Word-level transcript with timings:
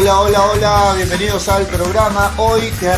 Hola, 0.00 0.20
hola, 0.20 0.42
hola, 0.46 0.92
bienvenidos 0.96 1.46
al 1.50 1.66
programa. 1.66 2.32
Hoy 2.38 2.70
te... 2.80 2.90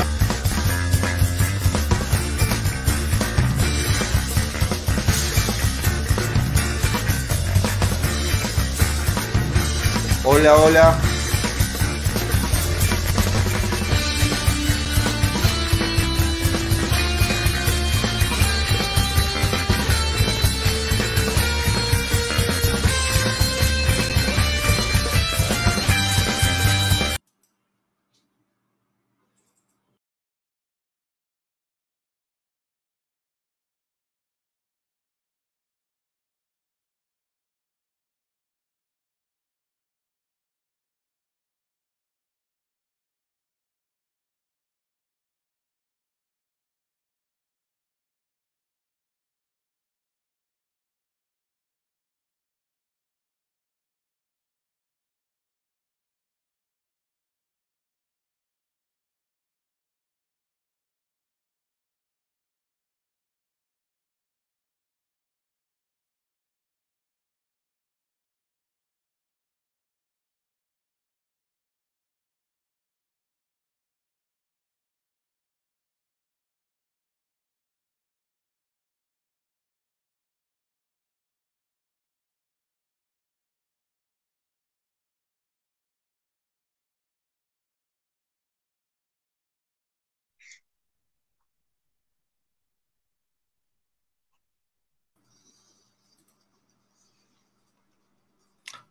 Hola, 10.23 10.55
hola. 10.55 11.12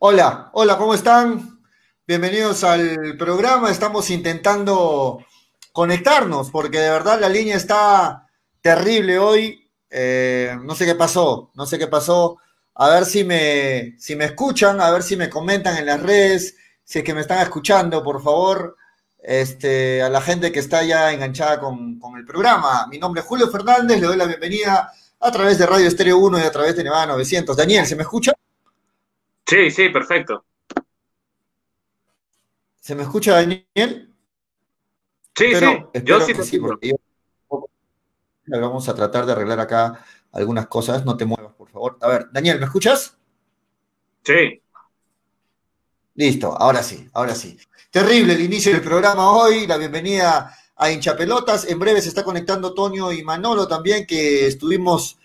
Hola, 0.04 0.50
hola, 0.54 0.80
¿cómo 0.80 0.96
están? 0.96 1.62
Bienvenidos 2.08 2.64
al 2.64 3.16
programa. 3.20 3.70
Estamos 3.70 4.10
intentando 4.10 5.24
conectarnos 5.72 6.50
porque 6.50 6.80
de 6.80 6.90
verdad 6.90 7.20
la 7.20 7.30
línea 7.30 7.56
está 7.56 8.28
terrible 8.62 9.20
hoy. 9.20 9.70
Eh, 9.92 10.58
no 10.64 10.74
sé 10.74 10.88
qué 10.88 10.96
pasó, 10.96 11.52
no 11.54 11.68
sé 11.68 11.78
qué 11.78 11.86
pasó. 11.86 12.40
A 12.74 12.90
ver 12.90 13.06
si 13.06 13.24
me, 13.24 13.94
si 14.00 14.16
me 14.16 14.26
escuchan, 14.26 14.82
a 14.82 14.90
ver 14.90 15.04
si 15.04 15.16
me 15.16 15.30
comentan 15.30 15.78
en 15.78 15.86
las 15.86 16.02
redes, 16.02 16.56
si 16.84 16.98
es 16.98 17.06
que 17.06 17.14
me 17.14 17.22
están 17.22 17.38
escuchando, 17.38 18.02
por 18.02 18.24
favor, 18.24 18.78
este, 19.20 20.02
a 20.02 20.10
la 20.10 20.22
gente 20.22 20.52
que 20.52 20.62
está 20.62 20.82
ya 20.82 21.12
enganchada 21.14 21.60
con, 21.60 22.00
con 22.00 22.18
el 22.18 22.26
programa. 22.26 22.88
Mi 22.88 22.98
nombre 22.98 23.22
es 23.22 23.28
Julio 23.28 23.52
Fernández, 23.52 24.02
le 24.02 24.08
doy 24.08 24.18
la 24.18 24.26
bienvenida 24.26 24.92
a 25.20 25.32
través 25.32 25.60
de 25.60 25.68
Radio 25.68 25.88
Estéreo 25.88 26.18
1 26.18 26.40
y 26.40 26.42
a 26.42 26.52
través 26.52 26.76
de 26.76 26.84
Nevada 26.84 27.06
900. 27.06 27.56
Daniel, 27.56 27.86
¿se 27.86 27.96
me 27.96 28.02
escucha? 28.02 28.34
Sí, 29.52 29.70
sí, 29.70 29.90
perfecto. 29.90 30.46
¿Se 32.80 32.96
me 32.96 33.04
escucha, 33.04 33.34
Daniel? 33.34 34.16
Sí, 35.36 35.56
sí, 35.56 35.66
yo 36.06 36.22
sí, 36.22 36.34
sí 36.42 36.60
Vamos 38.46 38.88
a 38.88 38.96
tratar 38.96 39.26
de 39.26 39.34
arreglar 39.34 39.60
acá 39.60 40.06
algunas 40.32 40.68
cosas. 40.68 41.04
No 41.04 41.18
te 41.18 41.26
muevas, 41.26 41.54
por 41.54 41.70
favor. 41.70 41.98
A 42.00 42.08
ver, 42.08 42.28
Daniel, 42.32 42.60
¿me 42.60 42.66
escuchas? 42.66 43.18
Sí. 44.24 44.62
Listo, 46.16 46.56
ahora 46.58 46.82
sí, 46.82 47.10
ahora 47.12 47.36
sí. 47.36 47.58
Terrible 47.90 48.36
el 48.36 48.42
inicio 48.42 48.72
del 48.72 48.82
programa 48.82 49.32
hoy, 49.34 49.68
la 49.68 49.76
bienvenida 49.76 50.56
a 50.78 50.92
Hinchapelotas. 50.92 51.68
En 51.68 51.78
breve 51.78 52.02
se 52.02 52.08
está 52.08 52.24
conectando 52.24 52.74
Toño 52.74 53.12
y 53.12 53.22
Manolo 53.22 53.68
también, 53.68 54.08
que 54.08 54.48
estuvimos 54.48 55.18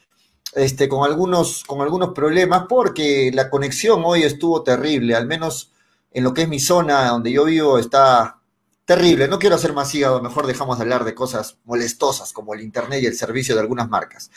este, 0.56 0.88
con, 0.88 1.04
algunos, 1.04 1.64
con 1.64 1.82
algunos 1.82 2.14
problemas 2.14 2.64
porque 2.66 3.30
la 3.32 3.50
conexión 3.50 4.02
hoy 4.04 4.22
estuvo 4.22 4.62
terrible, 4.62 5.14
al 5.14 5.26
menos 5.26 5.70
en 6.10 6.24
lo 6.24 6.32
que 6.32 6.42
es 6.42 6.48
mi 6.48 6.58
zona 6.58 7.08
donde 7.08 7.30
yo 7.30 7.44
vivo 7.44 7.78
está 7.78 8.40
terrible. 8.86 9.28
No 9.28 9.38
quiero 9.38 9.56
hacer 9.56 9.74
más 9.74 9.94
hígado, 9.94 10.22
mejor 10.22 10.46
dejamos 10.46 10.78
de 10.78 10.84
hablar 10.84 11.04
de 11.04 11.14
cosas 11.14 11.58
molestosas 11.64 12.32
como 12.32 12.54
el 12.54 12.62
Internet 12.62 13.02
y 13.02 13.06
el 13.06 13.14
servicio 13.14 13.54
de 13.54 13.60
algunas 13.60 13.90
marcas. 13.90 14.30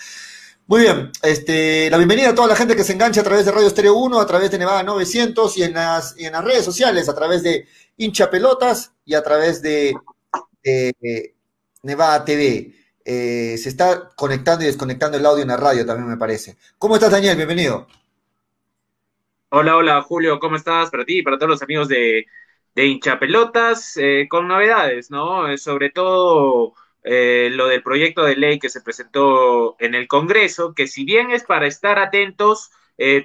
Muy 0.67 0.81
bien, 0.81 1.09
este, 1.23 1.89
la 1.89 1.97
bienvenida 1.97 2.29
a 2.29 2.35
toda 2.35 2.49
la 2.49 2.55
gente 2.55 2.75
que 2.75 2.83
se 2.83 2.93
engancha 2.93 3.21
a 3.21 3.23
través 3.23 3.45
de 3.45 3.53
Radio 3.53 3.67
Estéreo 3.67 3.95
1, 3.95 4.19
a 4.19 4.27
través 4.27 4.51
de 4.51 4.57
Nevada 4.57 4.83
900 4.83 5.57
y 5.57 5.63
en 5.63 5.73
las, 5.73 6.15
y 6.17 6.25
en 6.25 6.33
las 6.33 6.43
redes 6.43 6.65
sociales, 6.65 7.07
a 7.07 7.15
través 7.15 7.43
de 7.43 7.65
Hincha 7.95 8.29
Pelotas 8.29 8.91
y 9.05 9.13
a 9.13 9.23
través 9.23 9.61
de, 9.61 9.95
de 10.61 11.33
Nevada 11.81 12.25
TV. 12.25 12.78
Eh, 13.11 13.57
se 13.57 13.69
está 13.69 14.11
conectando 14.15 14.63
y 14.63 14.67
desconectando 14.67 15.17
el 15.17 15.25
audio 15.25 15.41
en 15.41 15.47
la 15.47 15.57
radio 15.57 15.83
también 15.83 16.07
me 16.07 16.17
parece. 16.17 16.57
¿Cómo 16.77 16.93
estás, 16.93 17.09
Daniel? 17.09 17.35
Bienvenido. 17.35 17.87
Hola, 19.49 19.77
hola, 19.77 19.99
Julio, 20.03 20.39
¿cómo 20.39 20.57
estás? 20.57 20.91
Para 20.91 21.05
ti 21.05 21.17
y 21.17 21.21
para 21.23 21.39
todos 21.39 21.49
los 21.49 21.61
amigos 21.63 21.87
de, 21.87 22.27
de 22.75 22.85
hinchapelotas, 22.85 23.97
eh, 23.97 24.27
con 24.29 24.47
novedades, 24.47 25.09
¿no? 25.09 25.47
Eh, 25.47 25.57
sobre 25.57 25.89
todo 25.89 26.75
lo 27.01 27.67
del 27.67 27.81
proyecto 27.81 28.23
de 28.23 28.35
ley 28.35 28.59
que 28.59 28.69
se 28.69 28.81
presentó 28.81 29.75
en 29.79 29.95
el 29.95 30.07
Congreso, 30.07 30.75
que 30.75 30.85
si 30.85 31.03
bien 31.03 31.31
es 31.31 31.43
para 31.43 31.65
estar 31.65 31.97
atentos, 31.97 32.69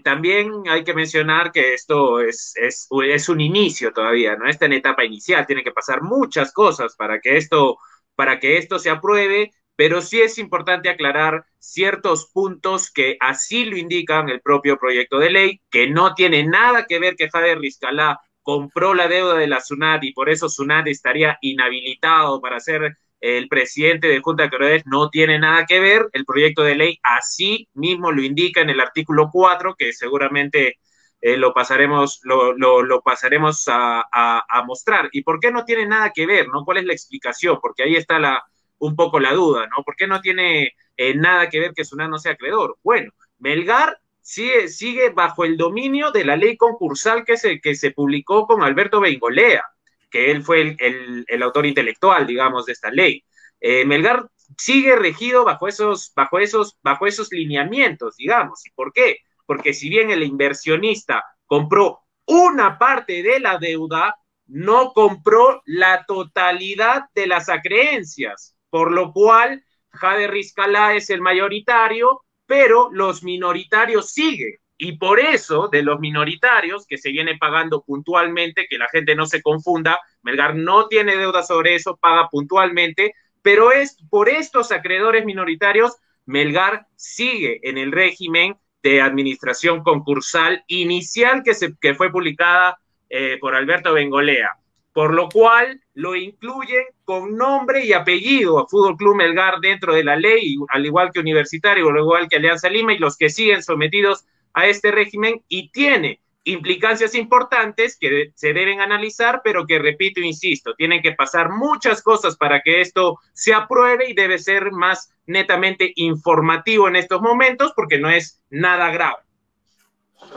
también 0.03 0.63
hay 0.67 0.83
que 0.85 0.95
mencionar 0.95 1.53
que 1.53 1.75
esto 1.75 2.21
es, 2.21 2.55
es, 2.57 2.89
es, 3.07 3.29
un 3.29 3.43
inicio 3.43 3.93
todavía, 3.93 4.37
¿no? 4.37 4.49
Está 4.49 4.65
en 4.65 4.73
etapa 4.73 5.05
inicial, 5.05 5.47
tiene 5.47 5.63
que 5.63 5.73
pasar 5.73 6.01
muchas 6.01 6.55
cosas 6.55 6.97
para 6.97 7.21
que 7.21 7.37
esto, 7.37 7.77
para 8.15 8.41
que 8.41 8.57
esto 8.57 8.79
se 8.79 8.89
apruebe 8.89 9.53
pero 9.77 10.01
sí 10.01 10.21
es 10.21 10.39
importante 10.39 10.89
aclarar 10.89 11.45
ciertos 11.59 12.31
puntos 12.33 12.91
que 12.91 13.17
así 13.21 13.65
lo 13.65 13.77
indican 13.77 14.29
el 14.29 14.41
propio 14.41 14.79
proyecto 14.79 15.19
de 15.19 15.31
ley, 15.31 15.61
que 15.71 15.89
no 15.89 16.15
tiene 16.15 16.45
nada 16.45 16.87
que 16.87 16.99
ver 16.99 17.17
que 17.17 17.31
Javier 17.31 17.59
Rizcalá 17.59 18.21
compró 18.43 18.95
la 18.95 19.09
deuda 19.09 19.35
de 19.35 19.47
la 19.47 19.61
SUNAT 19.61 20.05
y 20.05 20.13
por 20.13 20.29
eso 20.29 20.49
SUNAT 20.49 20.87
estaría 20.89 21.39
inhabilitado 21.41 22.41
para 22.41 22.61
ser 22.61 22.97
el 23.21 23.49
presidente 23.49 24.07
de 24.09 24.21
Junta 24.21 24.43
de 24.43 24.49
Acreedores, 24.49 24.87
no 24.87 25.09
tiene 25.09 25.39
nada 25.39 25.65
que 25.65 25.81
ver. 25.81 26.09
El 26.13 26.27
proyecto 26.27 26.63
de 26.63 26.75
ley 26.75 26.99
así 27.03 27.69
mismo 27.73 28.13
lo 28.13 28.23
indica 28.23 28.61
en 28.61 28.69
el 28.69 28.81
artículo 28.81 29.31
4, 29.33 29.77
que 29.79 29.95
seguramente 29.95 30.79
eh, 31.23 31.39
lo 31.39 31.55
pasaremos, 31.55 32.21
lo, 32.25 32.53
lo, 32.53 33.01
pasaremos 33.01 33.67
a, 33.69 34.05
a, 34.13 34.63
mostrar. 34.65 35.09
¿Y 35.13 35.23
por 35.23 35.41
qué 35.41 35.51
no 35.51 35.65
tiene 35.65 35.87
nada 35.87 36.13
que 36.15 36.27
ver? 36.27 36.49
¿no? 36.49 36.65
¿Cuál 36.67 36.79
es 36.79 36.85
la 36.85 36.93
explicación? 36.93 37.59
Porque 37.63 37.85
ahí 37.85 37.97
está 37.97 38.19
la, 38.19 38.45
un 38.79 38.97
poco 38.97 39.21
la 39.21 39.33
duda, 39.33 39.67
¿no? 39.67 39.83
¿Por 39.85 39.97
qué 39.97 40.07
no 40.07 40.21
tiene 40.21 40.75
eh, 40.97 41.15
nada 41.15 41.49
que 41.49 41.61
ver 41.61 41.73
que 41.75 41.85
Sunat 41.85 42.11
no 42.11 42.19
sea 42.19 42.33
acreedor? 42.33 42.79
Bueno, 42.83 43.13
Melgar 43.39 43.99
sigue, 44.21 44.69
sigue 44.69 45.11
bajo 45.11 45.45
el 45.45 45.57
dominio 45.57 46.11
de 46.11 46.25
la 46.25 46.37
ley 46.37 46.57
concursal 46.57 47.25
que 47.25 47.37
se, 47.37 47.61
que 47.61 47.75
se 47.75 47.91
publicó 47.91 48.47
con 48.47 48.63
Alberto 48.63 49.01
Bengolea, 49.01 49.65
que 50.11 50.31
él 50.31 50.43
fue 50.43 50.77
el, 50.79 51.43
autor 51.43 51.67
intelectual, 51.67 52.27
digamos, 52.27 52.67
de 52.67 52.73
esta 52.73 52.91
ley. 52.91 53.25
Eh, 53.61 53.85
Melgar 53.85 54.29
sigue 54.57 54.97
regido 54.97 55.45
bajo 55.45 55.69
esos, 55.69 56.13
bajo, 56.15 56.39
esos, 56.39 56.79
bajo 56.83 57.07
esos 57.07 57.33
lineamientos, 57.33 58.17
digamos. 58.17 58.65
¿Y 58.67 58.71
por 58.71 58.93
qué? 58.93 59.19
Porque 59.47 59.75
si 59.75 59.89
bien 59.89 60.11
el 60.11 60.23
inversionista 60.23 61.25
compró 61.47 62.01
una 62.27 62.79
parte 62.79 63.23
de 63.23 63.41
la 63.41 63.59
deuda, 63.59 64.17
no 64.47 64.93
compró 64.93 65.63
la 65.65 66.05
totalidad 66.07 67.05
de 67.15 67.27
las 67.27 67.49
acreencias 67.49 68.54
por 68.75 68.91
lo 68.91 69.13
cual 69.13 69.65
Jade 69.93 70.27
Rizcalá 70.27 70.97
es 70.97 71.09
el 71.09 71.21
mayoritario, 71.21 72.25
pero 72.45 72.91
los 72.91 73.23
minoritarios 73.23 74.11
siguen. 74.11 74.57
Y 74.77 74.99
por 74.99 75.21
eso, 75.21 75.69
de 75.69 75.85
los 75.85 76.01
minoritarios 76.01 76.85
que 76.85 76.99
se 76.99 77.13
viene 77.13 77.39
pagando 77.39 77.85
puntualmente, 77.85 78.67
que 78.69 78.77
la 78.77 78.89
gente 78.89 79.15
no 79.15 79.27
se 79.27 79.43
confunda, 79.43 80.01
Melgar 80.23 80.57
no 80.57 80.89
tiene 80.89 81.17
deuda 81.17 81.45
sobre 81.45 81.77
eso, 81.77 81.97
paga 81.99 82.29
puntualmente, 82.29 83.15
pero 83.43 83.71
es 83.71 83.97
por 84.11 84.29
estos 84.29 84.73
acreedores 84.73 85.25
minoritarios, 85.25 85.95
Melgar 86.27 86.89
sigue 86.97 87.61
en 87.63 87.79
el 87.79 87.93
régimen 87.93 88.57
de 88.83 89.01
administración 89.01 89.85
concursal 89.85 90.65
inicial 90.67 91.45
que, 91.45 91.55
se, 91.55 91.77
que 91.81 91.95
fue 91.95 92.11
publicada 92.11 92.77
eh, 93.09 93.39
por 93.41 93.55
Alberto 93.55 93.93
Bengolea. 93.93 94.51
Por 94.95 95.13
lo 95.13 95.29
cual 95.29 95.83
lo 95.95 96.15
incluyen 96.15 96.85
con 97.05 97.37
nombre 97.37 97.85
y 97.85 97.93
apellido 97.93 98.61
a 98.61 98.69
Fútbol 98.69 98.97
Club 98.97 99.17
Melgar 99.17 99.59
dentro 99.61 99.93
de 99.93 100.05
la 100.05 100.15
ley, 100.15 100.57
al 100.69 100.87
igual 100.87 101.11
que 101.13 101.19
Universitario, 101.19 101.91
al 101.91 101.99
igual 101.99 102.29
que 102.29 102.37
Alianza 102.37 102.71
Lima 102.71 102.95
y 102.95 102.99
los 102.99 103.17
que 103.17 103.29
siguen 103.29 103.63
sometidos 103.63 104.25
a 104.55 104.69
este 104.69 104.93
régimen 104.93 105.43
y 105.49 105.71
tiene 105.71 106.21
implicancias 106.45 107.17
importantes 107.17 107.99
que 107.99 108.31
se 108.37 108.53
deben 108.53 108.81
analizar, 108.81 109.41
pero 109.43 109.67
que 109.67 109.81
repito, 109.81 110.21
insisto, 110.21 110.75
tienen 110.75 111.03
que 111.03 111.13
pasar 111.13 111.51
muchas 111.51 112.01
cosas 112.01 112.37
para 112.37 112.63
que 112.63 112.81
esto 112.81 113.19
se 113.33 113.53
apruebe 113.53 114.09
y 114.09 114.15
debe 114.15 114.39
ser 114.39 114.71
más 114.71 115.13
netamente 115.27 115.93
informativo 115.97 116.87
en 116.87 116.95
estos 116.95 117.21
momentos 117.21 117.73
porque 117.75 117.99
no 117.99 118.11
es 118.11 118.41
nada 118.49 118.93
grave. 118.93 119.17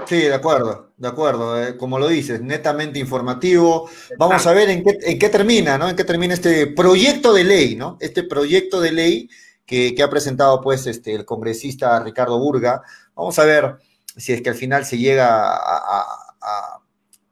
Sí, 0.05 0.21
de 0.21 0.33
acuerdo, 0.33 0.91
de 0.97 1.07
acuerdo. 1.07 1.61
Eh, 1.61 1.77
como 1.77 1.99
lo 1.99 2.07
dices, 2.07 2.41
netamente 2.41 2.99
informativo. 2.99 3.89
Vamos 4.17 4.45
a 4.47 4.53
ver 4.53 4.69
en 4.69 4.83
qué, 4.83 5.29
termina, 5.29 5.77
¿no? 5.77 5.89
En 5.89 5.95
qué 5.95 6.03
termina 6.03 6.33
este 6.33 6.67
proyecto 6.67 7.33
de 7.33 7.43
ley, 7.43 7.75
¿no? 7.75 7.97
Este 7.99 8.23
proyecto 8.23 8.79
de 8.79 8.91
ley 8.91 9.29
que, 9.65 9.95
ha 10.01 10.09
presentado, 10.09 10.61
pues, 10.61 10.87
este, 10.87 11.13
el 11.13 11.25
congresista 11.25 11.99
Ricardo 12.01 12.39
Burga. 12.39 12.81
Vamos 13.15 13.37
a 13.39 13.45
ver 13.45 13.77
si 14.15 14.33
es 14.33 14.41
que 14.41 14.49
al 14.49 14.55
final 14.55 14.85
se 14.85 14.97
llega 14.97 15.55
a 15.55 16.81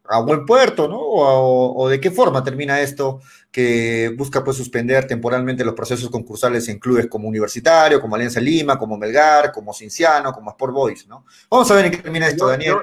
a 0.09 0.19
buen 0.19 0.45
puerto, 0.45 0.87
¿no? 0.87 0.99
O, 0.99 1.89
de 1.89 1.99
qué 1.99 2.11
forma 2.11 2.43
termina 2.43 2.81
esto 2.81 3.21
que 3.55 4.13
busca 4.17 4.43
pues 4.43 4.57
suspender 4.57 5.07
temporalmente 5.07 5.63
los 5.63 5.75
procesos 5.75 6.09
concursales 6.09 6.67
en 6.67 6.77
clubes 6.77 7.07
como 7.07 7.29
Universitario, 7.29 8.01
como 8.01 8.17
Alianza 8.17 8.41
Lima, 8.41 8.77
como 8.77 8.97
Melgar, 8.97 9.53
como 9.53 9.73
Cinciano, 9.73 10.33
como 10.33 10.51
Sport 10.51 10.73
Boys, 10.73 11.07
¿no? 11.07 11.25
Vamos 11.49 11.71
a 11.71 11.75
ver 11.75 11.85
en 11.85 11.91
qué 11.91 11.97
termina 11.99 12.27
esto, 12.27 12.47
Daniel. 12.47 12.79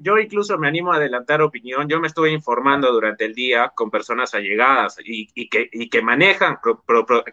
Yo, 0.00 0.16
incluso 0.16 0.56
me 0.56 0.68
animo 0.68 0.92
a 0.92 0.98
adelantar 0.98 1.42
opinión. 1.42 1.88
Yo 1.88 1.98
me 1.98 2.06
estuve 2.06 2.30
informando 2.30 2.92
durante 2.92 3.24
el 3.24 3.34
día 3.34 3.72
con 3.74 3.90
personas 3.90 4.32
allegadas 4.34 4.98
y, 5.04 5.48
que, 5.48 5.68
que 5.90 6.02
manejan, 6.02 6.58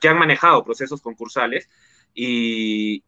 que 0.01 0.09
han 0.09 0.17
manejado 0.17 0.63
procesos 0.63 1.03
concursales 1.03 1.69
y, 2.15 3.03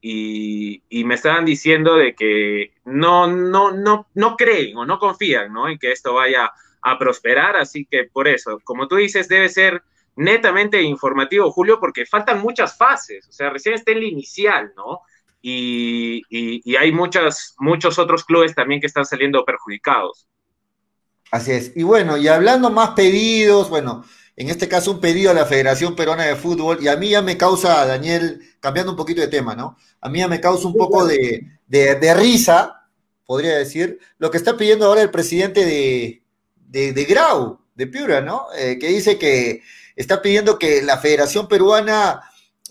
y, 0.87 1.03
me 1.03 1.15
estaban 1.15 1.45
diciendo 1.45 1.95
de 1.95 2.13
que 2.13 2.75
no, 2.85 3.25
no, 3.25 3.71
no, 3.71 4.05
no 4.13 4.37
creen 4.37 4.77
o 4.77 4.85
no 4.85 4.99
confían 4.99 5.51
¿no? 5.51 5.67
en 5.67 5.79
que 5.79 5.91
esto 5.91 6.13
vaya 6.13 6.51
a 6.83 6.97
prosperar, 6.97 7.55
así 7.55 7.85
que 7.89 8.05
por 8.11 8.27
eso, 8.27 8.59
como 8.63 8.87
tú 8.87 8.97
dices, 8.97 9.27
debe 9.27 9.49
ser 9.49 9.81
netamente 10.15 10.81
informativo, 10.81 11.51
Julio, 11.51 11.79
porque 11.79 12.05
faltan 12.05 12.41
muchas 12.41 12.77
fases, 12.77 13.27
o 13.27 13.31
sea, 13.31 13.49
recién 13.49 13.75
está 13.75 13.91
el 13.91 14.03
inicial, 14.03 14.73
¿no? 14.75 15.01
Y, 15.41 16.21
y, 16.29 16.75
hay 16.77 16.93
muchos 16.93 17.99
otros 17.99 18.23
clubes 18.23 18.55
también 18.55 18.79
que 18.79 18.87
están 18.87 19.03
saliendo 19.03 19.43
perjudicados. 19.43 20.25
Así 21.31 21.51
es. 21.51 21.73
Y 21.75 21.83
bueno, 21.83 22.15
y 22.15 22.29
hablando 22.29 22.69
más 22.69 22.91
pedidos, 22.91 23.69
bueno, 23.69 24.05
en 24.35 24.49
este 24.49 24.67
caso 24.67 24.91
un 24.91 25.01
pedido 25.01 25.31
a 25.31 25.33
la 25.33 25.45
Federación 25.45 25.95
Peruana 25.95 26.23
de 26.23 26.35
Fútbol, 26.35 26.77
y 26.81 26.87
a 26.87 26.95
mí 26.95 27.09
ya 27.09 27.21
me 27.21 27.37
causa, 27.37 27.85
Daniel, 27.85 28.41
cambiando 28.59 28.93
un 28.93 28.97
poquito 28.97 29.21
de 29.21 29.27
tema, 29.27 29.55
¿no? 29.55 29.77
A 30.01 30.09
mí 30.09 30.19
ya 30.19 30.27
me 30.27 30.39
causa 30.39 30.67
un 30.67 30.75
poco 30.75 31.05
de, 31.05 31.45
risa, 32.15 32.87
podría 33.25 33.57
decir, 33.57 33.99
lo 34.17 34.31
que 34.31 34.37
está 34.37 34.57
pidiendo 34.57 34.85
ahora 34.85 35.01
el 35.01 35.11
presidente 35.11 35.65
de, 35.65 36.22
de, 36.73 37.05
Grau, 37.05 37.59
de 37.75 37.87
Piura, 37.87 38.21
¿no? 38.21 38.47
Eh, 38.55 38.77
que 38.79 38.87
dice 38.87 39.19
que 39.19 39.61
está 39.95 40.21
pidiendo 40.21 40.57
que 40.57 40.81
la 40.81 40.97
Federación 40.97 41.47
Peruana 41.47 42.21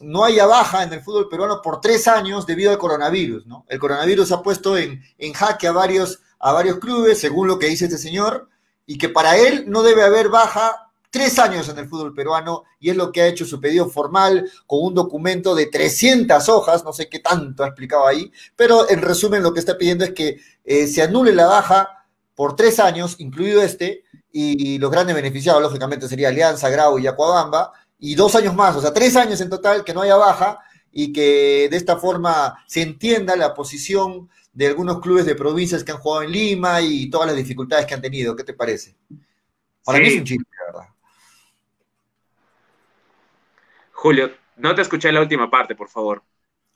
no 0.01 0.25
haya 0.25 0.47
baja 0.47 0.83
en 0.83 0.93
el 0.93 1.03
fútbol 1.03 1.29
peruano 1.29 1.63
por 1.63 1.81
tres 1.81 2.09
años 2.09 2.45
debido 2.45 2.73
al 2.73 2.79
coronavirus, 2.79 3.47
¿no? 3.47 3.65
El 3.69 3.79
coronavirus 3.79 4.33
ha 4.33 4.43
puesto 4.43 4.77
en, 4.77 5.01
en 5.19 5.33
jaque 5.33 5.69
a 5.69 5.73
varios, 5.73 6.21
a 6.41 6.53
varios 6.53 6.81
clubes, 6.81 7.21
según 7.21 7.47
lo 7.47 7.59
que 7.59 7.69
dice 7.69 7.85
este 7.85 7.99
señor, 7.99 8.49
y 8.85 8.99
que 8.99 9.09
para 9.09 9.37
él 9.37 9.65
no 9.69 9.85
debe 9.85 10.03
haber 10.03 10.29
baja 10.29 10.91
tres 11.11 11.39
años 11.39 11.69
en 11.69 11.79
el 11.79 11.89
fútbol 11.89 12.15
peruano 12.15 12.65
y 12.81 12.91
es 12.91 12.97
lo 12.97 13.13
que 13.13 13.21
ha 13.21 13.27
hecho 13.27 13.45
su 13.45 13.61
pedido 13.61 13.89
formal 13.89 14.51
con 14.67 14.81
un 14.83 14.95
documento 14.95 15.55
de 15.55 15.67
300 15.67 16.49
hojas, 16.49 16.83
no 16.85 16.93
sé 16.93 17.09
qué 17.09 17.21
tanto 17.21 17.63
ha 17.63 17.69
explicado 17.69 18.07
ahí, 18.07 18.33
pero 18.57 18.91
en 18.91 19.03
resumen 19.03 19.43
lo 19.43 19.53
que 19.53 19.61
está 19.61 19.79
pidiendo 19.79 20.05
es 20.05 20.13
que 20.13 20.41
eh, 20.65 20.87
se 20.89 21.03
anule 21.03 21.33
la 21.33 21.47
baja 21.47 22.02
por 22.35 22.57
tres 22.57 22.79
años, 22.81 23.17
incluido 23.19 23.63
este, 23.63 24.05
y 24.33 24.79
los 24.79 24.91
grandes 24.91 25.15
beneficiados 25.15 25.61
lógicamente 25.61 26.09
sería 26.09 26.29
Alianza, 26.29 26.71
Grau 26.71 26.99
y 26.99 27.07
Acuabamba, 27.07 27.73
y 27.99 28.17
dos 28.17 28.35
años 28.35 28.55
más, 28.55 28.75
o 28.75 28.81
sea, 28.81 28.93
tres 28.93 29.15
años 29.15 29.41
en 29.41 29.49
total 29.49 29.85
que 29.85 29.95
no 29.95 30.03
haya 30.03 30.17
baja 30.17 30.59
y 30.91 31.13
que 31.13 31.69
de 31.71 31.77
esta 31.77 31.97
forma 31.97 32.59
se 32.67 32.83
entienda 32.83 33.37
la 33.37 33.55
posición 33.55 34.29
de 34.53 34.67
algunos 34.67 35.01
clubes 35.01 35.25
de 35.25 35.37
provincias 35.37 35.85
que 35.85 35.93
han 35.93 35.99
jugado 35.99 36.25
en 36.25 36.33
Lima 36.33 36.81
y 36.83 37.09
todas 37.09 37.29
las 37.29 37.37
dificultades 37.37 37.87
que 37.87 37.95
han 37.95 38.03
tenido. 38.03 38.35
¿Qué 38.35 38.43
te 38.43 38.55
parece? 38.55 38.97
Para 39.85 40.01
mí 40.01 40.09
es 40.09 40.19
un 40.19 40.25
chiste, 40.25 40.51
¿verdad? 40.67 40.89
Julio, 43.93 44.33
no 44.57 44.75
te 44.75 44.83
escuché 44.83 45.13
la 45.13 45.21
última 45.21 45.49
parte, 45.49 45.77
por 45.77 45.89
favor. 45.89 46.23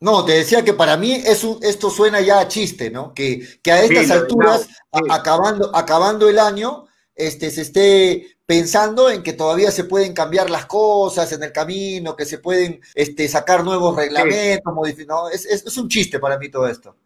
No, 0.00 0.24
te 0.24 0.32
decía 0.32 0.64
que 0.64 0.74
para 0.74 0.96
mí 0.96 1.12
esto 1.14 1.90
suena 1.90 2.20
ya 2.20 2.40
a 2.40 2.48
chiste, 2.48 2.90
¿no? 2.90 3.14
Que, 3.14 3.58
a 3.66 3.82
estas 3.82 4.10
alturas, 4.10 4.68
acabando, 5.10 5.74
acabando 5.74 6.28
el 6.28 6.38
año, 6.38 6.86
este, 7.14 7.50
se 7.50 7.62
esté 7.62 8.38
pensando 8.44 9.10
en 9.10 9.22
que 9.22 9.32
todavía 9.32 9.70
se 9.70 9.84
pueden 9.84 10.12
cambiar 10.12 10.50
las 10.50 10.66
cosas 10.66 11.32
en 11.32 11.42
el 11.42 11.52
camino, 11.52 12.14
que 12.14 12.26
se 12.26 12.38
pueden 12.38 12.80
este, 12.94 13.26
sacar 13.26 13.64
nuevos 13.64 13.96
reglamentos, 13.96 14.72
modificar. 14.74 15.16
es, 15.32 15.46
es, 15.46 15.76
un 15.76 15.88
chiste 15.88 16.18
para 16.18 16.38
mí 16.38 16.50
todo 16.50 16.68
esto. 16.68 16.96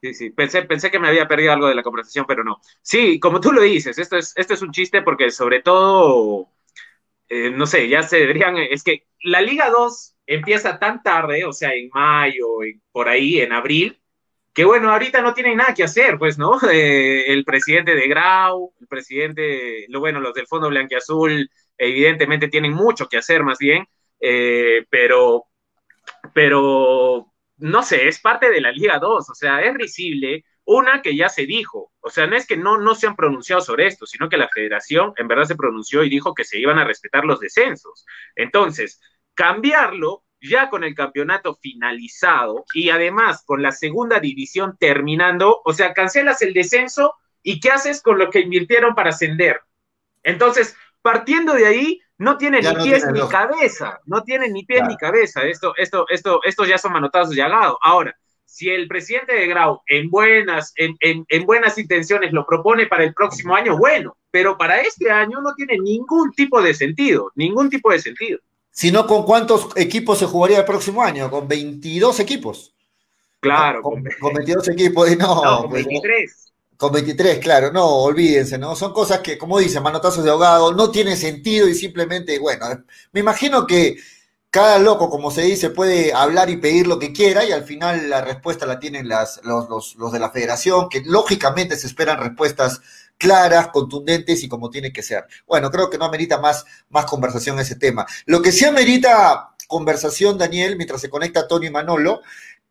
Sí, 0.00 0.14
sí, 0.14 0.30
pensé, 0.30 0.62
pensé 0.62 0.90
que 0.90 0.98
me 0.98 1.08
había 1.08 1.28
perdido 1.28 1.52
algo 1.52 1.68
de 1.68 1.74
la 1.74 1.82
conversación, 1.82 2.24
pero 2.26 2.44
no. 2.44 2.60
Sí, 2.80 3.20
como 3.20 3.40
tú 3.40 3.52
lo 3.52 3.60
dices, 3.60 3.98
esto 3.98 4.16
es, 4.16 4.32
esto 4.36 4.54
es 4.54 4.62
un 4.62 4.72
chiste 4.72 5.02
porque 5.02 5.30
sobre 5.30 5.60
todo 5.60 6.48
eh, 7.28 7.50
no 7.50 7.66
sé, 7.66 7.88
ya 7.88 8.02
se 8.02 8.16
deberían, 8.16 8.56
es 8.56 8.82
que 8.82 9.06
la 9.22 9.42
Liga 9.42 9.68
2 9.70 10.14
empieza 10.28 10.78
tan 10.78 11.02
tarde, 11.02 11.44
o 11.46 11.52
sea, 11.52 11.72
en 11.74 11.88
mayo, 11.92 12.46
por 12.92 13.08
ahí, 13.08 13.40
en 13.40 13.52
abril, 13.52 13.98
que 14.52 14.64
bueno, 14.64 14.92
ahorita 14.92 15.22
no 15.22 15.34
tienen 15.34 15.56
nada 15.56 15.74
que 15.74 15.84
hacer, 15.84 16.18
pues, 16.18 16.38
¿no? 16.38 16.58
Eh, 16.70 17.32
el 17.32 17.44
presidente 17.44 17.94
de 17.94 18.08
Grau, 18.08 18.74
el 18.80 18.86
presidente, 18.86 19.86
lo 19.88 20.00
bueno, 20.00 20.20
los 20.20 20.34
del 20.34 20.46
Fondo 20.46 20.68
Blanquiazul, 20.68 21.50
evidentemente 21.78 22.48
tienen 22.48 22.72
mucho 22.72 23.08
que 23.08 23.16
hacer 23.18 23.42
más 23.42 23.58
bien, 23.58 23.86
eh, 24.20 24.84
pero, 24.90 25.44
pero, 26.34 27.32
no 27.56 27.82
sé, 27.82 28.08
es 28.08 28.20
parte 28.20 28.50
de 28.50 28.60
la 28.60 28.72
Liga 28.72 28.98
2, 28.98 29.30
o 29.30 29.34
sea, 29.34 29.62
es 29.62 29.74
risible 29.74 30.44
una 30.64 31.00
que 31.00 31.16
ya 31.16 31.30
se 31.30 31.46
dijo, 31.46 31.92
o 32.00 32.10
sea, 32.10 32.26
no 32.26 32.36
es 32.36 32.46
que 32.46 32.58
no, 32.58 32.76
no 32.76 32.94
se 32.94 33.06
han 33.06 33.16
pronunciado 33.16 33.62
sobre 33.62 33.86
esto, 33.86 34.04
sino 34.04 34.28
que 34.28 34.36
la 34.36 34.50
federación 34.50 35.14
en 35.16 35.26
verdad 35.26 35.44
se 35.44 35.56
pronunció 35.56 36.04
y 36.04 36.10
dijo 36.10 36.34
que 36.34 36.44
se 36.44 36.58
iban 36.58 36.78
a 36.78 36.84
respetar 36.84 37.24
los 37.24 37.40
descensos. 37.40 38.04
Entonces, 38.36 39.00
cambiarlo 39.38 40.24
ya 40.40 40.68
con 40.68 40.82
el 40.82 40.96
campeonato 40.96 41.54
finalizado 41.54 42.64
y 42.74 42.90
además 42.90 43.44
con 43.46 43.62
la 43.62 43.70
segunda 43.70 44.18
división 44.18 44.76
terminando, 44.80 45.60
o 45.64 45.72
sea, 45.72 45.94
cancelas 45.94 46.42
el 46.42 46.52
descenso 46.52 47.14
y 47.40 47.60
¿qué 47.60 47.70
haces 47.70 48.02
con 48.02 48.18
lo 48.18 48.30
que 48.30 48.40
invirtieron 48.40 48.96
para 48.96 49.10
ascender? 49.10 49.60
Entonces, 50.24 50.76
partiendo 51.02 51.52
de 51.52 51.66
ahí, 51.66 52.00
no 52.18 52.36
tiene 52.36 52.60
ni 52.60 52.74
pies 52.82 53.06
ni 53.12 53.20
cabeza, 53.28 54.00
no 54.06 54.24
tiene 54.24 54.48
ni 54.48 54.64
pies 54.64 54.82
ni 54.88 54.96
cabeza. 54.96 55.44
Esto, 55.44 55.72
esto, 55.76 56.04
esto, 56.08 56.40
estos 56.42 56.66
ya 56.66 56.76
son 56.76 56.92
manotazos 56.92 57.36
de 57.36 57.42
agado. 57.42 57.78
Ahora, 57.80 58.18
si 58.44 58.68
el 58.70 58.88
presidente 58.88 59.34
de 59.34 59.46
Grau 59.46 59.82
en 59.86 60.10
buenas, 60.10 60.72
en, 60.74 60.96
en, 60.98 61.46
buenas 61.46 61.78
intenciones 61.78 62.32
lo 62.32 62.44
propone 62.44 62.86
para 62.86 63.04
el 63.04 63.14
próximo 63.14 63.54
año, 63.54 63.78
bueno, 63.78 64.16
pero 64.32 64.58
para 64.58 64.80
este 64.80 65.12
año 65.12 65.40
no 65.40 65.54
tiene 65.54 65.78
ningún 65.78 66.32
tipo 66.32 66.60
de 66.60 66.74
sentido, 66.74 67.30
ningún 67.36 67.70
tipo 67.70 67.92
de 67.92 68.00
sentido. 68.00 68.40
Sino 68.78 69.08
con 69.08 69.24
cuántos 69.24 69.70
equipos 69.74 70.20
se 70.20 70.26
jugaría 70.26 70.58
el 70.58 70.64
próximo 70.64 71.02
año, 71.02 71.28
con 71.28 71.48
22 71.48 72.20
equipos. 72.20 72.76
Claro, 73.40 73.82
con, 73.82 74.04
22 74.04 74.68
equipos, 74.68 75.16
no, 75.16 75.42
no 75.44 75.62
con 75.62 75.72
23. 75.72 76.00
Pues, 76.00 76.52
con 76.76 76.92
23, 76.92 77.40
claro, 77.40 77.72
no, 77.72 77.88
olvídense, 77.88 78.56
¿no? 78.56 78.76
Son 78.76 78.92
cosas 78.92 79.18
que, 79.18 79.36
como 79.36 79.58
dicen, 79.58 79.82
manotazos 79.82 80.22
de 80.22 80.30
ahogado, 80.30 80.72
no 80.74 80.92
tiene 80.92 81.16
sentido 81.16 81.66
y 81.66 81.74
simplemente, 81.74 82.38
bueno, 82.38 82.66
me 83.10 83.18
imagino 83.18 83.66
que 83.66 83.96
cada 84.48 84.78
loco, 84.78 85.10
como 85.10 85.32
se 85.32 85.42
dice, 85.42 85.70
puede 85.70 86.12
hablar 86.12 86.48
y 86.48 86.58
pedir 86.58 86.86
lo 86.86 87.00
que 87.00 87.12
quiera 87.12 87.44
y 87.44 87.50
al 87.50 87.64
final 87.64 88.08
la 88.08 88.20
respuesta 88.20 88.64
la 88.64 88.78
tienen 88.78 89.08
las, 89.08 89.40
los, 89.42 90.12
de 90.12 90.20
la 90.20 90.30
federación, 90.30 90.88
que 90.88 91.02
lógicamente 91.04 91.76
se 91.76 91.88
esperan 91.88 92.20
respuestas 92.20 92.80
claras, 93.18 93.68
contundentes 93.68 94.42
y 94.42 94.48
como 94.48 94.70
tiene 94.70 94.92
que 94.92 95.02
ser. 95.02 95.26
Bueno, 95.46 95.70
creo 95.70 95.90
que 95.90 95.98
no 95.98 96.04
amerita 96.04 96.38
más, 96.38 96.64
más 96.88 97.04
conversación 97.04 97.58
ese 97.58 97.76
tema. 97.76 98.06
Lo 98.26 98.40
que 98.40 98.52
sí 98.52 98.64
amerita 98.64 99.54
conversación, 99.66 100.38
Daniel, 100.38 100.76
mientras 100.76 101.00
se 101.00 101.10
conecta 101.10 101.46
Tony 101.46 101.68
Manolo 101.68 102.22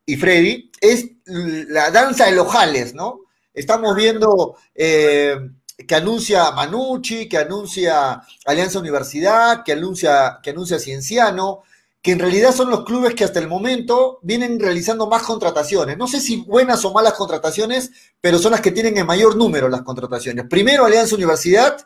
y 0.06 0.16
Freddy, 0.16 0.72
es 0.82 1.06
la 1.26 1.92
danza 1.92 2.26
de 2.26 2.32
los 2.32 2.52
jales, 2.52 2.94
¿no? 2.96 3.22
Estamos 3.54 3.96
viendo 3.96 4.56
eh, 4.74 5.38
que 5.88 5.96
anuncia 5.96 6.52
Manucci, 6.52 7.28
que 7.28 7.38
anuncia 7.38 8.22
Alianza 8.46 8.80
Universidad, 8.80 9.64
que 9.64 9.74
anuncia, 9.74 10.40
que 10.42 10.52
anuncia 10.52 10.80
Cienciano, 10.80 11.64
que 12.08 12.14
en 12.14 12.20
realidad 12.20 12.56
son 12.56 12.70
los 12.70 12.86
clubes 12.86 13.16
que 13.16 13.26
hasta 13.26 13.40
el 13.40 13.50
momento 13.50 14.20
vienen 14.22 14.62
realizando 14.62 15.08
más 15.08 15.24
contrataciones. 15.24 15.98
No 15.98 16.08
sé 16.08 16.22
si 16.22 16.38
buenas 16.38 16.86
o 16.86 16.94
malas 16.94 17.16
contrataciones, 17.16 17.92
pero 18.22 18.40
son 18.40 18.54
las 18.54 18.62
que 18.62 18.72
tienen 18.72 18.98
en 18.98 19.06
mayor 19.06 19.36
número 19.36 19.68
las 19.68 19.82
contrataciones. 19.82 20.46
Primero 20.46 20.86
Alianza 20.86 21.16
Universidad, 21.16 21.86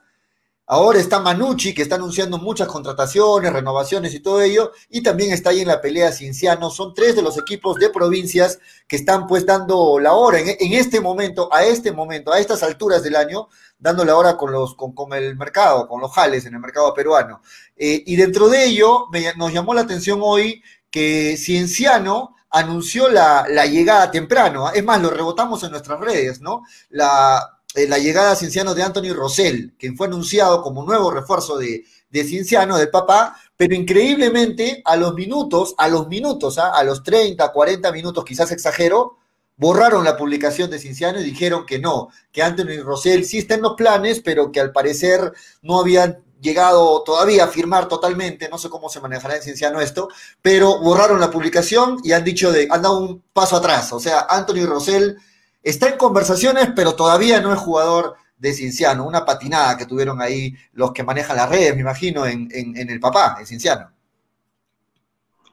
Ahora 0.73 0.99
está 0.99 1.19
Manucci, 1.19 1.73
que 1.73 1.81
está 1.81 1.95
anunciando 1.95 2.37
muchas 2.37 2.69
contrataciones, 2.69 3.51
renovaciones 3.51 4.13
y 4.13 4.21
todo 4.21 4.41
ello, 4.41 4.71
y 4.89 5.03
también 5.03 5.33
está 5.33 5.49
ahí 5.49 5.59
en 5.59 5.67
la 5.67 5.81
pelea 5.81 6.13
Cinciano. 6.13 6.69
Son 6.69 6.93
tres 6.93 7.13
de 7.13 7.21
los 7.21 7.37
equipos 7.37 7.75
de 7.75 7.89
provincias 7.89 8.57
que 8.87 8.95
están 8.95 9.27
pues 9.27 9.45
dando 9.45 9.99
la 9.99 10.13
hora 10.13 10.39
en, 10.39 10.73
este 10.73 11.01
momento, 11.01 11.53
a 11.53 11.65
este 11.65 11.91
momento, 11.91 12.31
a 12.31 12.39
estas 12.39 12.63
alturas 12.63 13.03
del 13.03 13.17
año, 13.17 13.49
dando 13.79 14.05
la 14.05 14.15
hora 14.15 14.37
con, 14.37 14.53
los, 14.53 14.75
con, 14.75 15.11
el 15.11 15.35
mercado, 15.35 15.89
con 15.89 15.99
los 15.99 16.13
jales 16.13 16.45
en 16.45 16.53
el 16.53 16.61
mercado 16.61 16.93
peruano. 16.93 17.41
Eh, 17.75 18.03
y 18.05 18.15
dentro 18.15 18.47
de 18.47 18.63
ello, 18.63 19.07
nos 19.35 19.51
llamó 19.51 19.73
la 19.73 19.81
atención 19.81 20.21
hoy 20.23 20.63
que 20.89 21.35
Cienciano 21.35 22.37
anunció 22.49 23.09
la, 23.09 23.45
la 23.49 23.65
llegada 23.65 24.09
temprano. 24.09 24.71
Es 24.71 24.85
más, 24.85 25.01
lo 25.01 25.09
rebotamos 25.09 25.61
en 25.65 25.71
nuestras 25.71 25.99
redes, 25.99 26.39
¿no? 26.39 26.63
La, 26.91 27.60
eh, 27.75 27.87
la 27.87 27.97
llegada 27.97 28.31
a 28.31 28.35
Cienciano 28.35 28.73
de 28.73 28.83
Anthony 28.83 29.13
Rosell, 29.13 29.73
quien 29.79 29.95
fue 29.95 30.07
anunciado 30.07 30.61
como 30.61 30.83
nuevo 30.83 31.09
refuerzo 31.11 31.57
de, 31.57 31.85
de 32.09 32.23
Cienciano, 32.23 32.77
del 32.77 32.89
papá, 32.89 33.37
pero 33.55 33.73
increíblemente 33.75 34.81
a 34.83 34.95
los 34.97 35.13
minutos, 35.13 35.73
a 35.77 35.87
los 35.87 36.07
minutos, 36.07 36.57
¿ah? 36.57 36.71
a 36.75 36.83
los 36.83 37.03
30, 37.03 37.51
40 37.51 37.91
minutos, 37.91 38.25
quizás 38.25 38.51
exagero, 38.51 39.17
borraron 39.55 40.03
la 40.03 40.17
publicación 40.17 40.69
de 40.69 40.79
Cienciano 40.79 41.21
y 41.21 41.23
dijeron 41.23 41.65
que 41.65 41.79
no, 41.79 42.09
que 42.31 42.43
Anthony 42.43 42.81
Rosell 42.83 43.25
sí 43.25 43.37
está 43.37 43.57
los 43.57 43.75
planes, 43.75 44.19
pero 44.19 44.51
que 44.51 44.59
al 44.59 44.71
parecer 44.71 45.31
no 45.61 45.79
habían 45.79 46.23
llegado 46.41 47.03
todavía 47.03 47.45
a 47.45 47.47
firmar 47.47 47.87
totalmente, 47.87 48.49
no 48.49 48.57
sé 48.57 48.69
cómo 48.69 48.89
se 48.89 48.99
manejará 48.99 49.35
en 49.35 49.43
Cienciano 49.43 49.79
esto, 49.79 50.09
pero 50.41 50.79
borraron 50.79 51.19
la 51.19 51.29
publicación 51.29 51.99
y 52.03 52.11
han 52.13 52.23
dicho 52.23 52.51
de, 52.51 52.67
han 52.69 52.81
dado 52.81 52.99
un 52.99 53.23
paso 53.31 53.55
atrás, 53.55 53.93
o 53.93 53.99
sea, 53.99 54.25
Anthony 54.27 54.65
Rosell 54.65 55.17
Está 55.63 55.89
en 55.89 55.97
conversaciones, 55.97 56.69
pero 56.75 56.95
todavía 56.95 57.39
no 57.39 57.53
es 57.53 57.59
jugador 57.59 58.15
de 58.37 58.53
Cinciano. 58.53 59.05
Una 59.05 59.23
patinada 59.23 59.77
que 59.77 59.85
tuvieron 59.85 60.21
ahí 60.21 60.55
los 60.73 60.91
que 60.91 61.03
manejan 61.03 61.37
las 61.37 61.49
redes, 61.49 61.75
me 61.75 61.81
imagino, 61.81 62.25
en, 62.25 62.49
el 62.51 62.99
papá, 62.99 63.37
en 63.39 63.45
Cinciano. 63.45 63.91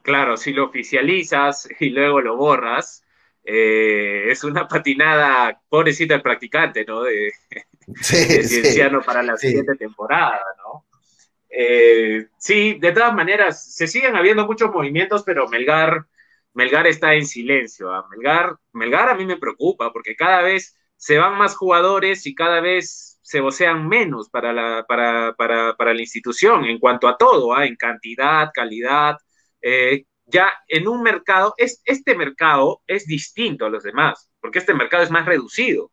Claro, 0.01 0.37
si 0.37 0.53
lo 0.53 0.65
oficializas 0.65 1.69
y 1.79 1.89
luego 1.89 2.21
lo 2.21 2.35
borras, 2.35 3.03
eh, 3.43 4.25
es 4.31 4.43
una 4.43 4.67
patinada, 4.67 5.61
pobrecita 5.69 6.15
el 6.15 6.21
practicante, 6.21 6.83
¿no? 6.85 7.03
De, 7.03 7.31
Cienciano 8.01 9.01
para 9.01 9.21
la 9.21 9.37
siguiente 9.37 9.75
temporada, 9.75 10.41
¿no? 10.57 10.85
Eh, 11.49 12.27
sí, 12.37 12.77
de 12.79 12.91
todas 12.91 13.13
maneras, 13.13 13.73
se 13.73 13.87
siguen 13.87 14.15
habiendo 14.15 14.45
muchos 14.45 14.71
movimientos, 14.71 15.23
pero 15.23 15.47
Melgar 15.47 16.05
Melgar 16.59 16.87
está 16.87 17.13
en 17.13 17.25
silencio. 17.25 17.93
¿ah? 17.93 18.05
Melgar, 18.11 18.57
Melgar 18.73 19.07
a 19.07 19.15
mí 19.15 19.25
me 19.25 19.37
preocupa 19.37 19.93
porque 19.93 20.13
cada 20.13 20.41
vez 20.41 20.75
se 20.97 21.17
van 21.17 21.37
más 21.37 21.55
jugadores 21.55 22.27
y 22.27 22.35
cada 22.35 22.59
vez 22.59 23.17
se 23.21 23.39
vocean 23.39 23.87
menos 23.87 24.29
para 24.29 24.51
la, 24.51 24.85
para, 24.85 25.33
para, 25.37 25.77
para 25.77 25.93
la 25.93 26.01
institución 26.01 26.65
en 26.65 26.77
cuanto 26.77 27.07
a 27.07 27.15
todo, 27.15 27.55
¿ah? 27.55 27.65
en 27.65 27.77
cantidad, 27.77 28.49
calidad. 28.53 29.15
Eh, 29.61 30.03
ya 30.25 30.51
en 30.67 30.89
un 30.89 31.01
mercado, 31.01 31.53
es, 31.55 31.81
este 31.85 32.13
mercado 32.13 32.81
es 32.87 33.05
distinto 33.05 33.65
a 33.65 33.69
los 33.69 33.83
demás, 33.83 34.29
porque 34.41 34.59
este 34.59 34.73
mercado 34.73 35.03
es 35.03 35.11
más 35.11 35.25
reducido 35.25 35.89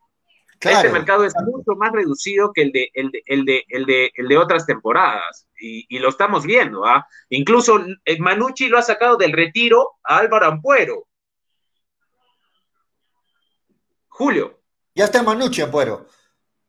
este 0.61 0.91
mercado 0.91 1.25
es 1.25 1.35
mucho 1.45 1.73
más 1.77 1.93
reducido 1.93 2.53
que 2.53 2.63
el 2.63 2.73
de, 2.73 2.91
el 2.95 3.11
de, 3.11 3.23
el 3.27 3.45
de, 3.45 3.65
el 3.69 3.87
de, 3.87 4.13
el 4.15 4.29
de 4.29 4.39
otras 4.39 4.67
temporadas. 4.67 5.47
Y, 5.59 5.87
y, 5.89 5.99
lo 5.99 6.09
estamos 6.09 6.45
viendo. 6.45 6.85
¿ah? 6.85 7.07
Incluso 7.31 7.81
eh, 8.05 8.19
Manucci 8.19 8.69
lo 8.69 8.79
ha 8.79 8.83
sacado 8.83 9.17
del 9.17 9.33
retiro 9.33 9.95
a 10.05 10.19
Álvaro 10.19 10.47
Ampuero. 10.47 11.07
Julio. 14.09 14.61
Ya 14.95 15.05
está 15.05 15.23
Manucci 15.23 15.63
Ampuero. 15.63 16.07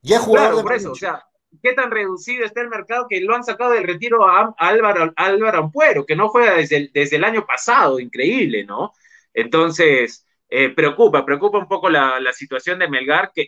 Ya 0.02 0.20
jugado 0.20 0.62
por 0.62 0.74
eso, 0.74 0.92
o 0.92 0.96
sea, 0.96 1.24
qué 1.62 1.74
tan 1.74 1.92
reducido 1.92 2.46
está 2.46 2.62
el 2.62 2.70
mercado 2.70 3.08
que 3.10 3.20
lo 3.22 3.36
han 3.36 3.44
sacado 3.44 3.72
del 3.72 3.84
retiro 3.84 4.28
a, 4.28 4.54
Álvaro, 4.58 5.12
Álvaro 5.16 5.60
Ampuero, 5.60 6.06
que 6.06 6.16
no 6.16 6.30
juega 6.30 6.56
desde 6.56 6.90
desde 6.94 7.16
el 7.16 7.24
año 7.24 7.46
pasado, 7.46 8.00
increíble, 8.00 8.64
¿no? 8.64 8.94
Entonces, 9.34 10.27
eh, 10.50 10.70
preocupa, 10.70 11.26
preocupa 11.26 11.58
un 11.58 11.68
poco 11.68 11.90
la, 11.90 12.22
situación 12.34 12.80
de 12.80 12.90
Melgar, 12.90 13.32
que 13.34 13.48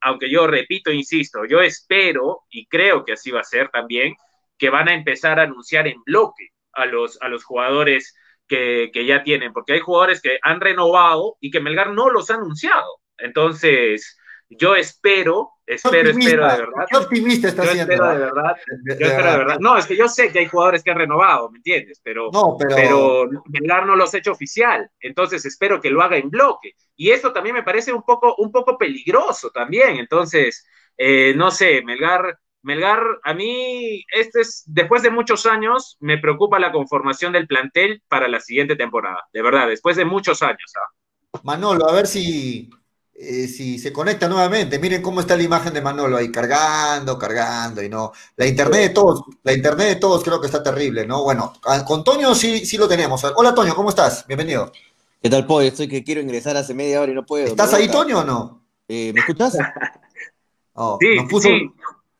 aunque, 0.00 0.30
yo 0.30 0.46
repito, 0.46 0.90
insisto, 0.90 1.44
yo 1.44 1.60
espero 1.60 2.44
y 2.50 2.66
creo 2.66 3.04
que 3.04 3.12
así 3.12 3.30
va 3.30 3.40
a 3.40 3.44
ser 3.44 3.68
también, 3.70 4.14
que 4.56 4.70
van 4.70 4.88
a 4.88 4.94
empezar 4.94 5.38
a 5.38 5.44
anunciar 5.44 5.86
en 5.86 6.02
bloque 6.04 6.48
a 6.72 6.86
los, 6.86 7.20
a 7.20 7.28
los 7.28 7.44
jugadores 7.44 8.14
que, 8.46 8.90
que 8.92 9.04
ya 9.04 9.22
tienen, 9.22 9.52
porque 9.52 9.74
hay 9.74 9.80
jugadores 9.80 10.22
que 10.22 10.38
han 10.42 10.60
renovado 10.60 11.36
y 11.40 11.50
que 11.50 11.60
Melgar 11.60 11.92
no 11.92 12.10
los 12.10 12.30
ha 12.30 12.34
anunciado. 12.34 13.00
Entonces, 13.18 14.18
yo 14.48 14.74
espero, 14.74 15.50
espero, 15.68 16.10
espero 16.10 16.48
de 16.48 16.56
verdad. 16.56 16.86
Qué 16.88 16.96
optimista 16.96 17.48
está 17.48 17.64
yo 17.64 17.70
Espero 17.72 18.08
de 18.08 18.18
verdad. 18.18 18.56
yo 18.84 18.92
espero 18.92 19.30
de 19.30 19.38
verdad. 19.38 19.58
No, 19.60 19.76
es 19.76 19.86
que 19.86 19.96
yo 19.96 20.08
sé 20.08 20.32
que 20.32 20.40
hay 20.40 20.46
jugadores 20.46 20.82
que 20.82 20.90
han 20.90 20.98
renovado, 20.98 21.50
¿me 21.50 21.58
entiendes? 21.58 22.00
Pero, 22.02 22.30
no, 22.32 22.56
pero... 22.58 23.28
pero 23.52 23.86
no 23.86 23.96
los 23.96 24.14
ha 24.14 24.18
hecho 24.18 24.32
oficial. 24.32 24.90
Entonces 25.00 25.44
espero 25.44 25.80
que 25.80 25.90
lo 25.90 26.02
haga 26.02 26.16
en 26.16 26.30
bloque. 26.30 26.72
Y 26.96 27.10
esto 27.10 27.32
también 27.32 27.54
me 27.54 27.62
parece 27.62 27.92
un 27.92 28.02
poco, 28.02 28.34
un 28.38 28.50
poco 28.50 28.76
peligroso 28.76 29.50
también. 29.50 29.96
Entonces, 29.96 30.66
eh, 30.96 31.34
no 31.36 31.50
sé, 31.50 31.82
Melgar, 31.82 32.38
Melgar, 32.62 33.02
a 33.22 33.34
mí, 33.34 34.04
este 34.12 34.40
es, 34.40 34.64
después 34.66 35.02
de 35.02 35.10
muchos 35.10 35.46
años, 35.46 35.96
me 36.00 36.18
preocupa 36.18 36.58
la 36.58 36.72
conformación 36.72 37.32
del 37.32 37.46
plantel 37.46 38.02
para 38.08 38.26
la 38.26 38.40
siguiente 38.40 38.74
temporada. 38.74 39.22
De 39.32 39.42
verdad, 39.42 39.68
después 39.68 39.96
de 39.96 40.04
muchos 40.04 40.42
años. 40.42 40.72
¿ah? 40.76 41.40
Manolo, 41.44 41.88
a 41.88 41.92
ver 41.92 42.06
si 42.06 42.68
eh, 43.20 43.48
si 43.48 43.80
se 43.80 43.92
conecta 43.92 44.28
nuevamente, 44.28 44.78
miren 44.78 45.02
cómo 45.02 45.20
está 45.20 45.36
la 45.36 45.42
imagen 45.42 45.74
de 45.74 45.82
Manolo 45.82 46.16
ahí 46.16 46.30
cargando, 46.30 47.18
cargando 47.18 47.82
y 47.82 47.88
no. 47.88 48.12
La 48.36 48.46
internet 48.46 48.80
de 48.80 48.88
todos, 48.90 49.24
la 49.42 49.52
internet 49.52 49.88
de 49.88 49.96
todos 49.96 50.22
creo 50.22 50.40
que 50.40 50.46
está 50.46 50.62
terrible, 50.62 51.04
¿no? 51.04 51.24
Bueno, 51.24 51.52
con 51.84 52.04
Toño 52.04 52.32
sí, 52.36 52.64
sí 52.64 52.76
lo 52.76 52.86
tenemos. 52.86 53.24
Hola 53.34 53.52
Toño, 53.54 53.74
¿cómo 53.74 53.88
estás? 53.88 54.24
Bienvenido. 54.28 54.70
¿Qué 55.20 55.28
tal, 55.28 55.46
Poy? 55.46 55.66
Estoy 55.66 55.88
que 55.88 56.04
quiero 56.04 56.20
ingresar 56.20 56.56
hace 56.56 56.74
media 56.74 57.00
hora 57.00 57.10
y 57.10 57.14
no 57.16 57.26
puedo. 57.26 57.46
¿Estás 57.46 57.74
ahí, 57.74 57.88
Toño, 57.88 58.20
o 58.20 58.24
no? 58.24 58.62
Eh, 58.86 59.12
¿Me 59.12 59.20
escuchas? 59.20 59.56
Oh, 60.80 60.96
sí, 61.00 61.40
sí. 61.40 61.72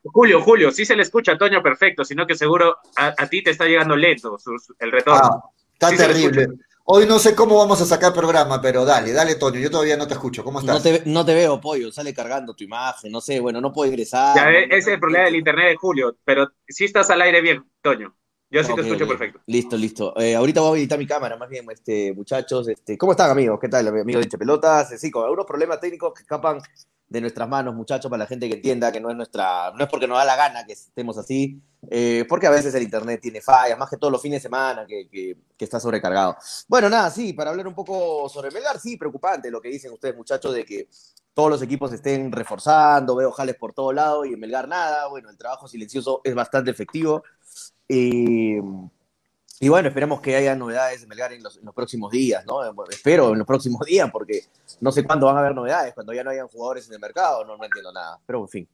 Julio, 0.02 0.42
Julio, 0.42 0.72
sí 0.72 0.84
se 0.84 0.96
le 0.96 1.02
escucha 1.02 1.30
a 1.30 1.38
Toño 1.38 1.62
perfecto, 1.62 2.04
sino 2.04 2.26
que 2.26 2.34
seguro 2.34 2.78
a, 2.96 3.14
ti 3.28 3.40
te 3.40 3.50
está 3.50 3.66
llegando 3.66 3.94
lento 3.94 4.36
el 4.80 4.90
retorno. 4.90 5.20
Ah, 5.22 5.50
está 5.74 5.96
terrible. 5.96 6.48
Hoy 6.90 7.04
no 7.04 7.18
sé 7.18 7.34
cómo 7.34 7.58
vamos 7.58 7.82
a 7.82 7.84
sacar 7.84 8.14
programa, 8.14 8.62
pero 8.62 8.86
dale, 8.86 9.12
dale, 9.12 9.34
Toño. 9.34 9.60
Yo 9.60 9.70
todavía 9.70 9.98
no 9.98 10.08
te 10.08 10.14
escucho. 10.14 10.42
¿Cómo 10.42 10.60
estás? 10.60 10.82
No 11.04 11.22
te, 11.22 11.34
veo, 11.34 11.60
pollo. 11.60 11.92
Sale 11.92 12.14
cargando 12.14 12.54
tu 12.54 12.64
imagen. 12.64 13.12
No 13.12 13.20
sé, 13.20 13.40
bueno, 13.40 13.60
no 13.60 13.74
puedo 13.74 13.90
ingresar. 13.90 14.34
Ya, 14.34 14.50
ese 14.50 14.76
es 14.78 14.86
el 14.86 14.98
problema 14.98 15.26
del 15.26 15.36
internet 15.36 15.68
de 15.68 15.76
Julio. 15.76 16.16
Pero 16.24 16.50
sí 16.66 16.86
estás 16.86 17.10
al 17.10 17.20
aire 17.20 17.42
bien, 17.42 17.62
Toño. 17.82 18.16
Yo 18.50 18.64
sí 18.64 18.74
te 18.74 18.80
escucho 18.80 19.06
perfecto. 19.06 19.40
Listo, 19.46 19.76
listo. 19.76 20.18
Eh, 20.18 20.34
ahorita 20.34 20.62
voy 20.62 20.78
a 20.78 20.80
editar 20.80 20.98
mi 20.98 21.06
cámara, 21.06 21.36
más 21.36 21.50
bien, 21.50 21.66
este, 21.70 22.14
muchachos. 22.14 22.66
Este, 22.68 22.96
¿Cómo 22.96 23.12
están, 23.12 23.30
amigos? 23.30 23.58
¿Qué 23.60 23.68
tal, 23.68 23.86
amigos 23.88 24.26
de 24.26 24.38
Pelotas? 24.38 24.98
Sí, 24.98 25.10
con 25.10 25.24
algunos 25.24 25.44
problemas 25.44 25.80
técnicos 25.80 26.14
que 26.14 26.22
escapan 26.22 26.60
de 27.08 27.20
nuestras 27.20 27.48
manos, 27.48 27.74
muchachos, 27.74 28.10
para 28.10 28.24
la 28.24 28.26
gente 28.26 28.48
que 28.48 28.56
entienda 28.56 28.92
que 28.92 29.00
no 29.00 29.10
es 29.10 29.16
nuestra, 29.16 29.72
no 29.72 29.84
es 29.84 29.90
porque 29.90 30.06
nos 30.06 30.18
da 30.18 30.24
la 30.24 30.36
gana 30.36 30.64
que 30.66 30.74
estemos 30.74 31.16
así, 31.16 31.60
eh, 31.90 32.26
porque 32.28 32.46
a 32.46 32.50
veces 32.50 32.74
el 32.74 32.82
internet 32.82 33.20
tiene 33.20 33.40
fallas, 33.40 33.78
más 33.78 33.88
que 33.88 33.96
todos 33.96 34.12
los 34.12 34.20
fines 34.20 34.42
de 34.42 34.42
semana 34.42 34.86
que, 34.86 35.08
que, 35.08 35.64
está 35.64 35.80
sobrecargado. 35.80 36.36
Bueno, 36.68 36.90
nada, 36.90 37.10
sí, 37.10 37.32
para 37.32 37.50
hablar 37.50 37.66
un 37.66 37.74
poco 37.74 38.28
sobre 38.28 38.50
Melgar, 38.50 38.78
sí, 38.78 38.96
preocupante 38.96 39.50
lo 39.50 39.60
que 39.60 39.70
dicen 39.70 39.92
ustedes, 39.92 40.16
muchachos, 40.16 40.54
de 40.54 40.64
que 40.64 40.88
todos 41.32 41.48
los 41.48 41.62
equipos 41.62 41.92
estén 41.92 42.30
reforzando, 42.30 43.16
veo 43.16 43.30
jales 43.32 43.56
por 43.56 43.72
todo 43.72 43.92
lado 43.92 44.24
y 44.24 44.34
en 44.34 44.40
Melgar 44.40 44.68
nada, 44.68 45.08
bueno, 45.08 45.30
el 45.30 45.38
trabajo 45.38 45.66
silencioso 45.66 46.20
es 46.24 46.34
bastante 46.34 46.70
efectivo. 46.70 47.22
Eh, 47.88 48.60
y 49.60 49.68
bueno, 49.68 49.88
esperemos 49.88 50.20
que 50.20 50.36
haya 50.36 50.54
novedades 50.54 51.00
de 51.00 51.06
Melgar 51.08 51.32
en 51.32 51.42
los, 51.42 51.58
próximos 51.74 52.12
días, 52.12 52.44
¿no? 52.46 52.60
Espero 52.88 53.32
en 53.32 53.38
los 53.38 53.46
próximos 53.46 53.84
días, 53.84 54.08
porque 54.12 54.44
no 54.80 54.92
sé 54.92 55.02
cuándo 55.02 55.26
van 55.26 55.36
a 55.36 55.40
haber 55.40 55.54
novedades, 55.54 55.94
cuando 55.94 56.12
ya 56.12 56.22
no 56.22 56.30
hayan 56.30 56.46
jugadores 56.46 56.86
en 56.86 56.94
el 56.94 57.00
mercado, 57.00 57.44
no, 57.44 57.62
entiendo 57.64 57.92
nada. 57.92 58.18
Pero 58.24 58.40
en 58.42 58.48
fin. 58.48 58.68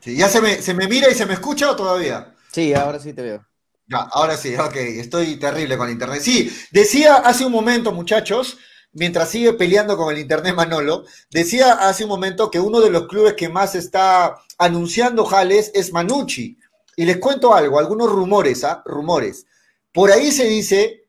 Sí, 0.00 0.16
¿Ya 0.16 0.28
se 0.28 0.40
me, 0.40 0.60
se 0.60 0.74
me 0.74 0.88
mira 0.88 1.08
y 1.08 1.14
se 1.14 1.26
me 1.26 1.34
escucha 1.34 1.70
o 1.70 1.76
todavía? 1.76 2.34
Sí, 2.50 2.74
ahora 2.74 2.98
sí 2.98 3.12
te 3.12 3.22
veo. 3.22 3.46
Ya, 3.86 3.98
ahora 3.98 4.36
sí, 4.36 4.56
ok, 4.56 4.74
estoy 4.76 5.36
terrible 5.36 5.76
con 5.76 5.90
internet. 5.90 6.20
Sí, 6.22 6.50
decía 6.72 7.16
hace 7.16 7.44
un 7.44 7.52
momento, 7.52 7.92
muchachos, 7.92 8.58
mientras 8.94 9.28
sigue 9.28 9.52
peleando 9.52 9.96
con 9.96 10.12
el 10.12 10.20
internet 10.20 10.54
Manolo, 10.54 11.04
decía 11.30 11.72
hace 11.72 12.04
un 12.04 12.10
momento 12.10 12.50
que 12.50 12.60
uno 12.60 12.80
de 12.80 12.90
los 12.90 13.06
clubes 13.06 13.34
que 13.34 13.48
más 13.48 13.74
está 13.74 14.36
anunciando 14.58 15.24
jales 15.24 15.70
es 15.74 15.92
Manucci. 15.92 16.58
Y 16.96 17.04
les 17.04 17.18
cuento 17.18 17.54
algo, 17.54 17.78
algunos 17.78 18.10
rumores, 18.10 18.64
¿ah? 18.64 18.82
Rumores. 18.84 19.46
Por 19.92 20.10
ahí 20.10 20.30
se 20.30 20.44
dice 20.44 21.08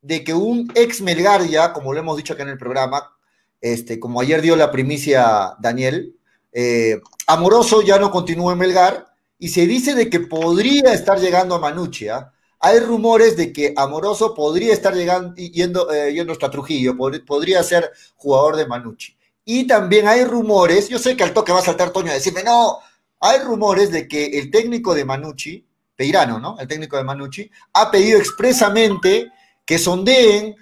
de 0.00 0.24
que 0.24 0.32
un 0.32 0.72
ex 0.74 1.00
Melgar 1.00 1.46
ya, 1.46 1.72
como 1.72 1.92
lo 1.92 2.00
hemos 2.00 2.16
dicho 2.16 2.32
acá 2.32 2.42
en 2.42 2.50
el 2.50 2.58
programa, 2.58 3.12
este, 3.60 4.00
como 4.00 4.20
ayer 4.20 4.40
dio 4.40 4.56
la 4.56 4.70
primicia 4.70 5.54
Daniel, 5.58 6.16
eh, 6.52 7.00
Amoroso 7.26 7.82
ya 7.82 7.98
no 7.98 8.10
continúa 8.10 8.52
en 8.52 8.58
Melgar 8.58 9.06
y 9.38 9.48
se 9.48 9.66
dice 9.66 9.94
de 9.94 10.08
que 10.08 10.20
podría 10.20 10.92
estar 10.94 11.18
llegando 11.18 11.54
a 11.54 11.58
Manucci. 11.58 12.08
¿ah? 12.08 12.32
Hay 12.60 12.80
rumores 12.80 13.36
de 13.36 13.52
que 13.52 13.74
Amoroso 13.76 14.34
podría 14.34 14.72
estar 14.72 14.94
llegando, 14.94 15.34
yendo, 15.34 15.92
eh, 15.92 16.12
yendo 16.12 16.32
hasta 16.32 16.50
Trujillo, 16.50 16.96
podría 17.26 17.62
ser 17.62 17.92
jugador 18.16 18.56
de 18.56 18.66
Manucci. 18.66 19.16
Y 19.44 19.66
también 19.66 20.08
hay 20.08 20.24
rumores, 20.24 20.88
yo 20.88 20.98
sé 20.98 21.16
que 21.16 21.22
al 21.22 21.32
toque 21.32 21.52
va 21.52 21.60
a 21.60 21.62
saltar 21.62 21.90
Toño 21.90 22.10
a 22.10 22.14
decirme, 22.14 22.42
no, 22.42 22.78
hay 23.20 23.38
rumores 23.40 23.92
de 23.92 24.08
que 24.08 24.38
el 24.38 24.50
técnico 24.50 24.94
de 24.94 25.04
Manucci, 25.04 25.64
Peirano, 25.94 26.40
¿no? 26.40 26.58
El 26.58 26.66
técnico 26.66 26.96
de 26.96 27.04
Manucci, 27.04 27.50
ha 27.72 27.90
pedido 27.90 28.18
expresamente 28.18 29.30
que 29.64 29.78
sondeen 29.78 30.56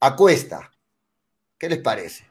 a 0.00 0.14
Cuesta. 0.14 0.70
¿Qué 1.58 1.68
les 1.68 1.78
parece? 1.78 2.26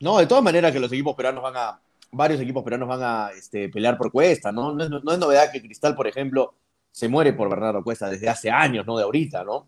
No, 0.00 0.18
de 0.18 0.26
todas 0.26 0.44
maneras 0.44 0.72
que 0.72 0.80
los 0.80 0.92
equipos 0.92 1.14
peruanos 1.14 1.42
van 1.42 1.56
a, 1.56 1.81
varios 2.12 2.40
equipos 2.40 2.62
peruanos 2.62 2.88
van 2.88 3.02
a 3.02 3.30
este, 3.36 3.68
pelear 3.68 3.96
por 3.96 4.12
Cuesta, 4.12 4.52
¿no? 4.52 4.74
No 4.74 4.84
es, 4.84 4.90
no 4.90 5.12
es 5.12 5.18
novedad 5.18 5.50
que 5.50 5.62
Cristal, 5.62 5.96
por 5.96 6.06
ejemplo, 6.06 6.54
se 6.92 7.08
muere 7.08 7.32
por 7.32 7.48
Bernardo 7.48 7.82
Cuesta 7.82 8.08
desde 8.08 8.28
hace 8.28 8.50
años, 8.50 8.86
no 8.86 8.96
de 8.98 9.04
ahorita, 9.04 9.42
¿no? 9.44 9.66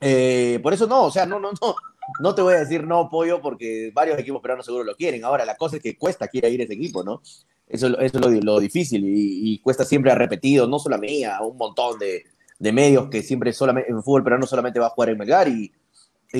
Eh, 0.00 0.58
por 0.62 0.72
eso 0.72 0.86
no, 0.86 1.04
o 1.04 1.10
sea, 1.10 1.26
no, 1.26 1.38
no, 1.38 1.50
no, 1.60 1.76
no 2.20 2.34
te 2.34 2.42
voy 2.42 2.54
a 2.54 2.60
decir 2.60 2.84
no 2.84 3.08
pollo 3.10 3.40
porque 3.40 3.90
varios 3.94 4.18
equipos 4.18 4.40
peruanos 4.40 4.64
seguro 4.64 4.84
lo 4.84 4.96
quieren. 4.96 5.24
Ahora, 5.24 5.44
la 5.44 5.56
cosa 5.56 5.76
es 5.76 5.82
que 5.82 5.96
Cuesta 5.96 6.28
quiere 6.28 6.48
ir 6.50 6.60
a 6.62 6.64
ese 6.64 6.74
equipo, 6.74 7.04
¿no? 7.04 7.20
Eso, 7.68 7.98
es 7.98 8.14
lo, 8.14 8.30
lo 8.30 8.60
difícil 8.60 9.04
y, 9.06 9.58
Cuesta 9.60 9.84
siempre 9.84 10.10
ha 10.10 10.14
repetido, 10.14 10.66
no 10.66 10.78
solo 10.78 10.96
a 10.96 10.98
mí, 10.98 11.22
a 11.24 11.42
un 11.42 11.58
montón 11.58 11.98
de, 11.98 12.24
medios 12.72 13.08
que 13.08 13.22
siempre 13.22 13.52
solamente, 13.52 13.90
en 13.90 14.02
fútbol 14.02 14.24
peruano 14.24 14.46
solamente 14.46 14.80
va 14.80 14.86
a 14.86 14.90
jugar 14.90 15.10
en 15.10 15.18
Melgar 15.18 15.48
y 15.48 15.70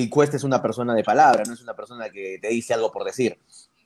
Cuesta 0.09 0.37
es 0.37 0.43
una 0.43 0.61
persona 0.61 0.95
de 0.95 1.03
palabra, 1.03 1.43
no 1.45 1.53
es 1.53 1.61
una 1.61 1.75
persona 1.75 2.09
que 2.09 2.39
te 2.41 2.47
dice 2.49 2.73
algo 2.73 2.91
por 2.91 3.03
decir. 3.03 3.39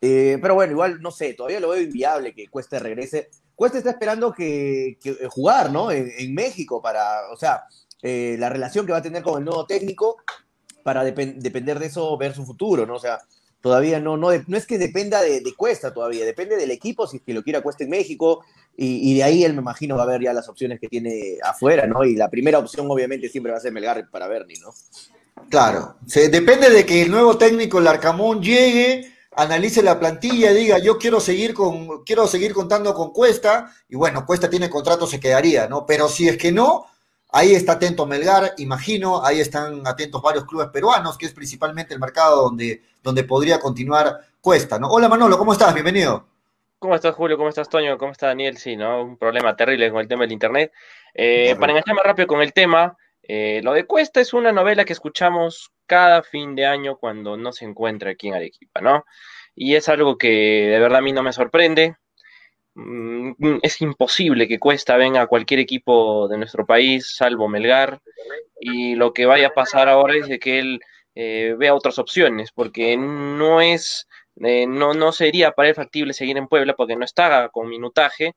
Eh, 0.05 0.37
pero 0.41 0.55
bueno, 0.55 0.73
igual, 0.73 1.01
no 1.01 1.11
sé, 1.11 1.33
todavía 1.33 1.61
lo 1.61 1.69
veo 1.69 1.81
inviable 1.81 2.33
que 2.33 2.49
Cuesta 2.49 2.77
regrese. 2.77 3.29
Cuesta 3.55 3.77
está 3.77 3.91
esperando 3.91 4.33
que, 4.33 4.97
que 5.01 5.15
jugar, 5.29 5.71
¿no? 5.71 5.91
En, 5.91 6.33
México 6.33 6.81
para, 6.81 7.31
o 7.31 7.37
sea, 7.37 7.63
eh, 8.01 8.35
la 8.37 8.49
relación 8.49 8.85
que 8.85 8.91
va 8.91 8.97
a 8.97 9.01
tener 9.01 9.23
con 9.23 9.39
el 9.39 9.45
nuevo 9.45 9.65
técnico 9.65 10.17
para 10.83 11.05
dep 11.05 11.17
depender 11.37 11.79
de 11.79 11.85
eso, 11.85 12.17
ver 12.17 12.35
su 12.35 12.45
futuro, 12.45 12.85
¿no? 12.85 12.95
O 12.95 12.99
sea, 12.99 13.21
todavía 13.61 14.01
no, 14.01 14.17
no, 14.17 14.27
no 14.45 14.57
es 14.57 14.67
que 14.67 14.77
dependa 14.77 15.21
de, 15.21 15.41
Cuesta 15.55 15.93
todavía, 15.93 16.25
depende 16.25 16.57
del 16.57 16.71
equipo, 16.71 17.07
si 17.07 17.17
es 17.17 17.23
que 17.23 17.33
lo 17.33 17.41
quiera 17.41 17.61
Cuesta 17.61 17.85
en 17.85 17.91
México, 17.91 18.43
y, 18.75 19.09
y, 19.09 19.15
de 19.15 19.23
ahí 19.23 19.45
él 19.45 19.53
me 19.53 19.61
imagino 19.61 19.95
va 19.95 20.03
a 20.03 20.07
ver 20.07 20.21
ya 20.21 20.33
las 20.33 20.49
opciones 20.49 20.81
que 20.81 20.89
tiene 20.89 21.37
afuera, 21.41 21.87
¿no? 21.87 22.03
Y 22.03 22.17
la 22.17 22.29
primera 22.29 22.59
opción 22.59 22.87
obviamente 22.91 23.29
siempre 23.29 23.53
va 23.53 23.57
a 23.57 23.61
ser 23.61 23.71
Melgar 23.71 24.09
para 24.09 24.27
Bernie, 24.27 24.59
¿no? 24.59 24.73
Claro, 25.49 25.95
se, 26.05 26.27
depende 26.27 26.69
de 26.69 26.85
que 26.85 27.03
el 27.03 27.11
nuevo 27.11 27.37
técnico, 27.37 27.79
el 27.79 27.87
Arcamón, 27.87 28.41
llegue, 28.41 29.12
analice 29.35 29.81
la 29.81 29.99
plantilla, 29.99 30.51
diga 30.51 30.77
yo 30.79 30.97
quiero 30.97 31.19
seguir 31.19 31.53
con, 31.53 32.03
quiero 32.03 32.27
seguir 32.27 32.53
contando 32.53 32.93
con 32.93 33.11
Cuesta, 33.11 33.71
y 33.89 33.95
bueno, 33.95 34.25
Cuesta 34.25 34.49
tiene 34.49 34.69
contrato, 34.69 35.07
se 35.07 35.19
quedaría, 35.19 35.67
¿no? 35.67 35.85
Pero 35.85 36.07
si 36.07 36.27
es 36.27 36.37
que 36.37 36.51
no, 36.51 36.85
ahí 37.31 37.53
está 37.53 37.73
atento 37.73 38.05
Melgar, 38.05 38.53
imagino, 38.57 39.23
ahí 39.23 39.39
están 39.39 39.85
atentos 39.85 40.21
varios 40.21 40.45
clubes 40.45 40.67
peruanos, 40.67 41.17
que 41.17 41.25
es 41.25 41.33
principalmente 41.33 41.93
el 41.93 41.99
mercado 41.99 42.43
donde, 42.43 42.81
donde 43.01 43.23
podría 43.23 43.59
continuar 43.59 44.19
Cuesta, 44.41 44.77
¿no? 44.77 44.87
Hola 44.87 45.07
Manolo, 45.07 45.37
¿cómo 45.37 45.53
estás? 45.53 45.73
Bienvenido. 45.73 46.25
¿Cómo 46.79 46.95
estás, 46.95 47.15
Julio? 47.15 47.37
¿Cómo 47.37 47.47
estás, 47.47 47.69
Toño? 47.69 47.97
¿Cómo 47.97 48.11
está 48.11 48.27
Daniel? 48.27 48.57
Sí, 48.57 48.75
¿no? 48.75 49.03
Un 49.03 49.17
problema 49.17 49.55
terrible 49.55 49.89
con 49.89 50.01
el 50.01 50.07
tema 50.09 50.23
del 50.23 50.33
Internet. 50.33 50.73
Eh, 51.13 51.55
para 51.57 51.71
engancharme 51.71 52.01
rápido 52.03 52.27
con 52.27 52.41
el 52.41 52.51
tema, 52.51 52.97
eh, 53.23 53.61
lo 53.63 53.73
de 53.73 53.85
Cuesta 53.85 54.21
es 54.21 54.33
una 54.33 54.51
novela 54.51 54.85
que 54.85 54.93
escuchamos 54.93 55.71
cada 55.85 56.23
fin 56.23 56.55
de 56.55 56.65
año 56.65 56.97
cuando 56.97 57.37
no 57.37 57.51
se 57.51 57.65
encuentra 57.65 58.11
aquí 58.11 58.27
en 58.27 58.35
Arequipa, 58.35 58.81
¿no? 58.81 59.05
Y 59.55 59.75
es 59.75 59.89
algo 59.89 60.17
que 60.17 60.29
de 60.29 60.79
verdad 60.79 60.99
a 60.99 61.01
mí 61.01 61.13
no 61.13 61.23
me 61.23 61.33
sorprende. 61.33 61.95
Mm, 62.75 63.59
es 63.61 63.81
imposible 63.81 64.47
que 64.47 64.59
Cuesta 64.59 64.97
venga 64.97 65.21
a 65.21 65.27
cualquier 65.27 65.59
equipo 65.59 66.27
de 66.27 66.37
nuestro 66.37 66.65
país, 66.65 67.15
salvo 67.15 67.47
Melgar, 67.47 68.01
y 68.59 68.95
lo 68.95 69.13
que 69.13 69.25
vaya 69.25 69.47
a 69.47 69.53
pasar 69.53 69.89
ahora 69.89 70.15
es 70.15 70.27
de 70.27 70.39
que 70.39 70.59
él 70.59 70.79
eh, 71.15 71.55
vea 71.57 71.75
otras 71.75 71.99
opciones, 71.99 72.51
porque 72.51 72.97
no 72.97 73.61
es, 73.61 74.07
eh, 74.43 74.65
no, 74.67 74.93
no 74.93 75.11
sería 75.11 75.51
para 75.51 75.69
él 75.69 75.75
factible 75.75 76.13
seguir 76.13 76.37
en 76.37 76.47
Puebla 76.47 76.75
porque 76.75 76.95
no 76.95 77.05
está 77.05 77.49
con 77.49 77.69
minutaje 77.69 78.35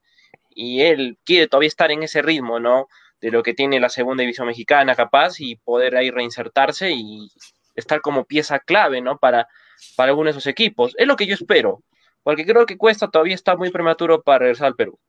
y 0.49 0.81
él 0.81 1.17
quiere 1.23 1.47
todavía 1.47 1.67
estar 1.67 1.91
en 1.91 2.03
ese 2.03 2.21
ritmo, 2.21 2.59
¿no? 2.59 2.87
De 3.21 3.31
lo 3.31 3.43
que 3.43 3.53
tiene 3.53 3.79
la 3.79 3.89
segunda 3.89 4.21
división 4.21 4.47
mexicana 4.47 4.95
capaz 4.95 5.39
y 5.39 5.55
poder 5.55 5.95
ahí 5.95 6.11
reinsertarse 6.11 6.91
y 6.91 7.29
estar 7.75 8.01
como 8.01 8.25
pieza 8.25 8.59
clave, 8.59 9.01
¿no? 9.01 9.17
Para, 9.17 9.47
para 9.95 10.09
alguno 10.09 10.25
de 10.27 10.31
esos 10.31 10.47
equipos. 10.47 10.93
Es 10.97 11.07
lo 11.07 11.15
que 11.15 11.27
yo 11.27 11.33
espero, 11.33 11.83
porque 12.23 12.45
creo 12.45 12.65
que 12.65 12.77
Cuesta 12.77 13.09
todavía 13.09 13.35
está 13.35 13.55
muy 13.55 13.69
prematuro 13.71 14.21
para 14.21 14.39
regresar 14.39 14.67
al 14.67 14.75
Perú. 14.75 14.99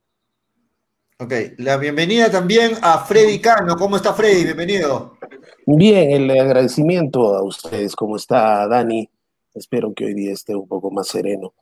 Ok, 1.21 1.33
la 1.57 1.77
bienvenida 1.79 2.31
también 2.31 2.75
a 2.81 3.05
Freddy 3.05 3.40
Cano. 3.40 3.75
¿Cómo 3.77 3.97
está 3.97 4.14
Freddy? 4.14 4.44
Bienvenido. 4.44 5.18
Bien, 5.66 6.12
el 6.12 6.31
agradecimiento 6.31 7.35
a 7.35 7.42
ustedes. 7.42 7.97
¿Cómo 7.97 8.16
está 8.16 8.68
Dani? 8.68 9.11
Espero 9.53 9.92
que 9.94 10.05
hoy 10.05 10.14
día 10.14 10.33
esté 10.33 10.55
un 10.55 10.68
poco 10.68 10.92
más 10.92 11.09
sereno. 11.09 11.55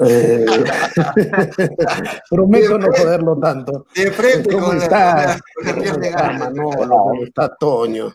Eh, 0.00 0.46
prometo 2.30 2.78
no 2.78 2.86
joderlo 2.92 3.38
tanto. 3.38 3.86
De 3.94 4.10
frente, 4.12 4.52
¿Cómo 4.52 4.72
está? 4.72 5.38
¿Cómo 5.54 5.82
está 5.82 6.32
Manolo? 6.32 6.88
¿Cómo 6.88 7.24
está 7.24 7.56
Toño? 7.56 8.12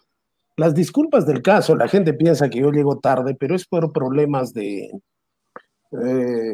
Las 0.55 0.73
disculpas 0.73 1.25
del 1.25 1.41
caso, 1.41 1.75
la 1.75 1.87
gente 1.87 2.13
piensa 2.13 2.49
que 2.49 2.59
yo 2.59 2.71
llego 2.71 2.99
tarde, 2.99 3.35
pero 3.35 3.55
es 3.55 3.65
por 3.65 3.91
problemas 3.91 4.53
de, 4.53 4.91
eh, 5.91 6.53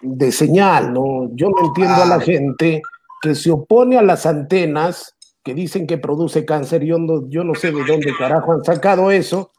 de 0.00 0.32
señal, 0.32 0.92
¿no? 0.92 1.28
Yo 1.32 1.50
no 1.50 1.66
entiendo 1.66 1.96
ah. 1.96 2.02
a 2.04 2.06
la 2.06 2.20
gente 2.20 2.80
que 3.20 3.34
se 3.34 3.50
opone 3.50 3.98
a 3.98 4.02
las 4.02 4.24
antenas 4.24 5.16
que 5.42 5.52
dicen 5.54 5.86
que 5.86 5.98
produce 5.98 6.44
cáncer. 6.44 6.84
Yo 6.84 6.98
no, 6.98 7.28
yo 7.28 7.44
no 7.44 7.54
sé 7.54 7.72
de 7.72 7.84
dónde 7.84 8.12
carajo 8.16 8.52
han 8.52 8.64
sacado 8.64 9.10
eso, 9.10 9.50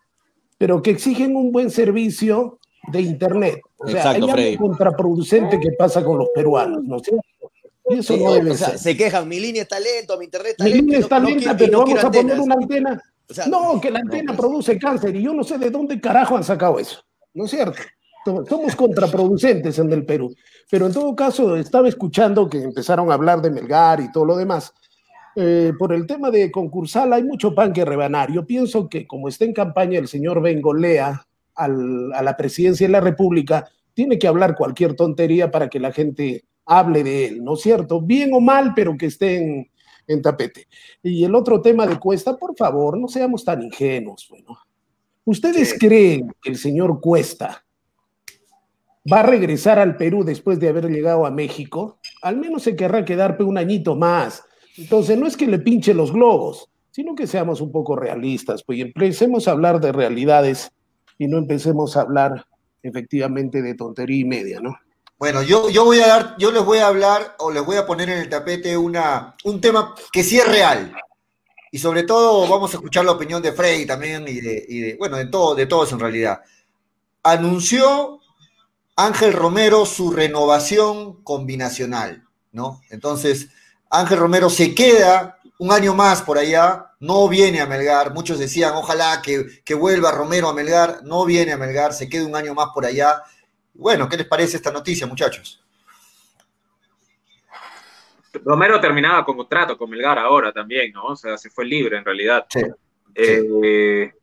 pero 0.58 0.82
que 0.82 0.92
exigen 0.92 1.36
un 1.36 1.52
buen 1.52 1.70
servicio 1.70 2.60
de 2.92 3.02
Internet. 3.02 3.60
O 3.80 3.88
sea, 3.88 3.98
Exacto, 3.98 4.34
hay 4.34 4.54
algo 4.54 4.68
contraproducente 4.68 5.60
que 5.60 5.72
pasa 5.72 6.04
con 6.04 6.18
los 6.18 6.28
peruanos, 6.36 6.84
¿no 6.84 6.98
es 6.98 7.04
cierto? 7.04 7.52
Y 7.90 8.00
eso 8.00 8.16
sí, 8.16 8.24
no 8.24 8.34
debe 8.34 8.52
o 8.52 8.56
sea, 8.56 8.70
ser. 8.72 8.80
Se 8.80 8.98
quejan, 8.98 9.28
mi 9.28 9.40
línea 9.40 9.64
está 9.64 9.80
lento, 9.80 10.18
mi 10.18 10.26
internet 10.26 10.52
está 10.52 10.66
mi 10.66 10.70
lento. 10.72 10.84
Mi 10.84 10.92
línea 10.92 11.00
está 11.00 11.20
no, 11.20 11.30
lenta, 11.30 11.52
no 11.54 11.58
pero 11.58 11.72
no 11.72 11.80
vamos 11.80 12.04
a 12.04 12.08
antenas. 12.08 12.24
poner 12.24 12.40
una 12.40 12.56
antena. 12.56 13.04
O 13.30 13.34
sea, 13.34 13.46
no, 13.48 13.82
que 13.82 13.92
la 13.92 14.00
antena 14.00 14.34
pues. 14.34 14.40
produce 14.40 14.78
cáncer 14.78 15.16
y 15.16 15.24
yo 15.24 15.34
no 15.34 15.44
sé 15.44 15.58
de 15.58 15.70
dónde 15.70 16.00
carajo 16.02 16.36
han 16.36 16.44
sacado 16.44 16.78
eso, 16.80 17.00
¿no 17.34 17.46
es 17.46 17.52
cierto? 17.52 17.80
Somos 18.48 18.76
contraproducentes 18.76 19.80
en 19.80 19.92
el 19.94 20.06
Perú. 20.06 20.36
Pero 20.70 20.86
en 20.88 20.94
todo 20.94 21.16
caso, 21.16 21.56
estaba 21.56 21.88
escuchando 21.88 22.50
que 22.50 22.62
empezaron 22.62 23.10
a 23.10 23.14
hablar 23.14 23.42
de 23.42 23.50
Melgar 23.50 24.02
y 24.02 24.12
todo 24.12 24.26
lo 24.26 24.36
demás. 24.36 24.74
Eh, 25.36 25.74
por 25.80 25.94
el 25.94 26.06
tema 26.06 26.30
de 26.30 26.52
concursal, 26.52 27.14
hay 27.14 27.24
mucho 27.24 27.56
pan 27.56 27.72
que 27.72 27.86
rebanar. 27.86 28.32
Yo 28.32 28.46
pienso 28.46 28.90
que 28.90 29.08
como 29.08 29.30
está 29.30 29.46
en 29.46 29.54
campaña 29.54 30.00
el 30.00 30.08
señor 30.08 30.42
Bengolea, 30.42 31.26
al, 31.60 32.14
a 32.14 32.24
la 32.24 32.38
presidencia 32.38 32.88
de 32.88 32.94
la 32.94 33.02
República, 33.02 33.70
tiene 33.94 34.18
que 34.18 34.28
hablar 34.28 34.56
cualquier 34.56 34.96
tontería 34.96 35.52
para 35.52 35.70
que 35.70 35.80
la 35.80 35.92
gente 35.92 36.46
hable 36.66 37.04
de 37.04 37.26
él, 37.26 37.44
¿no 37.44 37.56
es 37.56 37.62
cierto? 37.62 38.02
Bien 38.02 38.34
o 38.34 38.40
mal, 38.40 38.74
pero 38.76 38.96
que 38.98 39.08
esté 39.08 39.38
en, 39.38 39.70
en 40.08 40.22
tapete. 40.22 40.68
Y 41.04 41.24
el 41.24 41.36
otro 41.36 41.62
tema 41.62 41.86
de 41.86 41.98
Cuesta, 41.98 42.38
por 42.38 42.56
favor, 42.56 42.98
no 42.98 43.08
seamos 43.08 43.44
tan 43.44 43.62
ingenuos. 43.62 44.28
Bueno, 44.30 44.58
¿ustedes 45.26 45.72
sí. 45.72 45.80
creen 45.80 46.32
que 46.42 46.50
el 46.50 46.58
señor 46.58 47.00
Cuesta 47.02 47.66
va 49.12 49.22
a 49.22 49.24
regresar 49.24 49.80
al 49.80 49.98
Perú 49.98 50.24
después 50.24 50.60
de 50.60 50.70
haber 50.70 50.90
llegado 50.90 51.26
a 51.26 51.32
México? 51.32 52.00
Al 52.22 52.38
menos 52.38 52.64
se 52.64 52.76
querrá 52.76 53.06
quedar 53.06 53.38
un 53.40 53.58
añito 53.58 53.96
más. 53.96 54.44
Entonces, 54.78 55.18
no 55.18 55.28
es 55.28 55.36
que 55.36 55.48
le 55.48 55.60
pinche 55.60 55.94
los 55.94 56.12
globos, 56.12 56.70
sino 56.92 57.16
que 57.16 57.28
seamos 57.28 57.62
un 57.62 57.72
poco 57.72 57.96
realistas, 57.96 58.64
pues 58.64 58.80
y 58.80 58.82
empecemos 58.82 59.48
a 59.48 59.52
hablar 59.52 59.80
de 59.80 59.92
realidades 59.92 60.72
y 61.20 61.28
no 61.28 61.38
empecemos 61.38 61.96
a 61.96 62.02
hablar 62.02 62.48
efectivamente 62.82 63.62
de 63.62 63.76
tontería 63.76 64.22
y 64.22 64.26
media, 64.26 64.60
¿no? 64.62 64.76
Bueno, 65.20 65.44
yo, 65.44 65.70
yo 65.70 65.84
voy 65.84 66.00
a 66.00 66.08
dar, 66.08 66.36
yo 66.40 66.50
les 66.50 66.64
voy 66.64 66.78
a 66.78 66.88
hablar 66.88 67.36
o 67.40 67.52
les 67.52 67.64
voy 67.64 67.76
a 67.76 67.86
poner 67.86 68.10
en 68.10 68.20
el 68.20 68.30
tapete 68.30 68.78
una, 68.78 69.36
un 69.44 69.60
tema 69.60 69.94
que 70.14 70.24
sí 70.24 70.40
es 70.40 70.48
real. 70.48 70.94
Y 71.72 71.78
sobre 71.78 72.04
todo 72.04 72.48
vamos 72.48 72.74
a 72.74 72.78
escuchar 72.78 73.04
la 73.04 73.12
opinión 73.12 73.42
de 73.42 73.52
Freddy 73.52 73.86
también 73.86 74.26
y 74.28 74.40
de, 74.40 74.66
y 74.68 74.80
de 74.80 74.96
bueno, 74.98 75.18
de 75.18 75.26
todo, 75.26 75.56
de 75.56 75.66
todos 75.66 75.92
en 75.92 76.00
realidad. 76.00 76.40
Anunció 77.22 78.22
Ángel 78.96 79.34
Romero 79.34 79.86
su 79.86 80.12
renovación 80.12 81.22
combinacional, 81.24 82.24
¿no? 82.54 82.82
Entonces, 82.90 83.50
Ángel 83.90 84.20
Romero 84.20 84.50
se 84.50 84.74
queda 84.74 85.38
un 85.60 85.74
año 85.74 85.94
más 85.94 86.22
por 86.22 86.38
allá, 86.38 86.89
no 87.00 87.30
viene 87.30 87.62
a 87.62 87.66
Melgar, 87.66 88.14
muchos 88.14 88.40
decían, 88.40 88.74
ojalá 88.76 89.22
que, 89.24 89.46
que, 89.64 89.74
vuelva 89.74 90.12
Romero 90.12 90.50
a 90.50 90.54
Melgar, 90.54 91.02
no 91.04 91.26
viene 91.26 91.54
a 91.54 91.58
Melgar, 91.58 91.94
se 91.94 92.10
quede 92.10 92.26
un 92.26 92.36
año 92.36 92.54
más 92.54 92.70
por 92.74 92.86
allá. 92.86 93.24
Bueno, 93.74 94.10
¿qué 94.10 94.18
les 94.18 94.28
parece 94.28 94.58
esta 94.58 94.72
noticia, 94.72 95.08
muchachos? 95.08 95.64
Romero 98.44 98.80
terminaba 98.80 99.26
con 99.26 99.38
contrato 99.38 99.78
con 99.78 99.90
Melgar 99.90 100.20
ahora 100.20 100.52
también, 100.52 100.92
¿no? 100.92 101.06
O 101.06 101.16
sea, 101.16 101.38
se 101.38 101.50
fue 101.50 101.66
libre 101.66 101.98
en 101.98 102.06
realidad. 102.06 102.46
Sí, 102.50 102.62
eh, 103.16 104.12
sí. 104.12 104.20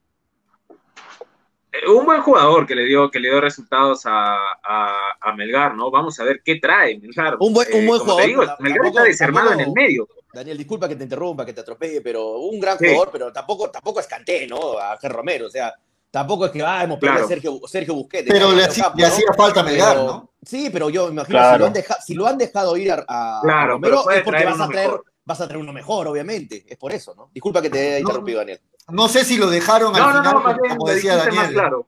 Un 1.89 2.07
buen 2.07 2.23
jugador 2.23 2.67
que 2.67 2.75
le 2.75 2.85
dio, 2.85 3.11
que 3.11 3.21
le 3.21 3.29
dio 3.29 3.41
resultados 3.41 4.07
a, 4.07 4.37
a, 4.62 5.17
a, 5.21 5.35
Melgar, 5.35 5.75
¿no? 5.75 5.91
Vamos 5.91 6.19
a 6.21 6.25
ver 6.25 6.41
qué 6.43 6.57
trae 6.57 6.99
Melgar. 6.99 7.37
Un 7.39 7.53
buen, 7.53 7.69
un 7.73 7.87
buen 7.87 8.01
eh, 8.01 8.05
jugador. 8.05 8.27
Digo, 8.27 8.45
Melgar 8.61 8.87
está 8.87 9.03
desarmado 9.03 9.53
en 9.53 9.61
el 9.61 9.73
medio. 9.73 10.09
Daniel, 10.37 10.59
disculpa 10.59 10.88
que 10.88 10.96
te 10.96 11.05
interrumpa, 11.05 11.44
que 11.44 11.53
te 11.53 11.62
atropelle, 11.62 12.01
pero 12.01 12.38
un 12.38 12.61
gran 12.61 12.79
sí. 12.79 12.87
jugador, 12.87 13.11
pero 13.11 13.33
tampoco, 13.33 13.70
tampoco 13.70 14.01
escanté, 14.01 14.46
¿no? 14.46 14.79
A 14.79 14.92
Ángel 14.92 15.11
Romero, 15.11 15.46
o 15.46 15.51
sea, 15.51 15.75
Tampoco 16.16 16.46
es 16.46 16.51
que 16.51 16.62
ah, 16.62 16.83
hemos 16.83 16.99
perdido 16.99 17.25
a 17.25 17.29
Sergio, 17.29 17.61
Sergio 17.66 17.94
Busquets. 17.94 18.27
Pero 18.31 18.53
le, 18.53 18.64
hacía, 18.64 18.90
falta 19.37 19.62
Melgar, 19.62 19.99
¿no? 19.99 20.31
Sí, 20.42 20.70
pero 20.72 20.88
yo 20.88 21.09
me 21.09 21.12
imagino 21.12 21.38
si, 21.53 21.59
lo 21.59 21.66
han 21.66 21.72
dejado, 21.75 22.01
si 22.01 22.14
lo 22.14 22.27
han 22.27 22.38
dejado 22.38 22.77
ir 22.79 22.90
a, 22.92 23.40
claro, 23.42 23.72
Romero 23.72 24.11
es 24.11 24.22
porque 24.22 24.44
vas 24.46 24.59
a, 24.59 24.68
traer, 24.68 24.90
vas 25.27 25.40
a 25.42 25.46
traer 25.46 25.61
uno 25.62 25.75
mejor, 25.75 26.09
obviamente. 26.09 26.64
Es 26.66 26.79
por 26.79 26.92
eso, 26.92 27.14
¿no? 27.14 27.29
Disculpa 27.35 27.61
que 27.61 27.68
te 27.68 27.79
haya 27.79 27.99
interrumpido, 27.99 28.38
Daniel. 28.38 28.62
No 28.88 29.09
sé 29.09 29.27
si 29.27 29.37
lo 29.37 29.51
dejaron 29.51 29.94
al 29.94 30.22
final, 30.22 30.59
como 30.70 30.88
decía 30.88 31.16
Daniel. 31.16 31.53
Claro. 31.53 31.87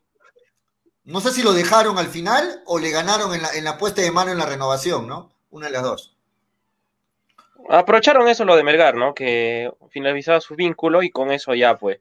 No 1.04 1.22
sé 1.22 1.32
si 1.32 1.42
lo 1.42 1.54
dejaron 1.54 1.96
al 1.96 2.08
final 2.08 2.62
o 2.66 2.78
le 2.78 2.90
ganaron 2.90 3.34
en 3.34 3.40
la, 3.40 3.50
en 3.54 3.64
la 3.64 3.78
puesta 3.78 4.02
de 4.02 4.10
mano 4.10 4.30
en 4.30 4.36
la 4.36 4.44
renovación, 4.44 5.06
¿no? 5.06 5.32
Una 5.48 5.68
de 5.68 5.72
las 5.72 5.82
dos. 5.82 6.17
Aprovecharon 7.68 8.28
eso 8.28 8.44
lo 8.44 8.56
de 8.56 8.64
Melgar, 8.64 8.94
¿no? 8.94 9.14
Que 9.14 9.70
finalizaba 9.90 10.40
su 10.40 10.54
vínculo 10.56 11.02
y 11.02 11.10
con 11.10 11.30
eso 11.30 11.54
ya, 11.54 11.76
pues, 11.76 12.00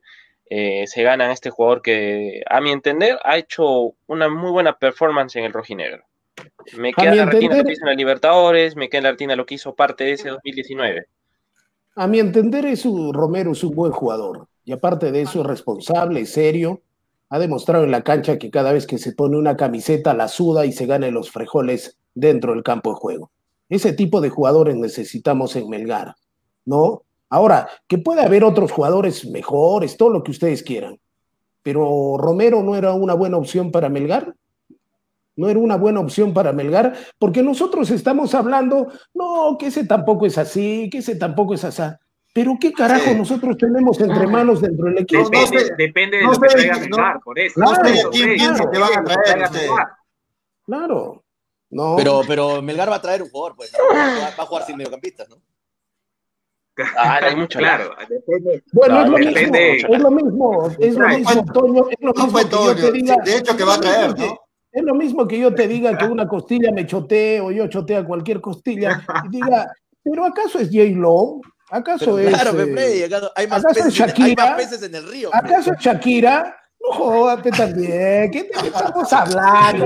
eh, 0.50 0.86
se 0.88 1.04
ganan 1.04 1.32
este 1.32 1.50
jugador 1.50 1.82
que, 1.82 2.42
a 2.50 2.62
mi 2.62 2.72
entender, 2.72 3.20
ha 3.24 3.38
hecho 3.38 3.94
una 4.08 4.30
muy 4.30 4.52
buena 4.52 4.78
performance 4.78 5.36
en 5.36 5.44
el 5.44 5.54
rojinegro. 5.54 6.04
Me 6.78 6.94
queda 6.94 7.16
la 7.16 7.26
retina 7.26 7.58
lo 7.58 7.64
que 7.66 7.74
hizo 7.74 7.84
en 7.84 7.90
la 7.90 7.96
Libertadores, 7.96 8.76
me 8.76 8.90
queda 8.90 9.02
la 9.02 9.12
retina 9.12 9.36
lo 9.36 9.46
que 9.46 9.56
hizo 9.56 9.76
parte 9.76 10.06
de 10.06 10.14
ese 10.14 10.30
2019. 10.30 11.08
A 11.96 12.08
mi 12.08 12.20
entender, 12.20 12.66
es 12.66 12.86
un, 12.86 13.14
Romero 13.14 13.52
es 13.52 13.64
un 13.64 13.76
buen 13.76 13.92
jugador. 13.92 14.48
Y 14.64 14.72
aparte 14.72 15.12
de 15.12 15.22
eso, 15.22 15.42
es 15.42 15.48
responsable, 15.48 16.26
serio. 16.26 16.82
Ha 17.30 17.40
demostrado 17.40 17.84
en 17.84 17.92
la 17.92 18.04
cancha 18.04 18.38
que 18.38 18.52
cada 18.52 18.72
vez 18.72 18.88
que 18.88 18.98
se 18.98 19.14
pone 19.14 19.38
una 19.38 19.58
camiseta 19.58 20.14
la 20.14 20.28
suda 20.28 20.66
y 20.66 20.72
se 20.72 20.86
gana 20.86 21.10
los 21.10 21.32
frejoles 21.32 21.98
dentro 22.14 22.54
del 22.54 22.64
campo 22.64 22.92
de 22.92 22.96
juego. 22.96 23.32
Ese 23.70 23.94
tipo 23.94 24.22
de 24.22 24.30
jugadores 24.30 24.76
necesitamos 24.76 25.56
en 25.56 25.70
Melgar, 25.70 26.16
¿no? 26.66 27.04
Ahora, 27.30 27.68
que 27.88 27.98
puede 27.98 28.22
haber 28.22 28.44
otros 28.44 28.72
jugadores 28.72 29.26
mejores, 29.26 29.98
todo 29.98 30.10
lo 30.10 30.24
que 30.24 30.32
ustedes 30.32 30.64
quieran, 30.64 31.00
pero 31.62 32.16
Romero 32.18 32.64
no 32.64 32.78
era 32.78 32.94
una 32.94 33.14
buena 33.14 33.38
opción 33.38 33.72
para 33.72 33.90
Melgar. 33.90 34.34
No 35.36 35.50
era 35.50 35.60
una 35.60 35.76
buena 35.76 36.00
opción 36.00 36.34
para 36.34 36.52
Melgar, 36.52 36.96
porque 37.20 37.44
nosotros 37.44 37.92
estamos 37.92 38.34
hablando, 38.34 38.88
no, 39.14 39.56
que 39.60 39.68
ese 39.68 39.86
tampoco 39.86 40.26
es 40.26 40.38
así, 40.38 40.90
que 40.90 41.00
ese 41.00 41.16
tampoco 41.16 41.54
es 41.54 41.64
así. 41.64 41.84
Pero 42.34 42.58
qué 42.60 42.72
carajo 42.72 43.14
nosotros 43.14 43.58
tenemos 43.58 44.00
entre 44.00 44.26
manos 44.28 44.62
dentro 44.62 44.86
del 44.86 45.00
equipo. 45.00 45.30
Depende, 45.30 45.76
depende 45.78 46.18
de 46.18 46.24
lo 46.24 46.32
que 46.32 46.48
traiga 46.48 46.80
Melgar, 46.80 47.20
por 47.20 47.38
eso. 47.38 47.60
no 47.60 47.76
sé 47.76 48.04
quién 48.12 48.36
piensa 48.36 48.70
que 48.72 48.80
van 48.80 48.94
a 48.94 49.04
traer. 49.04 49.50
Claro. 50.66 51.24
No. 51.70 51.96
Pero, 51.98 52.22
pero 52.28 52.62
Melgar 52.62 52.90
va 52.90 52.96
a 52.96 53.02
traer 53.02 53.22
un 53.24 53.30
jugador, 53.30 53.56
pues. 53.56 53.72
Va 53.74 54.28
a 54.44 54.46
jugar 54.46 54.66
sin 54.66 54.78
mediocampistas, 54.78 55.30
¿no? 55.30 55.38
Ah, 56.96 57.20
hay 57.24 57.36
mucho 57.36 57.58
claro. 57.58 57.96
Depende, 58.08 58.64
bueno, 58.72 59.04
es, 59.04 59.10
lo 59.10 59.18
mismo, 59.18 59.56
es 59.56 60.00
lo 60.00 60.12
mismo, 60.12 60.70
es 60.78 60.96
lo 60.96 61.08
mismo, 61.08 61.46
Toño, 61.52 61.86
es 61.90 61.98
lo 62.00 62.14
mismo 62.14 62.38
que 62.38 62.50
yo 62.54 62.76
te 62.76 62.92
diga. 62.92 63.16
De 63.24 63.38
hecho, 63.38 63.58
que 63.58 63.64
va 63.64 63.76
a 63.76 63.82
traer, 63.82 64.18
¿no? 64.18 64.40
Es 64.72 64.84
lo 64.84 64.94
mismo 64.94 65.28
que 65.28 65.40
yo 65.40 65.56
te 65.56 65.68
diga 65.68 65.98
que 65.98 66.06
una 66.06 66.28
costilla 66.28 66.72
me 66.72 66.86
chotee 66.86 67.40
o 67.40 67.52
yo 67.52 67.68
chotea 67.68 68.06
cualquier 68.06 68.42
costilla 68.42 69.02
y 69.26 69.30
diga, 69.30 69.72
pero 70.04 70.26
¿acaso 70.26 70.60
es 70.60 70.68
J. 70.68 70.84
Lo? 70.94 71.42
¿Acaso 71.70 72.20
es. 72.20 72.30
Claro, 72.30 72.62
eh, 72.62 73.06
acaso, 73.06 73.32
hay, 73.36 73.48
más 73.48 73.64
peces, 73.64 73.94
Shakira? 73.94 74.26
hay 74.26 74.36
más 74.36 74.52
peces 74.58 74.84
en 74.84 74.96
el 74.96 75.08
río. 75.08 75.30
¿Acaso 75.34 75.74
es 75.74 75.80
Shakira? 75.80 76.56
No 76.88 76.94
jódate 76.94 77.52
también. 77.52 78.32
¿Qué, 78.32 78.44
te, 78.44 78.68
estamos 78.68 79.14
hablando, 79.14 79.86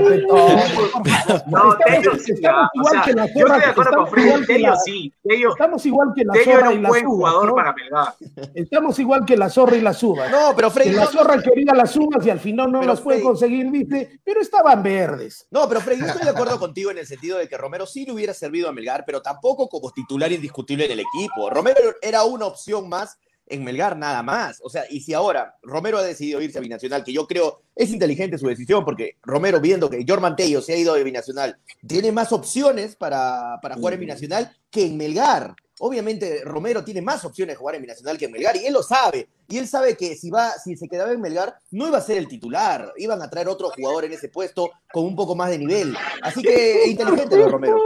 No, 1.46 1.76
Tello 1.84 2.14
sí. 2.16 2.32
O 2.32 2.36
sea, 2.36 3.06
yo 3.06 3.22
estoy 3.24 3.60
de 3.60 3.66
acuerdo 3.66 3.96
con 3.96 4.08
Freddy. 4.08 4.46
Tello 4.46 4.74
sí. 4.84 5.12
estamos 5.24 5.84
igual 5.86 6.12
que 6.14 6.24
la 6.24 6.32
Tello 6.32 6.44
zorra 6.44 6.58
era 6.58 6.70
un 6.70 6.82
buen 6.82 7.04
jugador 7.04 7.54
para 7.54 7.72
Melgar. 7.72 8.14
Estamos 8.54 8.98
igual 8.98 9.24
que 9.24 9.36
la 9.36 9.50
zorra 9.50 9.76
y 9.76 9.80
las 9.80 10.02
uvas. 10.02 10.30
No, 10.30 10.54
pero 10.54 10.70
Freddy. 10.70 10.92
la 10.92 11.06
zorra 11.06 11.42
quería 11.42 11.74
las 11.74 11.96
uvas 11.96 12.24
y 12.26 12.30
al 12.30 12.40
final 12.40 12.70
no 12.70 12.82
las 12.82 13.00
puede 13.00 13.22
conseguir, 13.22 13.70
dice, 13.70 14.20
pero 14.24 14.40
estaban 14.40 14.82
verdes. 14.82 15.46
No, 15.50 15.68
pero 15.68 15.80
Freddy, 15.80 16.00
yo 16.00 16.06
estoy 16.06 16.24
de 16.24 16.30
acuerdo 16.30 16.58
contigo 16.58 16.90
en 16.90 16.98
el 16.98 17.06
sentido 17.06 17.38
de 17.38 17.48
que 17.48 17.56
Romero 17.56 17.86
sí 17.86 18.04
le 18.04 18.12
hubiera 18.12 18.34
servido 18.34 18.68
a 18.68 18.72
Melgar, 18.72 19.04
pero 19.04 19.22
tampoco 19.22 19.68
como 19.68 19.90
titular 19.90 20.30
indiscutible 20.30 20.86
en 20.86 20.92
el 20.92 21.00
equipo. 21.00 21.50
Romero 21.50 21.78
era 22.00 22.24
una 22.24 22.46
opción 22.46 22.88
más 22.88 23.18
en 23.52 23.64
Melgar 23.64 23.96
nada 23.96 24.22
más. 24.22 24.58
O 24.62 24.70
sea, 24.70 24.84
y 24.88 25.00
si 25.00 25.14
ahora 25.14 25.56
Romero 25.62 25.98
ha 25.98 26.02
decidido 26.02 26.40
irse 26.40 26.58
a 26.58 26.62
Binacional, 26.62 27.04
que 27.04 27.12
yo 27.12 27.26
creo 27.26 27.62
es 27.74 27.90
inteligente 27.90 28.38
su 28.38 28.46
decisión, 28.46 28.84
porque 28.84 29.16
Romero 29.22 29.60
viendo 29.60 29.88
que 29.88 30.04
Jorman 30.06 30.36
Tello 30.36 30.60
se 30.60 30.72
ha 30.72 30.76
ido 30.76 30.94
de 30.94 31.04
Binacional, 31.04 31.58
tiene 31.86 32.12
más 32.12 32.32
opciones 32.32 32.96
para, 32.96 33.60
jugar 33.74 33.94
en 33.94 34.00
Binacional 34.00 34.56
que 34.70 34.86
en 34.86 34.96
Melgar. 34.96 35.54
Obviamente 35.80 36.42
Romero 36.44 36.84
tiene 36.84 37.02
más 37.02 37.24
opciones 37.24 37.54
de 37.54 37.58
jugar 37.58 37.74
en 37.74 37.82
Binacional 37.82 38.16
que 38.16 38.26
en 38.26 38.32
Melgar 38.32 38.56
y 38.56 38.66
él 38.66 38.72
lo 38.72 38.82
sabe. 38.82 39.28
Y 39.48 39.58
él 39.58 39.68
sabe 39.68 39.96
que 39.96 40.16
si 40.16 40.30
va, 40.30 40.52
si 40.52 40.76
se 40.76 40.88
quedaba 40.88 41.12
en 41.12 41.20
Melgar, 41.20 41.54
no 41.70 41.88
iba 41.88 41.98
a 41.98 42.02
ser 42.02 42.18
el 42.18 42.28
titular. 42.28 42.92
Iban 42.96 43.20
a 43.20 43.28
traer 43.28 43.48
otro 43.48 43.70
jugador 43.70 44.04
en 44.04 44.12
ese 44.12 44.28
puesto 44.28 44.70
con 44.92 45.04
un 45.04 45.16
poco 45.16 45.34
más 45.34 45.50
de 45.50 45.58
nivel. 45.58 45.94
Así 46.22 46.40
que 46.40 46.86
inteligente 46.86 47.36
lo 47.36 47.48
Romero. 47.48 47.78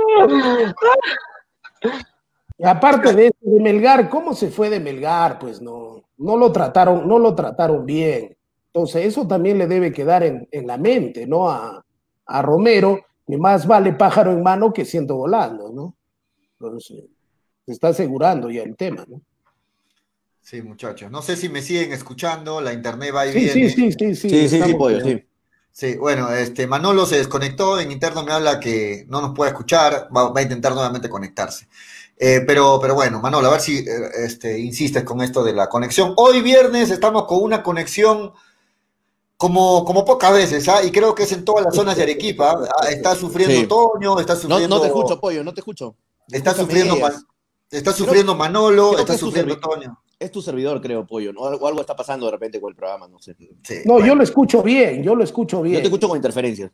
Aparte 2.65 3.13
de 3.13 3.27
eso, 3.27 3.37
de 3.41 3.61
Melgar, 3.61 4.09
¿cómo 4.09 4.35
se 4.35 4.49
fue 4.49 4.71
de 4.71 4.81
Melgar? 4.81 5.39
Pues 5.39 5.61
no, 5.61 6.05
no 6.19 6.37
lo 6.37 6.53
trataron, 6.53 7.07
no 7.07 7.19
lo 7.19 7.35
trataron 7.35 7.85
bien. 7.85 8.37
Entonces, 8.69 9.07
eso 9.07 9.27
también 9.27 9.59
le 9.59 9.67
debe 9.67 9.93
quedar 9.93 10.23
en, 10.23 10.67
la 10.67 10.79
mente, 10.79 11.27
¿no? 11.27 11.49
A, 11.49 11.83
Romero, 12.43 13.01
que 13.27 13.37
más 13.37 13.67
vale 13.67 13.93
pájaro 13.93 14.33
en 14.33 14.43
mano 14.43 14.73
que 14.73 14.85
siendo 14.85 15.17
volando, 15.17 15.71
¿no? 15.73 15.97
Entonces, 16.59 17.05
se 17.65 17.73
está 17.73 17.89
asegurando 17.89 18.51
ya 18.51 18.63
el 18.63 18.77
tema, 18.77 19.05
¿no? 19.09 19.21
Sí, 20.43 20.63
muchachos. 20.63 21.11
No 21.11 21.23
sé 21.23 21.37
si 21.37 21.49
me 21.49 21.63
siguen 21.63 21.93
escuchando, 21.93 22.61
la 22.61 22.73
internet 22.73 23.15
va 23.15 23.27
y 23.27 23.35
viene. 23.35 23.53
Sí, 23.53 23.71
sí, 23.71 23.93
sí, 23.93 24.15
sí. 24.15 24.31
Sí, 24.31 24.49
sí, 24.49 24.63
sí, 25.03 25.25
sí. 25.73 25.97
bueno, 25.97 26.31
este, 26.33 26.67
Manolo 26.67 27.07
se 27.07 27.17
desconectó, 27.17 27.81
en 27.81 27.91
interno 27.91 28.25
me 28.25 28.33
habla 28.33 28.61
que 28.61 29.07
no 29.09 29.21
nos 29.21 29.35
puede 29.35 29.51
escuchar, 29.51 30.09
va 30.15 30.33
a 30.35 30.43
intentar 30.43 30.73
nuevamente 30.75 31.09
conectarse. 31.09 31.67
Eh, 32.19 32.43
pero, 32.47 32.79
pero 32.81 32.95
bueno, 32.95 33.21
Manolo, 33.21 33.49
a 33.49 33.51
ver 33.53 33.61
si 33.61 33.79
eh, 33.79 33.85
este, 34.25 34.59
insistes 34.59 35.05
con 35.05 35.21
esto 35.21 35.45
de 35.45 35.53
la 35.53 35.69
conexión. 35.69 36.15
Hoy 36.17 36.41
viernes 36.41 36.91
estamos 36.91 37.25
con 37.25 37.43
una 37.43 37.63
conexión 37.63 38.33
como, 39.37 39.85
como 39.85 40.05
pocas 40.05 40.33
veces, 40.33 40.67
¿ah? 40.69 40.83
y 40.83 40.91
creo 40.91 41.15
que 41.15 41.25
es 41.25 41.33
en 41.33 41.45
todas 41.45 41.65
las 41.67 41.75
zonas 41.75 41.97
de 41.97 42.05
Arequipa. 42.05 42.59
Ah, 42.81 42.87
está 42.91 43.15
sufriendo 43.15 43.69
Toño, 43.69 44.19
está 44.19 44.35
sufriendo. 44.35 44.77
No, 44.77 44.81
te 44.81 44.87
escucho, 44.87 45.21
Pollo, 45.21 45.45
no 45.45 45.53
te 45.53 45.61
escucho. 45.61 45.95
Está 46.31 46.55
sufriendo, 46.55 46.97
está 47.71 47.93
sufriendo 47.93 48.35
Manolo, 48.35 48.99
está 48.99 49.19
sufriendo 49.19 49.59
Toño. 49.59 49.99
Es 50.19 50.33
tu 50.33 50.41
servidor, 50.41 50.81
creo, 50.81 51.07
Pollo, 51.07 51.35
¿no? 51.35 51.43
O 51.43 51.67
algo 51.67 51.81
está 51.83 51.95
pasando 51.95 52.25
de 52.25 52.33
repente 52.33 52.59
con 52.59 52.71
el 52.71 52.77
programa, 52.77 53.07
no 53.07 53.19
sé. 53.19 53.37
no, 53.85 54.01
yo 54.01 54.15
lo 54.15 54.23
escucho 54.23 54.63
bien, 54.63 55.03
yo 55.03 55.15
lo 55.15 55.23
escucho 55.23 55.61
bien. 55.61 55.75
Yo 55.77 55.81
te 55.83 55.89
escucho 55.89 56.09
con 56.09 56.17
interferencias. 56.17 56.71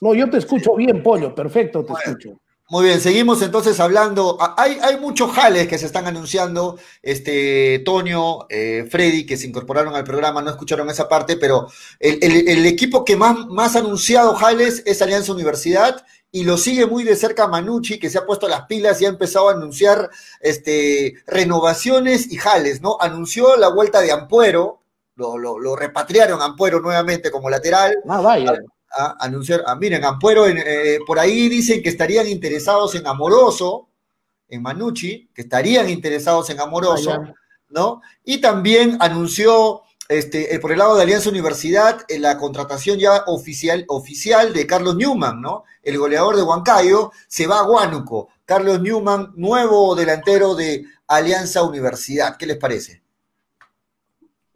No, 0.00 0.14
yo 0.14 0.30
te 0.30 0.38
escucho 0.38 0.76
bien, 0.76 1.02
Pollo, 1.02 1.34
perfecto, 1.34 1.84
te 1.84 1.92
escucho. 1.92 2.40
Muy 2.74 2.86
bien, 2.86 3.00
seguimos 3.00 3.40
entonces 3.40 3.78
hablando. 3.78 4.36
Ah, 4.40 4.56
hay, 4.58 4.80
hay 4.82 4.98
muchos 4.98 5.30
jales 5.30 5.68
que 5.68 5.78
se 5.78 5.86
están 5.86 6.08
anunciando. 6.08 6.76
Este, 7.02 7.78
Toño, 7.84 8.48
eh, 8.48 8.88
Freddy, 8.90 9.24
que 9.26 9.36
se 9.36 9.46
incorporaron 9.46 9.94
al 9.94 10.02
programa, 10.02 10.42
no 10.42 10.50
escucharon 10.50 10.90
esa 10.90 11.08
parte, 11.08 11.36
pero 11.36 11.68
el, 12.00 12.66
equipo 12.66 13.04
que 13.04 13.14
más, 13.14 13.46
más 13.46 13.76
ha 13.76 13.78
anunciado 13.78 14.34
jales 14.34 14.82
es 14.86 15.00
Alianza 15.00 15.32
Universidad 15.32 16.04
y 16.32 16.42
lo 16.42 16.58
sigue 16.58 16.86
muy 16.86 17.04
de 17.04 17.14
cerca 17.14 17.46
Manucci, 17.46 18.00
que 18.00 18.10
se 18.10 18.18
ha 18.18 18.26
puesto 18.26 18.48
las 18.48 18.62
pilas 18.62 19.00
y 19.00 19.04
ha 19.04 19.08
empezado 19.08 19.50
a 19.50 19.52
anunciar 19.52 20.10
este, 20.40 21.14
renovaciones 21.28 22.32
y 22.32 22.38
jales, 22.38 22.82
¿no? 22.82 22.96
Anunció 23.00 23.56
la 23.56 23.68
vuelta 23.68 24.00
de 24.00 24.10
Ampuero, 24.10 24.80
lo, 25.14 25.38
lo, 25.38 25.60
lo 25.60 25.76
repatriaron 25.76 26.42
Ampuero 26.42 26.80
nuevamente 26.80 27.30
como 27.30 27.48
lateral. 27.48 27.94
Ah, 28.08 28.20
vaya 28.20 28.64
a 28.96 29.16
anunciar, 29.20 29.62
ah, 29.66 29.74
miren, 29.76 30.04
Ampuero, 30.04 30.46
eh, 30.46 30.98
por 31.06 31.18
ahí 31.18 31.48
dicen 31.48 31.82
que 31.82 31.88
estarían 31.88 32.26
interesados 32.28 32.94
en 32.94 33.06
Amoroso, 33.06 33.88
en 34.48 34.62
Manucci, 34.62 35.30
que 35.34 35.42
estarían 35.42 35.88
interesados 35.88 36.50
en 36.50 36.60
Amoroso, 36.60 37.22
¿no? 37.68 38.02
Y 38.24 38.40
también 38.40 38.96
anunció 39.00 39.82
este, 40.08 40.54
eh, 40.54 40.58
por 40.58 40.70
el 40.70 40.78
lado 40.78 40.96
de 40.96 41.02
Alianza 41.02 41.30
Universidad 41.30 42.04
eh, 42.08 42.18
la 42.18 42.36
contratación 42.36 42.98
ya 42.98 43.24
oficial, 43.26 43.84
oficial 43.88 44.52
de 44.52 44.66
Carlos 44.66 44.96
Newman, 44.96 45.40
¿no? 45.40 45.64
El 45.82 45.96
goleador 45.96 46.36
de 46.36 46.42
Huancayo 46.42 47.10
se 47.26 47.46
va 47.46 47.60
a 47.60 47.68
Huánuco. 47.68 48.28
Carlos 48.44 48.80
Newman, 48.80 49.32
nuevo 49.36 49.94
delantero 49.94 50.54
de 50.54 50.84
Alianza 51.06 51.62
Universidad. 51.62 52.36
¿Qué 52.36 52.46
les 52.46 52.58
parece? 52.58 53.03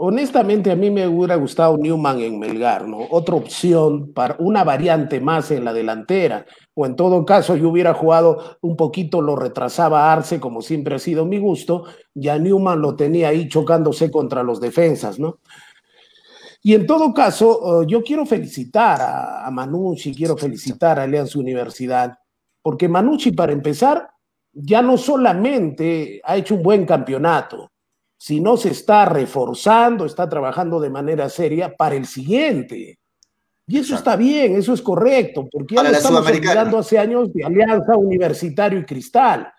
Honestamente, 0.00 0.70
a 0.70 0.76
mí 0.76 0.92
me 0.92 1.08
hubiera 1.08 1.34
gustado 1.34 1.76
Newman 1.76 2.20
en 2.20 2.38
Melgar, 2.38 2.86
¿no? 2.86 3.00
Otra 3.10 3.34
opción 3.34 4.12
para 4.12 4.36
una 4.38 4.62
variante 4.62 5.20
más 5.20 5.50
en 5.50 5.64
la 5.64 5.72
delantera. 5.72 6.46
O 6.74 6.86
en 6.86 6.94
todo 6.94 7.24
caso, 7.24 7.56
yo 7.56 7.68
hubiera 7.68 7.94
jugado 7.94 8.58
un 8.60 8.76
poquito, 8.76 9.20
lo 9.20 9.34
retrasaba 9.34 10.12
Arce, 10.12 10.38
como 10.38 10.62
siempre 10.62 10.94
ha 10.94 10.98
sido 11.00 11.26
mi 11.26 11.38
gusto, 11.38 11.82
ya 12.14 12.38
Newman 12.38 12.80
lo 12.80 12.94
tenía 12.94 13.30
ahí 13.30 13.48
chocándose 13.48 14.08
contra 14.08 14.44
los 14.44 14.60
defensas, 14.60 15.18
¿no? 15.18 15.40
Y 16.62 16.74
en 16.74 16.86
todo 16.86 17.12
caso, 17.12 17.82
eh, 17.82 17.86
yo 17.88 18.04
quiero 18.04 18.24
felicitar 18.24 19.00
a, 19.02 19.50
Manucci, 19.50 20.14
quiero 20.14 20.36
felicitar 20.36 21.00
a 21.00 21.02
Alianza 21.02 21.40
Universidad, 21.40 22.16
porque 22.62 22.88
Manucci, 22.88 23.32
para 23.32 23.50
empezar, 23.50 24.10
ya 24.52 24.80
no 24.80 24.96
solamente 24.96 26.20
ha 26.22 26.36
hecho 26.36 26.54
un 26.54 26.62
buen 26.62 26.86
campeonato, 26.86 27.72
si 28.18 28.40
no 28.40 28.56
se 28.56 28.70
está 28.70 29.04
reforzando, 29.04 30.04
está 30.04 30.28
trabajando 30.28 30.80
de 30.80 30.90
manera 30.90 31.28
seria 31.28 31.74
para 31.74 31.94
el 31.94 32.04
siguiente. 32.04 32.98
Y 33.66 33.78
eso 33.78 33.94
está 33.94 34.16
bien, 34.16 34.56
eso 34.56 34.74
es 34.74 34.82
correcto, 34.82 35.48
porque 35.50 35.76
ya 35.76 35.90
estamos 35.90 36.26
olvidando 36.26 36.78
hace 36.78 36.98
años 36.98 37.32
de 37.32 37.44
Alianza 37.44 37.96
Universitario 37.96 38.80
y 38.80 38.84
Cristal. 38.84 39.52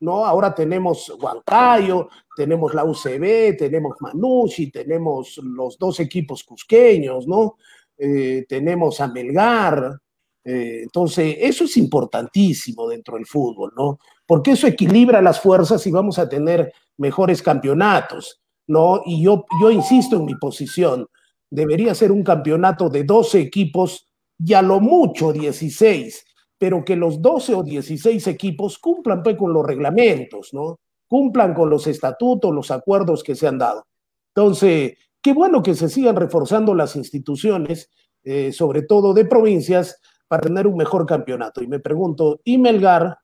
¿no? 0.00 0.24
Ahora 0.24 0.54
tenemos 0.54 1.12
Huancayo, 1.20 2.08
tenemos 2.36 2.74
la 2.74 2.84
UCB, 2.84 3.56
tenemos 3.56 3.96
Manucci, 4.00 4.70
tenemos 4.70 5.38
los 5.42 5.78
dos 5.78 5.98
equipos 5.98 6.44
cusqueños, 6.44 7.26
¿no? 7.26 7.56
Eh, 7.96 8.44
tenemos 8.48 9.00
a 9.00 9.08
Melgar. 9.08 9.98
Eh, 10.44 10.80
entonces, 10.82 11.36
eso 11.40 11.64
es 11.64 11.76
importantísimo 11.78 12.86
dentro 12.86 13.16
del 13.16 13.26
fútbol, 13.26 13.72
¿no? 13.76 13.98
Porque 14.26 14.52
eso 14.52 14.66
equilibra 14.66 15.22
las 15.22 15.40
fuerzas 15.40 15.86
y 15.86 15.90
vamos 15.90 16.18
a 16.18 16.28
tener 16.28 16.70
mejores 16.98 17.42
campeonatos, 17.42 18.40
¿no? 18.66 19.02
Y 19.04 19.22
yo, 19.22 19.44
yo 19.60 19.70
insisto 19.70 20.16
en 20.16 20.24
mi 20.24 20.34
posición, 20.36 21.06
debería 21.50 21.94
ser 21.94 22.10
un 22.10 22.22
campeonato 22.22 22.88
de 22.88 23.04
12 23.04 23.40
equipos 23.40 24.06
y 24.38 24.54
a 24.54 24.62
lo 24.62 24.80
mucho 24.80 25.32
16, 25.32 26.24
pero 26.58 26.84
que 26.84 26.96
los 26.96 27.20
12 27.22 27.54
o 27.54 27.62
16 27.62 28.26
equipos 28.26 28.78
cumplan 28.78 29.22
pues, 29.22 29.36
con 29.36 29.52
los 29.52 29.64
reglamentos, 29.64 30.52
¿no? 30.52 30.80
Cumplan 31.06 31.54
con 31.54 31.70
los 31.70 31.86
estatutos, 31.86 32.52
los 32.52 32.70
acuerdos 32.70 33.22
que 33.22 33.34
se 33.34 33.46
han 33.46 33.58
dado. 33.58 33.86
Entonces, 34.34 34.94
qué 35.22 35.32
bueno 35.32 35.62
que 35.62 35.74
se 35.74 35.88
sigan 35.88 36.16
reforzando 36.16 36.74
las 36.74 36.96
instituciones, 36.96 37.90
eh, 38.24 38.52
sobre 38.52 38.82
todo 38.82 39.14
de 39.14 39.24
provincias, 39.24 40.00
para 40.26 40.42
tener 40.42 40.66
un 40.66 40.76
mejor 40.76 41.06
campeonato. 41.06 41.62
Y 41.62 41.68
me 41.68 41.78
pregunto, 41.78 42.40
¿y 42.42 42.58
Melgar? 42.58 43.18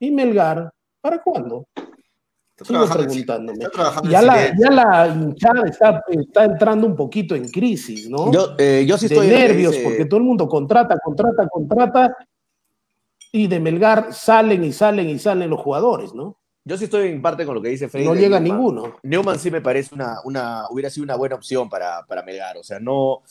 ¿Y 0.00 0.10
Melgar? 0.10 0.72
¿Para 1.00 1.22
cuándo? 1.22 1.68
Sigo 2.60 2.86
preguntándome. 2.86 3.58
Ya 4.08 4.22
la, 4.22 4.54
ya 4.56 4.70
la, 4.70 5.08
hinchada 5.08 5.62
está, 5.66 6.04
está, 6.08 6.44
entrando 6.44 6.86
un 6.86 6.94
poquito 6.94 7.34
en 7.34 7.48
crisis, 7.48 8.08
¿no? 8.08 8.30
Yo, 8.32 8.54
eh, 8.58 8.84
yo 8.86 8.96
sí 8.98 9.06
estoy 9.06 9.28
de 9.28 9.36
nervios, 9.36 9.76
porque 9.78 10.04
todo 10.04 10.18
el 10.18 10.24
mundo 10.24 10.48
contrata, 10.48 10.98
contrata, 11.02 11.48
contrata, 11.48 12.16
y 13.32 13.46
de 13.46 13.58
Melgar 13.58 14.12
salen 14.12 14.62
y 14.62 14.72
salen 14.72 15.08
y 15.08 15.18
salen 15.18 15.50
los 15.50 15.60
jugadores, 15.60 16.14
¿no? 16.14 16.38
Yo 16.64 16.76
sí 16.76 16.84
estoy 16.84 17.08
en 17.08 17.20
parte 17.20 17.44
con 17.44 17.56
lo 17.56 17.62
que 17.62 17.70
dice 17.70 17.88
Freddy. 17.88 18.06
No 18.06 18.14
llega 18.14 18.38
ninguno. 18.38 18.98
Neumann 19.02 19.38
sí 19.38 19.50
me 19.50 19.60
parece 19.60 19.94
una, 19.94 20.18
una, 20.24 20.66
hubiera 20.70 20.90
sido 20.90 21.02
una 21.02 21.16
buena 21.16 21.34
opción 21.34 21.68
para, 21.68 22.04
para 22.06 22.22
Melgar. 22.22 22.56
O 22.58 22.62
sea, 22.62 22.78
no, 22.78 23.22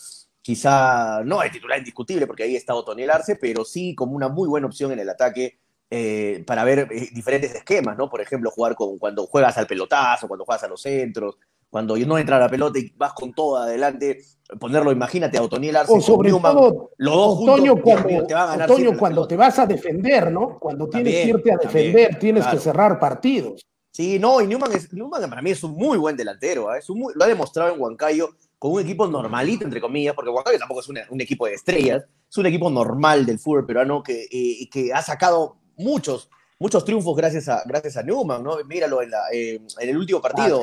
quizá, 0.41 1.23
no 1.23 1.41
es 1.41 1.51
titular 1.51 1.77
indiscutible 1.77 2.27
porque 2.27 2.43
ahí 2.43 2.57
está 2.57 2.75
Otoniel 2.75 3.10
Arce, 3.10 3.38
pero 3.38 3.63
sí 3.63 3.95
como 3.95 4.13
una 4.13 4.27
muy 4.27 4.49
buena 4.49 4.67
opción 4.67 4.91
en 4.91 4.99
el 4.99 5.10
ataque 5.10 5.61
eh, 5.93 6.45
para 6.47 6.63
ver 6.63 6.88
eh, 6.89 7.10
diferentes 7.12 7.54
esquemas, 7.54 7.97
¿no? 7.97 8.10
Por 8.10 8.21
ejemplo, 8.21 8.49
jugar 8.49 8.75
con 8.75 8.97
cuando 8.97 9.27
juegas 9.27 9.58
al 9.58 9.67
pelotazo, 9.67 10.25
cuando 10.30 10.45
juegas 10.45 10.63
a 10.63 10.69
los 10.69 10.82
centros, 10.82 11.38
cuando 11.69 11.97
no 11.97 12.17
entra 12.17 12.39
la 12.39 12.47
pelota 12.47 12.80
y 12.80 12.93
vas 12.95 13.12
con 13.12 13.34
todo 13.34 13.58
adelante, 13.58 14.21
ponerlo, 14.58 14.93
imagínate, 14.93 15.38
a 15.38 15.41
Otoniel 15.41 15.75
Arce, 15.75 15.91
o 15.93 15.99
sobre 15.99 16.30
todo, 16.30 16.91
los 16.95 17.13
dos 17.13 17.39
Otoño 17.41 17.75
cuando, 17.82 18.25
te, 18.25 18.34
va 18.34 18.54
a 18.54 18.65
Otoño, 18.65 18.97
cuando 18.97 19.27
te 19.27 19.36
vas 19.36 19.60
a 19.60 19.65
defender, 19.65 20.32
¿no? 20.32 20.58
Cuando 20.60 20.88
tienes 20.88 21.13
que 21.13 21.30
irte 21.30 21.51
a 21.51 21.58
defender, 21.58 22.17
tienes 22.17 22.47
que 22.47 22.58
cerrar 22.58 22.97
partidos. 22.97 23.65
Sí, 23.91 24.17
no, 24.17 24.39
y 24.41 24.47
Newman, 24.47 24.71
es, 24.71 24.93
Newman 24.93 25.30
para 25.30 25.41
mí 25.41 25.51
es 25.51 25.62
un 25.62 25.73
muy 25.73 25.97
buen 25.97 26.15
delantero, 26.15 26.73
¿eh? 26.73 26.80
es 26.80 26.89
un 26.89 27.04
lo 27.13 27.25
ha 27.25 27.27
demostrado 27.27 27.73
en 27.73 27.82
Huancayo 27.82 28.30
con 28.58 28.71
un 28.71 28.80
equipo 28.80 29.06
normalito, 29.08 29.65
entre 29.65 29.82
comillas, 29.82 30.15
porque 30.15 30.30
Huancayo 30.30 30.58
tampoco 30.58 30.80
es 30.80 30.88
un 30.88 31.19
equipo 31.19 31.47
de 31.47 31.56
estrellas, 31.56 32.06
es 32.30 32.38
un 32.38 32.45
equipo 32.45 32.69
normal 32.69 33.25
del 33.25 33.39
fútbol 33.39 33.65
peruano 33.65 34.01
que, 34.01 34.27
que 34.71 34.93
ha 34.93 35.01
sacado 35.01 35.58
muchos, 35.82 36.30
muchos 36.60 36.86
triunfos 36.86 37.15
gracias 37.15 37.50
a, 37.50 37.63
gracias 37.65 37.98
a 37.98 38.04
Newman, 38.04 38.44
¿no? 38.44 38.58
Míralo 38.65 39.02
en, 39.02 39.12
la, 39.12 39.24
eh, 39.32 39.60
en 39.80 39.89
el 39.89 39.98
último 39.98 40.22
partido, 40.22 40.62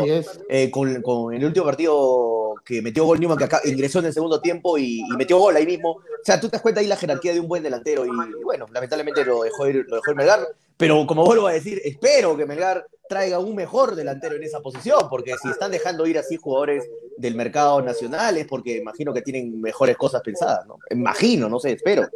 eh, 0.48 0.70
con, 0.70 1.02
con, 1.02 1.34
el 1.34 1.44
último 1.44 1.66
partido 1.66 2.54
que 2.64 2.82
metió 2.82 3.04
gol 3.04 3.18
Newman, 3.18 3.38
que 3.38 3.44
acá 3.44 3.60
ingresó 3.64 3.98
en 3.98 4.06
el 4.06 4.12
segundo 4.12 4.40
tiempo 4.40 4.78
y, 4.78 5.02
metió 5.16 5.38
gol 5.38 5.56
ahí 5.56 5.66
mismo. 5.66 5.90
O 5.90 6.24
sea, 6.24 6.40
tú 6.40 6.48
te 6.48 6.52
das 6.52 6.62
cuenta 6.62 6.80
ahí 6.80 6.86
la 6.86 6.96
jerarquía 6.96 7.32
de 7.32 7.40
un 7.40 7.48
buen 7.48 7.62
delantero 7.62 8.04
y, 8.04 8.10
bueno, 8.44 8.66
lamentablemente 8.72 9.24
lo 9.24 9.42
dejó 9.42 9.68
ir, 9.68 9.84
lo 9.88 9.96
dejó 9.96 10.10
ir 10.10 10.16
Melgar, 10.16 10.46
pero 10.76 11.04
como 11.06 11.24
vuelvo 11.24 11.48
a 11.48 11.52
decir, 11.52 11.80
espero 11.84 12.36
que 12.36 12.46
Melgar 12.46 12.86
traiga 13.08 13.38
un 13.38 13.56
mejor 13.56 13.96
delantero 13.96 14.36
en 14.36 14.44
esa 14.44 14.60
posición, 14.60 15.08
porque 15.08 15.34
si 15.42 15.48
están 15.48 15.70
dejando 15.70 16.06
ir 16.06 16.18
así 16.18 16.36
jugadores 16.36 16.84
del 17.16 17.34
mercado 17.34 17.80
nacional 17.82 18.36
es 18.36 18.46
porque 18.46 18.76
imagino 18.76 19.12
que 19.12 19.22
tienen 19.22 19.60
mejores 19.60 19.96
cosas 19.96 20.22
pensadas, 20.22 20.66
¿no? 20.66 20.78
Imagino, 20.90 21.48
no 21.48 21.58
sé, 21.58 21.72
espero. 21.72 22.06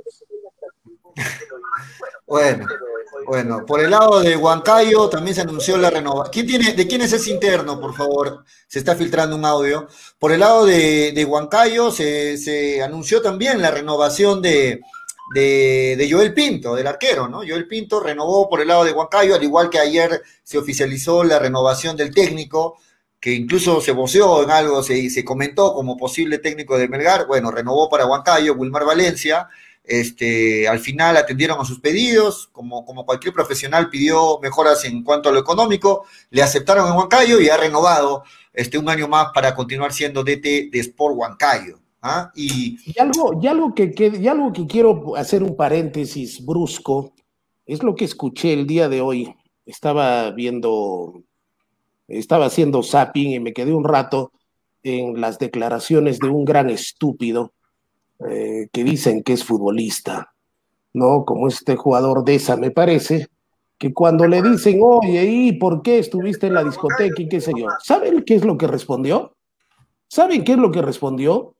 Bueno, 2.26 2.66
bueno, 3.26 3.66
por 3.66 3.80
el 3.80 3.90
lado 3.90 4.20
de 4.20 4.36
Huancayo 4.36 5.08
también 5.08 5.34
se 5.34 5.42
anunció 5.42 5.76
la 5.76 5.90
renovación. 5.90 6.32
¿Quién 6.32 6.46
tiene, 6.46 6.72
¿De 6.72 6.86
quién 6.86 7.02
es 7.02 7.12
ese 7.12 7.30
interno, 7.30 7.80
por 7.80 7.94
favor? 7.94 8.44
Se 8.66 8.78
está 8.78 8.96
filtrando 8.96 9.36
un 9.36 9.44
audio. 9.44 9.86
Por 10.18 10.32
el 10.32 10.40
lado 10.40 10.64
de, 10.64 11.12
de 11.12 11.24
Huancayo 11.24 11.90
se, 11.90 12.82
anunció 12.82 13.20
también 13.20 13.60
la 13.60 13.70
renovación 13.70 14.40
de, 14.40 14.80
Joel 16.10 16.34
Pinto, 16.34 16.74
del 16.74 16.86
arquero, 16.86 17.28
¿no? 17.28 17.38
Joel 17.38 17.68
Pinto 17.68 18.00
renovó 18.00 18.48
por 18.48 18.60
el 18.60 18.68
lado 18.68 18.84
de 18.84 18.92
Huancayo, 18.92 19.34
al 19.34 19.44
igual 19.44 19.70
que 19.70 19.78
ayer 19.78 20.22
se 20.42 20.58
oficializó 20.58 21.24
la 21.24 21.38
renovación 21.38 21.96
del 21.96 22.14
técnico, 22.14 22.78
que 23.20 23.32
incluso 23.32 23.80
se 23.80 23.92
voceó 23.92 24.42
en 24.42 24.50
algo, 24.50 24.82
se, 24.82 25.10
se 25.10 25.24
comentó 25.24 25.74
como 25.74 25.96
posible 25.96 26.38
técnico 26.38 26.76
de 26.76 26.88
Melgar. 26.88 27.26
Bueno, 27.26 27.50
renovó 27.50 27.88
para 27.88 28.06
Huancayo, 28.06 28.54
Wilmar 28.54 28.84
Valencia. 28.84 29.48
Este, 29.84 30.68
al 30.68 30.78
final 30.78 31.16
atendieron 31.16 31.60
a 31.60 31.64
sus 31.64 31.80
pedidos, 31.80 32.48
como, 32.52 32.84
como 32.84 33.04
cualquier 33.04 33.34
profesional 33.34 33.90
pidió 33.90 34.38
mejoras 34.40 34.84
en 34.84 35.02
cuanto 35.02 35.28
a 35.28 35.32
lo 35.32 35.40
económico, 35.40 36.04
le 36.30 36.42
aceptaron 36.42 36.88
en 36.88 36.96
Huancayo 36.96 37.40
y 37.40 37.48
ha 37.48 37.56
renovado 37.56 38.22
este, 38.52 38.78
un 38.78 38.88
año 38.88 39.08
más 39.08 39.32
para 39.34 39.54
continuar 39.54 39.92
siendo 39.92 40.22
DT 40.22 40.70
de 40.70 40.78
Sport 40.78 41.16
Huancayo. 41.16 41.80
¿ah? 42.00 42.30
Y, 42.36 42.78
algo, 42.98 43.40
algo 43.48 43.74
que, 43.74 43.92
y 44.20 44.28
algo 44.28 44.52
que 44.52 44.66
quiero 44.66 45.16
hacer 45.16 45.42
un 45.42 45.56
paréntesis 45.56 46.44
brusco, 46.44 47.14
es 47.66 47.82
lo 47.82 47.94
que 47.94 48.04
escuché 48.04 48.52
el 48.52 48.66
día 48.66 48.88
de 48.88 49.00
hoy. 49.00 49.34
Estaba 49.66 50.30
viendo, 50.30 51.22
estaba 52.06 52.46
haciendo 52.46 52.82
zapping 52.82 53.32
y 53.32 53.40
me 53.40 53.52
quedé 53.52 53.72
un 53.72 53.84
rato 53.84 54.32
en 54.84 55.20
las 55.20 55.38
declaraciones 55.38 56.18
de 56.18 56.28
un 56.28 56.44
gran 56.44 56.70
estúpido 56.70 57.52
eh, 58.28 58.68
que 58.72 58.84
dicen 58.84 59.22
que 59.22 59.32
es 59.32 59.44
futbolista, 59.44 60.32
¿no? 60.92 61.24
Como 61.24 61.48
este 61.48 61.76
jugador 61.76 62.24
de 62.24 62.36
esa, 62.36 62.56
me 62.56 62.70
parece, 62.70 63.28
que 63.78 63.92
cuando 63.92 64.26
le 64.28 64.42
dicen, 64.42 64.80
oye, 64.82 65.24
¿y 65.24 65.52
por 65.54 65.82
qué 65.82 65.98
estuviste 65.98 66.46
en 66.46 66.54
la 66.54 66.62
discoteca 66.62 67.20
y 67.20 67.28
qué 67.28 67.40
sé 67.40 67.52
yo? 67.56 67.66
¿Saben 67.82 68.22
qué 68.22 68.36
es 68.36 68.44
lo 68.44 68.56
que 68.56 68.68
respondió? 68.68 69.34
¿Saben 70.06 70.44
qué 70.44 70.52
es 70.52 70.58
lo 70.58 70.70
que 70.70 70.82
respondió? 70.82 71.56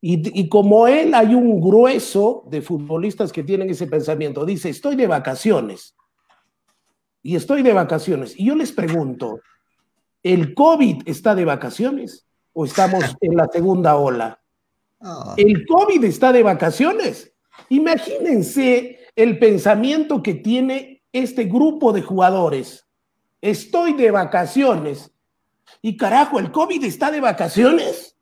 Y, 0.00 0.40
y, 0.40 0.48
como 0.48 0.88
él, 0.88 1.14
hay 1.14 1.34
un 1.34 1.60
grueso 1.60 2.42
de 2.48 2.62
futbolistas 2.62 3.30
que 3.30 3.44
tienen 3.44 3.70
ese 3.70 3.86
pensamiento. 3.86 4.44
Dice, 4.46 4.70
estoy 4.70 4.96
de 4.96 5.06
vacaciones. 5.06 5.94
Y 7.22 7.36
estoy 7.36 7.62
de 7.62 7.74
vacaciones. 7.74 8.34
Y 8.36 8.46
yo 8.46 8.56
les 8.56 8.72
pregunto, 8.72 9.40
¿el 10.22 10.54
COVID 10.54 11.02
está 11.06 11.34
de 11.34 11.44
vacaciones 11.44 12.26
o 12.52 12.64
estamos 12.64 13.04
en 13.20 13.36
la 13.36 13.46
segunda 13.46 13.96
ola? 13.96 14.39
Ah. 15.00 15.34
El 15.36 15.66
COVID 15.66 16.04
está 16.04 16.32
de 16.32 16.42
vacaciones. 16.42 17.32
Imagínense 17.68 18.98
el 19.16 19.38
pensamiento 19.38 20.22
que 20.22 20.34
tiene 20.34 21.02
este 21.12 21.44
grupo 21.44 21.92
de 21.92 22.02
jugadores. 22.02 22.86
Estoy 23.40 23.94
de 23.94 24.10
vacaciones. 24.10 25.12
Y 25.82 25.96
carajo, 25.96 26.38
el 26.38 26.50
COVID 26.50 26.84
está 26.84 27.10
de 27.10 27.20
vacaciones. 27.20 28.16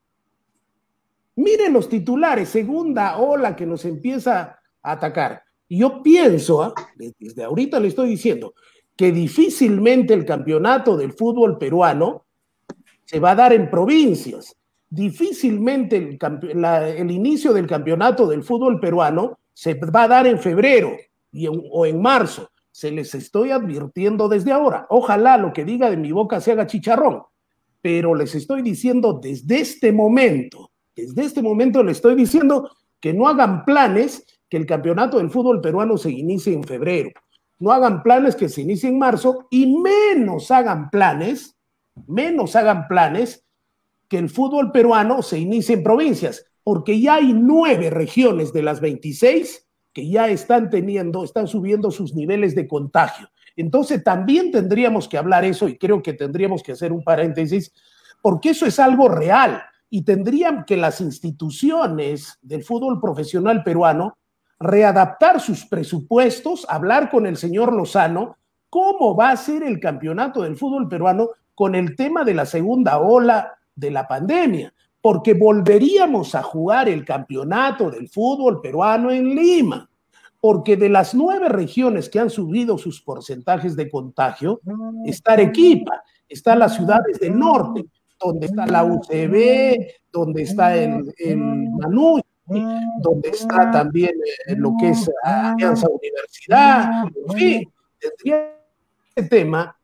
Miren 1.36 1.72
los 1.72 1.88
titulares, 1.88 2.48
segunda 2.48 3.16
ola 3.18 3.54
que 3.54 3.64
nos 3.64 3.84
empieza 3.84 4.58
a 4.82 4.92
atacar. 4.92 5.42
Yo 5.68 6.02
pienso, 6.02 6.62
¿ah? 6.62 6.74
desde 6.96 7.44
ahorita 7.44 7.78
le 7.78 7.88
estoy 7.88 8.08
diciendo, 8.10 8.54
que 8.96 9.12
difícilmente 9.12 10.14
el 10.14 10.24
campeonato 10.24 10.96
del 10.96 11.12
fútbol 11.12 11.58
peruano 11.58 12.26
se 13.04 13.20
va 13.20 13.30
a 13.30 13.36
dar 13.36 13.52
en 13.52 13.70
provincias 13.70 14.57
difícilmente 14.90 15.96
el, 15.96 17.10
inicio 17.10 17.52
del 17.52 17.66
campeonato 17.66 18.26
del 18.26 18.42
fútbol 18.42 18.80
peruano 18.80 19.38
se 19.52 19.74
va 19.74 20.04
a 20.04 20.08
dar 20.08 20.26
en 20.26 20.38
febrero 20.38 20.96
o 21.70 21.86
en 21.86 22.00
marzo. 22.00 22.50
Se 22.70 22.90
les 22.90 23.14
estoy 23.14 23.50
advirtiendo 23.50 24.28
desde 24.28 24.52
ahora. 24.52 24.86
Ojalá 24.88 25.36
lo 25.36 25.52
que 25.52 25.64
diga 25.64 25.90
de 25.90 25.96
mi 25.96 26.12
boca 26.12 26.40
se 26.40 26.52
haga 26.52 26.66
chicharrón, 26.66 27.22
pero 27.82 28.14
les 28.14 28.34
estoy 28.34 28.62
diciendo 28.62 29.18
desde 29.20 29.60
este 29.60 29.92
momento, 29.92 30.70
desde 30.94 31.24
este 31.24 31.42
momento 31.42 31.82
les 31.82 31.98
estoy 31.98 32.14
diciendo 32.14 32.70
que 33.00 33.12
no 33.12 33.28
hagan 33.28 33.64
planes 33.64 34.24
que 34.48 34.56
el 34.56 34.66
campeonato 34.66 35.18
del 35.18 35.30
fútbol 35.30 35.60
peruano 35.60 35.98
se 35.98 36.10
inicie 36.10 36.54
en 36.54 36.64
febrero. 36.64 37.10
No 37.58 37.72
hagan 37.72 38.02
planes 38.02 38.36
que 38.36 38.48
se 38.48 38.62
inicie 38.62 38.88
en 38.88 38.98
marzo 38.98 39.46
y 39.50 39.66
menos 39.80 40.50
hagan 40.50 40.88
planes, 40.90 41.56
menos 42.06 42.54
hagan 42.54 42.86
planes 42.86 43.47
que 44.08 44.18
el 44.18 44.28
fútbol 44.30 44.72
peruano 44.72 45.22
se 45.22 45.38
inicie 45.38 45.76
en 45.76 45.82
provincias, 45.82 46.46
porque 46.64 47.00
ya 47.00 47.14
hay 47.14 47.32
nueve 47.32 47.90
regiones 47.90 48.52
de 48.52 48.62
las 48.62 48.80
26 48.80 49.66
que 49.92 50.08
ya 50.08 50.28
están 50.28 50.70
teniendo, 50.70 51.24
están 51.24 51.46
subiendo 51.46 51.90
sus 51.90 52.14
niveles 52.14 52.54
de 52.54 52.68
contagio. 52.68 53.28
Entonces 53.56 54.04
también 54.04 54.52
tendríamos 54.52 55.08
que 55.08 55.18
hablar 55.18 55.44
eso 55.44 55.68
y 55.68 55.76
creo 55.76 56.02
que 56.02 56.12
tendríamos 56.12 56.62
que 56.62 56.72
hacer 56.72 56.92
un 56.92 57.02
paréntesis 57.02 57.72
porque 58.22 58.50
eso 58.50 58.66
es 58.66 58.78
algo 58.78 59.08
real 59.08 59.62
y 59.90 60.02
tendrían 60.02 60.64
que 60.64 60.76
las 60.76 61.00
instituciones 61.00 62.38
del 62.42 62.62
fútbol 62.62 63.00
profesional 63.00 63.62
peruano 63.64 64.16
readaptar 64.60 65.40
sus 65.40 65.66
presupuestos, 65.66 66.66
hablar 66.68 67.10
con 67.10 67.26
el 67.26 67.36
señor 67.36 67.72
Lozano, 67.72 68.36
cómo 68.70 69.16
va 69.16 69.30
a 69.30 69.36
ser 69.36 69.62
el 69.62 69.80
campeonato 69.80 70.42
del 70.42 70.56
fútbol 70.56 70.88
peruano 70.88 71.30
con 71.54 71.74
el 71.74 71.96
tema 71.96 72.24
de 72.24 72.34
la 72.34 72.46
segunda 72.46 72.98
ola 72.98 73.57
de 73.78 73.90
la 73.90 74.06
pandemia, 74.06 74.72
porque 75.00 75.34
volveríamos 75.34 76.34
a 76.34 76.42
jugar 76.42 76.88
el 76.88 77.04
campeonato 77.04 77.90
del 77.90 78.08
fútbol 78.08 78.60
peruano 78.60 79.10
en 79.10 79.34
Lima, 79.34 79.88
porque 80.40 80.76
de 80.76 80.88
las 80.88 81.14
nueve 81.14 81.48
regiones 81.48 82.08
que 82.08 82.18
han 82.18 82.30
subido 82.30 82.78
sus 82.78 83.00
porcentajes 83.02 83.76
de 83.76 83.88
contagio, 83.88 84.60
está 85.04 85.32
Arequipa, 85.32 86.02
está 86.28 86.56
las 86.56 86.74
ciudades 86.74 87.18
del 87.20 87.38
norte, 87.38 87.84
donde 88.20 88.46
está 88.46 88.66
la 88.66 88.84
UCB, 88.84 89.86
donde 90.12 90.42
está 90.42 90.76
el, 90.76 91.14
el 91.18 91.68
donde 93.00 93.28
está 93.28 93.70
también 93.70 94.12
eh, 94.46 94.56
lo 94.56 94.74
que 94.80 94.90
es 94.90 95.10
Alianza 95.22 95.86
Universidad, 95.88 97.04
en 97.04 97.34
fin, 97.34 97.72
tendría 97.98 98.54
este 99.14 99.28
tema 99.28 99.77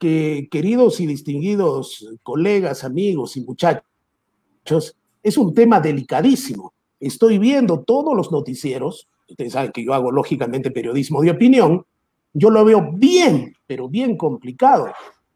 que, 0.00 0.48
queridos 0.50 0.98
y 0.98 1.06
distinguidos 1.06 2.08
colegas, 2.22 2.82
amigos 2.82 3.36
y 3.36 3.42
muchachos, 3.42 4.96
es 5.22 5.36
un 5.36 5.54
tema 5.54 5.78
delicadísimo. 5.78 6.72
Estoy 6.98 7.38
viendo 7.38 7.82
todos 7.82 8.16
los 8.16 8.32
noticieros, 8.32 9.08
ustedes 9.28 9.52
saben 9.52 9.72
que 9.72 9.84
yo 9.84 9.92
hago 9.94 10.10
lógicamente 10.10 10.70
periodismo 10.70 11.20
de 11.20 11.30
opinión, 11.30 11.84
yo 12.32 12.50
lo 12.50 12.64
veo 12.64 12.92
bien, 12.94 13.54
pero 13.66 13.88
bien 13.88 14.16
complicado 14.16 14.86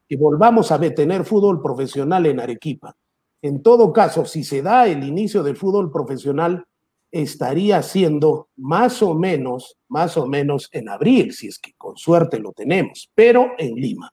que 0.08 0.16
volvamos 0.16 0.72
a 0.72 0.80
tener 0.80 1.24
fútbol 1.24 1.60
profesional 1.60 2.26
en 2.26 2.40
Arequipa. 2.40 2.96
En 3.42 3.62
todo 3.62 3.92
caso, 3.92 4.24
si 4.24 4.44
se 4.44 4.62
da 4.62 4.86
el 4.86 5.04
inicio 5.04 5.42
del 5.42 5.56
fútbol 5.56 5.92
profesional, 5.92 6.64
estaría 7.10 7.82
siendo 7.82 8.48
más 8.56 9.02
o 9.02 9.14
menos, 9.14 9.76
más 9.88 10.16
o 10.16 10.26
menos 10.26 10.70
en 10.72 10.88
abril, 10.88 11.32
si 11.32 11.48
es 11.48 11.58
que 11.58 11.74
con 11.76 11.96
suerte 11.96 12.38
lo 12.38 12.52
tenemos, 12.52 13.10
pero 13.14 13.52
en 13.58 13.74
Lima. 13.74 14.10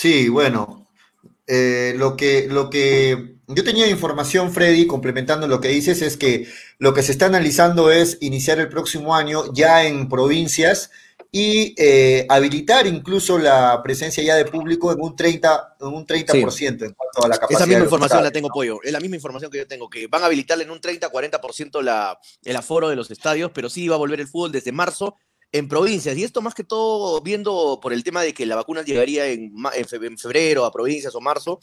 Sí, 0.00 0.30
bueno, 0.30 0.86
eh, 1.46 1.92
lo, 1.94 2.16
que, 2.16 2.46
lo 2.48 2.70
que 2.70 3.34
yo 3.48 3.62
tenía 3.62 3.86
información, 3.86 4.50
Freddy, 4.50 4.86
complementando 4.86 5.46
lo 5.46 5.60
que 5.60 5.68
dices, 5.68 6.00
es 6.00 6.16
que 6.16 6.48
lo 6.78 6.94
que 6.94 7.02
se 7.02 7.12
está 7.12 7.26
analizando 7.26 7.90
es 7.90 8.16
iniciar 8.22 8.58
el 8.60 8.70
próximo 8.70 9.14
año 9.14 9.52
ya 9.52 9.84
en 9.84 10.08
provincias 10.08 10.90
y 11.30 11.74
eh, 11.76 12.24
habilitar 12.30 12.86
incluso 12.86 13.38
la 13.38 13.82
presencia 13.82 14.22
ya 14.22 14.36
de 14.36 14.46
público 14.46 14.90
en 14.90 15.02
un 15.02 15.14
30%, 15.14 15.74
en, 15.80 15.86
un 15.88 16.06
30 16.06 16.32
en 16.32 16.94
cuanto 16.94 17.22
a 17.22 17.28
la 17.28 17.34
capacidad. 17.34 17.60
Esa 17.60 17.66
misma 17.66 17.84
información 17.84 18.24
la 18.24 18.30
tengo, 18.30 18.48
Pollo. 18.48 18.82
Es 18.82 18.92
la 18.92 19.00
misma 19.00 19.16
información 19.16 19.50
que 19.50 19.58
yo 19.58 19.66
tengo, 19.66 19.90
que 19.90 20.06
van 20.06 20.22
a 20.22 20.26
habilitar 20.26 20.58
en 20.62 20.70
un 20.70 20.80
30-40% 20.80 21.82
la, 21.82 22.18
el 22.42 22.56
aforo 22.56 22.88
de 22.88 22.96
los 22.96 23.10
estadios, 23.10 23.50
pero 23.54 23.68
sí 23.68 23.86
va 23.86 23.96
a 23.96 23.98
volver 23.98 24.20
el 24.20 24.28
fútbol 24.28 24.50
desde 24.50 24.72
marzo 24.72 25.16
en 25.52 25.68
provincias. 25.68 26.16
Y 26.16 26.24
esto 26.24 26.42
más 26.42 26.54
que 26.54 26.64
todo 26.64 27.20
viendo 27.20 27.78
por 27.82 27.92
el 27.92 28.04
tema 28.04 28.22
de 28.22 28.32
que 28.32 28.46
la 28.46 28.56
vacuna 28.56 28.82
llegaría 28.82 29.26
en, 29.28 29.52
febrero 30.18 30.64
a 30.64 30.72
provincias 30.72 31.14
o 31.14 31.20
marzo. 31.20 31.58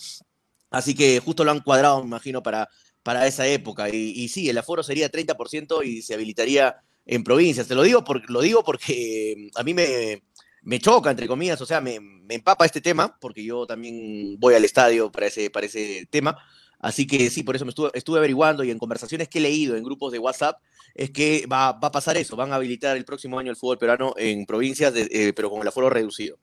Así 0.70 0.96
que 0.96 1.20
justo 1.20 1.44
lo 1.44 1.52
han 1.52 1.62
cuadrado, 1.62 2.02
me 2.02 2.08
imagino, 2.08 2.44
para, 2.44 2.70
para 3.04 3.26
esa 3.28 3.48
época. 3.48 3.90
Y, 3.90 4.28
sí, 4.28 4.50
el 4.50 4.58
aforo 4.58 4.84
sería 4.84 5.12
30% 5.12 5.86
y 5.86 6.02
se 6.02 6.14
habilitaría 6.14 6.76
en 7.06 7.24
provincias. 7.24 7.68
Te 7.68 7.76
lo 7.76 7.84
digo, 7.84 8.04
porque, 8.04 8.26
lo 8.30 8.42
digo 8.42 8.64
porque 8.64 9.50
a 9.56 9.64
mí 9.64 9.74
me, 9.74 10.24
me 10.64 10.80
choca, 10.80 11.12
entre 11.12 11.28
comillas, 11.28 11.62
o 11.62 11.66
sea, 11.66 11.80
me, 11.80 12.00
me, 12.02 12.36
empapa 12.36 12.66
este 12.66 12.82
tema, 12.82 13.18
porque 13.22 13.44
yo 13.44 13.66
también 13.66 14.38
voy 14.38 14.56
al 14.56 14.66
estadio 14.66 15.10
para 15.10 15.28
ese, 15.28 15.50
para 15.50 15.66
ese 15.66 16.06
tema. 16.10 16.38
Así 16.80 17.08
que 17.08 17.30
sí, 17.30 17.44
por 17.44 17.56
eso 17.56 17.66
me 17.66 17.70
estuve, 17.70 17.90
estuve 17.94 18.20
averiguando 18.20 18.64
y 18.64 18.72
en 18.72 18.78
conversaciones 18.78 19.28
que 19.28 19.40
he 19.40 19.42
leído 19.42 19.76
en 19.76 19.84
grupos 19.84 20.12
de 20.12 20.20
WhatsApp, 20.20 20.60
es 20.94 21.12
que 21.12 21.46
va, 21.52 21.74
va 21.74 21.88
a 21.88 21.92
pasar 21.92 22.18
eso, 22.18 22.36
van 22.36 22.52
a 22.52 22.56
habilitar 22.56 22.96
el 22.98 23.06
próximo 23.06 23.40
año 23.40 23.52
el 23.52 23.58
fútbol 23.58 23.78
peruano 23.78 24.14
en 24.18 24.46
provincias, 24.46 24.94
eh, 24.96 25.34
pero 25.36 25.50
con 25.50 25.62
el 25.62 25.68
aforo 25.68 25.90
reducido. 25.90 26.38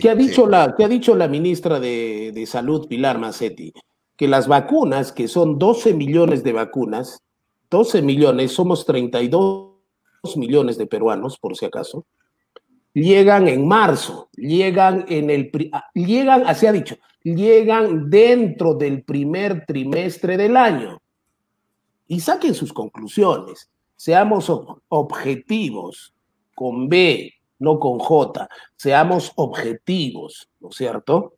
¿Qué, 0.00 0.08
ha 0.08 0.14
dicho 0.14 0.46
la, 0.46 0.74
¿Qué 0.76 0.84
ha 0.84 0.88
dicho 0.88 1.14
la 1.14 1.28
ministra 1.28 1.78
de, 1.78 2.32
de 2.34 2.46
Salud, 2.46 2.88
Pilar 2.88 3.18
Macetti? 3.18 3.72
Que 4.16 4.26
las 4.26 4.48
vacunas, 4.48 5.12
que 5.12 5.28
son 5.28 5.58
12 5.58 5.92
millones 5.92 6.42
de 6.42 6.52
vacunas, 6.52 7.22
12 7.70 8.00
millones, 8.02 8.52
somos 8.52 8.86
32 8.86 9.74
millones 10.36 10.78
de 10.78 10.86
peruanos, 10.86 11.38
por 11.38 11.56
si 11.56 11.66
acaso, 11.66 12.06
llegan 12.94 13.46
en 13.48 13.68
marzo, 13.68 14.30
llegan 14.34 15.04
en 15.08 15.28
el, 15.30 15.50
ah, 15.72 15.84
llegan, 15.94 16.44
así 16.46 16.66
ha 16.66 16.72
dicho, 16.72 16.96
llegan 17.34 18.08
dentro 18.08 18.74
del 18.74 19.02
primer 19.02 19.64
trimestre 19.66 20.36
del 20.36 20.56
año. 20.56 21.00
Y 22.06 22.20
saquen 22.20 22.54
sus 22.54 22.72
conclusiones, 22.72 23.70
seamos 23.96 24.50
objetivos, 24.88 26.14
con 26.54 26.88
B, 26.88 27.32
no 27.58 27.78
con 27.80 27.98
J, 27.98 28.48
seamos 28.76 29.32
objetivos, 29.36 30.48
¿no 30.60 30.68
es 30.68 30.76
cierto? 30.76 31.34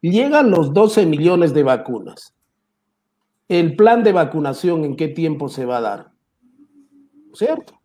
Llegan 0.00 0.50
los 0.50 0.72
12 0.72 1.06
millones 1.06 1.54
de 1.54 1.62
vacunas 1.62 2.34
el 3.50 3.74
plan 3.74 4.04
de 4.04 4.12
vacunación 4.12 4.84
en 4.84 4.94
qué 4.94 5.08
tiempo 5.08 5.48
se 5.48 5.66
va 5.66 5.78
a 5.78 5.80
dar. 5.80 6.12
¿Cierto? 7.34 7.80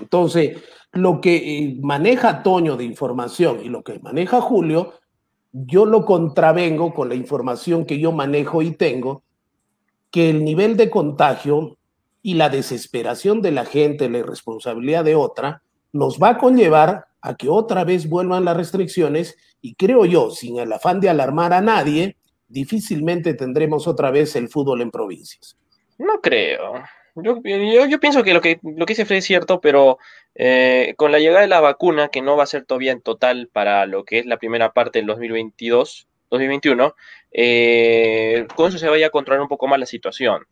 Entonces, 0.00 0.58
lo 0.92 1.20
que 1.20 1.36
eh, 1.36 1.78
maneja 1.82 2.42
Toño 2.42 2.78
de 2.78 2.84
información 2.84 3.60
y 3.62 3.68
lo 3.68 3.82
que 3.82 3.98
maneja 3.98 4.40
Julio, 4.40 4.94
yo 5.52 5.84
lo 5.84 6.04
contravengo 6.04 6.94
con 6.94 7.08
la 7.08 7.14
información 7.14 7.84
que 7.84 7.98
yo 7.98 8.12
manejo 8.12 8.62
y 8.62 8.72
tengo, 8.72 9.22
que 10.10 10.30
el 10.30 10.44
nivel 10.44 10.76
de 10.76 10.90
contagio 10.90 11.76
y 12.22 12.34
la 12.34 12.48
desesperación 12.48 13.42
de 13.42 13.52
la 13.52 13.64
gente, 13.64 14.08
la 14.08 14.18
irresponsabilidad 14.18 15.04
de 15.04 15.14
otra, 15.14 15.62
nos 15.92 16.18
va 16.18 16.30
a 16.30 16.38
conllevar 16.38 17.06
a 17.20 17.34
que 17.34 17.48
otra 17.48 17.84
vez 17.84 18.08
vuelvan 18.08 18.44
las 18.44 18.56
restricciones 18.56 19.36
y 19.60 19.74
creo 19.74 20.04
yo, 20.04 20.30
sin 20.30 20.58
el 20.58 20.72
afán 20.72 21.00
de 21.00 21.08
alarmar 21.08 21.52
a 21.52 21.60
nadie, 21.60 22.16
difícilmente 22.48 23.34
tendremos 23.34 23.86
otra 23.86 24.10
vez 24.10 24.34
el 24.36 24.48
fútbol 24.48 24.80
en 24.82 24.90
provincias. 24.90 25.56
No 25.98 26.20
creo. 26.20 26.74
Yo, 27.22 28.00
pienso 28.00 28.22
que 28.22 28.34
lo 28.34 28.40
que 28.40 28.58
lo 28.62 28.86
que 28.86 28.92
dice 28.92 29.04
Fred 29.04 29.18
es 29.18 29.24
cierto, 29.24 29.60
pero 29.60 29.98
eh, 30.34 30.94
con 30.96 31.12
la 31.12 31.18
llegada 31.18 31.40
de 31.40 31.48
la 31.48 31.60
vacuna, 31.60 32.08
que 32.08 32.22
no 32.22 32.36
va 32.36 32.44
a 32.44 32.46
ser 32.46 32.64
todavía 32.64 32.92
en 32.92 33.00
total 33.00 33.48
para 33.52 33.86
lo 33.86 34.04
que 34.04 34.20
es 34.20 34.26
la 34.26 34.38
primera 34.38 34.72
parte 34.72 34.98
del 34.98 35.06
2022, 35.06 36.08
2021, 36.30 36.94
eh, 37.32 38.46
con 38.54 38.68
eso 38.68 38.78
se 38.78 38.88
vaya 38.88 39.08
a 39.08 39.10
controlar 39.10 39.42
un 39.42 39.48
poco 39.48 39.66
más 39.66 39.78
la 39.78 39.86
situación. 39.86 40.46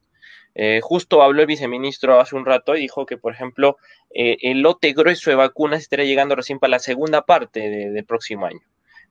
Eh, 0.55 0.81
justo 0.83 1.23
habló 1.23 1.43
el 1.43 1.47
viceministro 1.47 2.21
hace 2.21 2.35
un 2.35 2.47
rato 2.47 2.75
y 2.77 2.81
dijo 2.81 3.07
que, 3.07 3.17
por 3.17 3.33
ejemplo, 3.33 3.77
el 4.11 4.63
lote 4.63 4.93
grueso 4.93 5.31
de 5.31 5.37
vacunas 5.37 5.83
estaría 5.83 6.07
llegando 6.07 6.35
recién 6.35 6.59
para 6.59 6.73
la 6.73 6.79
segunda 6.79 7.23
parte 7.27 7.69
del 7.69 8.05
próximo 8.05 8.47
año 8.47 8.61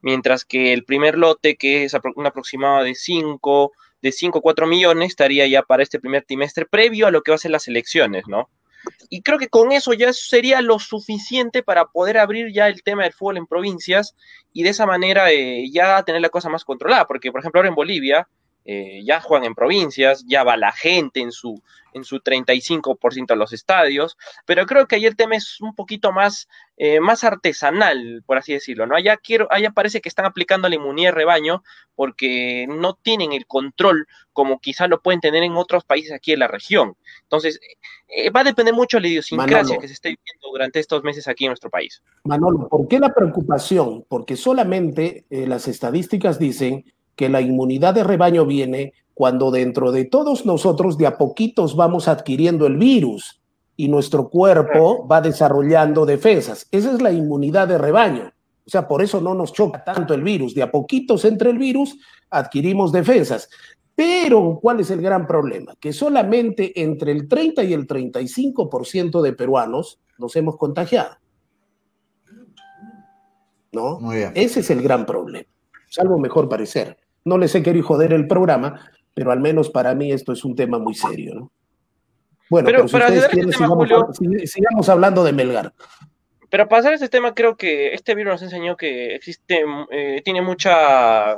mientras 0.01 0.45
que 0.45 0.73
el 0.73 0.83
primer 0.83 1.17
lote, 1.17 1.55
que 1.55 1.83
es 1.83 1.95
un 2.15 2.25
aproximado 2.25 2.83
de 2.83 2.95
5 2.95 3.71
de 4.07 4.11
5 4.13 4.39
o 4.39 4.41
4 4.41 4.67
millones, 4.67 5.09
estaría 5.09 5.45
ya 5.47 5.61
para 5.61 5.83
este 5.83 5.99
primer 5.99 6.23
trimestre 6.23 6.65
previo 6.65 7.07
a 7.07 7.11
lo 7.11 7.21
que 7.21 7.31
va 7.31 7.35
a 7.35 7.39
ser 7.39 7.51
las 7.51 7.67
elecciones, 7.67 8.23
¿no? 8.27 8.49
Y 9.09 9.21
creo 9.21 9.37
que 9.37 9.49
con 9.49 9.71
eso 9.71 9.93
ya 9.93 10.13
sería 10.13 10.61
lo 10.61 10.79
suficiente 10.79 11.61
para 11.63 11.85
poder 11.85 12.17
abrir 12.17 12.53
ya 12.53 12.67
el 12.67 12.83
tema 12.83 13.03
del 13.03 13.13
fútbol 13.13 13.37
en 13.37 13.47
provincias 13.47 14.15
y 14.53 14.63
de 14.63 14.69
esa 14.69 14.85
manera 14.85 15.31
eh, 15.31 15.69
ya 15.71 16.01
tener 16.03 16.21
la 16.21 16.29
cosa 16.29 16.49
más 16.49 16.63
controlada, 16.63 17.05
porque 17.05 17.31
por 17.31 17.41
ejemplo 17.41 17.59
ahora 17.59 17.69
en 17.69 17.75
Bolivia 17.75 18.27
eh, 18.69 19.01
ya 19.05 19.21
juegan 19.21 19.45
en 19.45 19.55
provincias, 19.55 20.25
ya 20.27 20.43
va 20.43 20.57
la 20.57 20.73
gente 20.73 21.21
en 21.21 21.31
su, 21.31 21.63
en 21.93 22.03
su 22.03 22.19
35% 22.19 23.31
a 23.31 23.37
los 23.37 23.53
estadios, 23.53 24.17
pero 24.45 24.65
creo 24.65 24.89
que 24.89 24.97
ahí 24.97 25.05
el 25.05 25.15
tema 25.15 25.37
es 25.37 25.61
un 25.61 25.73
poquito 25.73 26.11
más, 26.11 26.49
eh, 26.75 26.99
más 26.99 27.23
artesanal, 27.23 28.23
por 28.25 28.37
así 28.37 28.51
decirlo, 28.51 28.85
¿no? 28.85 28.97
Allá, 28.97 29.15
quiero, 29.15 29.47
allá 29.51 29.71
parece 29.71 30.01
que 30.01 30.09
están 30.09 30.25
aplicando 30.25 30.67
la 30.67 30.75
inmunidad 30.75 31.11
de 31.11 31.15
rebaño 31.15 31.63
porque 31.95 32.67
no 32.67 32.95
tienen 32.95 33.31
el 33.31 33.47
control 33.47 34.05
como 34.33 34.59
quizá 34.59 34.87
lo 34.87 35.01
pueden 35.01 35.21
tener 35.21 35.43
en 35.43 35.55
otros 35.55 35.85
países 35.85 36.11
aquí 36.11 36.33
en 36.33 36.39
la 36.39 36.49
región. 36.49 36.97
Entonces, 37.23 37.61
eh, 38.09 38.29
va 38.31 38.41
a 38.41 38.43
depender 38.43 38.73
mucho 38.73 38.97
de 38.97 39.01
la 39.03 39.07
idiosincrasia 39.07 39.77
que 39.77 39.87
se 39.87 39.93
esté 39.93 40.09
viviendo 40.09 40.49
durante 40.51 40.81
estos 40.81 41.05
meses 41.05 41.25
aquí 41.29 41.45
en 41.45 41.51
nuestro 41.51 41.69
país. 41.69 42.03
Manolo, 42.25 42.67
¿por 42.67 42.85
qué 42.89 42.99
la 42.99 43.13
preocupación? 43.13 44.03
Porque 44.09 44.35
solamente 44.35 45.25
las 45.29 45.69
estadísticas 45.69 46.37
dicen 46.37 46.83
que 47.17 47.27
la 47.27 47.41
inmunidad 47.41 47.93
de 47.93 48.05
rebaño 48.05 48.45
viene 48.45 48.93
cuando 49.13 49.51
dentro 49.51 49.91
de 49.91 50.05
todos 50.05 50.45
nosotros 50.45 50.97
de 50.97 51.07
a 51.07 51.17
poquitos 51.17 51.75
vamos 51.75 52.07
adquiriendo 52.07 52.65
el 52.65 52.77
virus 52.77 53.41
y 53.75 53.89
nuestro 53.89 54.29
cuerpo 54.29 55.05
va 55.05 55.19
desarrollando 55.19 56.05
defensas. 56.05 56.67
Esa 56.71 56.93
es 56.93 57.01
la 57.01 57.11
inmunidad 57.11 57.67
de 57.67 57.77
rebaño. 57.77 58.31
O 58.65 58.69
sea, 58.69 58.87
por 58.87 59.01
eso 59.01 59.19
no 59.19 59.33
nos 59.33 59.51
choca 59.51 59.83
tanto 59.83 60.13
el 60.13 60.21
virus. 60.21 60.55
De 60.55 60.61
a 60.61 60.71
poquitos 60.71 61.25
entre 61.25 61.49
el 61.49 61.57
virus 61.57 61.97
adquirimos 62.29 62.93
defensas. 62.93 63.49
Pero, 63.93 64.59
¿cuál 64.61 64.79
es 64.79 64.91
el 64.91 65.01
gran 65.01 65.27
problema? 65.27 65.73
Que 65.79 65.91
solamente 65.91 66.79
entre 66.81 67.11
el 67.11 67.27
30 67.27 67.63
y 67.63 67.73
el 67.73 67.87
35% 67.87 69.21
de 69.21 69.33
peruanos 69.33 69.99
nos 70.17 70.35
hemos 70.35 70.55
contagiado. 70.57 71.17
¿no? 73.71 73.99
Muy 73.99 74.17
bien. 74.17 74.31
Ese 74.35 74.61
es 74.61 74.69
el 74.69 74.81
gran 74.81 75.05
problema, 75.05 75.47
salvo 75.89 76.17
mejor 76.19 76.49
parecer. 76.49 76.97
No 77.27 77.37
les 77.37 77.53
he 77.55 77.61
querido 77.61 77.85
joder 77.85 78.13
el 78.13 78.25
programa, 78.25 78.89
pero 79.13 79.31
al 79.31 79.41
menos 79.41 79.69
para 79.69 79.93
mí 79.93 80.11
esto 80.11 80.31
es 80.31 80.45
un 80.45 80.55
tema 80.55 80.79
muy 80.79 80.95
serio, 80.95 81.35
¿no? 81.35 81.51
Bueno, 82.49 82.67
pero, 82.67 82.87
para 82.87 83.09
si 83.09 83.17
este 83.17 84.47
sigamos, 84.47 84.87
hablando 84.87 85.23
de 85.25 85.33
Melgar. 85.33 85.73
Pero 86.49 86.69
para 86.69 86.79
pasar 86.79 86.93
ese 86.93 87.09
tema, 87.09 87.33
creo 87.33 87.57
que 87.57 87.93
este 87.93 88.15
virus 88.15 88.33
nos 88.33 88.41
enseñó 88.43 88.77
que 88.77 89.15
existe, 89.15 89.65
eh, 89.91 90.21
tiene 90.23 90.41
mucha, 90.41 91.35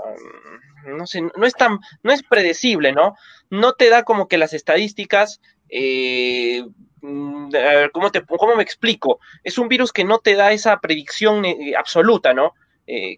no 0.85 1.07
sé, 1.07 1.21
no 1.21 1.45
es 1.45 1.53
tan, 1.53 1.79
no 2.03 2.11
es 2.11 2.21
predecible, 2.21 2.91
¿no? 2.91 3.15
No 3.49 3.73
te 3.73 3.89
da 3.89 4.03
como 4.03 4.27
que 4.27 4.37
las 4.37 4.53
estadísticas, 4.53 5.41
eh, 5.69 6.63
mm, 7.01 7.49
¿cómo, 7.91 8.11
te, 8.11 8.23
¿cómo 8.23 8.55
me 8.55 8.61
explico? 8.61 9.19
Es 9.43 9.57
un 9.57 9.67
virus 9.67 9.91
que 9.91 10.03
no 10.03 10.19
te 10.19 10.35
da 10.35 10.51
esa 10.51 10.79
predicción 10.79 11.43
eh, 11.45 11.73
absoluta, 11.75 12.35
¿no? 12.35 12.53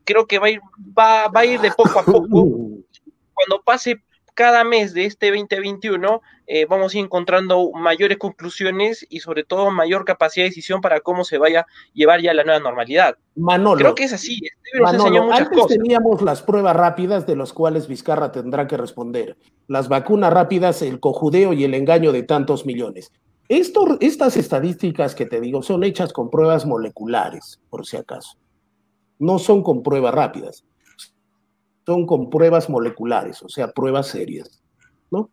Creo 0.03 0.28
que 0.28 0.39
va 0.39 0.47
a 0.47 0.49
ir, 0.49 0.61
va, 0.97 1.28
va 1.28 1.41
a 1.41 1.45
ir 1.45 1.59
de 1.61 1.72
poco 1.72 1.99
a 1.99 2.03
poco. 2.03 2.28
Cuando 3.34 3.61
pase 3.63 4.01
cada 4.34 4.63
mes 4.63 4.93
de 4.93 5.05
este 5.05 5.30
2021 5.30 6.22
eh, 6.47 6.65
vamos 6.65 6.93
a 6.93 6.97
ir 6.97 7.03
encontrando 7.03 7.72
mayores 7.72 8.17
conclusiones 8.17 9.05
y 9.09 9.19
sobre 9.19 9.43
todo 9.43 9.72
mayor 9.72 10.03
capacidad 10.03 10.43
de 10.43 10.49
decisión 10.49 10.82
para 10.82 10.99
cómo 10.99 11.24
se 11.24 11.38
vaya 11.38 11.61
a 11.61 11.65
llevar 11.93 12.22
ya 12.22 12.34
la 12.34 12.43
nueva 12.43 12.59
normalidad. 12.59 13.15
Manolo. 13.36 13.78
Creo 13.78 13.95
que 13.95 14.03
es 14.05 14.13
así. 14.13 14.41
Este 14.43 14.82
Manolo, 14.82 15.32
antes 15.32 15.67
teníamos 15.67 16.22
las 16.22 16.41
pruebas 16.41 16.76
rápidas 16.76 17.26
de 17.26 17.36
las 17.36 17.53
cuales 17.53 17.88
Vizcarra 17.88 18.32
tendrá 18.32 18.67
que 18.67 18.78
responder. 18.78 19.38
Las 19.67 19.88
vacunas 19.88 20.34
rápidas, 20.34 20.82
el 20.82 20.99
cojudeo 20.99 21.53
y 21.53 21.63
el 21.63 21.74
engaño 21.74 22.11
de 22.11 22.24
tantos 22.24 22.65
millones. 22.65 23.11
Esto, 23.47 23.97
estas 23.99 24.38
estadísticas 24.38 25.13
que 25.13 25.26
te 25.26 25.39
digo 25.39 25.61
son 25.61 25.84
hechas 25.84 26.13
con 26.13 26.30
pruebas 26.30 26.65
moleculares, 26.65 27.59
por 27.69 27.86
si 27.86 27.97
acaso. 27.97 28.40
No 29.22 29.39
son 29.39 29.63
con 29.63 29.82
pruebas 29.84 30.13
rápidas 30.13 30.65
son 31.86 32.05
con 32.05 32.30
pruebas 32.30 32.69
moleculares, 32.69 33.41
o 33.43 33.49
sea, 33.49 33.72
pruebas 33.72 34.07
serias, 34.07 34.61
¿no? 35.09 35.30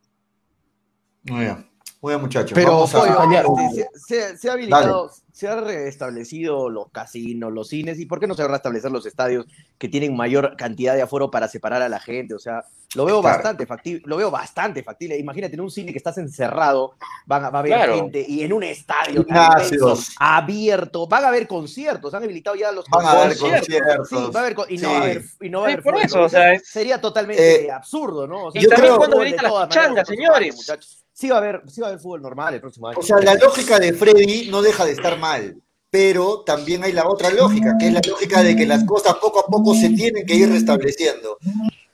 Bien. 1.22 1.67
Muy 2.00 2.12
bien, 2.12 2.20
muchachos. 2.20 2.52
Pero 2.54 2.72
Vamos 2.72 2.94
a... 2.94 4.36
se, 4.36 4.48
ha 4.48 4.52
habilitado, 4.52 5.10
se 5.32 5.48
ha 5.48 5.60
restablecido 5.60 6.68
los 6.70 6.90
casinos, 6.90 7.52
los 7.52 7.68
cines, 7.68 7.98
y 7.98 8.06
¿por 8.06 8.20
qué 8.20 8.28
no 8.28 8.34
se 8.34 8.42
van 8.42 8.52
a 8.52 8.54
restablecer 8.54 8.92
los 8.92 9.04
estadios 9.04 9.46
que 9.78 9.88
tienen 9.88 10.16
mayor 10.16 10.56
cantidad 10.56 10.94
de 10.94 11.02
aforo 11.02 11.28
para 11.30 11.48
separar 11.48 11.82
a 11.82 11.88
la 11.88 11.98
gente? 11.98 12.34
O 12.34 12.38
sea, 12.38 12.64
lo 12.94 13.04
veo 13.04 13.20
bastante 13.20 13.66
factible, 13.66 14.02
lo 14.06 14.16
veo 14.16 14.30
bastante 14.30 14.84
factible. 14.84 15.18
Imagínate 15.18 15.54
en 15.54 15.60
un 15.60 15.72
cine 15.72 15.90
que 15.90 15.98
estás 15.98 16.18
encerrado, 16.18 16.94
van 17.26 17.44
a, 17.44 17.50
va 17.50 17.58
a 17.58 17.62
haber 17.62 17.94
gente, 17.94 18.24
y 18.26 18.42
en 18.42 18.52
un 18.52 18.62
estadio 18.62 19.26
abierto, 20.20 21.08
van 21.08 21.24
a 21.24 21.28
haber 21.28 21.48
conciertos, 21.48 22.14
han 22.14 22.22
habilitado 22.22 22.54
ya 22.54 22.70
los 22.70 22.84
van 22.88 23.04
conciertos. 23.04 23.40
conciertos. 23.40 24.08
Sí, 24.08 24.16
va 24.32 24.40
a 24.40 24.42
haber, 24.44 24.56
y 24.68 24.78
no 24.78 24.92
va 24.92 24.98
a 24.98 25.02
haber, 25.02 25.24
y 25.40 25.50
no 25.50 25.60
va 25.60 25.66
a 25.66 25.68
haber 25.72 25.82
por 25.82 25.96
eso, 25.96 26.22
o 26.22 26.28
sea, 26.28 26.56
sería 26.60 27.00
totalmente 27.00 27.66
eh, 27.66 27.72
absurdo, 27.72 28.28
¿no? 28.28 28.44
O 28.44 28.52
sea, 28.52 28.62
y 28.62 28.66
también 28.66 28.94
cuando 28.94 29.20
habilitan 29.20 29.52
las 29.52 29.68
changas, 29.68 30.06
señores. 30.06 30.54
Muchachos 30.54 30.97
sí 31.18 31.28
va 31.28 31.36
a 31.36 31.38
haber, 31.38 31.62
sí 31.66 31.80
va 31.80 31.88
a 31.88 31.90
haber 31.90 32.00
fútbol 32.00 32.22
normal 32.22 32.54
el 32.54 32.60
próximo 32.60 32.88
año. 32.88 32.98
O 32.98 33.02
sea, 33.02 33.16
la 33.18 33.34
lógica 33.34 33.80
de 33.80 33.92
Freddy 33.92 34.48
no 34.50 34.62
deja 34.62 34.84
de 34.84 34.92
estar 34.92 35.18
mal, 35.18 35.56
pero 35.90 36.42
también 36.42 36.84
hay 36.84 36.92
la 36.92 37.08
otra 37.08 37.30
lógica, 37.30 37.74
que 37.78 37.88
es 37.88 37.92
la 37.92 38.00
lógica 38.06 38.42
de 38.42 38.54
que 38.54 38.66
las 38.66 38.84
cosas 38.84 39.16
poco 39.16 39.40
a 39.40 39.46
poco 39.46 39.74
se 39.74 39.90
tienen 39.90 40.24
que 40.24 40.36
ir 40.36 40.48
restableciendo. 40.48 41.38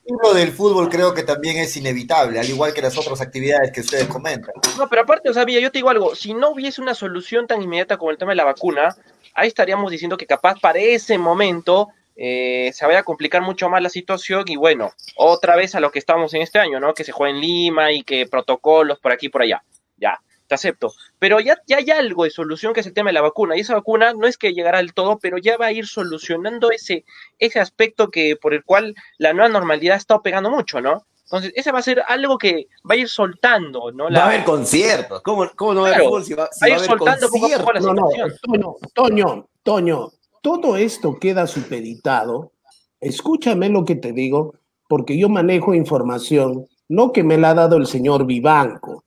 Y 0.05 0.13
lo 0.23 0.35
del 0.35 0.51
fútbol 0.51 0.89
creo 0.89 1.15
que 1.15 1.23
también 1.23 1.57
es 1.57 1.75
inevitable, 1.75 2.39
al 2.39 2.47
igual 2.47 2.71
que 2.71 2.83
las 2.83 2.95
otras 2.95 3.19
actividades 3.19 3.71
que 3.71 3.81
ustedes 3.81 4.05
comentan. 4.05 4.53
No, 4.77 4.87
pero 4.87 5.01
aparte, 5.01 5.27
o 5.31 5.33
sea, 5.33 5.43
yo 5.47 5.71
te 5.71 5.79
digo 5.79 5.89
algo, 5.89 6.13
si 6.13 6.35
no 6.35 6.51
hubiese 6.51 6.79
una 6.79 6.93
solución 6.93 7.47
tan 7.47 7.63
inmediata 7.63 7.97
como 7.97 8.11
el 8.11 8.19
tema 8.19 8.33
de 8.33 8.35
la 8.35 8.43
vacuna, 8.43 8.95
ahí 9.33 9.47
estaríamos 9.47 9.89
diciendo 9.89 10.17
que 10.17 10.27
capaz 10.27 10.59
para 10.59 10.77
ese 10.77 11.17
momento 11.17 11.89
eh, 12.15 12.71
se 12.73 12.85
vaya 12.85 12.99
a 12.99 13.03
complicar 13.03 13.41
mucho 13.41 13.69
más 13.69 13.81
la 13.81 13.89
situación 13.89 14.45
y 14.47 14.55
bueno, 14.55 14.93
otra 15.17 15.55
vez 15.55 15.75
a 15.75 15.79
lo 15.79 15.91
que 15.91 15.99
estamos 15.99 16.33
en 16.33 16.41
este 16.41 16.59
año, 16.59 16.79
¿no? 16.79 16.93
Que 16.93 17.03
se 17.03 17.11
juega 17.11 17.35
en 17.35 17.41
Lima 17.41 17.91
y 17.91 18.03
que 18.03 18.25
protocolos 18.25 18.99
por 18.99 19.11
aquí 19.11 19.25
y 19.25 19.29
por 19.29 19.41
allá. 19.41 19.63
Ya, 19.97 20.21
te 20.47 20.55
acepto. 20.55 20.93
Pero 21.19 21.39
ya, 21.39 21.57
ya 21.67 21.77
hay 21.77 21.89
algo 21.91 22.23
de 22.23 22.29
solución 22.29 22.73
que 22.73 22.79
es 22.79 22.87
el 22.87 22.93
tema 22.93 23.09
de 23.09 23.13
la 23.13 23.21
vacuna. 23.21 23.57
Y 23.57 23.61
esa 23.61 23.75
vacuna 23.75 24.13
no 24.13 24.27
es 24.27 24.37
que 24.37 24.53
llegará 24.53 24.77
del 24.77 24.93
todo, 24.93 25.19
pero 25.19 25.37
ya 25.37 25.57
va 25.57 25.67
a 25.67 25.71
ir 25.71 25.87
solucionando 25.87 26.71
ese, 26.71 27.05
ese 27.39 27.59
aspecto 27.59 28.09
que, 28.09 28.35
por 28.35 28.53
el 28.53 28.63
cual 28.63 28.95
la 29.17 29.33
nueva 29.33 29.49
normalidad 29.49 29.95
ha 29.95 29.99
estado 29.99 30.21
pegando 30.21 30.49
mucho, 30.49 30.81
¿no? 30.81 31.05
Entonces, 31.25 31.53
ese 31.55 31.71
va 31.71 31.79
a 31.79 31.81
ser 31.81 32.03
algo 32.07 32.37
que 32.37 32.67
va 32.89 32.93
a 32.93 32.97
ir 32.97 33.09
soltando, 33.09 33.91
¿no? 33.91 34.11
Va 34.11 34.19
a 34.19 34.25
haber 34.27 34.43
conciertos. 34.43 35.23
¿Cómo, 35.23 35.49
cómo 35.55 35.73
no 35.73 35.81
va 35.81 35.89
a 35.89 35.95
haber 35.95 36.23
si 36.23 36.35
va, 36.35 36.47
a 36.61 36.69
ir 36.69 36.79
soltando 36.79 37.27
poco 37.29 37.47
a 37.47 37.57
poco 37.57 37.73
la 37.73 37.81
situación? 37.81 38.37
No, 38.59 38.77
Toño, 38.93 39.47
Toño, 39.63 40.11
todo 40.45 40.77
esto 40.77 41.17
queda 41.19 41.47
supeditado, 41.47 42.51
escúchame 42.99 43.67
lo 43.67 43.83
que 43.83 43.95
te 43.95 44.13
digo, 44.13 44.53
porque 44.87 45.17
yo 45.17 45.27
manejo 45.27 45.73
información, 45.73 46.67
no 46.87 47.11
que 47.11 47.23
me 47.23 47.39
la 47.39 47.49
ha 47.49 47.53
dado 47.55 47.77
el 47.77 47.87
señor 47.87 48.27
Vivanco, 48.27 49.05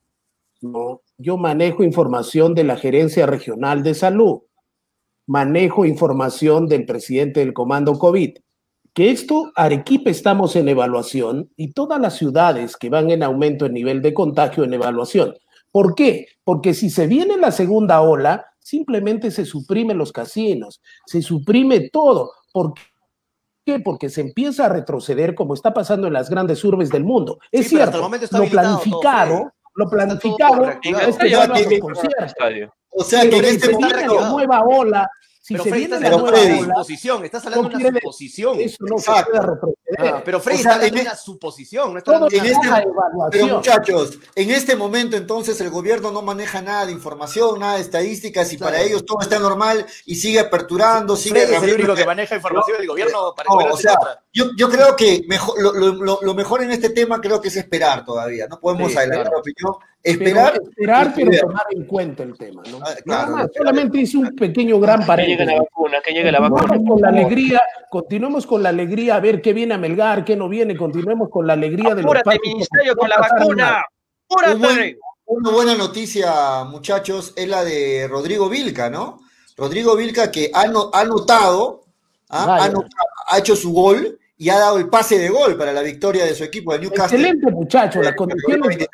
no, 0.63 1.03
yo 1.17 1.37
manejo 1.37 1.85
información 1.85 2.57
de 2.57 2.65
la 2.65 2.77
Gerencia 2.77 3.25
Regional 3.25 3.85
de 3.85 3.95
Salud, 3.95 4.41
manejo 5.29 5.85
información 5.85 6.67
del 6.67 6.85
presidente 6.85 7.39
del 7.39 7.53
Comando 7.53 7.97
COVID, 8.01 8.39
que 8.93 9.13
esto, 9.13 9.53
Arequipa 9.55 10.11
estamos 10.11 10.57
en 10.57 10.69
evaluación 10.69 11.53
y 11.55 11.71
todas 11.71 12.01
las 12.01 12.17
ciudades 12.17 12.77
que 12.77 12.91
van 12.91 13.13
en 13.13 13.23
aumento 13.23 13.65
en 13.65 13.75
nivel 13.75 14.03
de 14.03 14.13
contagio 14.13 14.65
en 14.65 14.75
evaluación. 14.75 15.37
¿Por 15.71 15.95
qué? 15.95 16.27
Porque 16.43 16.75
si 16.75 16.91
se 16.91 17.07
viene 17.07 17.37
la 17.37 17.53
segunda 17.53 18.01
ola, 18.01 18.47
simplemente 18.69 19.31
se 19.31 19.47
suprimen 19.47 19.97
los 19.97 20.13
casinos, 20.13 20.83
se 21.07 21.23
suprime 21.23 21.89
todo. 21.91 22.33
¿Por 22.53 22.75
qué? 23.65 23.81
Porque 23.81 24.11
se 24.11 24.21
empieza 24.21 24.67
a 24.67 24.69
retroceder 24.69 25.35
como 25.35 25.55
está 25.55 25.73
pasando 25.73 26.07
en 26.07 26.13
las 26.13 26.29
grandes 26.29 26.63
urbes 26.65 26.91
del 26.91 27.05
mundo. 27.05 27.39
Es 27.51 27.69
cierto, 27.69 27.99
lo 27.99 28.51
planificado, 28.51 29.53
lo 29.75 29.89
planificado 29.89 30.71
es 30.83 31.17
que 31.17 31.31
ya 31.31 31.51
O 32.91 33.05
sea, 33.05 33.29
que 33.29 33.39
en 33.39 33.45
este 33.47 33.73
momento 33.73 34.29
nueva 34.33 34.63
ola 34.65 35.09
si 35.41 35.55
pero 35.55 35.65
se 35.65 35.71
Freddy, 35.71 35.87
viene 35.87 36.11
la 36.11 36.17
nueva 36.19 36.65
suposición, 36.67 37.25
estás 37.25 37.47
hablando 37.47 37.71
de 37.71 37.77
una 37.77 38.01
suposición. 38.01 38.61
Eso 38.61 38.77
no 38.81 38.99
se 38.99 39.11
puede 39.11 39.41
ah, 39.99 40.23
pero 40.25 40.41
Freddy, 40.41 40.59
está 40.59 40.75
hablando 40.75 40.97
de 40.97 41.03
una 41.03 41.17
suposición. 41.17 41.93
No 41.93 41.99
está 41.99 42.17
en 42.17 42.47
este, 42.47 42.69
pero 43.31 43.47
muchachos, 43.57 44.19
en 44.35 44.51
este 44.51 44.77
momento 44.77 45.17
entonces 45.17 45.61
el 45.61 45.71
gobierno 45.71 46.11
no 46.11 46.23
maneja 46.23 46.61
nada 46.61 46.87
de 46.87 46.93
información, 46.93 47.61
nada 47.61 47.77
de 47.77 47.83
estadísticas 47.83 48.53
y 48.53 48.59
para 48.59 48.81
ellos 48.81 49.05
todo 49.05 49.21
está 49.21 49.39
normal 49.39 49.87
y 50.05 50.17
sigue 50.17 50.41
aperturando, 50.41 51.17
sigue... 51.17 51.47
Freddy 51.47 51.55
es 51.55 51.63
el 51.63 51.75
único 51.75 51.95
que 51.95 52.05
maneja 52.05 52.37
información 52.37 52.79
del 52.79 52.89
gobierno 52.89 53.35
para 53.35 53.49
no, 53.49 53.73
o 53.73 53.77
sea, 53.77 53.97
yo, 54.33 54.47
yo, 54.57 54.69
creo 54.69 54.95
que 54.95 55.25
mejor, 55.27 55.61
lo, 55.61 55.73
lo, 55.73 56.19
lo, 56.21 56.35
mejor 56.35 56.63
en 56.63 56.71
este 56.71 56.91
tema 56.91 57.21
creo 57.21 57.41
que 57.41 57.49
es 57.49 57.57
esperar 57.57 58.05
todavía, 58.05 58.47
no 58.47 58.61
podemos 58.61 58.95
adelantar 58.97 59.33
la 59.33 59.39
opinión 59.39 59.73
Esperar, 60.03 60.53
pero, 60.53 60.71
esperar, 60.71 61.13
pero 61.15 61.31
tomar 61.41 61.67
en 61.71 61.85
cuenta 61.85 62.23
el 62.23 62.39
tema, 62.39 62.63
¿no? 62.71 62.79
Ah, 62.83 62.95
Nada 63.05 63.27
más, 63.27 63.51
solamente 63.55 63.99
hice 63.99 64.17
un 64.17 64.35
pequeño 64.37 64.79
gran 64.79 65.05
paréntesis. 65.05 65.39
Que 65.39 65.45
llegue 65.45 65.53
la 65.53 65.61
vacuna, 65.61 65.99
que 66.05 66.13
llegue 66.13 66.33
la 66.33 66.41
vacuna. 66.41 66.89
Con 66.89 67.01
la 67.01 67.09
alegría, 67.09 67.63
continuemos 67.91 68.47
con 68.47 68.63
la 68.63 68.69
alegría 68.69 69.17
a 69.17 69.21
ver 69.21 69.43
qué 69.43 69.53
viene 69.53 69.75
a 69.75 69.78
Melgar, 69.79 70.25
qué 70.25 70.37
no 70.37 70.49
viene, 70.49 70.77
continuemos 70.77 71.29
con 71.31 71.47
la 71.47 71.55
alegría 71.55 71.95
de 71.95 72.03
los 72.03 72.15
ministerio, 72.43 72.97
con 72.97 73.09
la 73.09 73.19
vacuna. 73.19 73.83
¡Apúrate! 74.29 74.99
Una 75.27 75.51
buena 75.51 75.75
noticia, 75.75 76.65
muchachos, 76.65 77.35
es 77.37 77.49
la 77.49 77.63
de 77.63 78.09
Rodrigo 78.09 78.49
Vilca, 78.49 78.89
¿no? 78.89 79.21
Rodrigo 79.57 79.95
Vilca 79.95 80.31
que 80.31 80.51
ha, 80.55 80.63
ha 80.63 81.05
notado, 81.05 81.85
¿ah? 82.31 82.59
ha, 82.63 82.69
notado, 82.69 82.89
ha 83.27 83.39
hecho 83.39 83.55
su 83.55 83.73
gol 83.73 84.19
y 84.39 84.49
ha 84.51 84.59
dado 84.59 84.79
el 84.79 84.89
pase 84.89 85.19
de 85.19 85.29
gol 85.29 85.59
para 85.59 85.73
la 85.73 85.83
victoria 85.83 86.25
de 86.25 86.35
su 86.35 86.45
equipo 86.45 86.73
de 86.73 86.79
Newcastle. 86.79 87.19
Excelente 87.19 87.51
muchacho, 87.51 88.01
las 88.01 88.15
condiciones 88.15 88.79
de 88.79 88.89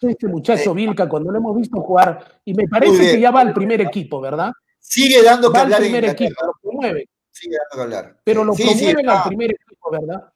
este 0.00 0.26
muchacho 0.26 0.74
Vilca, 0.74 1.08
cuando 1.08 1.30
lo 1.30 1.38
hemos 1.38 1.54
visto 1.54 1.80
jugar, 1.82 2.40
y 2.44 2.54
me 2.54 2.66
parece 2.66 3.12
que 3.12 3.20
ya 3.20 3.30
va 3.30 3.42
al 3.42 3.52
primer 3.52 3.80
equipo, 3.82 4.20
¿verdad? 4.20 4.50
Sigue 4.80 5.22
dando 5.22 5.52
que 5.52 5.58
va 5.58 5.62
hablar. 5.62 5.82
Al 5.82 5.84
primer 5.84 6.04
equipo, 6.06 6.46
lo 6.46 6.52
promueve. 6.62 7.08
Sigue 7.30 7.56
dando 7.56 7.76
que 7.76 7.82
hablar. 7.82 8.16
Pero 8.24 8.42
lo 8.42 8.54
promueven 8.54 9.08
al 9.08 9.22
primer 9.24 9.50
equipo, 9.50 9.69
¿verdad? 9.90 10.32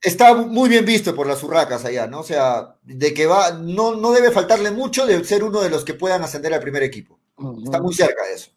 Está 0.00 0.34
muy 0.34 0.68
bien 0.68 0.84
visto 0.84 1.14
por 1.14 1.26
las 1.26 1.42
urracas 1.42 1.84
allá, 1.84 2.06
¿no? 2.06 2.20
O 2.20 2.24
sea, 2.24 2.76
de 2.82 3.14
que 3.14 3.26
va, 3.26 3.52
no, 3.52 3.96
no 3.96 4.12
debe 4.12 4.30
faltarle 4.30 4.70
mucho 4.70 5.06
de 5.06 5.24
ser 5.24 5.42
uno 5.42 5.60
de 5.60 5.70
los 5.70 5.84
que 5.84 5.94
puedan 5.94 6.22
ascender 6.22 6.52
al 6.54 6.60
primer 6.60 6.82
equipo. 6.82 7.18
Está 7.64 7.80
muy 7.80 7.94
cerca 7.94 8.24
de 8.24 8.34
eso. 8.34 8.50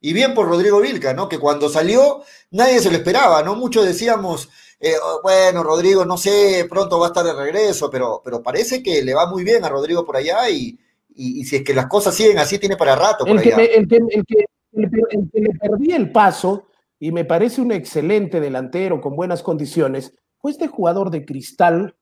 Y 0.00 0.12
bien 0.12 0.34
por 0.34 0.48
Rodrigo 0.48 0.80
Vilca, 0.80 1.14
¿no? 1.14 1.28
Que 1.28 1.38
cuando 1.38 1.68
salió 1.68 2.22
nadie 2.50 2.80
se 2.80 2.90
lo 2.90 2.96
esperaba, 2.96 3.42
¿no? 3.42 3.54
Muchos 3.54 3.86
decíamos, 3.86 4.48
eh, 4.80 4.94
oh, 5.00 5.20
bueno, 5.22 5.62
Rodrigo, 5.62 6.04
no 6.04 6.16
sé, 6.16 6.66
pronto 6.68 6.98
va 6.98 7.06
a 7.06 7.08
estar 7.10 7.24
de 7.24 7.32
regreso, 7.32 7.88
pero, 7.88 8.20
pero 8.24 8.42
parece 8.42 8.82
que 8.82 9.00
le 9.02 9.14
va 9.14 9.30
muy 9.30 9.44
bien 9.44 9.64
a 9.64 9.68
Rodrigo 9.68 10.04
por 10.04 10.16
allá 10.16 10.50
y, 10.50 10.76
y, 11.14 11.44
si 11.44 11.56
es 11.56 11.62
que 11.62 11.72
las 11.72 11.86
cosas 11.86 12.16
siguen 12.16 12.38
así, 12.38 12.58
tiene 12.58 12.76
para 12.76 12.96
rato. 12.96 13.24
Por 13.24 13.36
el, 13.36 13.42
que 13.42 13.50
el, 13.50 13.86
que, 13.86 13.96
el, 13.96 14.26
que, 14.26 14.44
el, 14.72 15.30
que, 15.30 15.40
le 15.40 15.50
perdí 15.54 15.92
el 15.92 16.10
paso 16.10 16.66
y 17.02 17.10
me 17.10 17.24
parece 17.24 17.60
un 17.60 17.72
excelente 17.72 18.38
delantero 18.38 19.00
con 19.00 19.16
buenas 19.16 19.42
condiciones 19.42 20.14
fue 20.38 20.52
este 20.52 20.68
jugador 20.68 21.10
de 21.10 21.24
cristal 21.24 21.96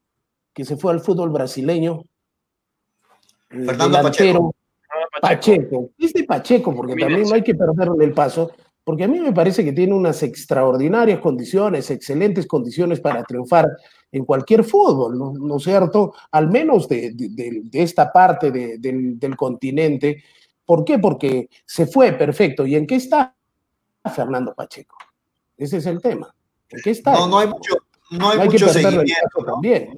que 0.53 0.67
se 0.67 0.77
fue 0.77 0.93
al 0.93 1.01
fútbol 1.01 1.31
brasileño. 1.31 2.05
Fernando 3.49 4.03
Pacheco. 4.03 4.55
Pacheco. 5.23 5.89
Este 5.97 6.25
Pacheco, 6.25 6.77
porque 6.77 6.97
también 6.97 7.23
no 7.23 7.35
hay 7.35 7.43
que 7.43 7.55
perderle 7.55 8.05
el 8.05 8.13
paso. 8.13 8.53
porque 8.85 9.05
a 9.05 9.09
mí 9.09 9.19
me 9.21 9.33
parece 9.33 9.65
que 9.65 9.73
tiene 9.73 9.95
unas 9.95 10.23
extraordinarias 10.23 11.21
condiciones, 11.21 11.91
excelentes 11.91 12.47
condiciones 12.47 13.01
para 13.01 13.25
triunfar 13.25 13.69
en 14.13 14.27
cualquier 14.27 14.65
fútbol, 14.65 15.17
¿no, 15.17 15.57
es 15.57 15.63
cierto? 15.63 16.13
Al 16.31 16.51
menos 16.51 16.87
de, 16.89 17.15
esta 17.73 18.13
parte 18.13 18.51
del, 18.51 19.35
continente. 19.35 20.23
¿Por 20.63 20.85
qué? 20.85 20.99
Porque 20.99 21.49
se 21.65 21.87
fue 21.87 22.13
perfecto. 22.13 22.67
¿Y 22.67 22.75
en 22.75 22.87
qué 22.87 22.97
está 22.97 23.35
Fernando 24.09 24.55
Pacheco? 24.55 24.97
Ese 25.57 25.77
es 25.79 25.87
el 25.87 26.01
tema. 26.01 26.35
¿En 26.71 26.81
qué 26.83 26.91
está? 26.91 27.13
No, 27.13 27.27
no 27.27 27.39
hay 27.39 27.49
mucho, 27.49 27.75
no 28.11 28.31
hay, 28.31 28.39
mucho 28.39 28.69
seguimiento. 28.69 29.45
También. 29.45 29.95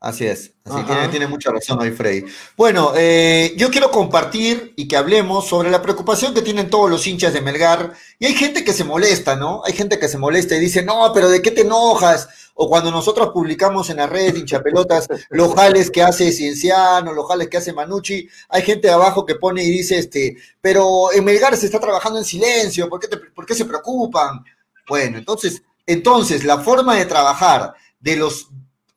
Así 0.00 0.24
es, 0.24 0.54
así 0.64 0.82
tiene, 0.84 1.08
tiene, 1.08 1.26
mucha 1.26 1.50
razón 1.50 1.78
hoy 1.78 1.90
Freddy. 1.90 2.24
Bueno, 2.56 2.92
eh, 2.96 3.52
yo 3.58 3.68
quiero 3.68 3.90
compartir 3.90 4.72
y 4.74 4.88
que 4.88 4.96
hablemos 4.96 5.46
sobre 5.46 5.70
la 5.70 5.82
preocupación 5.82 6.32
que 6.32 6.40
tienen 6.40 6.70
todos 6.70 6.88
los 6.88 7.06
hinchas 7.06 7.34
de 7.34 7.42
Melgar. 7.42 7.92
Y 8.18 8.24
hay 8.24 8.32
gente 8.32 8.64
que 8.64 8.72
se 8.72 8.82
molesta, 8.82 9.36
¿no? 9.36 9.60
Hay 9.62 9.74
gente 9.74 9.98
que 9.98 10.08
se 10.08 10.16
molesta 10.16 10.56
y 10.56 10.60
dice, 10.60 10.82
no, 10.82 11.12
pero 11.12 11.28
¿de 11.28 11.42
qué 11.42 11.50
te 11.50 11.60
enojas? 11.60 12.30
O 12.54 12.66
cuando 12.66 12.90
nosotros 12.90 13.28
publicamos 13.34 13.90
en 13.90 13.98
la 13.98 14.06
red 14.06 14.34
hinchapelotas 14.34 15.06
los 15.28 15.54
jales 15.54 15.90
que 15.90 16.02
hace 16.02 16.32
Cienciano, 16.32 17.12
los 17.12 17.28
jales 17.28 17.48
que 17.50 17.58
hace 17.58 17.74
Manucci, 17.74 18.26
hay 18.48 18.62
gente 18.62 18.88
de 18.88 18.94
abajo 18.94 19.26
que 19.26 19.34
pone 19.34 19.62
y 19.62 19.70
dice, 19.70 19.98
este, 19.98 20.34
pero 20.62 21.12
en 21.12 21.22
Melgar 21.26 21.54
se 21.58 21.66
está 21.66 21.78
trabajando 21.78 22.18
en 22.18 22.24
silencio, 22.24 22.88
¿por 22.88 23.00
qué, 23.00 23.08
¿por 23.34 23.44
qué 23.44 23.54
se 23.54 23.66
preocupan? 23.66 24.42
Bueno, 24.88 25.18
entonces, 25.18 25.62
entonces 25.84 26.42
la 26.44 26.58
forma 26.58 26.96
de 26.96 27.04
trabajar 27.04 27.74
de 28.00 28.16
los 28.16 28.48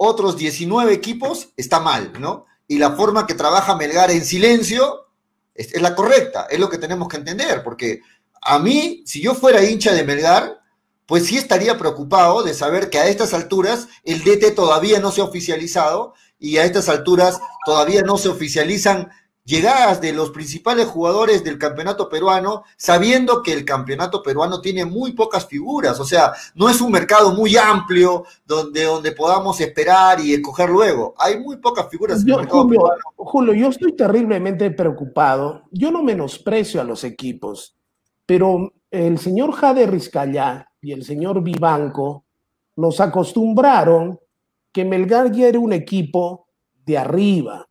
otros 0.04 0.38
19 0.38 0.94
equipos, 0.94 1.50
está 1.58 1.80
mal, 1.80 2.14
¿no? 2.20 2.46
Y 2.68 2.78
la 2.78 2.92
forma 2.92 3.26
que 3.26 3.34
trabaja 3.34 3.76
Melgar 3.76 4.12
en 4.12 4.24
silencio 4.24 5.08
es, 5.54 5.80
la 5.82 5.96
correcta, 5.96 6.48
es 6.50 6.60
lo 6.60 6.70
que 6.70 6.78
tenemos 6.78 7.08
que 7.08 7.18
entender, 7.18 7.64
porque 7.64 8.02
a 8.42 8.60
mí, 8.60 9.04
si 9.06 9.22
yo 9.22 9.36
fuera 9.36 9.64
hincha 9.64 9.94
de 9.94 10.04
Melgar, 10.04 10.62
pues 11.06 11.26
sí 11.26 11.38
estaría 11.38 11.78
preocupado 11.78 12.44
de 12.44 12.54
saber 12.54 12.90
que 12.90 13.00
a 13.00 13.08
estas 13.08 13.34
alturas 13.34 13.88
el 14.04 14.24
DT 14.24 14.56
todavía 14.56 15.00
no 15.00 15.12
se 15.12 15.22
ha 15.22 15.26
oficializado 15.26 16.14
y 16.40 16.58
a 16.58 16.66
estas 16.66 16.90
alturas 16.90 17.40
todavía 17.66 18.02
no 18.02 18.18
se 18.18 18.30
oficializan 18.30 19.12
llegadas 19.46 20.00
de 20.00 20.14
los 20.14 20.32
principales 20.32 20.88
jugadores 20.88 21.44
del 21.44 21.58
campeonato 21.58 22.08
peruano, 22.08 22.64
sabiendo 22.78 23.44
que 23.44 23.54
el 23.54 23.66
campeonato 23.66 24.24
peruano 24.24 24.62
tiene 24.62 24.86
muy 24.86 25.14
pocas 25.14 25.46
figuras, 25.46 26.00
o 26.00 26.06
sea, 26.06 26.34
no 26.56 26.70
es 26.70 26.80
un 26.82 26.92
mercado 26.92 27.34
muy 27.34 27.58
amplio 27.58 28.26
donde, 28.46 28.84
donde 28.84 29.12
podamos 29.12 29.60
esperar 29.60 30.20
y 30.20 30.34
escoger 30.34 30.70
luego. 30.70 31.14
Hay 31.18 31.40
muy 31.40 31.58
pocas 31.58 31.90
figuras 31.90 32.22
en 32.22 32.30
el 32.30 32.38
mercado 32.38 32.64
Julio, 32.64 32.82
peruano. 32.82 33.04
Julio, 33.16 33.54
yo 33.54 33.70
estoy 33.70 33.94
terriblemente 33.94 34.72
preocupado. 34.72 35.64
Yo 35.72 35.92
no 35.92 36.04
menosprecio 36.04 36.80
a 36.80 36.86
los 36.86 37.04
equipos, 37.04 37.76
pero 38.26 38.72
el 38.90 39.18
señor 39.18 39.52
Jade 39.54 39.88
Rizcayá 39.88 40.70
y 40.82 40.92
el 40.92 41.04
señor 41.04 41.42
Vivanco 41.42 42.26
nos 42.76 43.00
acostumbraron 43.00 44.20
que 44.72 44.86
Melgar 44.86 45.32
ya 45.32 45.48
era 45.48 45.60
un 45.60 45.74
equipo 45.74 46.48
de 46.86 46.98
arriba, 46.98 47.68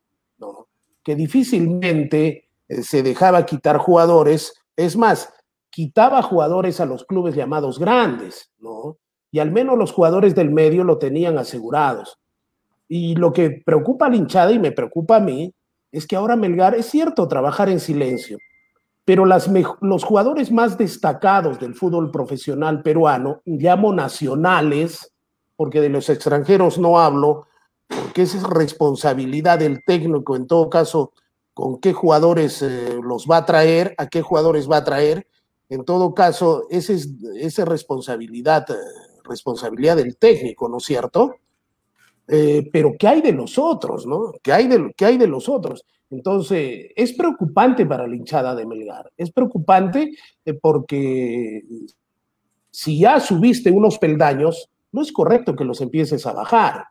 que 1.02 1.16
difícilmente 1.16 2.48
eh, 2.68 2.82
se 2.82 3.02
dejaba 3.02 3.46
quitar 3.46 3.78
jugadores, 3.78 4.54
es 4.76 4.96
más, 4.96 5.32
quitaba 5.70 6.22
jugadores 6.22 6.80
a 6.80 6.86
los 6.86 7.04
clubes 7.04 7.34
llamados 7.34 7.78
grandes, 7.78 8.50
¿no? 8.58 8.98
Y 9.30 9.38
al 9.38 9.50
menos 9.50 9.78
los 9.78 9.92
jugadores 9.92 10.34
del 10.34 10.50
medio 10.50 10.84
lo 10.84 10.98
tenían 10.98 11.38
asegurados. 11.38 12.18
Y 12.88 13.14
lo 13.16 13.32
que 13.32 13.62
preocupa 13.64 14.06
a 14.06 14.10
la 14.10 14.16
hinchada 14.16 14.52
y 14.52 14.58
me 14.58 14.72
preocupa 14.72 15.16
a 15.16 15.20
mí 15.20 15.54
es 15.90 16.06
que 16.06 16.16
ahora 16.16 16.36
Melgar 16.36 16.74
es 16.74 16.86
cierto 16.86 17.26
trabajar 17.28 17.70
en 17.70 17.80
silencio, 17.80 18.38
pero 19.04 19.24
las 19.24 19.50
los 19.80 20.04
jugadores 20.04 20.52
más 20.52 20.76
destacados 20.76 21.58
del 21.58 21.74
fútbol 21.74 22.10
profesional 22.10 22.82
peruano, 22.82 23.40
llamo 23.46 23.94
nacionales, 23.94 25.12
porque 25.56 25.80
de 25.80 25.88
los 25.88 26.08
extranjeros 26.10 26.78
no 26.78 26.98
hablo, 26.98 27.46
porque 27.96 28.22
esa 28.22 28.38
es 28.38 28.42
responsabilidad 28.44 29.58
del 29.58 29.82
técnico, 29.84 30.36
en 30.36 30.46
todo 30.46 30.68
caso, 30.70 31.12
con 31.54 31.80
qué 31.80 31.92
jugadores 31.92 32.62
eh, 32.62 32.98
los 33.02 33.26
va 33.26 33.38
a 33.38 33.46
traer, 33.46 33.94
a 33.98 34.08
qué 34.08 34.22
jugadores 34.22 34.70
va 34.70 34.78
a 34.78 34.84
traer. 34.84 35.26
En 35.68 35.84
todo 35.84 36.14
caso, 36.14 36.66
esa 36.70 36.92
es, 36.92 37.58
responsabilidad, 37.58 38.70
eh, 38.70 38.74
responsabilidad 39.24 39.96
del 39.96 40.16
técnico, 40.16 40.68
¿no 40.68 40.78
es 40.78 40.84
cierto? 40.84 41.36
Eh, 42.28 42.68
pero 42.72 42.92
¿qué 42.98 43.08
hay 43.08 43.20
de 43.20 43.32
los 43.32 43.58
otros, 43.58 44.06
no? 44.06 44.32
¿Qué 44.42 44.52
hay 44.52 44.68
de, 44.68 44.92
¿Qué 44.96 45.04
hay 45.06 45.16
de 45.18 45.26
los 45.26 45.48
otros? 45.48 45.84
Entonces, 46.10 46.90
es 46.94 47.12
preocupante 47.14 47.86
para 47.86 48.06
la 48.06 48.14
hinchada 48.14 48.54
de 48.54 48.66
Melgar. 48.66 49.10
Es 49.16 49.30
preocupante 49.30 50.12
porque 50.60 51.62
si 52.70 52.98
ya 52.98 53.18
subiste 53.18 53.70
unos 53.70 53.98
peldaños, 53.98 54.68
no 54.92 55.00
es 55.00 55.10
correcto 55.10 55.56
que 55.56 55.64
los 55.64 55.80
empieces 55.80 56.26
a 56.26 56.32
bajar. 56.32 56.84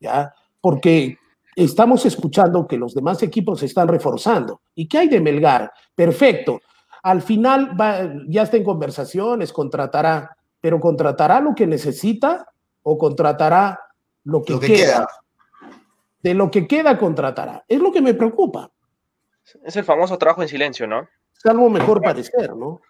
¿ya? 0.00 0.32
Porque 0.66 1.16
estamos 1.54 2.04
escuchando 2.06 2.66
que 2.66 2.76
los 2.76 2.92
demás 2.92 3.22
equipos 3.22 3.60
se 3.60 3.66
están 3.66 3.86
reforzando. 3.86 4.62
¿Y 4.74 4.88
qué 4.88 4.98
hay 4.98 5.08
de 5.08 5.20
Melgar? 5.20 5.72
Perfecto. 5.94 6.60
Al 7.04 7.22
final 7.22 7.76
ya 8.26 8.42
está 8.42 8.56
en 8.56 8.64
conversaciones, 8.64 9.52
contratará, 9.52 10.36
pero 10.60 10.80
contratará 10.80 11.40
lo 11.40 11.54
que 11.54 11.68
necesita 11.68 12.48
o 12.82 12.98
contratará 12.98 13.78
lo 14.24 14.42
que, 14.42 14.58
queda. 14.58 15.06
De 16.20 16.34
lo 16.34 16.50
que 16.50 16.66
queda, 16.66 16.98
contratará. 16.98 17.64
Es 17.68 17.78
lo 17.78 17.92
que 17.92 18.02
me 18.02 18.14
preocupa. 18.14 18.68
Es 19.62 19.76
el 19.76 19.84
famoso 19.84 20.18
trabajo 20.18 20.42
en 20.42 20.48
silencio, 20.48 20.88
¿no? 20.88 21.06
Salvo 21.32 21.70
mejor 21.70 22.02
parecer, 22.02 22.56
¿no? 22.56 22.80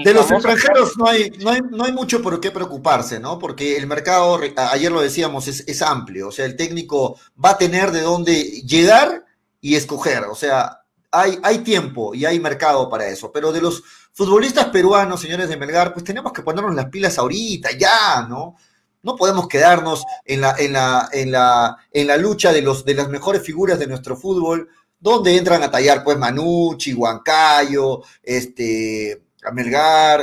De 0.00 0.14
los 0.14 0.30
extranjeros 0.30 0.96
no 0.96 1.06
hay, 1.06 1.30
no, 1.38 1.50
hay, 1.50 1.60
no 1.70 1.84
hay 1.84 1.92
mucho 1.92 2.22
por 2.22 2.40
qué 2.40 2.50
preocuparse, 2.50 3.20
¿no? 3.20 3.38
Porque 3.38 3.76
el 3.76 3.86
mercado, 3.86 4.40
ayer 4.56 4.90
lo 4.90 5.02
decíamos, 5.02 5.48
es, 5.48 5.64
es, 5.66 5.82
amplio. 5.82 6.28
O 6.28 6.32
sea, 6.32 6.46
el 6.46 6.56
técnico 6.56 7.18
va 7.42 7.50
a 7.50 7.58
tener 7.58 7.90
de 7.90 8.00
dónde 8.00 8.42
llegar 8.62 9.26
y 9.60 9.76
escoger. 9.76 10.24
O 10.24 10.34
sea, 10.34 10.80
hay, 11.10 11.38
hay 11.42 11.58
tiempo 11.58 12.14
y 12.14 12.24
hay 12.24 12.40
mercado 12.40 12.88
para 12.88 13.06
eso. 13.06 13.30
Pero 13.30 13.52
de 13.52 13.60
los 13.60 13.82
futbolistas 14.14 14.68
peruanos, 14.68 15.20
señores 15.20 15.50
de 15.50 15.58
Melgar, 15.58 15.92
pues 15.92 16.04
tenemos 16.04 16.32
que 16.32 16.42
ponernos 16.42 16.74
las 16.74 16.86
pilas 16.86 17.18
ahorita, 17.18 17.72
ya, 17.76 18.26
¿no? 18.26 18.56
No 19.02 19.16
podemos 19.16 19.46
quedarnos 19.46 20.04
en 20.24 20.40
la, 20.40 20.54
en 20.58 20.72
la, 20.72 21.08
en 21.12 21.32
la, 21.32 21.76
en 21.92 22.06
la 22.06 22.16
lucha 22.16 22.52
de, 22.52 22.62
los, 22.62 22.84
de 22.84 22.94
las 22.94 23.08
mejores 23.10 23.42
figuras 23.42 23.78
de 23.78 23.88
nuestro 23.88 24.16
fútbol, 24.16 24.70
donde 24.98 25.36
entran 25.36 25.62
a 25.62 25.70
tallar, 25.70 26.02
pues, 26.02 26.16
Manucci, 26.16 26.94
Huancayo, 26.94 28.02
este 28.22 29.22
a 29.42 29.50
Melgar, 29.52 30.22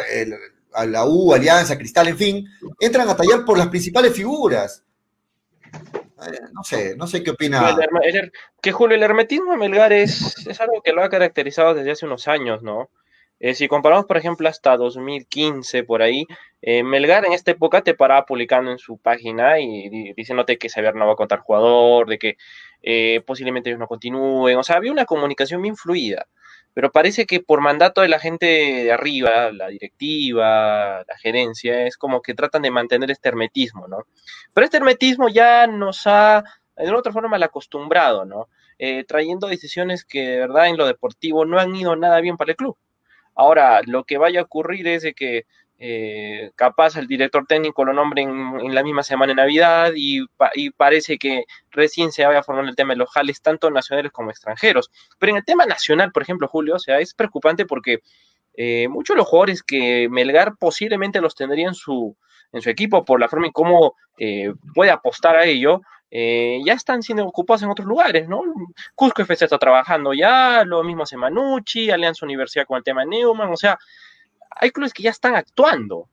a 0.74 0.86
la 0.86 1.06
U, 1.06 1.34
Alianza, 1.34 1.78
Cristal, 1.78 2.10
en 2.10 2.18
fin, 2.18 2.48
entran 2.80 3.10
a 3.10 3.16
tallar 3.16 3.44
por 3.46 3.58
las 3.58 3.68
principales 3.68 4.14
figuras. 4.14 4.84
Eh, 5.74 6.40
no 6.52 6.64
sé, 6.64 6.96
no 6.98 7.08
sé 7.08 7.24
qué 7.24 7.32
opina. 7.32 7.78
que 8.62 8.72
Julio, 8.72 8.96
el 8.96 9.04
hermetismo 9.04 9.52
de 9.52 9.58
Melgar 9.58 9.94
es, 9.94 10.48
es 10.48 10.60
algo 10.60 10.82
que 10.82 10.94
lo 10.94 11.04
ha 11.04 11.10
caracterizado 11.10 11.74
desde 11.74 11.92
hace 11.92 12.06
unos 12.06 12.28
años, 12.28 12.62
¿no? 12.62 12.90
Eh, 13.40 13.54
si 13.56 13.68
comparamos, 13.68 14.06
por 14.06 14.18
ejemplo, 14.18 14.50
hasta 14.50 14.76
2015, 14.78 15.84
por 15.84 16.02
ahí, 16.02 16.26
eh, 16.62 16.84
Melgar 16.84 17.26
en 17.26 17.34
esta 17.34 17.52
época 17.52 17.82
te 17.82 17.94
paraba 17.94 18.26
publicando 18.26 18.72
en 18.72 18.78
su 18.80 18.98
página 18.98 19.60
y, 19.60 20.14
diciéndote 20.14 20.58
que 20.58 20.70
Xavier 20.70 20.96
no 20.96 21.08
va 21.08 21.14
a 21.14 21.16
contar 21.16 21.40
jugador, 21.40 22.08
de 22.08 22.20
que 22.20 22.38
posiblemente 23.26 23.70
ellos 23.70 23.80
no 23.80 23.88
continúen. 23.88 24.58
O 24.58 24.64
sea, 24.64 24.78
había 24.78 24.92
una 24.92 25.06
comunicación 25.06 25.62
bien 25.62 25.76
fluida 25.76 26.28
pero 26.74 26.92
parece 26.92 27.26
que 27.26 27.42
por 27.42 27.62
mandato 27.62 28.02
de 28.02 28.08
la 28.08 28.20
gente 28.20 28.46
de 28.46 28.92
arriba, 28.92 29.52
la 29.52 29.68
directiva, 29.68 31.04
la 31.08 31.18
gerencia, 31.18 31.86
es 31.86 31.98
como 31.98 32.22
que 32.22 32.34
tratan 32.34 32.62
de 32.62 32.72
mantener 32.72 33.12
este 33.12 33.30
hermetismo, 33.30 33.88
¿no? 33.88 34.06
Pero 34.54 34.66
este 34.66 34.78
hermetismo 34.78 35.30
ya 35.30 35.68
nos 35.68 36.06
ha, 36.06 36.44
de 36.78 36.92
otra 36.92 37.12
forma, 37.12 37.30
mal 37.30 37.44
acostumbrado, 37.44 38.26
¿no? 38.26 38.48
Eh, 38.78 39.04
trayendo 39.04 39.48
decisiones 39.48 40.06
que 40.06 40.22
de 40.22 40.38
verdad 40.38 40.68
en 40.68 40.78
lo 40.78 40.86
deportivo 40.86 41.46
no 41.46 41.60
han 41.60 41.76
ido 41.76 41.96
nada 41.96 42.22
bien 42.22 42.38
para 42.38 42.52
el 42.52 42.58
club. 42.58 42.78
Ahora, 43.40 43.80
lo 43.86 44.04
que 44.04 44.18
vaya 44.18 44.42
a 44.42 44.44
ocurrir 44.44 44.86
es 44.86 45.02
de 45.02 45.14
que 45.14 45.46
eh, 45.78 46.52
capaz 46.56 46.98
el 46.98 47.08
director 47.08 47.46
técnico 47.48 47.86
lo 47.86 47.94
nombre 47.94 48.22
en, 48.22 48.76
la 48.76 48.84
misma 48.84 49.02
semana 49.02 49.32
de 49.32 49.36
Navidad 49.36 49.94
y, 49.96 50.26
parece 50.76 51.18
que 51.18 51.46
recién 51.72 52.12
se 52.12 52.26
vaya 52.26 52.40
a 52.40 52.44
formar 52.44 52.66
el 52.66 52.76
tema 52.76 52.92
de 52.92 52.98
los 52.98 53.10
jales, 53.10 53.42
tanto 53.42 53.72
nacionales 53.72 54.12
como 54.12 54.30
extranjeros. 54.30 54.92
Pero 55.18 55.32
en 55.32 55.38
el 55.38 55.46
tema 55.46 55.66
nacional, 55.66 56.12
por 56.12 56.22
ejemplo, 56.22 56.50
Julio, 56.50 56.76
o 56.76 56.80
sea, 56.80 57.00
es 57.00 57.14
preocupante 57.14 57.66
porque 57.66 58.00
eh, 58.56 58.90
muchos 58.90 59.16
de 59.16 59.20
los 59.20 59.28
jugadores 59.30 59.64
que 59.64 60.10
Melgar 60.10 60.58
posiblemente 60.58 61.22
los 61.22 61.34
tendría 61.34 61.70
en 61.70 61.76
su, 61.76 62.18
en 62.52 62.62
su 62.62 62.70
equipo 62.70 63.06
por 63.06 63.22
la 63.22 63.30
forma 63.30 63.46
en 63.46 63.54
cómo 63.54 63.96
eh, 64.18 64.52
puede 64.76 64.92
apostar 64.92 65.38
a 65.38 65.46
ello, 65.46 65.80
ya 66.12 66.74
están 66.74 67.04
siendo 67.04 67.26
ocupados 67.26 67.62
en 67.64 67.70
otros 67.70 67.88
lugares, 67.88 68.28
¿no? 68.28 68.42
Cusco 68.96 69.22
FC 69.22 69.46
está 69.46 69.58
trabajando 69.58 70.14
ya, 70.14 70.64
lo 70.66 70.84
mismo 70.84 71.04
hace 71.04 71.18
Manucci, 71.18 71.92
Alianza 71.92 72.26
Universidad 72.26 72.66
con 72.66 72.78
el 72.78 72.84
tema 72.84 73.06
Neumann, 73.06 73.52
o 73.52 73.58
sea, 73.58 73.78
hay 74.50 74.72
clubes 74.72 74.94
que 74.94 75.04
ya 75.04 75.12
están 75.12 75.36
actuando 75.36 76.10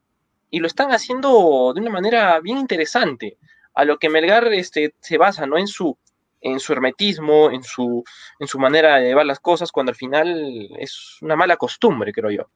y 0.50 0.60
lo 0.60 0.66
están 0.66 0.92
haciendo 0.92 1.72
de 1.74 1.80
una 1.80 1.90
manera 1.90 2.40
bien 2.40 2.58
interesante, 2.58 3.38
a 3.74 3.84
lo 3.84 3.98
que 3.98 4.08
Melgar 4.08 4.52
este, 4.54 4.94
se 5.00 5.18
basa, 5.18 5.46
¿no? 5.46 5.58
En 5.58 5.66
su, 5.66 5.96
en 6.40 6.60
su 6.60 6.72
hermetismo, 6.72 7.50
en 7.50 7.62
su, 7.62 8.04
en 8.38 8.46
su 8.46 8.58
manera 8.58 8.96
de 8.96 9.08
llevar 9.08 9.26
las 9.26 9.40
cosas, 9.40 9.72
cuando 9.72 9.90
al 9.90 9.96
final 9.96 10.70
es 10.78 11.18
una 11.20 11.36
mala 11.36 11.56
costumbre, 11.56 12.12
creo 12.12 12.30
yo. 12.30 12.50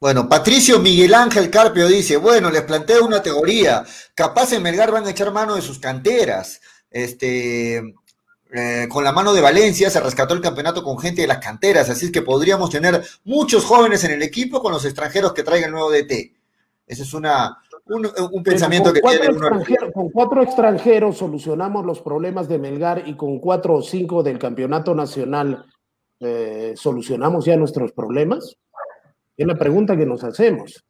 Bueno, 0.00 0.30
Patricio 0.30 0.78
Miguel 0.78 1.12
Ángel 1.12 1.50
Carpio 1.50 1.86
dice, 1.86 2.16
bueno, 2.16 2.50
les 2.50 2.62
planteo 2.62 3.04
una 3.04 3.22
teoría, 3.22 3.84
capaz 4.14 4.50
en 4.54 4.62
Melgar 4.62 4.90
van 4.90 5.06
a 5.06 5.10
echar 5.10 5.30
mano 5.30 5.56
de 5.56 5.60
sus 5.60 5.78
canteras. 5.78 6.62
Este, 6.90 7.76
eh, 8.50 8.88
con 8.88 9.04
la 9.04 9.12
mano 9.12 9.34
de 9.34 9.42
Valencia 9.42 9.90
se 9.90 10.00
rescató 10.00 10.32
el 10.32 10.40
campeonato 10.40 10.82
con 10.82 10.98
gente 10.98 11.20
de 11.20 11.28
las 11.28 11.36
canteras, 11.38 11.90
así 11.90 12.06
es 12.06 12.12
que 12.12 12.22
podríamos 12.22 12.70
tener 12.70 13.04
muchos 13.24 13.66
jóvenes 13.66 14.02
en 14.04 14.12
el 14.12 14.22
equipo 14.22 14.62
con 14.62 14.72
los 14.72 14.86
extranjeros 14.86 15.34
que 15.34 15.42
traiga 15.42 15.66
el 15.66 15.72
nuevo 15.72 15.90
DT. 15.90 16.32
Ese 16.86 17.02
es 17.02 17.12
una, 17.12 17.58
un, 17.84 18.42
pensamiento 18.42 18.94
que 18.94 19.02
tiene 19.02 19.28
Con 19.92 20.08
cuatro 20.08 20.42
extranjeros 20.42 21.18
solucionamos 21.18 21.84
los 21.84 22.00
problemas 22.00 22.48
de 22.48 22.58
Melgar 22.58 23.06
y 23.06 23.16
con 23.16 23.38
cuatro 23.38 23.74
o 23.74 23.82
cinco 23.82 24.22
del 24.22 24.38
campeonato 24.38 24.94
nacional 24.94 25.66
eh, 26.20 26.72
solucionamos 26.74 27.44
ya 27.44 27.56
nuestros 27.56 27.92
problemas. 27.92 28.56
Es 29.40 29.46
la 29.46 29.54
pregunta 29.54 29.96
que 29.96 30.04
nos 30.04 30.22
hacemos. 30.22 30.84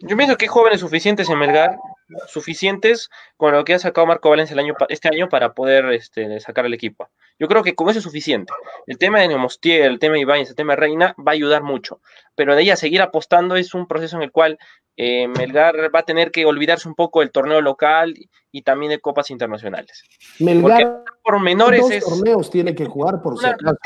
Yo 0.00 0.16
pienso 0.16 0.36
que 0.36 0.46
hay 0.46 0.48
jóvenes 0.48 0.80
suficientes 0.80 1.30
en 1.30 1.38
Melgar, 1.38 1.78
suficientes 2.26 3.08
con 3.36 3.52
lo 3.52 3.64
que 3.64 3.74
ha 3.74 3.78
sacado 3.78 4.04
Marco 4.04 4.30
Valencia 4.30 4.54
el 4.54 4.58
año, 4.58 4.74
este 4.88 5.06
año 5.06 5.28
para 5.28 5.54
poder 5.54 5.84
este, 5.92 6.40
sacar 6.40 6.66
el 6.66 6.74
equipo. 6.74 7.08
Yo 7.38 7.46
creo 7.46 7.62
que 7.62 7.76
con 7.76 7.88
eso 7.88 8.00
es 8.00 8.04
suficiente. 8.04 8.52
El 8.88 8.98
tema 8.98 9.20
de 9.20 9.28
Nemostier, 9.28 9.82
el 9.82 10.00
tema 10.00 10.14
de 10.14 10.22
Ibáñez, 10.22 10.48
el 10.48 10.56
tema 10.56 10.72
de 10.72 10.80
Reina 10.80 11.14
va 11.24 11.30
a 11.30 11.34
ayudar 11.34 11.62
mucho. 11.62 12.00
Pero 12.34 12.56
de 12.56 12.62
ahí 12.62 12.70
a 12.70 12.76
seguir 12.76 13.00
apostando 13.00 13.54
es 13.54 13.72
un 13.72 13.86
proceso 13.86 14.16
en 14.16 14.24
el 14.24 14.32
cual 14.32 14.58
eh, 14.96 15.28
Melgar 15.28 15.94
va 15.94 16.00
a 16.00 16.04
tener 16.04 16.32
que 16.32 16.46
olvidarse 16.46 16.88
un 16.88 16.96
poco 16.96 17.20
del 17.20 17.30
torneo 17.30 17.60
local 17.60 18.12
y, 18.50 18.62
también 18.62 18.90
de 18.90 18.98
copas 18.98 19.30
internacionales. 19.30 20.02
Melgar 20.40 21.04
por 21.22 21.40
menores 21.40 21.80
dos 21.80 22.18
torneos 22.18 22.50
tiene 22.50 22.74
que 22.74 22.86
jugar 22.86 23.22
por 23.22 23.38
si 23.38 23.46
acaso. 23.46 23.76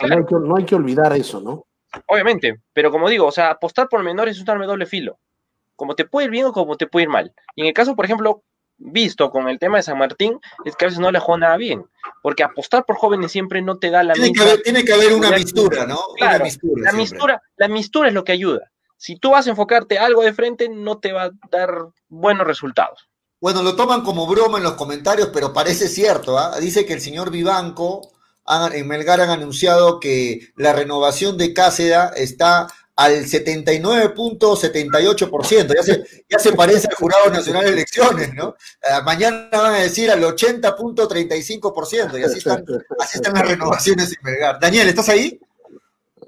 No, 0.41 0.57
hay 0.57 0.65
que, 0.65 0.75
olvidar 0.75 1.15
eso, 1.15 1.43
¿no? 1.43 1.67
Obviamente, 2.07 2.61
pero 2.73 2.91
como 2.91 3.09
digo, 3.09 3.27
o 3.27 3.33
sea, 3.33 3.51
apostar 3.51 3.89
por 3.89 4.03
menores 4.03 4.37
es 4.37 4.43
un 4.43 4.51
arma 4.51 4.67
doble 4.67 4.87
filo 4.87 5.19
como 5.83 5.97
te 5.97 6.05
puede 6.05 6.27
ir 6.27 6.31
bien 6.31 6.47
o 6.47 6.53
como 6.53 6.77
te 6.77 6.87
puede 6.87 7.05
ir 7.05 7.09
mal. 7.09 7.35
Y 7.57 7.63
en 7.63 7.67
el 7.67 7.75
caso, 7.75 7.97
por 7.97 8.05
ejemplo, 8.05 8.45
visto 8.79 9.31
con 9.31 9.49
el 9.49 9.59
tema 9.59 9.79
de 9.79 9.83
San 9.83 9.99
Martín, 9.99 10.39
es 10.65 10.77
que 10.77 10.85
a 10.85 10.89
veces 10.89 11.01
no 11.01 11.11
le 11.11 11.19
juega 11.19 11.41
nada 11.41 11.57
bien, 11.57 11.85
porque 12.23 12.45
apostar 12.45 12.85
por 12.85 12.97
jóvenes 12.97 13.33
siempre 13.33 13.63
no 13.63 13.79
te 13.79 13.91
da 13.91 14.05
la 14.05 14.15
tiene 14.15 14.31
misma... 14.31 14.45
Que 14.45 14.51
haber, 14.51 14.63
tiene 14.63 14.85
que 14.85 14.93
haber 14.93 15.13
una 15.13 15.31
mistura, 15.33 15.85
¿no? 15.87 15.99
Claro, 16.17 16.45
la, 16.77 16.93
mistura, 16.93 17.43
la 17.57 17.69
mistura 17.69 18.09
es 18.09 18.15
lo 18.15 18.23
que 18.23 18.31
ayuda. 18.31 18.71
Si 18.97 19.17
tú 19.17 19.31
vas 19.31 19.49
a 19.49 19.51
enfocarte 19.51 19.99
algo 19.99 20.23
de 20.23 20.33
frente, 20.33 20.69
no 20.69 20.99
te 20.99 21.13
va 21.13 21.25
a 21.25 21.31
dar 21.51 21.89
buenos 22.09 22.47
resultados. 22.47 23.09
Bueno, 23.41 23.65
lo 23.65 23.75
toman 23.75 24.03
como 24.03 24.29
broma 24.29 24.59
en 24.59 24.65
los 24.65 24.75
comentarios, 24.75 25.31
pero 25.35 25.53
parece 25.53 25.89
cierto. 25.89 26.39
¿ah? 26.39 26.61
Dice 26.61 26.87
que 26.87 26.93
el 26.93 27.01
señor 27.01 27.33
Vivanco 27.33 28.12
en 28.73 28.89
Melgar 28.89 29.21
han 29.21 29.31
anunciado 29.31 30.01
que 30.01 30.49
la 30.57 30.73
renovación 30.73 31.39
de 31.39 31.55
Cáceda 31.55 32.13
está 32.17 32.67
al 32.97 33.25
79.78%. 33.25 35.75
Ya 35.75 35.83
se, 35.83 36.05
ya 36.29 36.39
se 36.39 36.53
parece 36.53 36.87
al 36.89 36.95
Jurado 36.95 37.31
Nacional 37.31 37.65
de 37.65 37.71
Elecciones, 37.71 38.35
¿no? 38.35 38.55
Eh, 38.83 39.01
mañana 39.05 39.49
van 39.51 39.73
a 39.75 39.79
decir 39.79 40.11
al 40.11 40.23
80.35%, 40.23 42.21
y 42.21 42.25
así 42.25 42.37
están, 42.39 42.65
así 42.99 43.19
están 43.19 43.35
las 43.35 43.49
renovaciones 43.49 44.13
en 44.13 44.19
Melgar. 44.23 44.59
Daniel, 44.61 44.89
¿estás 44.89 45.09
ahí? 45.09 45.41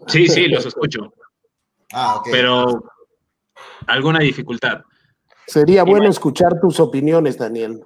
Sí, 0.07 0.29
sí, 0.29 0.47
los 0.49 0.65
escucho. 0.67 1.13
Ah, 1.93 2.17
ok. 2.17 2.29
Pero 2.31 2.85
alguna 3.87 4.21
dificultad. 4.21 4.83
Sería 5.47 5.85
bueno 5.85 6.09
escuchar 6.09 6.59
tus 6.61 6.81
opiniones, 6.81 7.37
Daniel. 7.37 7.85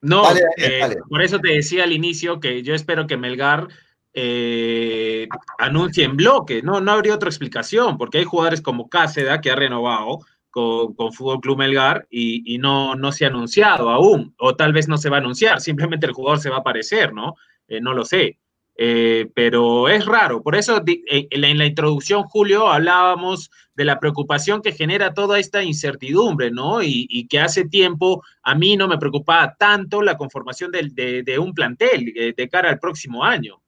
No, 0.00 0.24
eh, 0.56 0.96
por 1.08 1.22
eso 1.22 1.40
te 1.40 1.52
decía 1.52 1.84
al 1.84 1.92
inicio 1.92 2.38
que 2.38 2.62
yo 2.62 2.74
espero 2.74 3.06
que 3.06 3.16
Melgar 3.16 3.68
eh, 4.12 5.28
anuncie 5.58 6.04
en 6.04 6.16
bloque. 6.16 6.62
No, 6.62 6.80
no 6.80 6.92
habría 6.92 7.14
otra 7.14 7.28
explicación, 7.28 7.98
porque 7.98 8.18
hay 8.18 8.24
jugadores 8.24 8.60
como 8.60 8.88
Cáceda 8.88 9.40
que 9.40 9.50
ha 9.50 9.56
renovado 9.56 10.20
con, 10.50 10.94
con 10.94 11.12
Fútbol 11.12 11.40
Club 11.40 11.58
Melgar 11.58 12.06
y, 12.10 12.58
no, 12.58 12.94
no 12.94 13.12
se 13.12 13.24
ha 13.24 13.28
anunciado 13.28 13.90
aún, 13.90 14.34
o 14.38 14.56
tal 14.56 14.72
vez 14.72 14.88
no 14.88 14.98
se 14.98 15.10
va 15.10 15.16
a 15.16 15.20
anunciar, 15.20 15.60
simplemente 15.60 16.06
el 16.06 16.12
jugador 16.12 16.40
se 16.40 16.50
va 16.50 16.56
a 16.56 16.60
aparecer, 16.60 17.12
¿no? 17.12 17.34
Eh, 17.66 17.80
no 17.80 17.92
lo 17.92 18.04
sé. 18.04 18.38
Eh, 18.80 19.28
pero 19.34 19.88
es 19.88 20.06
raro, 20.06 20.40
por 20.40 20.54
eso 20.54 20.80
en 20.86 21.58
la 21.58 21.66
introducción, 21.66 22.22
Julio, 22.22 22.68
hablábamos 22.68 23.50
de 23.74 23.84
la 23.84 23.98
preocupación 23.98 24.62
que 24.62 24.72
genera 24.72 25.14
toda 25.14 25.40
esta 25.40 25.64
incertidumbre, 25.64 26.52
¿no? 26.52 26.80
Y, 26.82 27.26
que 27.28 27.40
hace 27.40 27.64
tiempo 27.64 28.22
a 28.42 28.54
mí 28.54 28.76
no 28.76 28.86
me 28.86 28.98
preocupaba 28.98 29.56
tanto 29.58 30.00
la 30.00 30.16
conformación 30.16 30.70
de, 30.70 31.22
de 31.24 31.38
un 31.38 31.54
plantel 31.54 32.34
de 32.36 32.48
cara 32.48 32.70
al 32.70 32.78
próximo 32.78 33.24
año. 33.24 33.60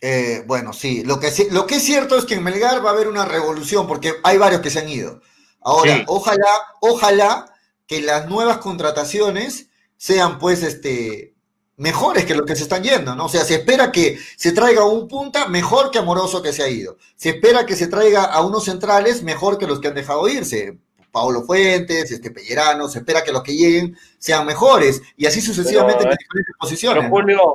Eh, 0.00 0.44
bueno, 0.46 0.72
sí. 0.72 1.02
Lo 1.04 1.18
que, 1.18 1.30
lo 1.50 1.66
que 1.66 1.76
es 1.76 1.82
cierto 1.82 2.16
es 2.16 2.24
que 2.24 2.34
en 2.34 2.42
Melgar 2.44 2.84
va 2.84 2.90
a 2.90 2.92
haber 2.92 3.08
una 3.08 3.24
revolución, 3.24 3.86
porque 3.86 4.14
hay 4.22 4.38
varios 4.38 4.60
que 4.60 4.70
se 4.70 4.80
han 4.80 4.88
ido. 4.88 5.20
Ahora, 5.60 6.04
ojalá, 6.06 6.48
ojalá 6.80 7.52
que 7.86 8.00
las 8.00 8.28
nuevas 8.28 8.58
contrataciones 8.58 9.70
sean, 9.96 10.38
pues, 10.38 10.62
este, 10.62 11.34
mejores 11.78 12.24
que 12.24 12.34
los 12.34 12.44
que 12.44 12.56
se 12.56 12.64
están 12.64 12.82
yendo, 12.82 13.14
¿no? 13.14 13.26
O 13.26 13.28
sea, 13.28 13.44
se 13.44 13.54
espera 13.54 13.90
que 13.90 14.18
se 14.36 14.52
traiga 14.52 14.84
un 14.84 15.08
punta 15.08 15.48
mejor 15.48 15.90
que 15.90 15.98
Amoroso 15.98 16.42
que 16.42 16.52
se 16.52 16.62
ha 16.62 16.68
ido. 16.68 16.98
Se 17.16 17.30
espera 17.30 17.64
que 17.64 17.76
se 17.76 17.86
traiga 17.86 18.24
a 18.24 18.44
unos 18.44 18.64
centrales 18.64 19.22
mejor 19.22 19.58
que 19.58 19.66
los 19.66 19.80
que 19.80 19.88
han 19.88 19.94
dejado 19.94 20.28
irse. 20.28 20.76
Paolo 21.10 21.42
Fuentes, 21.42 22.10
este 22.10 22.30
Pellerano, 22.30 22.88
se 22.88 22.98
espera 22.98 23.24
que 23.24 23.32
los 23.32 23.42
que 23.42 23.56
lleguen 23.56 23.96
sean 24.18 24.44
mejores 24.44 25.00
y 25.16 25.26
así 25.26 25.40
sucesivamente 25.40 26.04
en 26.04 26.10
diferentes 26.10 26.54
posiciones. 26.58 27.08
Julio, 27.08 27.54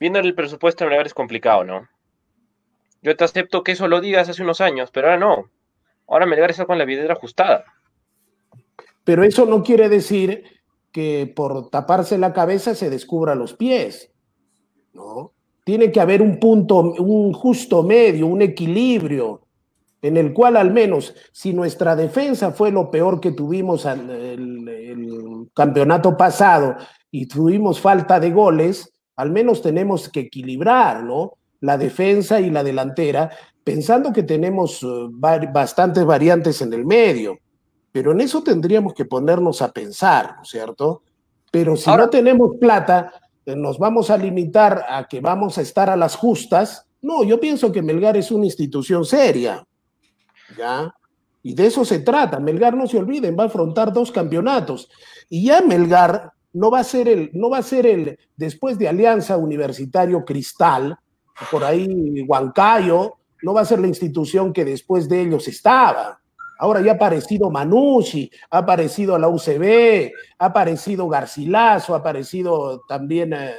viendo 0.00 0.18
el 0.20 0.34
presupuesto 0.34 0.84
de 0.84 0.90
Melgar 0.90 1.06
es 1.06 1.14
complicado, 1.14 1.64
¿no? 1.64 1.88
Yo 3.02 3.16
te 3.16 3.24
acepto 3.24 3.62
que 3.62 3.72
eso 3.72 3.86
lo 3.88 4.00
digas 4.00 4.28
hace 4.28 4.42
unos 4.42 4.60
años, 4.60 4.90
pero 4.92 5.08
ahora 5.08 5.20
no. 5.20 5.50
Ahora 6.08 6.26
Melgar 6.26 6.50
está 6.50 6.64
con 6.64 6.78
la 6.78 6.84
videra 6.84 7.14
ajustada. 7.14 7.64
Pero 9.04 9.24
eso 9.24 9.44
no 9.44 9.62
quiere 9.62 9.88
decir 9.88 10.55
que 10.96 11.30
por 11.36 11.68
taparse 11.68 12.16
la 12.16 12.32
cabeza 12.32 12.74
se 12.74 12.88
descubra 12.88 13.34
los 13.34 13.52
pies, 13.52 14.10
¿no? 14.94 15.34
Tiene 15.62 15.92
que 15.92 16.00
haber 16.00 16.22
un 16.22 16.40
punto, 16.40 16.78
un 16.78 17.34
justo 17.34 17.82
medio, 17.82 18.26
un 18.26 18.40
equilibrio, 18.40 19.42
en 20.00 20.16
el 20.16 20.32
cual 20.32 20.56
al 20.56 20.72
menos 20.72 21.14
si 21.32 21.52
nuestra 21.52 21.96
defensa 21.96 22.50
fue 22.50 22.70
lo 22.70 22.90
peor 22.90 23.20
que 23.20 23.32
tuvimos 23.32 23.84
el, 23.84 24.08
el 24.66 25.50
campeonato 25.52 26.16
pasado 26.16 26.76
y 27.10 27.26
tuvimos 27.26 27.78
falta 27.78 28.18
de 28.18 28.30
goles, 28.30 28.90
al 29.16 29.30
menos 29.30 29.60
tenemos 29.60 30.08
que 30.08 30.20
equilibrar. 30.20 31.04
La 31.60 31.76
defensa 31.76 32.40
y 32.40 32.48
la 32.48 32.64
delantera, 32.64 33.30
pensando 33.62 34.14
que 34.14 34.22
tenemos 34.22 34.82
eh, 34.82 34.86
bastantes 35.52 36.06
variantes 36.06 36.62
en 36.62 36.72
el 36.72 36.86
medio. 36.86 37.38
Pero 37.96 38.12
en 38.12 38.20
eso 38.20 38.42
tendríamos 38.42 38.92
que 38.92 39.06
ponernos 39.06 39.62
a 39.62 39.72
pensar, 39.72 40.34
¿no 40.36 40.42
es 40.42 40.50
cierto? 40.50 41.02
Pero 41.50 41.76
si 41.76 41.88
no 41.88 42.10
tenemos 42.10 42.58
plata, 42.60 43.10
eh, 43.46 43.56
nos 43.56 43.78
vamos 43.78 44.10
a 44.10 44.18
limitar 44.18 44.84
a 44.86 45.08
que 45.08 45.22
vamos 45.22 45.56
a 45.56 45.62
estar 45.62 45.88
a 45.88 45.96
las 45.96 46.14
justas. 46.14 46.86
No, 47.00 47.24
yo 47.24 47.40
pienso 47.40 47.72
que 47.72 47.80
Melgar 47.80 48.18
es 48.18 48.30
una 48.30 48.44
institución 48.44 49.06
seria. 49.06 49.66
¿Ya? 50.58 50.94
Y 51.42 51.54
de 51.54 51.68
eso 51.68 51.86
se 51.86 52.00
trata. 52.00 52.38
Melgar, 52.38 52.76
no 52.76 52.86
se 52.86 52.98
olviden, 52.98 53.34
va 53.34 53.44
a 53.44 53.46
afrontar 53.46 53.90
dos 53.94 54.12
campeonatos. 54.12 54.90
Y 55.30 55.46
ya 55.46 55.62
Melgar 55.62 56.32
no 56.52 56.70
va 56.70 56.80
a 56.80 56.84
ser 56.84 57.08
el, 57.08 57.30
no 57.32 57.48
va 57.48 57.56
a 57.56 57.62
ser 57.62 57.86
el, 57.86 58.18
después 58.36 58.78
de 58.78 58.88
Alianza 58.88 59.38
Universitario 59.38 60.22
Cristal, 60.22 60.98
por 61.50 61.64
ahí 61.64 61.88
Huancayo, 62.28 63.14
no 63.42 63.54
va 63.54 63.62
a 63.62 63.64
ser 63.64 63.80
la 63.80 63.86
institución 63.86 64.52
que 64.52 64.66
después 64.66 65.08
de 65.08 65.22
ellos 65.22 65.48
estaba. 65.48 66.20
Ahora 66.58 66.80
ya 66.80 66.92
ha 66.92 66.94
aparecido 66.94 67.50
Manucci, 67.50 68.30
ha 68.50 68.58
aparecido 68.58 69.18
la 69.18 69.28
UCB, 69.28 70.10
ha 70.38 70.46
aparecido 70.46 71.08
Garcilaso, 71.08 71.94
ha 71.94 71.98
aparecido 71.98 72.82
también 72.88 73.32
eh, 73.34 73.54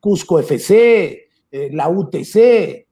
Cusco 0.00 0.38
FC, 0.38 1.28
eh, 1.50 1.70
la 1.72 1.88
UTC, 1.88 2.86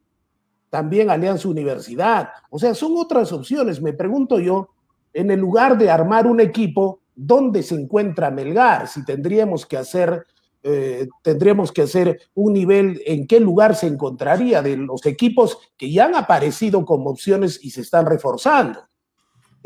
también 0.71 1.11
Alianza 1.11 1.49
Universidad. 1.49 2.29
O 2.51 2.59
sea, 2.59 2.75
son 2.75 2.93
otras 2.97 3.33
opciones. 3.33 3.81
Me 3.81 3.93
pregunto 3.93 4.39
yo, 4.39 4.71
en 5.13 5.31
el 5.31 5.41
lugar 5.41 5.77
de 5.79 5.91
armar 5.91 6.27
un 6.27 6.41
equipo, 6.41 7.01
dónde 7.15 7.63
se 7.63 7.75
encuentra 7.75 8.31
Melgar, 8.31 8.87
si 8.87 9.05
tendríamos 9.05 9.65
que 9.67 9.79
hacer, 9.79 10.27
eh, 10.63 11.09
tendríamos 11.23 11.73
que 11.73 11.83
hacer 11.83 12.21
un 12.35 12.53
nivel, 12.53 13.01
en 13.07 13.27
qué 13.27 13.41
lugar 13.41 13.75
se 13.75 13.87
encontraría 13.87 14.63
de 14.63 14.77
los 14.77 15.07
equipos 15.07 15.59
que 15.77 15.91
ya 15.91 16.05
han 16.05 16.15
aparecido 16.15 16.85
como 16.85 17.11
opciones 17.11 17.59
y 17.63 17.71
se 17.71 17.81
están 17.81 18.07
reforzando. 18.07 18.81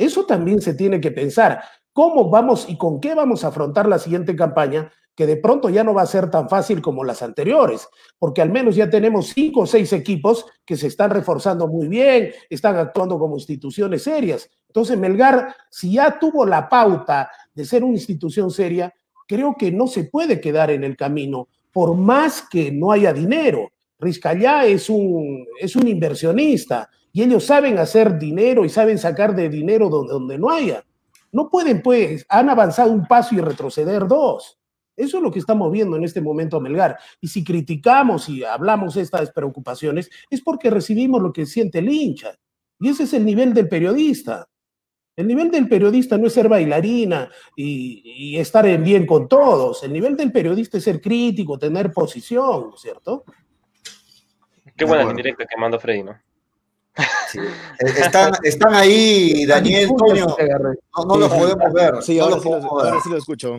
Eso 0.01 0.25
también 0.25 0.63
se 0.63 0.73
tiene 0.73 0.99
que 0.99 1.11
pensar. 1.11 1.63
¿Cómo 1.93 2.31
vamos 2.31 2.67
y 2.71 2.79
con 2.79 3.01
qué 3.01 3.15
vamos 3.15 3.45
a 3.45 3.49
afrontar 3.49 3.87
la 3.87 3.99
siguiente 3.99 4.35
campaña? 4.35 4.91
Que 5.15 5.27
de 5.27 5.37
pronto 5.37 5.69
ya 5.69 5.85
no 5.85 5.93
va 5.93 6.01
a 6.01 6.07
ser 6.07 6.31
tan 6.31 6.49
fácil 6.49 6.81
como 6.81 7.05
las 7.05 7.21
anteriores, 7.21 7.87
porque 8.19 8.41
al 8.41 8.49
menos 8.49 8.77
ya 8.77 8.89
tenemos 8.89 9.27
cinco 9.29 9.61
o 9.61 9.67
seis 9.67 9.93
equipos 9.93 10.47
que 10.65 10.79
se 10.79 10.87
están 10.87 11.11
reforzando 11.11 11.69
muy 11.69 11.87
bien, 11.87 12.31
están 12.49 12.77
actuando 12.77 13.19
como 13.19 13.37
instituciones 13.37 14.05
serias. 14.05 14.49
Entonces, 14.69 14.97
Melgar, 14.97 15.55
si 15.69 15.93
ya 15.93 16.19
tuvo 16.19 16.47
la 16.47 16.67
pauta 16.67 17.31
de 17.53 17.67
ser 17.67 17.85
una 17.85 17.99
institución 17.99 18.51
seria, 18.51 18.95
creo 19.29 19.55
que 19.59 19.71
no 19.71 19.87
se 19.87 20.05
puede 20.05 20.41
quedar 20.41 20.71
en 20.71 20.83
el 20.83 20.97
camino, 20.97 21.49
por 21.71 21.95
más 21.95 22.41
que 22.51 22.73
no 22.73 22.91
haya 22.91 23.13
dinero. 23.13 23.71
Rizcallá 23.99 24.65
es 24.65 24.89
un, 24.89 25.47
es 25.59 25.77
un 25.77 25.87
inversionista 25.89 26.89
Y 27.13 27.23
ellos 27.23 27.45
saben 27.45 27.79
hacer 27.79 28.19
dinero 28.19 28.65
y 28.65 28.69
saben 28.69 28.99
sacar 28.99 29.35
de 29.35 29.49
dinero 29.49 29.89
donde, 29.89 30.13
donde 30.13 30.39
no 30.39 30.51
haya. 30.51 30.85
No 31.33 31.49
pueden, 31.49 31.83
pues, 31.83 32.25
han 32.29 32.51
avanzado 32.51 32.91
un 32.93 33.07
paso 33.07 33.35
y 33.35 33.41
retroceder 33.41 34.07
dos. 34.07 34.59
Eso 34.97 35.17
es 35.17 35.23
lo 35.23 35.31
que 35.31 35.39
estamos 35.39 35.73
viendo 35.73 35.97
en 35.97 36.05
este 36.05 36.21
momento 36.21 36.59
a 36.59 36.61
Melgar. 36.61 36.99
Y 37.21 37.29
si 37.29 37.43
criticamos 37.43 38.29
y 38.29 38.45
hablamos 38.45 38.97
estas 38.97 39.31
preocupaciones, 39.33 40.11
es 40.29 40.43
porque 40.43 40.69
recibimos 40.69 41.23
lo 41.23 41.33
que 41.33 41.47
siente 41.47 41.79
el 41.79 41.89
hincha. 41.89 42.39
Y 42.79 42.89
ese 42.89 43.05
es 43.05 43.15
el 43.15 43.25
nivel 43.25 43.55
del 43.55 43.69
periodista. 43.69 44.47
El 45.17 45.27
nivel 45.27 45.51
del 45.51 45.69
periodista 45.69 46.19
no 46.19 46.27
es 46.27 46.33
ser 46.33 46.49
bailarina 46.49 47.31
y, 47.57 48.37
estar 48.37 48.67
en 48.67 48.85
bien 48.85 49.07
con 49.07 49.29
todos. 49.29 49.83
El 49.83 49.93
nivel 49.93 50.17
del 50.17 50.33
periodista 50.33 50.79
es 50.79 50.85
ser 50.85 51.01
crítico, 51.01 51.59
tener 51.59 51.93
posición, 51.93 52.73
¿cierto? 52.77 53.25
Qué 54.77 54.85
buena 54.85 55.11
indirecta 55.11 55.45
que 55.47 55.61
manda 55.61 55.79
Freddy, 55.79 56.05
¿no? 56.05 56.19
Están, 58.43 58.75
ahí, 58.75 59.47
Daniel, 59.47 59.91
Toño. 59.97 60.27
No, 61.07 61.17
los 61.17 61.33
podemos 61.33 61.73
ver. 61.73 62.03
Sí, 62.03 62.19
ahora, 62.19 62.41
sí 62.41 63.11
lo 63.11 63.17
escucho. 63.17 63.59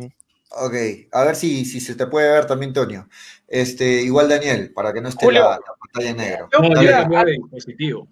Ok, 0.54 0.74
a 1.14 1.24
ver 1.24 1.36
si, 1.36 1.64
si 1.64 1.80
se 1.80 1.96
te 1.96 2.08
puede 2.08 2.30
ver 2.30 2.46
también, 2.46 2.74
Tonio. 2.74 3.08
Este, 3.48 4.02
igual 4.02 4.28
Daniel, 4.28 4.72
para 4.74 4.92
que 4.92 5.02
no 5.02 5.10
esté 5.10 5.32
la, 5.32 5.60
pantalla 5.80 6.10
en 6.10 6.18
negro. 6.18 6.50
Dale, 7.10 7.38
positivo. 7.50 8.08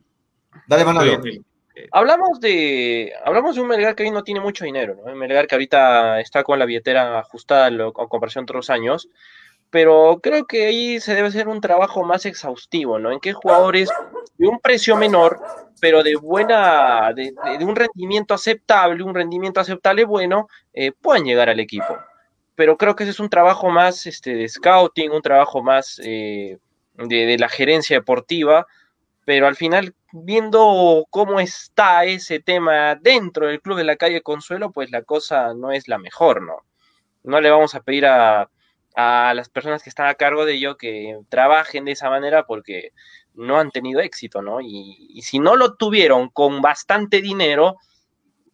Dale, 0.67 0.85
Manolo. 0.85 1.21
Hablamos 1.91 2.39
de, 2.39 3.13
hablamos 3.23 3.55
de 3.55 3.61
un 3.61 3.67
Melgar 3.67 3.95
que 3.95 4.03
hoy 4.03 4.11
no 4.11 4.23
tiene 4.23 4.41
mucho 4.41 4.65
dinero, 4.65 4.95
¿no? 4.95 5.11
Un 5.11 5.17
Melgar 5.17 5.47
que 5.47 5.55
ahorita 5.55 6.19
está 6.19 6.43
con 6.43 6.59
la 6.59 6.65
billetera 6.65 7.19
ajustada 7.19 7.67
en 7.67 7.91
comparación 7.91 8.43
a 8.43 8.45
otros 8.45 8.69
años, 8.69 9.09
pero 9.69 10.19
creo 10.21 10.45
que 10.45 10.67
ahí 10.67 10.99
se 10.99 11.15
debe 11.15 11.27
hacer 11.27 11.47
un 11.47 11.61
trabajo 11.61 12.03
más 12.03 12.25
exhaustivo, 12.25 12.99
¿no? 12.99 13.11
En 13.11 13.19
qué 13.19 13.33
jugadores 13.33 13.89
de 14.37 14.47
un 14.47 14.59
precio 14.59 14.95
menor, 14.95 15.39
pero 15.79 16.03
de 16.03 16.15
buena, 16.15 17.13
de, 17.13 17.33
un 17.61 17.75
rendimiento 17.75 18.33
aceptable, 18.33 19.03
un 19.03 19.15
rendimiento 19.15 19.59
aceptable 19.59 20.05
bueno, 20.05 20.47
eh, 20.73 20.91
puedan 20.91 21.23
llegar 21.23 21.49
al 21.49 21.59
equipo 21.59 21.97
pero 22.59 22.75
creo 22.75 22.93
que 22.93 23.03
ese 23.03 23.11
es 23.11 23.21
un 23.21 23.29
trabajo 23.29 23.69
más 23.69 24.05
este, 24.05 24.35
de 24.35 24.49
scouting, 24.49 25.11
un 25.11 25.21
trabajo 25.21 25.63
más 25.63 25.97
eh, 26.03 26.57
de, 26.95 27.37
la 27.39 27.47
gerencia 27.47 27.95
deportiva, 27.95 28.67
pero 29.23 29.47
al 29.47 29.55
final, 29.55 29.95
viendo 30.11 31.05
cómo 31.09 31.39
está 31.39 32.03
ese 32.03 32.41
tema 32.41 32.95
dentro 32.95 33.47
del 33.47 33.61
club 33.61 33.77
de 33.77 33.85
la 33.85 33.95
calle 33.95 34.21
Consuelo, 34.21 34.73
pues 34.73 34.91
la 34.91 35.03
cosa 35.03 35.53
no 35.53 35.71
es 35.71 35.87
la 35.87 35.99
mejor, 35.99 36.41
¿no? 36.41 36.65
No 37.23 37.39
le 37.39 37.49
vamos 37.49 37.75
a 37.75 37.81
pedir 37.81 38.05
a, 38.05 38.49
las 38.95 39.49
personas 39.49 39.83
que 39.83 39.89
están 39.89 40.07
a 40.07 40.15
cargo 40.15 40.45
de 40.45 40.53
ello 40.53 40.77
que 40.77 41.17
trabajen 41.29 41.85
de 41.85 41.93
esa 41.93 42.09
manera 42.09 42.45
porque 42.45 42.91
no 43.33 43.59
han 43.59 43.71
tenido 43.71 44.01
éxito, 44.01 44.41
¿no? 44.41 44.59
y 44.61 45.21
si 45.21 45.39
no 45.39 45.55
lo 45.55 45.75
tuvieron 45.75 46.29
con 46.29 46.61
bastante 46.61 47.21
dinero, 47.21 47.77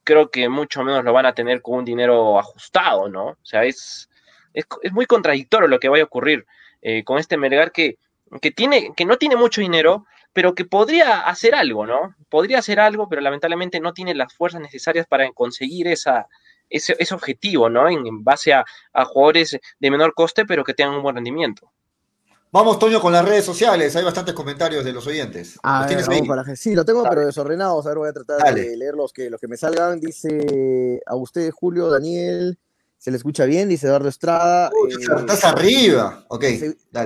creo 0.06 0.30
que 0.30 0.48
mucho 0.48 0.84
menos 0.84 1.04
lo 1.04 1.12
van 1.12 1.26
a 1.26 1.34
tener 1.34 1.62
con 1.62 1.80
un 1.80 1.86
dinero 1.86 2.40
ajustado, 2.40 3.10
¿no? 3.10 3.26
O 3.30 3.38
sea, 3.46 3.66
es, 3.66 4.10
es, 4.54 4.66
muy 4.94 5.06
contradictorio 5.06 5.68
lo 5.68 5.80
que 5.80 5.90
vaya 5.90 6.04
a 6.04 6.06
ocurrir 6.06 6.46
eh, 6.82 7.04
con 7.04 7.18
este 7.18 7.36
Melgar 7.36 7.74
que, 7.74 7.98
que, 8.40 8.52
tiene, 8.52 8.94
que 8.96 9.04
no 9.04 9.18
tiene 9.18 9.36
mucho 9.36 9.60
dinero, 9.60 10.06
pero 10.32 10.54
que 10.54 10.64
podría 10.64 11.22
hacer 11.22 11.56
algo, 11.56 11.86
¿no? 11.86 12.16
Podría 12.30 12.60
hacer 12.60 12.80
algo, 12.80 13.10
pero 13.10 13.22
lamentablemente 13.22 13.80
no 13.80 13.94
tiene 13.94 14.14
las 14.14 14.34
fuerzas 14.34 14.62
necesarias 14.62 15.08
para 15.08 15.30
conseguir 15.32 15.88
esa, 15.88 16.28
ese, 16.70 16.96
ese 17.00 17.14
objetivo, 17.14 17.70
¿no? 17.70 17.90
En, 17.90 18.24
base 18.24 18.54
a, 18.54 18.66
a 18.94 19.06
jugadores 19.06 19.58
de 19.80 19.92
menor 19.92 20.14
coste, 20.14 20.46
pero 20.46 20.64
que 20.64 20.74
tengan 20.74 20.96
un 20.96 21.04
buen 21.04 21.16
rendimiento. 21.16 21.72
Vamos, 22.56 22.80
Toño, 22.80 23.02
con 23.02 23.12
las 23.12 23.26
redes 23.26 23.44
sociales. 23.44 23.94
Hay 23.98 24.06
bastantes 24.06 24.34
comentarios 24.34 24.86
de 24.86 24.94
los 24.94 25.06
oyentes. 25.08 25.60
Ah, 25.62 25.86
Sí, 26.56 26.74
lo 26.74 26.86
tengo, 26.86 27.04
pero 27.04 27.26
desordenado. 27.26 27.82
A 27.82 27.84
ver, 27.84 27.98
voy 27.98 28.08
a 28.08 28.14
tratar 28.14 28.56
de 28.56 28.78
leer 28.78 28.94
los 28.94 29.12
que, 29.12 29.30
los 29.30 29.42
que 29.42 29.50
me 29.50 29.58
salgan. 29.58 30.00
Dice 30.00 31.02
a 31.06 31.18
usted, 31.18 31.52
Julio, 31.52 31.90
Daniel. 31.90 32.58
Se 32.98 33.12
le 33.12 33.18
escucha 33.18 33.44
bien, 33.44 33.68
dice 33.68 33.88
Eduardo 33.88 34.08
Estrada. 34.08 34.72
Uy, 34.74 34.94
eh, 34.94 35.06
estás 35.20 35.44
arriba. 35.44 36.24
Ok. 36.30 36.46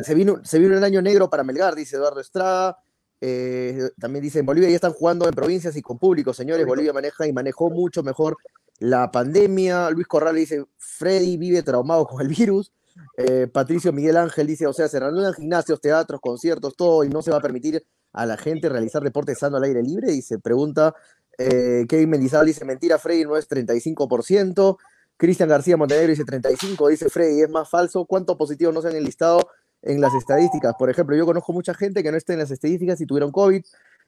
Se, 0.03 0.13
vino, 0.13 0.39
se 0.43 0.59
vino 0.59 0.77
el 0.77 0.83
año 0.83 1.01
negro 1.01 1.31
para 1.31 1.43
Melgar, 1.43 1.73
dice 1.73 1.95
Eduardo 1.95 2.21
Estrada. 2.21 2.77
Eh, 3.19 3.89
también 3.99 4.23
dice 4.23 4.39
en 4.39 4.45
Bolivia 4.45 4.69
ya 4.69 4.75
están 4.75 4.93
jugando 4.93 5.27
en 5.27 5.33
provincias 5.33 5.75
y 5.75 5.81
con 5.81 5.97
público, 5.97 6.31
señores. 6.31 6.65
Bolivia 6.67 6.93
maneja 6.93 7.25
y 7.25 7.33
manejó 7.33 7.71
mucho 7.71 8.03
mejor 8.03 8.37
la 8.79 9.11
pandemia. 9.11 9.89
Luis 9.91 10.07
Corral 10.07 10.35
dice: 10.35 10.65
Freddy 10.77 11.37
vive 11.37 11.63
traumado 11.63 12.05
con 12.05 12.21
el 12.21 12.27
virus. 12.27 12.71
Eh, 13.17 13.47
Patricio 13.47 13.93
Miguel 13.93 14.17
Ángel 14.17 14.47
dice, 14.47 14.67
o 14.67 14.73
sea, 14.73 14.87
se 14.87 14.99
reanudan 14.99 15.33
gimnasios, 15.33 15.81
teatros, 15.81 16.19
conciertos, 16.21 16.75
todo, 16.75 17.03
y 17.03 17.09
no 17.09 17.21
se 17.21 17.31
va 17.31 17.37
a 17.37 17.41
permitir 17.41 17.85
a 18.13 18.25
la 18.25 18.37
gente 18.37 18.69
realizar 18.69 19.03
deporte 19.03 19.35
sano 19.35 19.57
al 19.57 19.63
aire 19.63 19.81
libre. 19.83 20.21
Se 20.21 20.39
pregunta, 20.39 20.95
eh, 21.37 21.85
Kevin 21.87 22.09
Mendizábal 22.09 22.47
dice, 22.47 22.65
mentira, 22.65 22.97
Freddy 22.97 23.23
no 23.23 23.37
es 23.37 23.47
35%. 23.47 24.77
Cristian 25.17 25.49
García 25.49 25.75
Montenegro 25.75 26.09
dice 26.09 26.23
35, 26.23 26.87
dice 26.87 27.09
Freddy, 27.09 27.41
es 27.41 27.49
más 27.49 27.69
falso. 27.69 28.05
¿Cuántos 28.05 28.37
positivos 28.37 28.73
no 28.73 28.81
se 28.81 28.87
han 28.87 28.95
enlistado 28.95 29.49
en 29.81 29.99
las 29.99 30.13
estadísticas? 30.13 30.75
Por 30.79 30.89
ejemplo, 30.89 31.15
yo 31.15 31.25
conozco 31.25 31.51
mucha 31.51 31.73
gente 31.73 32.03
que 32.03 32.11
no 32.11 32.17
está 32.17 32.33
en 32.33 32.39
las 32.39 32.51
estadísticas 32.51 33.01
y 33.01 33.05
tuvieron 33.05 33.31
COVID. 33.31 33.61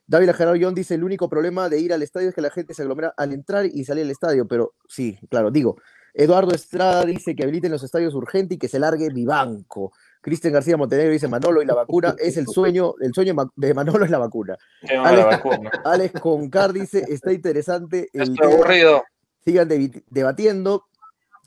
David 0.08 0.32
Gerardo 0.32 0.60
John 0.62 0.76
dice, 0.76 0.96
el 0.96 1.04
único 1.04 1.30
problema 1.30 1.70
de 1.70 1.80
ir 1.80 1.94
al 1.94 2.04
estadio 2.04 2.30
es 2.30 2.36
que 2.36 2.42
la 2.42 2.50
gente 2.50 2.74
se 2.74 2.82
aglomera 2.82 3.14
al 3.16 3.34
entrar 3.34 3.66
y 3.66 3.86
salir 3.86 4.04
del 4.04 4.12
estadio. 4.12 4.48
Pero 4.48 4.74
sí, 4.88 5.18
claro, 5.30 5.52
digo, 5.52 5.78
Eduardo 6.14 6.54
Estrada 6.54 7.06
dice 7.06 7.36
que 7.36 7.44
habiliten 7.44 7.72
los 7.72 7.84
estadios 7.84 8.14
urgentes 8.14 8.56
y 8.56 8.60
que 8.60 8.68
se 8.68 8.80
largue 8.80 9.10
Vivanco. 9.10 9.94
Cristian 10.22 10.54
García 10.54 10.78
Montenegro 10.78 11.14
dice 11.14 11.28
Manolo 11.28 11.62
y 11.62 11.66
la 11.66 11.74
vacuna 11.74 12.16
es 12.20 12.38
el 12.38 12.48
sueño, 12.48 12.94
el 13.00 13.14
sueño 13.14 13.34
de 13.56 13.74
Manolo 13.74 14.06
es 14.06 14.12
la 14.12 14.20
vacuna. 14.20 14.58
Alex, 15.86 16.20
Concar 16.20 16.74
dice, 16.74 17.06
está 17.08 17.32
interesante. 17.34 18.10
El 18.14 18.36
aburrido. 18.42 19.04
Sigan 19.44 19.68
debatiendo. 20.10 20.86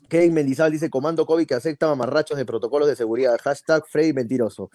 Kevin 0.09 0.33
Mendizábal 0.33 0.71
dice, 0.71 0.89
Comando 0.89 1.25
COVID 1.25 1.47
que 1.47 1.55
acepta 1.55 1.87
mamarrachos 1.87 2.37
de 2.37 2.45
protocolos 2.45 2.87
de 2.87 2.95
seguridad. 2.95 3.39
Hashtag 3.41 3.85
Freddy 3.87 4.13
mentiroso. 4.13 4.69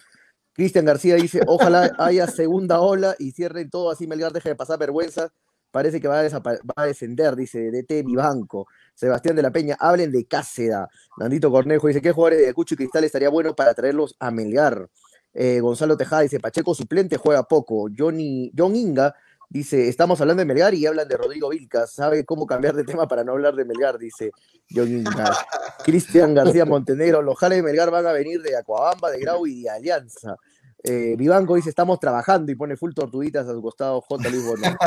Cristian 0.53 0.85
García 0.85 1.15
dice, 1.15 1.41
ojalá 1.47 1.95
haya 1.97 2.27
segunda 2.27 2.81
ola 2.81 3.15
y 3.17 3.31
cierren 3.31 3.69
todo 3.69 3.91
así 3.91 4.07
Melgar 4.07 4.33
deje 4.33 4.49
de 4.49 4.55
pasar 4.55 4.77
vergüenza. 4.79 5.29
Parece 5.71 6.01
que 6.01 6.07
va 6.07 6.19
a, 6.19 6.39
va 6.39 6.73
a 6.75 6.85
descender, 6.85 7.35
dice 7.35 7.71
DT 7.71 8.03
Vivanco. 8.03 8.67
Sebastián 8.93 9.37
de 9.37 9.41
la 9.41 9.51
Peña, 9.51 9.77
hablen 9.79 10.11
de 10.11 10.25
Cáceda. 10.25 10.89
Nandito 11.17 11.49
Cornejo 11.49 11.87
dice, 11.87 12.01
¿qué 12.01 12.11
jugadores 12.11 12.41
de 12.41 12.49
Acucho 12.49 12.73
y 12.73 12.77
Cristal 12.77 13.05
estaría 13.05 13.29
bueno 13.29 13.55
para 13.55 13.73
traerlos 13.73 14.15
a 14.19 14.31
Melgar? 14.31 14.89
Eh, 15.33 15.61
Gonzalo 15.61 15.95
Tejada 15.95 16.23
dice, 16.23 16.41
Pacheco 16.41 16.75
suplente 16.75 17.15
juega 17.15 17.43
poco. 17.43 17.87
Johnny, 17.97 18.51
John 18.57 18.75
Inga 18.75 19.15
dice, 19.51 19.89
estamos 19.89 20.19
hablando 20.21 20.41
de 20.41 20.45
Melgar 20.45 20.73
y 20.73 20.85
hablan 20.85 21.07
de 21.07 21.17
Rodrigo 21.17 21.49
Vilca. 21.49 21.85
¿Sabe 21.85 22.25
cómo 22.25 22.47
cambiar 22.47 22.73
de 22.73 22.83
tema 22.83 23.07
para 23.07 23.23
no 23.23 23.33
hablar 23.33 23.55
de 23.55 23.65
Melgar? 23.65 23.97
Dice 23.97 24.31
John. 24.73 25.03
Cristian 25.83 26.33
García 26.33 26.65
Montenegro, 26.65 27.21
los 27.21 27.37
jales 27.37 27.57
de 27.57 27.63
Melgar 27.63 27.91
van 27.91 28.07
a 28.07 28.11
venir 28.11 28.41
de 28.41 28.55
Acuabamba, 28.55 29.11
de 29.11 29.19
Grau 29.19 29.45
y 29.45 29.63
de 29.63 29.69
Alianza. 29.69 30.35
Eh, 30.83 31.15
Vivanco 31.17 31.55
dice, 31.55 31.69
estamos 31.69 31.99
trabajando 31.99 32.51
y 32.51 32.55
pone 32.55 32.75
full 32.75 32.93
tortuguitas 32.93 33.47
a 33.47 33.51
su 33.51 33.61
costado 33.61 34.01
J. 34.01 34.29
Luis 34.29 34.45
Bono. 34.45 34.77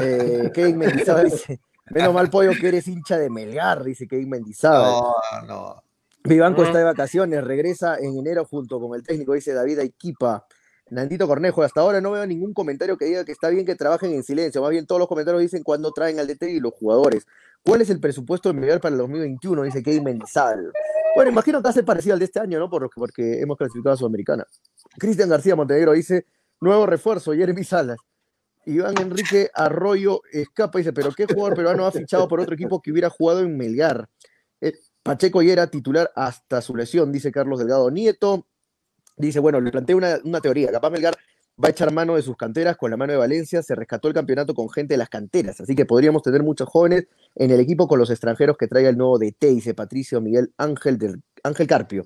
Eh, 0.00 0.50
Kevin 0.54 0.78
Mendizábal 0.78 1.24
dice, 1.30 1.60
Menos 1.90 2.14
mal, 2.14 2.30
pollo, 2.30 2.52
que 2.58 2.68
eres 2.68 2.86
hincha 2.86 3.18
de 3.18 3.28
Melgar, 3.28 3.82
dice 3.82 4.06
Kevin 4.06 4.30
Mendizábal. 4.30 5.02
No, 5.46 5.46
no. 5.46 5.82
Vivanco 6.24 6.62
está 6.62 6.78
de 6.78 6.84
vacaciones, 6.84 7.42
regresa 7.42 7.96
en 7.98 8.16
enero 8.16 8.44
junto 8.44 8.80
con 8.80 8.94
el 8.94 9.02
técnico, 9.02 9.32
dice 9.32 9.52
David 9.52 9.80
Aiquipa. 9.80 10.46
Nandito 10.92 11.26
Cornejo, 11.26 11.62
hasta 11.62 11.80
ahora 11.80 12.02
no 12.02 12.10
veo 12.10 12.26
ningún 12.26 12.52
comentario 12.52 12.98
que 12.98 13.06
diga 13.06 13.24
que 13.24 13.32
está 13.32 13.48
bien 13.48 13.64
que 13.64 13.74
trabajen 13.74 14.12
en 14.12 14.22
silencio. 14.22 14.60
Más 14.60 14.70
bien 14.70 14.86
todos 14.86 14.98
los 14.98 15.08
comentarios 15.08 15.40
dicen 15.40 15.62
cuando 15.62 15.90
traen 15.90 16.18
al 16.18 16.26
DT 16.26 16.50
y 16.50 16.60
los 16.60 16.74
jugadores. 16.74 17.26
¿Cuál 17.62 17.80
es 17.80 17.88
el 17.88 17.98
presupuesto 17.98 18.50
de 18.50 18.60
Melgar 18.60 18.78
para 18.78 18.92
el 18.92 18.98
2021? 18.98 19.62
Dice 19.62 19.82
Kevin 19.82 20.04
Mendizábal. 20.04 20.70
Bueno, 21.16 21.30
imagino 21.30 21.62
que 21.62 21.68
hace 21.70 21.82
parecido 21.82 22.12
al 22.12 22.18
de 22.18 22.26
este 22.26 22.40
año, 22.40 22.58
¿no? 22.58 22.68
Porque, 22.68 22.88
porque 22.94 23.40
hemos 23.40 23.56
clasificado 23.56 23.94
a 23.94 23.96
Sudamericana. 23.96 24.46
Cristian 24.98 25.30
García 25.30 25.56
Montenegro 25.56 25.92
dice, 25.92 26.26
nuevo 26.60 26.84
refuerzo, 26.84 27.32
Jeremy 27.32 27.64
Salas. 27.64 27.98
Iván 28.66 28.94
Enrique 29.00 29.50
Arroyo 29.54 30.20
escapa 30.30 30.78
y 30.78 30.82
dice, 30.82 30.92
pero 30.92 31.10
¿qué 31.12 31.24
jugador 31.24 31.56
peruano 31.56 31.86
ha 31.86 31.92
fichado 31.92 32.28
por 32.28 32.38
otro 32.38 32.54
equipo 32.54 32.82
que 32.82 32.92
hubiera 32.92 33.08
jugado 33.08 33.40
en 33.40 33.56
Melgar? 33.56 34.10
Eh, 34.60 34.74
Pacheco 35.02 35.40
ya 35.40 35.54
era 35.54 35.66
titular 35.68 36.12
hasta 36.14 36.60
su 36.60 36.76
lesión, 36.76 37.10
dice 37.10 37.32
Carlos 37.32 37.58
Delgado 37.58 37.90
Nieto. 37.90 38.46
Dice, 39.26 39.40
bueno, 39.40 39.60
le 39.60 39.70
planteé 39.70 39.94
una, 39.94 40.18
una, 40.24 40.40
teoría, 40.40 40.70
capaz 40.70 40.90
Melgar 40.90 41.16
va 41.62 41.68
a 41.68 41.70
echar 41.70 41.92
mano 41.92 42.16
de 42.16 42.22
sus 42.22 42.36
canteras 42.36 42.76
con 42.76 42.90
la 42.90 42.96
mano 42.96 43.12
de 43.12 43.18
Valencia, 43.18 43.62
se 43.62 43.74
rescató 43.74 44.08
el 44.08 44.14
campeonato 44.14 44.54
con 44.54 44.68
gente 44.70 44.94
de 44.94 44.98
las 44.98 45.08
canteras, 45.08 45.60
así 45.60 45.74
que 45.74 45.84
podríamos 45.84 46.22
tener 46.22 46.42
muchos 46.42 46.68
jóvenes 46.68 47.06
en 47.34 47.50
el 47.50 47.60
equipo 47.60 47.86
con 47.86 47.98
los 47.98 48.10
extranjeros 48.10 48.56
que 48.56 48.68
traiga 48.68 48.88
el 48.88 48.96
nuevo 48.96 49.18
DT, 49.18 49.46
dice 49.46 49.74
Patricio 49.74 50.20
Miguel 50.20 50.52
Ángel, 50.56 50.98
del, 50.98 51.22
Ángel 51.42 51.66
Carpio. 51.66 52.04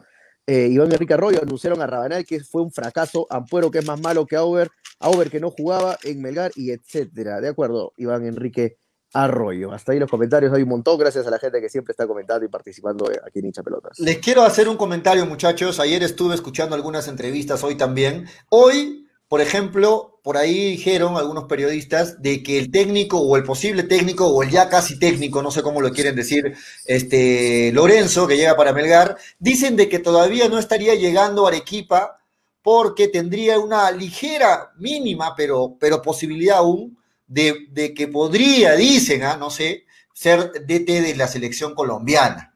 Eh, 0.48 0.68
Iván 0.70 0.92
Enrique 0.92 1.14
Arroyo 1.14 1.42
anunciaron 1.42 1.82
a 1.82 1.88
Rabanal 1.88 2.24
que 2.24 2.38
fue 2.40 2.62
un 2.62 2.70
fracaso, 2.70 3.26
Ampuero 3.30 3.70
que 3.70 3.78
es 3.78 3.86
más 3.86 4.00
malo 4.00 4.26
que 4.26 4.36
Auber, 4.36 4.70
Auber 5.00 5.28
que 5.28 5.40
no 5.40 5.50
jugaba 5.50 5.98
en 6.04 6.22
Melgar 6.22 6.52
y 6.54 6.70
etcétera. 6.70 7.40
De 7.40 7.48
acuerdo, 7.48 7.92
Iván 7.96 8.24
Enrique 8.24 8.76
Arroyo. 9.12 9.72
Hasta 9.72 9.92
ahí 9.92 9.98
los 9.98 10.10
comentarios, 10.10 10.52
hay 10.52 10.62
un 10.62 10.68
montón, 10.68 10.98
gracias 10.98 11.26
a 11.26 11.30
la 11.30 11.38
gente 11.38 11.60
que 11.60 11.68
siempre 11.68 11.92
está 11.92 12.06
comentando 12.06 12.44
y 12.44 12.48
participando 12.48 13.10
aquí 13.24 13.38
en 13.38 13.46
Hincha 13.46 13.62
Pelotas. 13.62 13.98
Les 13.98 14.18
quiero 14.18 14.42
hacer 14.42 14.68
un 14.68 14.76
comentario, 14.76 15.24
muchachos. 15.26 15.80
Ayer 15.80 16.02
estuve 16.02 16.34
escuchando 16.34 16.74
algunas 16.74 17.08
entrevistas, 17.08 17.62
hoy 17.64 17.76
también. 17.76 18.28
Hoy, 18.50 19.06
por 19.28 19.40
ejemplo, 19.40 20.20
por 20.22 20.36
ahí 20.36 20.72
dijeron 20.72 21.16
algunos 21.16 21.44
periodistas 21.44 22.20
de 22.20 22.42
que 22.42 22.58
el 22.58 22.70
técnico 22.70 23.18
o 23.18 23.36
el 23.36 23.44
posible 23.44 23.84
técnico 23.84 24.26
o 24.26 24.42
el 24.42 24.50
ya 24.50 24.68
casi 24.68 24.98
técnico, 24.98 25.40
no 25.40 25.50
sé 25.50 25.62
cómo 25.62 25.80
lo 25.80 25.92
quieren 25.92 26.16
decir, 26.16 26.54
este 26.84 27.70
Lorenzo, 27.72 28.26
que 28.26 28.36
llega 28.36 28.56
para 28.56 28.72
Melgar, 28.72 29.16
dicen 29.38 29.76
de 29.76 29.88
que 29.88 29.98
todavía 29.98 30.48
no 30.48 30.58
estaría 30.58 30.94
llegando 30.94 31.46
a 31.46 31.50
Arequipa 31.50 32.18
porque 32.60 33.06
tendría 33.06 33.60
una 33.60 33.90
ligera, 33.92 34.72
mínima, 34.76 35.36
pero, 35.36 35.76
pero 35.78 36.02
posibilidad 36.02 36.58
aún 36.58 36.98
de, 37.26 37.94
que 37.94 38.08
podría, 38.08 38.74
dicen, 38.74 39.22
¿ah? 39.24 39.36
no 39.36 39.50
sé, 39.50 39.84
ser 40.12 40.50
DT 40.52 41.02
de 41.02 41.14
la 41.16 41.28
selección 41.28 41.74
colombiana. 41.74 42.54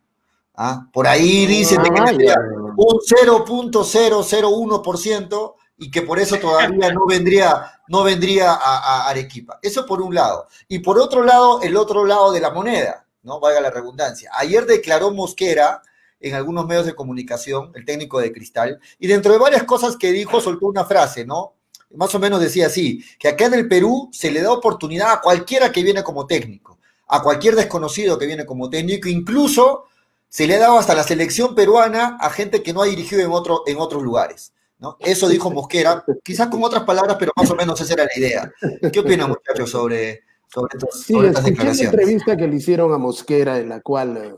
¿ah? 0.55 0.87
Por 0.93 1.07
ahí 1.07 1.47
dicen 1.47 1.83
que 1.83 1.91
tendría 1.91 2.37
un 2.77 2.99
0.001% 2.99 5.55
y 5.79 5.91
que 5.91 6.03
por 6.03 6.19
eso 6.19 6.39
todavía 6.39 6.93
no 6.93 7.07
vendría, 7.07 7.81
no 7.89 8.03
vendría 8.03 8.53
a, 8.53 9.09
Arequipa. 9.09 9.59
Eso 9.63 9.87
por 9.87 10.03
un 10.03 10.15
lado. 10.15 10.47
Y 10.69 10.81
por 10.81 10.99
otro 10.99 11.25
lado, 11.25 11.63
el 11.63 11.75
otro 11.77 12.05
lado 12.05 12.33
de 12.33 12.41
la 12.41 12.51
moneda, 12.51 13.07
¿no? 13.23 13.41
Valga 13.41 13.61
la 13.61 13.71
redundancia. 13.71 14.31
Ayer 14.35 14.67
declaró 14.67 15.11
Mosquera 15.11 15.81
en 16.21 16.35
algunos 16.35 16.67
medios 16.67 16.85
de 16.85 16.95
comunicación, 16.95 17.73
el 17.75 17.87
técnico 17.87 18.21
de 18.21 18.31
Cristal, 18.31 18.79
y 18.99 19.07
dentro 19.07 19.33
de 19.33 19.39
varias 19.39 19.65
cosas 19.65 19.97
que 19.97 20.13
dijo, 20.13 20.39
soltó 20.41 20.67
una 20.67 20.85
frase, 20.85 21.25
¿no? 21.25 21.55
Más 21.95 22.15
o 22.15 22.19
menos 22.19 22.41
decía 22.41 22.67
así, 22.67 23.05
que 23.19 23.29
acá 23.29 23.47
en 23.47 23.55
el 23.55 23.69
Perú 23.69 24.09
se 24.13 24.31
le 24.31 24.43
da 24.43 24.53
oportunidad 24.53 25.13
a 25.13 25.21
cualquiera 25.21 25.73
que 25.73 25.83
viene 25.83 26.03
como 26.03 26.27
técnico, 26.27 26.79
a 27.09 27.23
cualquier 27.23 27.57
desconocido 27.57 28.19
que 28.19 28.27
viene 28.27 28.47
como 28.47 28.71
técnico, 28.71 29.09
incluso 29.09 29.85
se 30.29 30.47
le 30.47 30.55
ha 30.55 30.61
dado 30.61 30.79
hasta 30.79 30.95
la 30.95 31.03
selección 31.03 31.55
peruana 31.55 32.17
a 32.21 32.31
gente 32.31 32.63
que 32.63 32.73
no 32.73 32.83
ha 32.83 32.87
dirigido 32.87 33.23
en, 33.23 33.33
otro, 33.33 33.63
en 33.67 33.79
otros 33.79 34.03
lugares. 34.03 34.53
¿no? 34.79 34.97
Eso 35.01 35.29
dijo 35.29 35.51
Mosquera, 35.51 36.05
quizás 36.23 36.49
con 36.49 36.63
otras 36.63 36.85
palabras, 36.85 37.17
pero 37.19 37.33
más 37.37 37.51
o 37.51 37.57
menos 37.57 37.81
esa 37.81 37.95
era 37.95 38.05
la 38.05 38.17
idea. 38.17 38.53
¿Qué 38.93 39.01
opinan, 39.01 39.29
muchachos, 39.29 39.71
sobre, 39.71 40.23
sobre, 40.47 40.79
estos, 40.79 41.03
sí, 41.03 41.15
estas 41.19 41.45
declaraciones? 41.45 41.93
la 41.93 42.01
entrevista 42.01 42.37
que 42.37 42.49
le 42.49 42.57
hicieron 42.57 42.93
a 42.93 42.99
Mosquera, 42.99 43.59
en 43.59 43.69
la 43.69 43.81
cual 43.81 44.17
eh, 44.17 44.35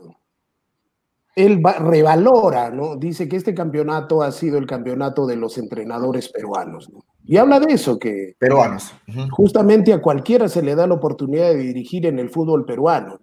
él 1.35 1.61
revalora, 1.79 2.71
¿no? 2.71 2.95
Dice 2.95 3.29
que 3.29 3.37
este 3.37 3.53
campeonato 3.53 4.21
ha 4.21 4.31
sido 4.31 4.57
el 4.57 4.67
campeonato 4.67 5.25
de 5.25 5.35
los 5.35 5.57
entrenadores 5.57 6.29
peruanos, 6.29 6.89
Y 7.25 7.37
habla 7.37 7.59
de 7.59 7.73
eso, 7.73 7.97
que 7.97 8.35
peruanos. 8.37 8.93
Justamente 9.31 9.93
a 9.93 10.01
cualquiera 10.01 10.49
se 10.49 10.61
le 10.61 10.75
da 10.75 10.87
la 10.87 10.95
oportunidad 10.95 11.49
de 11.49 11.57
dirigir 11.57 12.05
en 12.05 12.19
el 12.19 12.29
fútbol 12.29 12.65
peruano, 12.65 13.19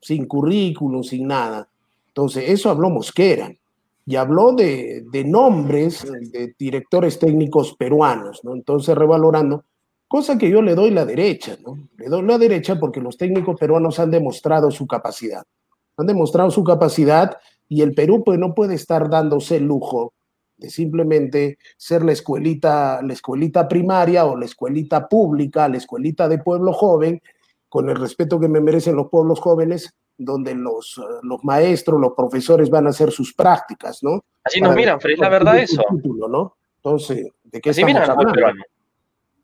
sin 0.00 0.26
currículum, 0.26 1.02
sin 1.02 1.26
nada. 1.26 1.68
Entonces, 2.08 2.44
eso 2.48 2.70
habló 2.70 2.90
Mosquera 2.90 3.50
y 4.04 4.16
habló 4.16 4.52
de, 4.52 5.04
nombres 5.24 6.06
de 6.32 6.54
directores 6.58 7.18
técnicos 7.18 7.74
peruanos, 7.76 8.40
¿no? 8.44 8.54
Entonces, 8.54 8.96
revalorando, 8.96 9.64
cosa 10.06 10.36
que 10.36 10.50
yo 10.50 10.60
le 10.60 10.74
doy 10.74 10.90
la 10.90 11.06
derecha, 11.06 11.56
¿no? 11.64 11.78
Le 11.96 12.08
doy 12.08 12.22
la 12.22 12.36
derecha 12.36 12.78
porque 12.78 13.00
los 13.00 13.16
técnicos 13.16 13.58
peruanos 13.58 13.98
han 13.98 14.10
demostrado 14.10 14.70
su 14.70 14.86
capacidad. 14.86 15.44
Han 15.96 16.06
demostrado 16.06 16.50
su 16.50 16.62
capacidad 16.62 17.36
y 17.68 17.82
el 17.82 17.94
Perú 17.94 18.22
pues 18.24 18.38
no 18.38 18.54
puede 18.54 18.74
estar 18.74 19.08
dándose 19.08 19.56
el 19.56 19.64
lujo 19.64 20.12
de 20.60 20.70
simplemente 20.70 21.58
ser 21.76 22.04
la 22.04 22.12
escuelita, 22.12 23.00
la 23.02 23.12
escuelita 23.14 23.66
primaria 23.66 24.26
o 24.26 24.36
la 24.36 24.44
escuelita 24.44 25.08
pública, 25.08 25.68
la 25.68 25.78
escuelita 25.78 26.28
de 26.28 26.38
pueblo 26.38 26.72
joven, 26.74 27.22
con 27.68 27.88
el 27.88 27.96
respeto 27.96 28.38
que 28.38 28.48
me 28.48 28.60
merecen 28.60 28.94
los 28.94 29.08
pueblos 29.08 29.40
jóvenes, 29.40 29.94
donde 30.18 30.54
los, 30.54 31.00
los 31.22 31.42
maestros, 31.44 31.98
los 31.98 32.12
profesores 32.14 32.68
van 32.68 32.86
a 32.86 32.90
hacer 32.90 33.10
sus 33.10 33.32
prácticas, 33.32 34.02
¿no? 34.02 34.22
Así 34.44 34.60
nos 34.60 34.76
miran, 34.76 35.00
Fred, 35.00 35.16
la 35.18 35.30
verdad 35.30 35.56
eso. 35.58 35.82
¿no? 36.28 36.56
Entonces, 36.76 37.28
¿de 37.44 37.60
qué 37.60 37.70
Así 37.70 37.84
miran 37.84 38.10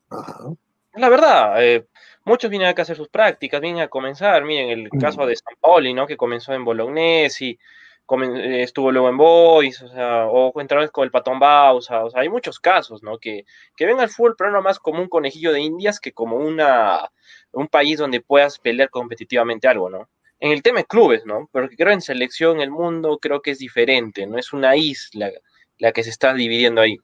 Ajá. 0.09 0.53
La 0.95 1.09
verdad, 1.09 1.63
eh, 1.65 1.87
muchos 2.25 2.51
vienen 2.51 2.69
acá 2.69 2.83
a 2.83 2.85
hacer 2.85 2.97
sus 2.97 3.09
prácticas, 3.09 3.61
vienen 3.61 3.83
a 3.83 3.89
comenzar, 3.89 4.45
miren 4.45 4.69
el 4.69 4.89
mm. 4.93 4.99
caso 4.99 5.27
de 5.27 5.37
San 5.37 5.55
Pauli, 5.61 5.95
¿no? 5.95 6.07
Que 6.07 6.17
comenzó 6.17 6.53
en 6.53 6.65
Bolognesi, 6.65 7.51
eh, 7.51 7.59
estuvo 8.45 8.93
luego 8.93 9.09
en 9.09 9.17
Boys, 9.17 9.83
o 9.83 9.89
sea, 9.89 10.27
o 10.27 10.59
entraron 10.61 10.89
con 10.89 11.05
el 11.05 11.11
Patón 11.11 11.39
Bausa, 11.39 12.05
o 12.05 12.11
sea, 12.11 12.21
hay 12.21 12.29
muchos 12.29 12.61
casos, 12.61 13.03
¿no? 13.03 13.19
Que, 13.19 13.45
que 13.77 13.87
ven 13.87 14.01
al 14.01 14.09
fútbol 14.09 14.35
pero 14.39 14.51
no 14.51 14.63
más 14.63 14.79
como 14.79 15.01
un 15.01 15.09
conejillo 15.09 15.53
de 15.53 15.61
indias 15.61 16.01
que 16.01 16.13
como 16.13 16.37
una, 16.37 17.11
un 17.53 17.69
país 17.69 17.99
donde 17.99 18.21
puedas 18.21 18.59
pelear 18.59 18.91
competitivamente 18.91 19.69
algo, 19.69 19.91
¿no? 19.91 20.09
en 20.41 20.53
el 20.53 20.63
tema 20.63 20.81
de 20.81 20.87
clubes, 20.87 21.25
¿no? 21.25 21.49
Porque 21.51 21.77
creo 21.77 21.93
en 21.93 22.03
selección, 22.03 22.61
el 22.61 22.71
mundo 22.71 23.19
creo 23.21 23.41
que 23.41 23.53
es 23.53 23.59
diferente, 23.59 24.27
no 24.27 24.39
es 24.39 24.53
una 24.53 24.77
isla 24.77 25.31
la 25.79 25.93
que 25.93 26.03
se 26.03 26.11
está 26.11 26.35
dividiendo 26.35 26.81
ahí. 26.81 26.99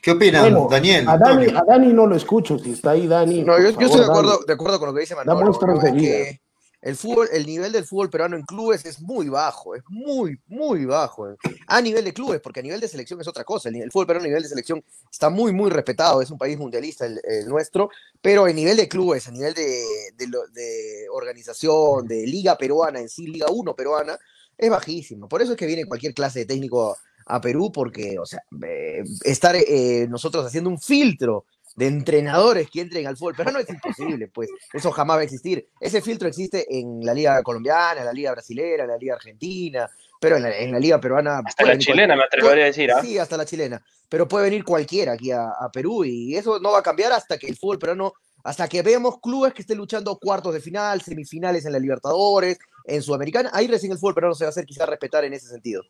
¿Qué 0.00 0.12
opinan, 0.12 0.68
Daniel? 0.70 1.08
A 1.08 1.18
Dani, 1.18 1.92
no 1.92 2.06
lo 2.06 2.14
escucho, 2.14 2.58
si 2.58 2.72
está 2.72 2.92
ahí 2.92 3.08
Dani. 3.08 3.42
No, 3.42 3.58
yo, 3.58 3.68
estoy 3.68 3.88
de 3.88 4.06
acuerdo, 4.06 4.38
de 4.46 4.52
acuerdo 4.52 4.78
con 4.78 4.88
lo 4.88 4.94
que 4.94 5.00
dice 5.00 5.16
Manuel. 5.16 5.50
Que, 5.98 6.40
el 6.80 6.94
fútbol, 6.94 7.28
el 7.32 7.44
nivel 7.44 7.72
del 7.72 7.84
fútbol 7.84 8.08
peruano 8.08 8.36
en 8.36 8.42
clubes 8.42 8.84
es 8.84 9.00
muy 9.00 9.28
bajo, 9.28 9.74
es 9.74 9.82
muy, 9.88 10.40
muy 10.46 10.84
bajo. 10.84 11.28
Eh. 11.28 11.36
A 11.66 11.80
nivel 11.80 12.04
de 12.04 12.12
clubes, 12.12 12.40
porque 12.40 12.60
a 12.60 12.62
nivel 12.62 12.80
de 12.80 12.86
selección 12.86 13.20
es 13.20 13.26
otra 13.26 13.42
cosa. 13.42 13.68
El, 13.68 13.90
fútbol 13.90 14.06
peruano 14.06 14.24
a 14.24 14.28
nivel 14.28 14.42
de 14.44 14.48
selección 14.48 14.84
está 15.10 15.28
muy, 15.28 15.52
muy 15.52 15.70
respetado. 15.70 16.22
Es 16.22 16.30
un 16.30 16.38
país 16.38 16.56
mundialista 16.56 17.04
el, 17.06 17.48
nuestro, 17.48 17.90
pero 18.22 18.44
a 18.44 18.52
nivel 18.52 18.76
de 18.76 18.88
clubes, 18.88 19.26
a 19.26 19.32
nivel 19.32 19.54
de, 19.54 19.82
de, 20.16 21.06
organización, 21.10 22.06
de 22.06 22.26
liga 22.26 22.56
peruana 22.56 23.00
en 23.00 23.08
sí, 23.08 23.26
Liga 23.26 23.46
1 23.50 23.74
peruana, 23.74 24.16
es 24.56 24.70
bajísimo. 24.70 25.28
Por 25.28 25.42
eso 25.42 25.52
es 25.52 25.58
que 25.58 25.66
viene 25.66 25.84
cualquier 25.84 26.14
clase 26.14 26.40
de 26.40 26.46
técnico 26.46 26.96
a 27.26 27.40
Perú, 27.40 27.72
porque, 27.72 28.18
o 28.18 28.24
sea, 28.24 28.42
eh, 28.64 29.02
estar 29.24 29.56
eh, 29.56 30.06
nosotros 30.08 30.46
haciendo 30.46 30.70
un 30.70 30.80
filtro 30.80 31.44
de 31.78 31.86
entrenadores 31.86 32.68
que 32.68 32.80
entren 32.80 33.06
al 33.06 33.16
fútbol, 33.16 33.34
pero 33.36 33.52
no 33.52 33.60
es 33.60 33.68
imposible, 33.68 34.26
pues 34.26 34.50
eso 34.72 34.90
jamás 34.90 35.18
va 35.18 35.20
a 35.20 35.24
existir. 35.24 35.68
Ese 35.78 36.02
filtro 36.02 36.26
existe 36.26 36.66
en 36.76 37.06
la 37.06 37.14
liga 37.14 37.40
colombiana, 37.44 38.00
en 38.00 38.06
la 38.06 38.12
liga 38.12 38.32
brasilera, 38.32 38.82
en 38.82 38.90
la 38.90 38.96
liga 38.96 39.14
argentina, 39.14 39.88
pero 40.20 40.38
en 40.38 40.72
la, 40.72 40.80
liga 40.80 41.00
peruana... 41.00 41.40
Hasta 41.44 41.64
la 41.64 41.78
chilena, 41.78 42.16
me 42.16 42.24
atrevería 42.24 42.64
a 42.64 42.66
decir. 42.66 42.90
¿ah? 42.90 43.00
Sí, 43.00 43.16
hasta 43.16 43.36
la 43.36 43.44
chilena, 43.44 43.80
pero 44.08 44.26
puede 44.26 44.46
venir 44.46 44.64
cualquiera 44.64 45.12
aquí 45.12 45.30
a, 45.30 45.52
Perú 45.72 46.04
y 46.04 46.34
eso 46.34 46.58
no 46.58 46.72
va 46.72 46.80
a 46.80 46.82
cambiar 46.82 47.12
hasta 47.12 47.38
que 47.38 47.46
el 47.46 47.56
fútbol 47.56 47.78
peruano, 47.78 48.12
hasta 48.42 48.66
que 48.66 48.82
veamos 48.82 49.20
clubes 49.20 49.54
que 49.54 49.62
estén 49.62 49.78
luchando 49.78 50.18
cuartos 50.18 50.52
de 50.54 50.60
final, 50.60 51.00
semifinales 51.00 51.64
en 51.64 51.72
la 51.72 51.78
Libertadores, 51.78 52.58
en 52.86 53.02
Sudamericana, 53.02 53.50
ahí 53.52 53.68
recién 53.68 53.92
el 53.92 53.98
fútbol 53.98 54.14
peruano 54.14 54.34
se 54.34 54.42
va 54.42 54.48
a 54.48 54.50
hacer 54.50 54.66
quizás 54.66 54.88
respetar 54.88 55.24
en 55.24 55.32
ese 55.32 55.46
sentido. 55.46 55.84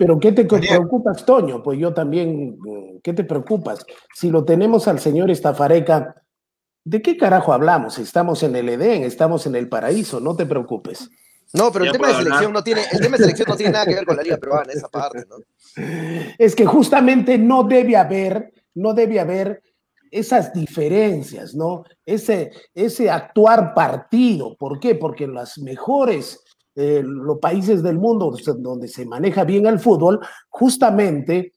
Pero 0.00 0.18
¿qué 0.18 0.32
te 0.32 0.46
preocupas, 0.46 1.26
Toño? 1.26 1.62
Pues 1.62 1.78
yo 1.78 1.92
también, 1.92 2.58
¿qué 3.02 3.12
te 3.12 3.22
preocupas? 3.22 3.84
Si 4.14 4.30
lo 4.30 4.46
tenemos 4.46 4.88
al 4.88 4.98
señor 4.98 5.30
Estafareca, 5.30 6.24
¿de 6.82 7.02
qué 7.02 7.18
carajo 7.18 7.52
hablamos? 7.52 7.98
Estamos 7.98 8.42
en 8.42 8.56
el 8.56 8.70
Edén, 8.70 9.02
estamos 9.02 9.44
en 9.44 9.56
el 9.56 9.68
paraíso, 9.68 10.18
no 10.18 10.34
te 10.34 10.46
preocupes. 10.46 11.10
No, 11.52 11.70
pero 11.70 11.84
el 11.84 11.92
tema, 11.92 12.08
de 12.08 12.14
selección 12.14 12.50
no 12.50 12.64
tiene, 12.64 12.80
el 12.90 12.98
tema 12.98 13.18
de 13.18 13.24
selección 13.24 13.48
no 13.50 13.56
tiene 13.58 13.72
nada 13.72 13.84
que 13.84 13.94
ver 13.96 14.06
con 14.06 14.16
la 14.16 14.22
Liga 14.22 14.38
Peruana, 14.38 14.72
esa 14.72 14.88
parte, 14.88 15.26
¿no? 15.28 15.36
Es 16.38 16.56
que 16.56 16.64
justamente 16.64 17.36
no 17.36 17.64
debe 17.64 17.98
haber, 17.98 18.54
no 18.72 18.94
debe 18.94 19.20
haber 19.20 19.62
esas 20.10 20.54
diferencias, 20.54 21.54
¿no? 21.54 21.84
Ese, 22.06 22.52
ese 22.72 23.10
actuar 23.10 23.74
partido. 23.74 24.56
¿Por 24.56 24.80
qué? 24.80 24.94
Porque 24.94 25.26
las 25.26 25.58
mejores 25.58 26.42
eh, 26.74 27.02
los 27.04 27.38
países 27.38 27.82
del 27.82 27.98
mundo 27.98 28.34
donde 28.58 28.88
se 28.88 29.04
maneja 29.04 29.44
bien 29.44 29.66
el 29.66 29.78
fútbol, 29.78 30.20
justamente 30.48 31.52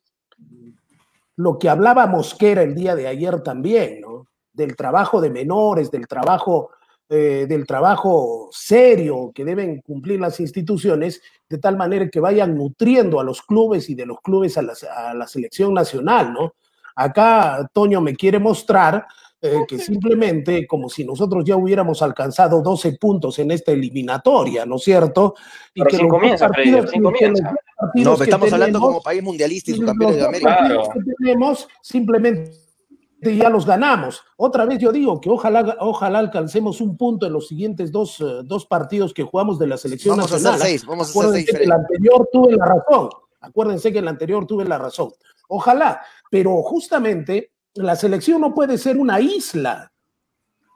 lo 1.36 1.58
que 1.58 1.70
hablaba 1.70 2.08
Mosquera 2.08 2.62
el 2.64 2.76
día 2.76 2.96
de 2.96 3.08
ayer 3.08 3.42
también, 3.42 4.02
¿no? 4.02 4.28
Del 4.52 4.76
trabajo 4.76 5.20
de 5.20 5.30
menores, 5.30 5.90
del 5.90 6.08
trabajo, 6.08 6.72
eh, 7.10 7.46
del 7.48 7.66
trabajo 7.66 8.50
serio 8.52 9.32
que 9.34 9.46
deben 9.46 9.82
cumplir 9.82 10.20
las 10.20 10.40
instituciones, 10.40 11.22
de 11.50 11.58
tal 11.58 11.78
manera 11.78 12.10
que 12.10 12.20
vayan 12.20 12.56
nutriendo 12.56 13.20
a 13.20 13.24
los 13.24 13.42
clubes 13.42 13.90
y 13.90 13.96
de 13.96 14.06
los 14.06 14.20
clubes 14.22 14.58
a 14.58 14.62
a 14.62 15.14
la 15.14 15.28
selección 15.28 15.74
nacional, 15.74 16.34
¿no? 16.34 16.54
Acá 16.96 17.68
Toño 17.74 18.02
me 18.02 18.16
quiere 18.16 18.40
mostrar 18.40 19.08
eh, 19.46 19.66
que 19.68 19.78
simplemente 19.78 20.66
como 20.66 20.88
si 20.88 21.04
nosotros 21.04 21.44
ya 21.44 21.58
hubiéramos 21.58 22.02
alcanzado 22.02 22.62
12 22.62 22.94
puntos 22.94 23.38
en 23.40 23.52
esta 23.52 23.74
eliminatoria, 23.74 24.66
¿no 24.66 24.78
es 24.78 24.84
cierto? 24.84 25.36
Y 25.74 25.84
que 25.84 26.08
comienza, 26.08 26.48
comienza. 26.48 27.54
No, 27.96 28.14
estamos 28.14 28.54
hablando 28.54 28.80
como 28.80 29.04
país 29.04 29.22
mundialista 29.22 29.72
y 29.72 29.74
subcampeones 29.74 30.16
de 30.16 30.26
América. 30.26 30.58
Claro. 30.60 30.84
que 30.94 31.14
tenemos 31.20 31.68
simplemente 31.82 32.54
ya 33.22 33.50
los 33.50 33.66
ganamos. 33.66 34.24
Otra 34.38 34.64
vez 34.64 34.80
yo 34.80 34.94
digo 34.94 35.20
que 35.20 35.30
ojalá, 35.30 35.76
ojalá 35.82 36.20
alcancemos 36.20 36.80
un 36.80 36.96
punto 36.96 37.26
en 37.26 37.34
los 37.34 37.50
siguientes 37.50 37.92
dos, 37.92 38.22
eh, 38.22 38.44
dos 38.46 38.66
partidos 38.66 39.14
que 39.14 39.24
jugamos 39.24 39.60
de 39.60 39.68
la 39.68 39.76
selección 39.76 40.16
vamos 40.16 40.32
nacional. 40.32 40.54
A 40.54 40.56
hacer 40.56 40.70
seis, 40.70 40.86
vamos 40.86 41.14
a 41.14 41.20
hacer 41.20 41.32
seis. 41.34 41.52
Que 41.52 41.64
el 41.66 41.72
anterior 41.74 42.30
tuve 42.32 42.56
la 42.56 42.66
razón. 42.66 43.10
Acuérdense 43.42 43.92
que 43.92 44.00
el 44.00 44.08
anterior 44.08 44.48
tuve 44.48 44.64
la 44.64 44.78
razón. 44.78 45.12
Ojalá, 45.50 46.02
pero 46.32 46.62
justamente 46.62 47.53
la 47.76 47.96
selección 47.96 48.42
no 48.42 48.54
puede 48.54 48.78
ser 48.78 48.98
una 48.98 49.20
isla 49.20 49.92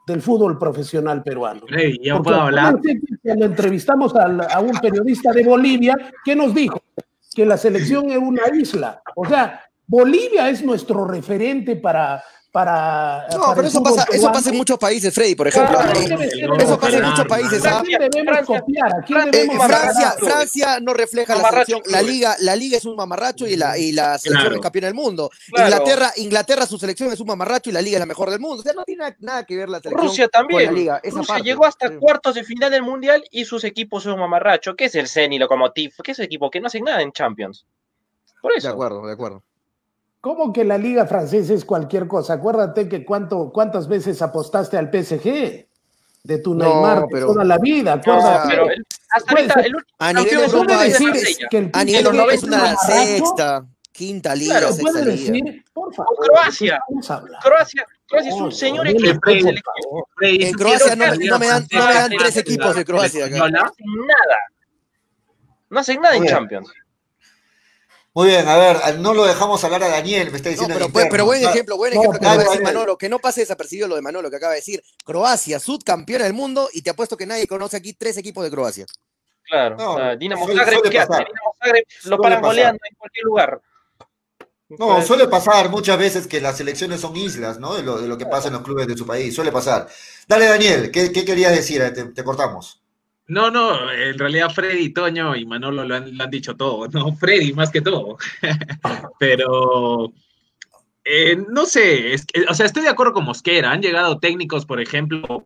del 0.07 0.21
fútbol 0.21 0.57
profesional 0.57 1.21
peruano. 1.21 1.61
Hey, 1.69 1.99
ya 2.01 2.17
puedo 2.19 2.39
hablar. 2.39 2.79
Cuando 3.21 3.45
entrevistamos 3.45 4.13
a, 4.15 4.59
un 4.59 4.71
periodista 4.79 5.33
de 5.33 5.43
Bolivia, 5.43 5.97
¿qué 6.23 6.35
nos 6.35 6.55
dijo? 6.55 6.81
Que 7.35 7.45
la 7.45 7.57
selección 7.57 8.09
es 8.09 8.17
una 8.17 8.43
isla. 8.55 9.01
O 9.15 9.25
sea, 9.25 9.61
Bolivia 9.85 10.49
es 10.49 10.63
nuestro 10.63 11.05
referente 11.05 11.75
para, 11.75 12.23
para. 12.51 13.27
No, 13.31 13.53
pero 13.55 13.67
eso 13.67 13.83
pasa, 13.83 14.07
eso 14.11 14.31
pasa 14.31 14.49
en 14.49 14.57
muchos 14.57 14.77
países, 14.77 15.13
Freddy, 15.13 15.35
por 15.35 15.47
ejemplo. 15.47 15.79
eso 16.57 16.79
pasa 16.79 16.97
en 16.97 17.05
muchos 17.05 17.25
países. 17.25 17.65
¿ah? 17.65 17.83
Eh, 17.87 19.47
Francia, 19.65 20.15
Francia 20.19 20.79
no 20.79 20.93
refleja 20.93 21.35
la 21.35 21.49
selección. 21.49 21.81
La 21.85 22.01
liga, 22.01 22.35
la 22.39 22.55
liga 22.55 22.77
es 22.77 22.85
un 22.85 22.95
mamarracho 22.95 23.45
y 23.47 23.55
la, 23.55 23.77
y 23.77 23.91
la 23.91 24.17
selección 24.17 24.53
es 24.53 24.59
campeona 24.59 24.87
del 24.87 24.95
mundo. 24.95 25.29
Inglaterra, 25.47 26.11
Inglaterra, 26.17 26.65
su 26.65 26.77
selección 26.77 27.11
es 27.11 27.19
un 27.19 27.27
mamarracho 27.27 27.69
y 27.69 27.73
la 27.73 27.81
liga 27.81 27.97
es 27.97 27.99
la 27.99 28.05
mejor 28.05 28.29
del 28.29 28.39
mundo. 28.39 28.61
O 28.61 28.63
sea, 28.63 28.73
no 28.73 28.83
tiene 28.83 29.15
nada 29.19 29.45
que 29.45 29.55
ver 29.55 29.69
la 29.69 29.79
selección. 29.79 30.07
Rusia 30.07 30.27
también. 30.27 30.65
Con 30.65 30.73
la 30.73 30.79
liga. 30.79 31.01
Rusia 31.03 31.39
llegó 31.39 31.65
hasta 31.65 31.97
cuartos 31.97 32.35
de 32.35 32.43
final 32.43 32.71
del 32.71 32.81
mundial 32.81 33.23
y 33.31 33.45
sus 33.45 33.63
equipos 33.63 34.03
son 34.03 34.13
un 34.13 34.19
mamarracho. 34.19 34.75
¿Qué 34.75 34.85
es 34.85 34.95
el 34.95 35.07
Ceni, 35.07 35.39
Lokomotiv? 35.39 35.93
¿Qué 36.03 36.11
es 36.11 36.19
el 36.19 36.25
equipo 36.25 36.49
que 36.49 36.59
no 36.59 36.67
hacen 36.67 36.83
nada 36.83 37.01
en 37.01 37.11
Champions? 37.11 37.65
Por 38.41 38.53
eso. 38.53 38.67
De 38.67 38.73
acuerdo, 38.73 39.05
de 39.05 39.13
acuerdo. 39.13 39.43
¿Cómo 40.27 40.51
que 40.51 40.65
la 40.65 40.77
liga 40.77 41.05
francesa 41.05 41.53
es 41.53 41.63
cualquier 41.63 42.05
cosa? 42.05 42.33
Acuérdate 42.33 42.89
que 42.89 43.05
cuánto, 43.05 43.49
cuántas 43.49 43.87
veces 43.87 44.21
apostaste 44.21 44.75
al 44.75 44.91
PSG 44.91 45.23
de 46.21 46.37
tu 46.39 46.53
Neymar 46.53 47.07
toda 47.07 47.45
la 47.45 47.57
vida. 47.57 47.93
Acuérdate. 47.93 48.49
pero 48.49 48.67
hasta 49.09 49.31
ahorita, 49.31 49.61
el 49.61 49.73
a 49.99 50.11
nivel 50.11 50.39
Europa 50.41 50.85
es, 50.85 50.97
que 51.49 51.57
el 51.57 51.69
a 51.71 51.85
nivel 51.85 52.07
Europa 52.07 52.33
es 52.33 52.43
una 52.43 52.75
sexta, 52.75 53.65
quinta 53.93 54.35
liga, 54.35 54.59
claro, 54.59 54.73
sexta 54.73 54.99
liga. 54.99 55.31
Decir, 55.31 55.65
por 55.71 55.95
favor, 55.95 56.17
Croacia, 56.19 56.81
Croacia, 57.41 57.85
Croacia 58.09 58.29
es 58.29 58.35
un 58.35 58.51
señor 58.51 58.85
equipo. 58.85 59.21
En 60.19 60.53
Croacia 60.55 60.93
no, 60.97 61.05
no, 61.05 61.39
me 61.39 61.47
dan, 61.47 61.65
no 61.71 61.87
me 61.87 61.93
dan 61.93 62.11
tres 62.17 62.35
equipos 62.35 62.75
de 62.75 62.83
Croacia. 62.83 63.29
No 63.29 63.45
hacen 63.45 63.85
nada. 64.05 64.37
No 65.69 65.79
hacen 65.79 66.01
nada 66.01 66.17
en 66.17 66.25
Champions. 66.25 66.69
Muy 68.17 68.29
bien, 68.29 68.47
a 68.47 68.57
ver, 68.57 68.97
no 68.97 69.13
lo 69.13 69.27
dejamos 69.27 69.63
hablar 69.63 69.83
a 69.83 69.89
Daniel, 69.89 70.31
me 70.31 70.37
está 70.37 70.49
diciendo. 70.49 70.73
No, 70.79 70.89
pero, 70.91 71.07
pero, 71.07 71.25
buen 71.25 71.43
ejemplo, 71.43 71.77
buen 71.77 71.93
ejemplo 71.93 72.13
que 72.19 72.25
acaba 72.25 72.37
de 72.37 72.49
decir 72.49 72.63
Manolo, 72.63 72.97
que 72.97 73.09
no 73.09 73.19
pase 73.19 73.41
desapercibido 73.41 73.87
lo 73.87 73.93
de 73.93 74.01
Manolo 74.01 74.31
que 74.31 74.37
acaba 74.37 74.53
de 74.53 74.57
decir. 74.57 74.81
Croacia, 75.05 75.59
subcampeona 75.59 76.23
del 76.23 76.33
mundo, 76.33 76.67
y 76.73 76.81
te 76.81 76.89
apuesto 76.89 77.15
que 77.15 77.27
nadie 77.27 77.45
conoce 77.45 77.77
aquí 77.77 77.93
tres 77.93 78.17
equipos 78.17 78.43
de 78.43 78.49
Croacia. 78.49 78.87
Claro, 79.43 79.75
no, 79.77 80.17
Dinamo 80.17 80.47
Zagreb, 80.47 80.81
¿qué 80.89 80.97
hace? 80.97 81.13
Dinamo 81.13 81.55
Zagreb 81.63 81.85
lo 82.05 82.17
paran 82.17 82.41
goleando 82.41 82.79
en 82.89 82.95
cualquier 82.95 83.23
lugar. 83.23 83.61
No, 84.69 84.99
suele 85.03 85.27
pasar 85.27 85.69
muchas 85.69 85.99
veces 85.99 86.25
que 86.25 86.41
las 86.41 86.57
selecciones 86.57 86.99
son 87.01 87.15
islas, 87.15 87.59
¿no? 87.59 87.75
De 87.75 87.83
lo, 87.83 88.01
de 88.01 88.07
lo 88.07 88.17
que 88.17 88.25
pasa 88.25 88.47
en 88.47 88.55
los 88.55 88.63
clubes 88.63 88.87
de 88.87 88.97
su 88.97 89.05
país, 89.05 89.35
suele 89.35 89.51
pasar. 89.51 89.87
Dale, 90.27 90.47
Daniel, 90.47 90.89
¿qué, 90.89 91.11
qué 91.11 91.23
querías 91.23 91.51
decir? 91.51 91.83
te 92.15 92.23
cortamos. 92.23 92.81
No, 93.27 93.51
no, 93.51 93.91
en 93.91 94.17
realidad 94.17 94.49
Freddy, 94.49 94.93
Toño 94.93 95.35
y 95.35 95.45
Manolo 95.45 95.83
lo 95.83 95.95
han, 95.95 96.15
dicho 96.29 96.55
todo, 96.55 96.87
no, 96.87 97.13
Freddy 97.19 97.53
más 97.53 97.71
que 97.71 97.81
todo. 97.81 98.17
Pero, 99.19 100.13
eh, 101.03 101.37
no 101.49 101.65
sé, 101.65 102.15
o 102.49 102.53
sea, 102.53 102.65
estoy 102.65 102.83
de 102.83 102.89
acuerdo 102.89 103.13
con 103.13 103.25
Mosquera, 103.25 103.71
han 103.71 103.81
llegado 103.81 104.19
técnicos, 104.19 104.65
por 104.65 104.79
ejemplo, 104.79 105.43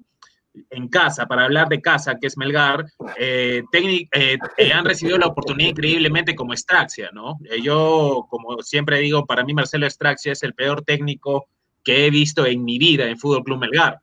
en 0.70 0.88
casa, 0.90 1.26
para 1.26 1.46
hablar 1.46 1.70
de 1.70 1.82
casa, 1.82 2.18
que 2.20 2.28
es 2.28 2.38
Melgar, 2.38 2.86
eh, 3.18 3.64
eh 3.72 4.74
han 4.74 4.86
recibido 4.86 5.18
la 5.18 5.28
oportunidad 5.28 5.70
increíblemente 5.70 6.36
como 6.36 6.56
Straxia, 6.56 7.10
¿no? 7.14 7.40
Eh, 7.50 7.62
yo, 7.62 8.28
como 8.30 8.62
siempre 8.62 9.00
digo, 9.00 9.26
para 9.26 9.44
mí 9.44 9.54
Marcelo 9.54 9.90
Straxia 9.90 10.34
es 10.34 10.44
el 10.44 10.54
peor 10.54 10.84
técnico 10.84 11.48
que 11.84 12.06
he 12.06 12.10
visto 12.10 12.46
en 12.46 12.64
mi 12.64 12.78
vida 12.78 13.06
en 13.08 13.18
Fútbol 13.18 13.44
Club 13.44 13.60
Melgar. 13.60 14.00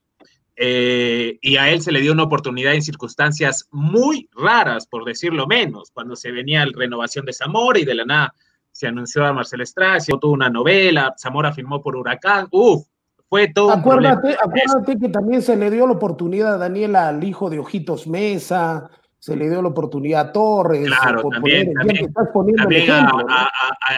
Eh, 0.60 1.38
y 1.40 1.56
a 1.56 1.70
él 1.70 1.80
se 1.80 1.92
le 1.92 2.00
dio 2.00 2.12
una 2.12 2.24
oportunidad 2.24 2.74
en 2.74 2.82
circunstancias 2.82 3.68
muy 3.70 4.28
raras, 4.34 4.88
por 4.88 5.04
decirlo 5.04 5.46
menos, 5.46 5.92
cuando 5.92 6.16
se 6.16 6.32
venía 6.32 6.66
la 6.66 6.72
renovación 6.74 7.24
de 7.24 7.32
Zamora 7.32 7.78
y 7.78 7.84
de 7.84 7.94
la 7.94 8.04
nada 8.04 8.34
se 8.78 8.86
anunció 8.86 9.24
a 9.24 9.32
Marcel 9.32 9.60
Estracio, 9.60 10.18
tuvo 10.18 10.32
una 10.32 10.50
novela, 10.50 11.12
Zamora 11.18 11.52
firmó 11.52 11.82
por 11.82 11.96
Huracán, 11.96 12.46
uff, 12.52 12.86
fue 13.28 13.52
todo. 13.52 13.72
Acuérdate, 13.72 14.36
acuérdate 14.40 14.96
que 14.98 15.08
también 15.08 15.42
se 15.42 15.56
le 15.56 15.70
dio 15.70 15.84
la 15.86 15.94
oportunidad 15.94 16.54
a 16.54 16.58
Daniel 16.58 16.94
al 16.94 17.24
hijo 17.24 17.50
de 17.50 17.58
Ojitos 17.58 18.06
Mesa, 18.06 18.88
se 19.28 19.36
le 19.36 19.50
dio 19.50 19.60
la 19.60 19.68
oportunidad 19.68 20.28
a 20.28 20.32
Torres. 20.32 20.86
Claro, 20.86 21.28
también, 21.28 21.74
también, 21.74 22.10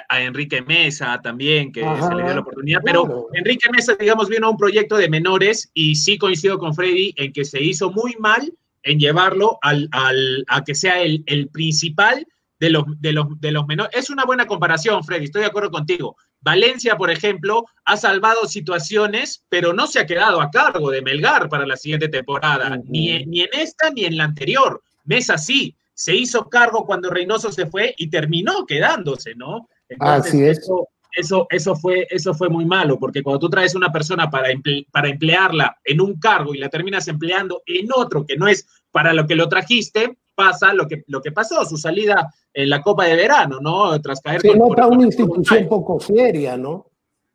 a, 0.09 0.21
Enrique 0.21 0.61
Mesa 0.63 1.21
también, 1.23 1.71
que 1.71 1.83
se 1.83 2.15
le 2.17 2.25
dio 2.25 2.35
la 2.35 2.41
oportunidad, 2.41 2.81
pero 2.85 3.29
Enrique 3.35 3.71
Mesa, 3.71 3.95
digamos, 3.95 4.29
vino 4.29 4.49
a 4.49 4.51
un 4.51 4.57
proyecto 4.57 4.97
de 4.97 5.09
menores 5.09 5.71
y 5.73 5.95
sí 5.95 6.19
coincido 6.19 6.59
con 6.59 6.75
Freddy 6.75 7.15
en 7.17 7.33
que 7.33 7.45
se 7.45 7.63
hizo 7.63 7.93
muy 7.93 8.17
mal 8.19 8.53
en 8.83 8.99
llevarlo 8.99 9.59
al, 9.63 9.89
al, 9.93 10.45
a 10.49 10.65
que 10.65 10.75
sea 10.75 11.01
el, 11.01 11.23
el 11.27 11.49
principal 11.49 12.27
de 12.59 12.71
los, 12.71 12.85
de, 13.01 13.13
los, 13.13 13.41
de 13.41 13.53
los 13.53 13.67
menores. 13.69 13.97
Es 13.97 14.11
una 14.11 14.25
buena 14.25 14.47
comparación, 14.47 15.05
Freddy, 15.05 15.27
estoy 15.27 15.43
de 15.43 15.49
acuerdo 15.49 15.71
contigo. 15.71 16.17
Valencia, 16.41 16.97
por 16.97 17.13
ejemplo, 17.13 17.67
ha 17.85 17.97
salvado 17.97 18.47
situaciones, 18.47 19.45
pero 19.49 19.73
no 19.73 19.87
se 19.87 20.01
ha 20.01 20.07
quedado 20.07 20.41
a 20.41 20.51
cargo 20.51 20.91
de 20.91 21.03
Melgar 21.03 21.49
para 21.49 21.67
la 21.67 21.77
siguiente 21.77 22.09
temporada, 22.09 22.81
ni, 22.85 23.25
ni 23.27 23.43
en 23.43 23.51
esta 23.53 23.91
ni 23.91 24.07
en 24.07 24.17
la 24.17 24.25
anterior. 24.25 24.83
Mesa 25.05 25.39
sí, 25.39 25.77
se 25.95 26.15
hizo 26.15 26.49
cargo 26.49 26.87
cuando 26.87 27.11
Reynoso 27.11 27.53
se 27.53 27.67
fue 27.67 27.95
y 27.99 28.09
terminó 28.09 28.65
quedándose, 28.67 29.35
¿no? 29.35 29.69
Así 29.99 30.43
es. 30.43 30.69
Eso, 31.13 31.47
eso, 31.51 31.75
fue, 31.75 32.07
eso 32.09 32.33
fue 32.35 32.49
muy 32.49 32.65
malo, 32.65 32.99
porque 32.99 33.23
cuando 33.23 33.41
tú 33.41 33.51
traes 33.51 33.75
una 33.75 33.91
persona 33.91 34.31
para, 34.31 34.49
para 34.93 35.09
emplearla 35.09 35.77
en 35.85 36.01
un 36.01 36.19
cargo 36.21 36.55
y 36.55 36.59
la 36.59 36.69
terminas 36.69 37.09
empleando 37.09 37.63
en 37.67 37.89
otro 37.93 38.25
que 38.25 38.37
no 38.37 38.47
es 38.47 38.67
para 38.93 39.13
lo 39.13 39.27
que 39.27 39.35
lo 39.35 39.49
trajiste, 39.49 40.17
pasa 40.35 40.73
lo 40.73 40.87
que, 40.87 41.05
lo 41.09 41.21
que 41.21 41.33
pasó, 41.33 41.65
su 41.65 41.77
salida 41.77 42.33
en 42.55 42.71
la 42.71 42.81
Copa 42.81 43.05
de 43.05 43.17
Verano, 43.17 43.59
¿no? 43.61 44.01
Tras 44.01 44.21
caer. 44.21 44.41
Se 44.41 44.57
nota 44.57 44.87
una 44.87 45.05
institución 45.05 45.69
poco 45.69 46.01
seria, 46.01 46.57
¿no? 46.57 46.87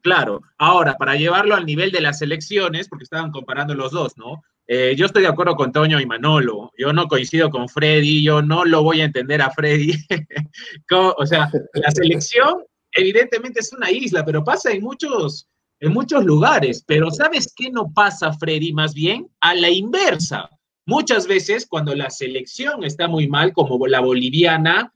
Claro, 0.02 0.42
ahora, 0.58 0.98
para 0.98 1.16
llevarlo 1.16 1.56
al 1.56 1.66
nivel 1.66 1.92
de 1.92 2.02
las 2.02 2.22
elecciones, 2.22 2.88
porque 2.88 3.04
estaban 3.04 3.32
comparando 3.32 3.74
los 3.74 3.92
dos, 3.92 4.18
¿no? 4.18 4.44
Eh, 4.68 4.96
yo 4.98 5.06
estoy 5.06 5.22
de 5.22 5.28
acuerdo 5.28 5.56
con 5.56 5.72
Toño 5.72 6.00
y 6.00 6.06
Manolo. 6.06 6.72
Yo 6.78 6.92
no 6.92 7.08
coincido 7.08 7.50
con 7.50 7.70
Freddy, 7.70 8.24
yo 8.24 8.42
no 8.42 8.66
lo 8.66 8.84
voy 8.84 9.02
a 9.02 9.06
entender 9.06 9.42
a 9.42 9.52
Freddy. 9.52 9.94
o 11.18 11.26
sea, 11.26 11.50
la 11.74 11.92
selección 11.92 12.64
evidentemente 12.94 13.60
es 13.60 13.72
una 13.74 13.92
isla, 13.92 14.26
pero 14.26 14.44
pasa 14.44 14.72
en 14.72 14.82
muchos, 14.82 15.48
en 15.80 15.94
muchos 15.94 16.26
lugares. 16.26 16.84
Pero 16.86 17.12
¿sabes 17.12 17.54
qué 17.56 17.70
no 17.70 17.92
pasa, 17.94 18.34
Freddy? 18.34 18.74
Más 18.74 18.94
bien 18.94 19.30
a 19.42 19.54
la 19.54 19.70
inversa. 19.70 20.50
Muchas 20.88 21.28
veces 21.28 21.66
cuando 21.66 21.96
la 21.96 22.10
selección 22.10 22.84
está 22.84 23.08
muy 23.08 23.28
mal, 23.28 23.54
como 23.54 23.86
la 23.88 24.00
boliviana, 24.00 24.94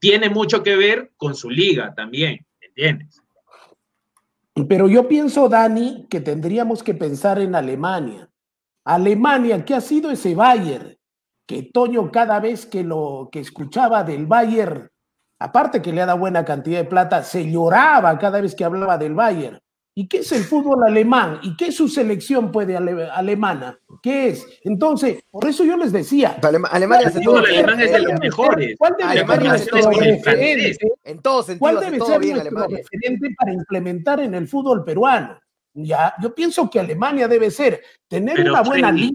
tiene 0.00 0.28
mucho 0.28 0.62
que 0.62 0.76
ver 0.76 1.12
con 1.16 1.36
su 1.36 1.48
liga 1.48 1.94
también, 1.94 2.44
¿entiendes? 2.60 3.22
Pero 4.68 4.88
yo 4.88 5.08
pienso, 5.08 5.48
Dani, 5.48 6.06
que 6.10 6.20
tendríamos 6.20 6.82
que 6.82 6.92
pensar 6.92 7.38
en 7.38 7.54
Alemania. 7.54 8.28
Alemania, 8.84 9.64
¿qué 9.64 9.74
ha 9.74 9.80
sido 9.80 10.10
ese 10.10 10.34
Bayern? 10.34 10.96
Que 11.46 11.70
Toño 11.72 12.10
cada 12.10 12.40
vez 12.40 12.66
que 12.66 12.82
lo 12.82 13.28
que 13.30 13.40
escuchaba 13.40 14.04
del 14.04 14.26
Bayern, 14.26 14.90
aparte 15.38 15.82
que 15.82 15.92
le 15.92 16.02
ha 16.02 16.06
dado 16.06 16.18
buena 16.18 16.44
cantidad 16.44 16.78
de 16.78 16.88
plata, 16.88 17.22
se 17.22 17.50
lloraba 17.50 18.18
cada 18.18 18.40
vez 18.40 18.54
que 18.54 18.64
hablaba 18.64 18.98
del 18.98 19.14
Bayern. 19.14 19.58
¿Y 19.94 20.08
qué 20.08 20.18
es 20.18 20.32
el 20.32 20.44
fútbol 20.44 20.84
alemán? 20.84 21.38
¿Y 21.42 21.54
qué 21.54 21.66
es 21.66 21.76
su 21.76 21.86
selección 21.86 22.50
puede 22.50 22.76
alemana? 22.76 23.78
¿Qué 24.02 24.28
es? 24.28 24.46
Entonces, 24.64 25.22
por 25.30 25.46
eso 25.46 25.64
yo 25.64 25.76
les 25.76 25.92
decía. 25.92 26.38
Alemania 26.70 27.08
es 27.08 27.14
de 27.14 28.00
los 28.00 28.20
mejores. 28.20 28.74
¿Cuál 28.78 28.94
debe 28.96 29.10
Alemania 29.10 29.58
ser 29.58 29.72
nuestro 29.72 29.90
referente? 29.90 30.78
En 31.04 31.20
todos 31.20 31.46
sentidos, 31.46 31.58
¿Cuál 31.58 31.84
debe 31.84 32.00
ser 32.00 32.20
nuestro 32.20 32.68
referente 32.68 33.34
para 33.36 33.52
implementar 33.52 34.20
en 34.20 34.34
el 34.34 34.48
fútbol 34.48 34.82
peruano? 34.82 35.38
Ya, 35.74 36.14
yo 36.22 36.34
pienso 36.34 36.68
que 36.68 36.80
Alemania 36.80 37.26
debe 37.28 37.50
ser 37.50 37.82
tener 38.06 38.40
una 38.40 38.62
buena 38.62 38.92
liga, 38.92 39.14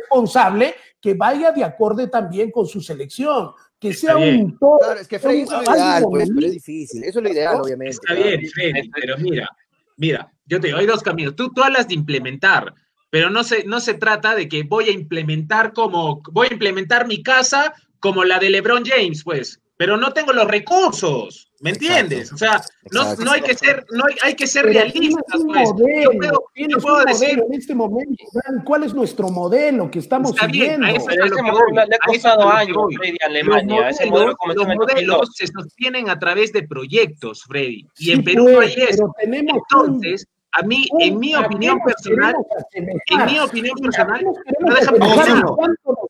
responsable 0.00 0.74
que 1.00 1.14
vaya 1.14 1.52
de 1.52 1.62
acorde 1.62 2.08
también 2.08 2.50
con 2.50 2.66
su 2.66 2.80
selección, 2.80 3.52
que 3.78 3.92
sea 3.94 4.16
un 4.16 4.58
todo. 4.58 4.78
Claro, 4.78 5.00
es 5.00 5.06
que 5.06 5.18
Freddy, 5.18 5.42
eso 5.42 5.60
es 5.60 5.68
lo 5.68 5.74
ideal, 5.74 6.04
pues, 6.10 6.30
pero 6.34 6.46
es 6.46 6.52
difícil. 6.52 7.04
Eso 7.04 7.18
es 7.20 7.22
lo 7.22 7.30
ideal, 7.30 7.60
obviamente. 7.60 7.94
Está 7.94 8.14
bien, 8.14 8.40
Freddy, 8.50 8.90
pero 8.90 9.18
mira, 9.18 9.48
mira, 9.96 10.32
yo 10.46 10.60
te 10.60 10.68
digo, 10.68 10.78
hay 10.78 10.86
dos 10.86 11.02
caminos. 11.02 11.36
Tú, 11.36 11.52
tú 11.52 11.62
hablas 11.62 11.86
de 11.86 11.94
implementar, 11.94 12.74
pero 13.10 13.30
no 13.30 13.44
se, 13.44 13.64
no 13.64 13.78
se 13.78 13.94
trata 13.94 14.34
de 14.34 14.48
que 14.48 14.64
voy 14.64 14.88
a 14.88 14.92
implementar 14.92 15.72
como, 15.72 16.22
voy 16.32 16.48
a 16.50 16.52
implementar 16.52 17.06
mi 17.06 17.22
casa 17.22 17.72
como 18.00 18.24
la 18.24 18.38
de 18.38 18.50
LeBron 18.50 18.84
James, 18.84 19.22
pues 19.22 19.60
pero 19.76 19.96
no 19.96 20.12
tengo 20.12 20.32
los 20.32 20.46
recursos, 20.46 21.52
¿me 21.60 21.70
entiendes? 21.70 22.32
O 22.32 22.38
sea, 22.38 22.62
no, 22.92 23.14
no, 23.16 23.30
hay 23.32 23.42
que 23.42 23.54
ser, 23.54 23.84
no 23.90 24.04
hay, 24.08 24.16
hay 24.22 24.34
que 24.34 24.46
ser 24.46 24.64
realistas. 24.64 25.22
Pues. 25.28 25.70
Modelo, 25.72 26.10
yo 26.54 26.78
puedo, 26.78 27.04
decir 27.04 27.42
en 27.46 27.52
este 27.52 27.74
momento, 27.74 28.24
¿cuál 28.64 28.84
es 28.84 28.94
nuestro 28.94 29.28
modelo 29.28 29.90
que 29.90 29.98
estamos 29.98 30.34
siguiendo? 30.34 30.86
Ese 30.86 31.16
modelo 31.42 31.66
le 31.72 31.82
ha 31.82 31.98
costado 32.06 32.48
años, 32.48 32.76
Freddy, 32.96 33.18
Alemania. 33.24 33.90
Los, 33.90 34.10
modelo 34.10 34.36
los 34.54 34.66
modelos 34.66 35.30
se 35.34 35.46
sostienen 35.46 36.08
a 36.08 36.18
través 36.18 36.52
de 36.52 36.62
proyectos, 36.62 37.44
Freddy, 37.44 37.86
y 37.98 38.12
en 38.12 38.24
Perú 38.24 38.48
no 38.48 38.60
hay 38.60 38.72
eso. 38.72 39.12
Entonces, 39.20 40.26
a 40.52 40.62
mí, 40.62 40.88
en 41.00 41.18
mi 41.18 41.34
opinión 41.34 41.78
personal, 41.84 42.34
en 42.72 43.26
mi 43.26 43.38
opinión 43.38 43.76
personal, 43.78 44.24
no 44.60 44.74
déjame 44.74 44.98
terminar. 44.98 45.44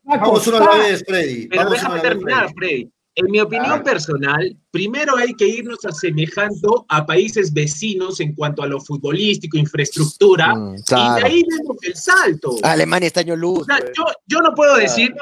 Vamos 0.04 0.46
uno 0.46 0.56
a 0.58 0.60
la 0.60 0.84
vez, 0.84 1.04
Freddy. 1.04 1.48
Pero 1.48 1.70
déjame 1.70 2.00
terminar, 2.00 2.48
Freddy. 2.56 2.92
En 3.18 3.30
mi 3.30 3.40
opinión 3.40 3.82
personal, 3.82 4.54
primero 4.70 5.16
hay 5.16 5.32
que 5.32 5.48
irnos 5.48 5.82
asemejando 5.86 6.84
a 6.90 7.06
países 7.06 7.50
vecinos 7.50 8.20
en 8.20 8.34
cuanto 8.34 8.62
a 8.62 8.66
lo 8.66 8.78
futbolístico, 8.78 9.56
infraestructura, 9.56 10.54
mm, 10.54 10.74
y 10.74 11.20
de 11.20 11.26
ahí 11.26 11.42
vemos 11.48 11.76
el 11.80 11.96
salto. 11.96 12.56
Alemania 12.62 13.06
está 13.06 13.20
año 13.20 13.34
luz. 13.34 13.66
Pues. 13.66 13.90
yo, 14.26 14.40
no 14.42 14.54
puedo 14.54 14.76
decir, 14.76 15.14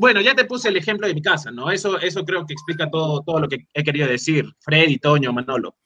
bueno, 0.00 0.20
ya 0.20 0.34
te 0.34 0.44
puse 0.44 0.70
el 0.70 0.76
ejemplo 0.76 1.06
de 1.06 1.14
mi 1.14 1.22
casa, 1.22 1.52
¿no? 1.52 1.70
Eso, 1.70 2.00
eso 2.00 2.24
creo 2.24 2.44
que 2.44 2.54
explica 2.54 2.90
todo, 2.90 3.22
todo 3.22 3.38
lo 3.38 3.48
que 3.48 3.68
he 3.72 3.84
querido 3.84 4.08
decir, 4.08 4.44
Freddy, 4.58 4.98
Toño, 4.98 5.32
Manolo. 5.32 5.76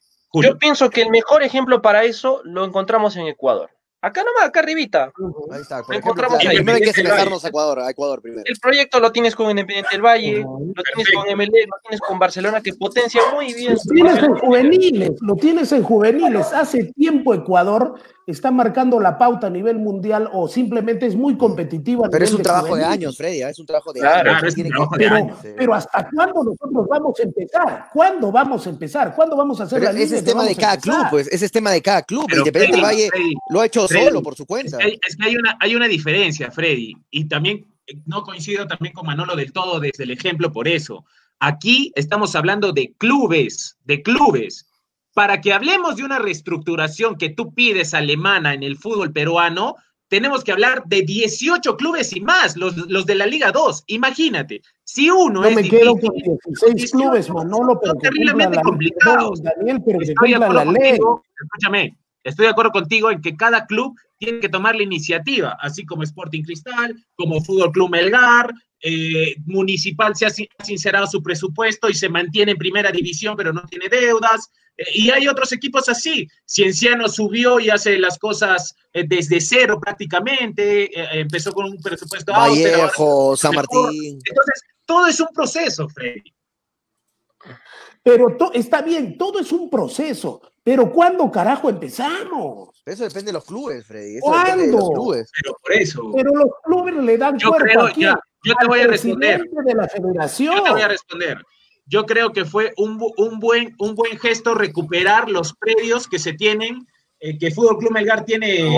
Yo 0.41 0.57
pienso 0.57 0.89
que 0.89 1.03
el 1.03 1.11
mejor 1.11 1.43
ejemplo 1.43 1.83
para 1.83 2.05
eso 2.05 2.41
lo 2.45 2.65
encontramos 2.65 3.17
en 3.17 3.27
Ecuador. 3.27 3.69
Acá 4.05 4.25
nomás, 4.25 4.49
acá 4.49 4.59
arribita. 4.59 5.13
Ahí 5.53 5.61
está. 5.61 5.81
Por 5.85 5.95
encontramos 5.95 6.39
ejemplo, 6.39 6.57
primero 6.57 6.77
hay 6.77 6.83
que 6.83 6.93
semejarnos 6.93 7.45
a 7.45 7.49
Ecuador, 7.49 7.79
a 7.79 7.89
Ecuador 7.89 8.21
primero. 8.21 8.43
El 8.45 8.59
proyecto 8.59 8.99
lo 8.99 9.13
tienes 9.13 9.37
con 9.37 9.49
Independiente 9.49 9.91
del 9.93 10.03
Valle, 10.03 10.41
lo 10.41 10.83
tienes 10.83 11.15
con 11.15 11.37
MLE, 11.37 11.67
lo 11.67 11.77
tienes 11.83 12.01
con 12.01 12.19
Barcelona, 12.19 12.61
que 12.61 12.75
potencia 12.75 13.23
muy 13.33 13.55
bien. 13.55 13.75
Lo 13.75 13.95
tienes 13.95 14.23
en 14.25 14.35
juveniles, 14.35 15.11
lo 15.21 15.37
tienes 15.37 15.71
en 15.71 15.85
juveniles. 15.85 16.53
Hace 16.53 16.93
tiempo 16.95 17.33
Ecuador 17.33 17.95
está 18.27 18.51
marcando 18.51 19.01
la 19.01 19.19
pauta 19.19 19.49
a 19.49 19.51
nivel 19.51 19.79
mundial 19.79 20.29
o 20.33 20.47
simplemente 20.49 21.07
es 21.07 21.17
muy 21.17 21.37
competitivo. 21.37 22.05
pero 22.11 22.25
es 22.25 22.33
un 22.33 22.43
trabajo 22.43 22.77
de 22.77 22.85
años, 22.85 23.17
Freddy, 23.17 23.43
¿eh? 23.43 23.51
es 23.51 23.59
un 23.59 23.67
trabajo 23.67 23.93
de 23.93 24.07
años. 24.07 25.37
pero, 25.57 25.75
¿hasta 25.75 26.09
cuándo 26.15 26.45
nosotros 26.45 26.87
vamos 26.89 27.19
a 27.19 27.23
empezar? 27.23 27.89
¿Cuándo 27.93 28.33
vamos 28.33 28.67
a 28.67 28.71
empezar? 28.71 29.15
¿Cuándo 29.15 29.37
vamos 29.37 29.61
a 29.61 29.65
hacer 29.65 29.81
pero 29.81 29.93
la 29.93 30.01
Ese 30.01 30.19
es 30.19 30.25
tema 30.25 30.45
de 30.45 30.55
cada 30.55 30.77
club, 30.77 31.07
pues, 31.11 31.29
ese 31.29 31.47
es 31.47 31.53
tema 31.53 31.71
de 31.71 31.83
cada 31.83 32.03
club. 32.03 32.27
Independiente 32.33 32.77
del 32.77 32.85
Valle 32.85 33.11
lo 33.51 33.61
ha 33.61 33.67
hecho 33.67 33.87
solo 33.93 34.23
por 34.23 34.35
su 34.35 34.47
cuenta. 34.47 34.79
Es 34.79 35.17
que, 35.17 35.25
hay, 35.25 35.37
una, 35.37 35.57
hay 35.61 35.75
una 35.75 35.89
diferencia, 35.89 36.51
Freddy, 36.51 36.95
y 37.11 37.25
también 37.27 37.67
eh, 37.87 37.95
no 38.07 38.23
coincido 38.23 38.67
también 38.67 38.95
con 38.95 39.07
Manolo 39.07 39.37
del 39.37 39.53
todo 39.53 39.81
desde 39.81 40.05
el 40.05 40.11
ejemplo 40.11 40.53
por 40.53 40.69
eso. 40.69 41.05
Aquí 41.41 41.93
estamos 41.97 42.37
hablando 42.37 42.73
de 42.73 42.95
clubes, 42.99 43.77
de 43.85 44.03
clubes 44.03 44.67
para 45.15 45.41
que 45.41 45.53
hablemos 45.53 45.97
de 45.97 46.05
una 46.05 46.19
reestructuración 46.19 47.17
que 47.17 47.31
tú 47.31 47.53
pides 47.53 47.95
alemana 47.95 48.55
en 48.55 48.63
el 48.63 48.77
fútbol 48.77 49.13
peruano, 49.13 49.77
tenemos 50.09 50.45
que 50.45 50.53
hablar 50.53 50.85
de 50.87 51.03
18 51.03 51.77
clubes 51.77 52.15
y 52.15 52.21
más, 52.21 52.57
los, 52.57 52.77
los 52.77 53.07
de 53.07 53.15
la 53.15 53.27
Liga 53.27 53.51
2. 53.51 53.85
Imagínate, 53.89 54.63
si 54.85 55.11
uno 55.11 55.43
Yo 55.43 55.55
me 55.55 55.69
quedo 55.69 55.97
con 55.97 56.15
16 56.15 56.93
clubes, 56.93 57.31
Manolo, 57.31 57.79
pero 57.81 57.95
que 57.95 58.09
terriblemente 58.09 58.61
complicados. 58.63 59.43
Daniel, 59.43 59.83
pero 59.85 59.99
que 59.99 60.05
estoy 60.05 60.33
la 60.33 60.65
ley. 60.65 60.99
Escúchame, 61.41 61.97
estoy 62.25 62.47
de 62.47 62.51
acuerdo 62.53 62.73
contigo 62.73 63.11
en 63.11 63.21
que 63.21 63.37
cada 63.37 63.67
club 63.67 63.95
tiene 64.19 64.41
que 64.41 64.49
tomar 64.49 64.77
la 64.77 64.85
iniciativa, 64.85 65.57
así 65.61 65.85
como 65.85 66.05
Sporting 66.05 66.43
Cristal, 66.43 66.95
como 67.17 67.43
Fútbol 67.43 67.73
Club 67.73 67.91
Melgar, 67.91 68.53
eh, 68.85 69.37
Municipal 69.47 70.15
se 70.17 70.27
ha 70.27 70.31
sincerado 70.65 71.07
su 71.07 71.23
presupuesto 71.23 71.89
y 71.89 71.95
se 71.95 72.09
mantiene 72.09 72.53
en 72.53 72.59
primera 72.59 72.91
división, 72.91 73.37
pero 73.37 73.53
no 73.53 73.63
tiene 73.63 73.89
deudas. 73.89 74.51
Eh, 74.77 74.85
y 74.95 75.11
hay 75.11 75.29
otros 75.29 75.53
equipos 75.53 75.89
así. 75.89 76.29
Cienciano 76.45 77.09
subió 77.09 77.61
y 77.61 77.71
hace 77.71 77.99
las 77.99 78.19
cosas 78.19 78.75
eh, 78.93 79.05
desde 79.07 79.41
cero 79.41 79.79
prácticamente. 79.81 80.91
Empezó 81.19 81.53
con 81.53 81.67
un 81.67 81.81
presupuesto 81.81 82.33
Vallejo, 82.33 83.37
San 83.37 83.55
Martín. 83.55 84.19
Entonces, 84.25 84.63
todo 84.85 85.07
es 85.07 85.21
un 85.21 85.29
proceso, 85.33 85.89
Freddy. 85.89 86.33
Pero 88.03 88.37
está 88.53 88.83
bien, 88.83 89.17
todo 89.17 89.39
es 89.39 89.53
un 89.53 89.71
proceso. 89.71 90.41
Pero 90.65 90.93
¿cuándo 90.93 91.31
carajo 91.31 91.71
empezamos? 91.71 92.83
Eso 92.85 93.05
depende 93.05 93.27
de 93.27 93.33
los 93.35 93.45
clubes, 93.45 93.87
Freddy. 93.87 94.19
¿Cuándo? 94.21 94.79
los 94.79 94.91
clubes. 94.91 95.31
Pero 95.41 95.57
por 95.61 95.73
eso. 95.73 96.11
Pero 96.15 96.35
los 96.35 96.49
clubes 96.65 96.95
le 96.97 97.19
dan 97.19 97.39
yo 97.39 97.51
cuerpo 97.51 97.83
aquí, 97.83 98.03
yo 98.03 98.55
te 98.59 98.67
voy 98.67 98.81
a 98.81 98.87
responder. 98.87 99.43
De 99.65 99.75
la 99.75 99.89
federación. 99.89 100.57
Yo 100.57 100.63
te 100.63 100.71
voy 100.71 100.83
a 100.83 100.89
responder 100.89 101.39
yo 101.87 102.07
creo 102.07 102.33
que 102.33 102.45
fue 102.45 102.73
un, 102.77 102.99
buen, 102.99 103.75
un 103.79 103.95
buen 103.95 104.19
gesto 104.19 104.55
recuperar 104.55 105.29
los 105.29 105.55
predios 105.55 106.09
que 106.09 106.19
se 106.19 106.33
tienen, 106.33 106.87
eh, 107.21 107.37
que 107.39 107.51
Fútbol 107.51 107.79
Club 107.79 107.93
Melgar 107.93 108.25
tiene 108.25 108.61
en 108.61 108.69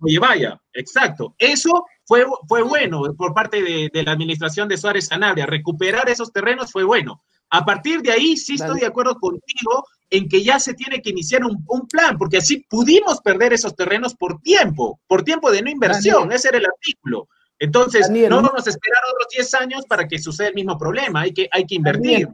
Mollevaya. 0.00 0.60
Exacto. 0.72 1.34
Eso 1.38 1.84
fue, 2.04 2.24
fue 2.48 2.62
bueno 2.62 3.02
por 3.16 3.34
parte 3.34 3.62
de, 3.62 4.02
la 4.02 4.12
administración 4.12 4.68
de 4.68 4.78
Suárez 4.78 5.08
Sanabria. 5.08 5.46
Recuperar 5.46 6.08
esos 6.08 6.32
terrenos 6.32 6.72
fue 6.72 6.84
bueno. 6.84 7.22
A 7.50 7.64
partir 7.64 8.02
de 8.02 8.10
ahí 8.10 8.36
sí 8.36 8.54
estoy 8.54 8.80
de 8.80 8.86
acuerdo 8.86 9.14
contigo 9.18 9.84
en 10.10 10.28
que 10.28 10.42
ya 10.42 10.58
se 10.60 10.74
tiene 10.74 11.00
que 11.02 11.10
iniciar 11.10 11.42
un, 11.44 11.86
plan, 11.88 12.16
porque 12.18 12.38
así 12.38 12.64
pudimos 12.68 13.20
perder 13.20 13.52
esos 13.52 13.74
terrenos 13.74 14.14
por 14.14 14.40
tiempo, 14.40 15.00
por 15.06 15.22
tiempo 15.22 15.50
de 15.50 15.62
no 15.62 15.70
inversión. 15.70 16.30
Ese 16.32 16.48
era 16.48 16.58
el 16.58 16.66
artículo. 16.66 17.28
Entonces, 17.58 18.10
no 18.10 18.42
vamos 18.42 18.66
a 18.66 18.70
esperar 18.70 19.00
otros 19.12 19.28
10 19.34 19.54
años 19.54 19.86
para 19.86 20.06
que 20.06 20.18
suceda 20.18 20.48
el 20.48 20.54
mismo 20.54 20.76
problema, 20.76 21.22
hay 21.22 21.32
que, 21.32 21.48
hay 21.50 21.64
que 21.64 21.76
invertir. 21.76 22.28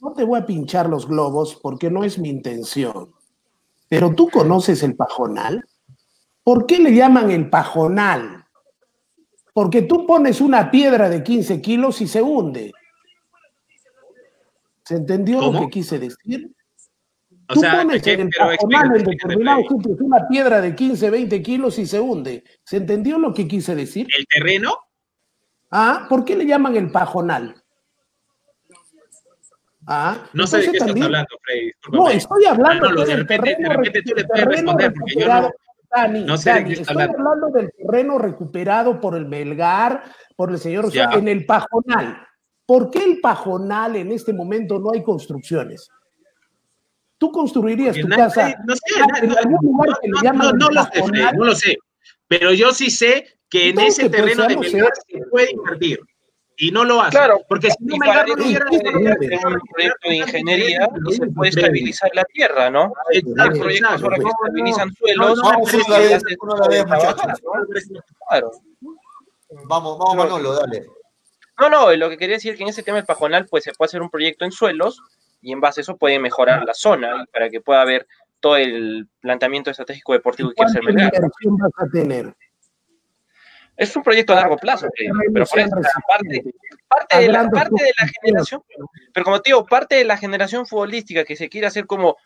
no 0.00 0.12
te 0.12 0.24
voy 0.24 0.40
a 0.40 0.46
pinchar 0.46 0.88
los 0.88 1.06
globos 1.06 1.56
porque 1.56 1.90
no 1.90 2.04
es 2.04 2.18
mi 2.18 2.30
intención, 2.30 3.12
pero 3.88 4.14
tú 4.14 4.28
conoces 4.30 4.82
el 4.82 4.96
pajonal. 4.96 5.64
¿Por 6.42 6.66
qué 6.66 6.78
le 6.78 6.94
llaman 6.94 7.30
el 7.30 7.50
pajonal? 7.50 8.46
Porque 9.52 9.82
tú 9.82 10.06
pones 10.06 10.40
una 10.40 10.70
piedra 10.70 11.08
de 11.08 11.22
15 11.22 11.60
kilos 11.60 12.00
y 12.00 12.06
se 12.06 12.22
hunde. 12.22 12.72
¿Se 14.86 14.94
entendió 14.94 15.40
lo 15.40 15.60
que 15.62 15.68
quise 15.68 15.98
decir? 15.98 16.48
Tú 17.48 17.60
pones 17.60 18.06
en 18.06 18.20
el 18.20 18.30
pajonal 18.30 18.96
en 18.96 19.04
determinado 19.04 19.62
sitio 19.62 19.96
una 19.98 20.28
piedra 20.28 20.60
de 20.60 20.76
15, 20.76 21.10
20 21.10 21.42
kilos 21.42 21.78
y 21.80 21.86
se 21.86 21.98
hunde. 21.98 22.44
¿Se 22.62 22.76
entendió 22.76 23.18
lo 23.18 23.34
que 23.34 23.48
quise 23.48 23.74
decir? 23.74 24.06
¿El 24.16 24.24
terreno? 24.26 24.78
Ah, 25.72 26.06
¿por 26.08 26.24
qué 26.24 26.36
le 26.36 26.46
llaman 26.46 26.76
el 26.76 26.92
pajonal? 26.92 27.56
Ah, 29.88 30.28
no 30.32 30.46
sé 30.46 30.58
de 30.58 30.70
qué 30.70 30.78
estás 30.78 30.90
hablando, 30.90 31.36
Freddy. 31.42 31.72
No, 31.90 32.08
estoy 32.08 32.44
hablando 32.44 32.88
ah, 32.88 33.04
del 33.04 33.26
terreno. 33.26 33.68
De 33.68 33.74
repente 33.74 34.02
tú 34.02 34.14
le 34.14 34.24
puedes 34.24 34.44
responder 34.44 34.94
porque 34.94 35.20
yo 35.20 35.26
no, 35.26 35.50
Dani, 35.90 36.24
no 36.24 36.36
sé 36.36 36.52
de 36.52 36.64
qué 36.64 36.72
estoy 36.74 37.02
hablando. 37.02 37.48
del 37.50 37.72
terreno 37.72 38.18
recuperado 38.18 39.00
por 39.00 39.16
el 39.16 39.26
Melgar, 39.26 40.04
por 40.36 40.52
el 40.52 40.58
señor 40.58 40.90
en 40.94 41.26
el 41.26 41.44
pajonal. 41.44 42.26
¿Por 42.66 42.90
qué 42.90 43.04
el 43.04 43.20
pajonal 43.20 43.96
en 43.96 44.12
este 44.12 44.32
momento 44.32 44.78
no 44.78 44.90
hay 44.92 45.02
construcciones? 45.02 45.88
tú 47.18 47.32
construirías 47.32 47.96
tu 47.96 48.08
casa 48.08 48.54
no 48.66 48.74
sé, 48.74 48.82
en 49.22 49.30
algún 49.36 49.58
lugar 49.62 49.98
que 50.00 50.08
le 50.08 50.14
llaman 50.22 50.56
no, 50.58 50.68
lo 50.70 50.84
sé, 50.84 51.00
no 51.34 51.44
lo 51.44 51.54
sé, 51.54 51.78
pero 52.28 52.52
yo 52.52 52.72
sí 52.72 52.90
sé 52.90 53.38
que 53.48 53.70
en 53.70 53.80
ese 53.80 54.10
terreno 54.10 54.46
de 54.46 54.56
Melgar 54.56 54.92
se 55.08 55.18
puede 55.30 55.52
invertir 55.52 56.00
y 56.58 56.70
no 56.70 56.84
lo 56.84 57.02
hace. 57.02 57.18
Claro, 57.18 57.40
porque 57.48 57.70
si 57.70 57.84
no 57.84 57.96
Melgar 57.98 58.26
no 58.28 58.34
hubiera 58.34 58.64
un 58.66 59.60
proyecto 59.72 60.08
de 60.08 60.16
ingeniería 60.16 60.88
y 61.08 61.14
se 61.14 61.26
puede 61.28 61.50
estabilizar 61.50 62.10
la 62.14 62.24
tierra, 62.24 62.70
¿no? 62.70 62.92
Exacto, 63.12 63.60
proyectos 63.60 64.02
que 64.02 64.28
estabilizan 64.28 64.94
suelos. 64.94 65.40
Claro. 68.28 68.50
Vamos, 69.68 69.98
vamos, 69.98 70.16
Manolo, 70.16 70.54
dale. 70.54 70.86
No, 71.58 71.70
no, 71.70 71.94
lo 71.94 72.10
que 72.10 72.18
quería 72.18 72.36
decir 72.36 72.52
es 72.52 72.58
que 72.58 72.64
en 72.64 72.70
ese 72.70 72.82
tema 72.82 72.96
del 72.96 73.06
pajonal, 73.06 73.46
pues 73.46 73.64
se 73.64 73.72
puede 73.72 73.86
hacer 73.86 74.02
un 74.02 74.10
proyecto 74.10 74.44
en 74.44 74.52
suelos 74.52 75.00
y 75.40 75.52
en 75.52 75.60
base 75.60 75.80
a 75.80 75.82
eso 75.82 75.96
puede 75.96 76.18
mejorar 76.18 76.64
la 76.64 76.74
zona 76.74 77.24
para 77.32 77.48
que 77.48 77.60
pueda 77.60 77.80
haber 77.80 78.06
todo 78.40 78.56
el 78.56 79.08
planteamiento 79.20 79.70
estratégico 79.70 80.12
deportivo 80.12 80.50
que 80.50 80.56
quiere 80.56 80.70
hacer 80.70 80.82
Melgar. 80.82 81.12
vas 81.20 81.72
a 81.78 81.90
tener? 81.90 82.34
Es 83.76 83.94
un 83.94 84.02
proyecto 84.02 84.32
a 84.32 84.36
largo 84.36 84.56
plazo, 84.56 84.88
pero 85.34 85.44
por 85.44 85.58
eso, 85.58 85.76
parte, 86.08 86.44
parte, 86.88 87.18
de 87.20 87.28
la, 87.28 87.46
parte 87.50 87.84
de 87.84 87.92
la 88.00 88.08
generación, 88.22 88.62
pero 89.12 89.24
como 89.24 89.40
te 89.40 89.50
digo, 89.50 89.66
parte 89.66 89.96
de 89.96 90.04
la 90.04 90.16
generación 90.16 90.66
futbolística 90.66 91.24
que 91.24 91.36
se 91.36 91.50
quiere 91.50 91.66
hacer 91.66 91.86
como 91.86 92.16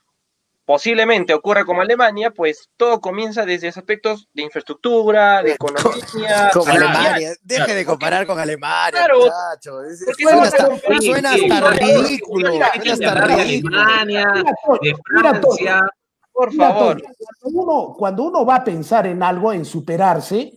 posiblemente 0.71 1.35
ocurra 1.35 1.65
como 1.65 1.81
Alemania, 1.81 2.31
pues 2.31 2.71
todo 2.77 3.01
comienza 3.01 3.45
desde 3.45 3.67
aspectos 3.67 4.29
de 4.33 4.43
infraestructura, 4.43 5.43
de 5.43 5.55
economía. 5.55 6.49
Como 6.55 6.71
Alemania, 6.71 7.33
deje 7.43 7.75
de 7.75 7.85
comparar 7.85 8.25
con 8.25 8.39
Alemania, 8.39 8.91
claro, 8.93 9.19
muchacho. 9.19 9.81
Suena 10.17 10.43
hasta, 10.43 11.01
suena 11.01 11.33
hasta 11.33 11.71
ridículo. 11.71 12.51
Suena 12.51 12.67
hasta 12.93 13.25
Alemania, 13.25 14.33
de 14.81 14.95
Francia. 15.07 15.81
Por 16.33 16.55
favor. 16.55 17.03
Cuando 17.41 17.61
uno, 17.61 17.95
cuando 17.99 18.23
uno 18.23 18.47
va 18.47 18.55
a 18.55 18.65
pensar 18.65 19.09
en 19.09 19.25
algo, 19.25 19.53
en 19.53 19.65
superarse, 19.65 20.53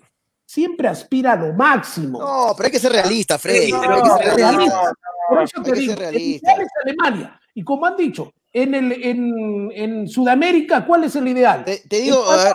siempre 0.46 0.90
aspira 0.90 1.32
a 1.32 1.38
lo 1.38 1.54
máximo. 1.54 2.20
No, 2.20 2.54
pero 2.56 2.68
hay 2.68 2.72
que 2.72 2.80
ser 2.80 2.92
realista, 2.92 3.40
Freddy. 3.40 3.72
No, 3.72 3.82
hay 3.82 4.02
que 4.04 4.24
ser 4.26 4.36
realista. 4.36 4.94
Por 5.28 5.42
eso 5.42 5.64
te 5.64 5.72
digo, 5.72 5.94
es 5.94 6.42
Alemania. 6.84 7.40
Y 7.56 7.64
como 7.64 7.88
han 7.88 7.98
dicho, 7.98 8.32
en, 8.54 8.76
el, 8.76 8.92
en, 9.04 9.72
en, 9.74 10.08
Sudamérica, 10.08 10.86
¿cuál 10.86 11.04
es 11.04 11.16
el 11.16 11.28
ideal? 11.28 11.66
Te, 11.66 11.82
digo, 11.90 12.24
a 12.32 12.44
ver, 12.44 12.54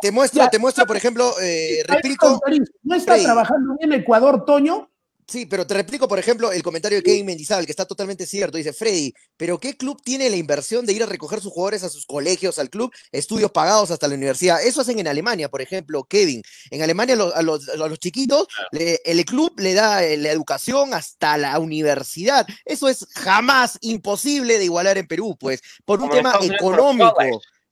te 0.00 0.12
muestro, 0.12 0.48
te 0.48 0.58
muestro, 0.60 0.86
por 0.86 0.96
ejemplo, 0.96 1.32
eh, 1.42 1.82
replico. 1.86 2.40
¿No 2.84 2.94
está 2.94 3.18
trabajando 3.18 3.76
bien 3.78 3.92
Ecuador, 3.92 4.44
Toño? 4.44 4.88
Sí, 5.26 5.46
pero 5.46 5.66
te 5.66 5.74
replico, 5.74 6.06
por 6.06 6.18
ejemplo, 6.18 6.52
el 6.52 6.62
comentario 6.62 6.98
de 6.98 7.02
Kevin 7.02 7.26
Mendizábal, 7.26 7.64
que 7.64 7.72
está 7.72 7.86
totalmente 7.86 8.26
cierto. 8.26 8.58
Dice, 8.58 8.72
Freddy, 8.72 9.14
¿pero 9.36 9.58
qué 9.58 9.76
club 9.76 10.00
tiene 10.02 10.28
la 10.28 10.36
inversión 10.36 10.84
de 10.84 10.92
ir 10.92 11.02
a 11.02 11.06
recoger 11.06 11.40
sus 11.40 11.52
jugadores 11.52 11.82
a 11.82 11.88
sus 11.88 12.04
colegios, 12.04 12.58
al 12.58 12.68
club, 12.70 12.92
estudios 13.10 13.50
pagados 13.50 13.90
hasta 13.90 14.06
la 14.06 14.14
universidad? 14.14 14.62
Eso 14.62 14.82
hacen 14.82 14.98
en 14.98 15.08
Alemania, 15.08 15.48
por 15.48 15.62
ejemplo, 15.62 16.04
Kevin. 16.04 16.42
En 16.70 16.82
Alemania 16.82 17.14
a 17.34 17.42
los, 17.42 17.98
chiquitos, 17.98 18.48
el 18.72 19.24
club 19.24 19.58
le 19.58 19.74
da 19.74 20.04
eh, 20.04 20.16
la 20.16 20.30
educación 20.30 20.92
hasta 20.92 21.38
la 21.38 21.58
universidad. 21.58 22.46
Eso 22.64 22.88
es 22.88 23.06
jamás 23.14 23.78
imposible 23.80 24.58
de 24.58 24.64
igualar 24.64 24.98
en 24.98 25.06
Perú, 25.06 25.36
pues, 25.38 25.62
por 25.84 26.02
un 26.02 26.10
tema 26.10 26.38
económico. 26.42 27.14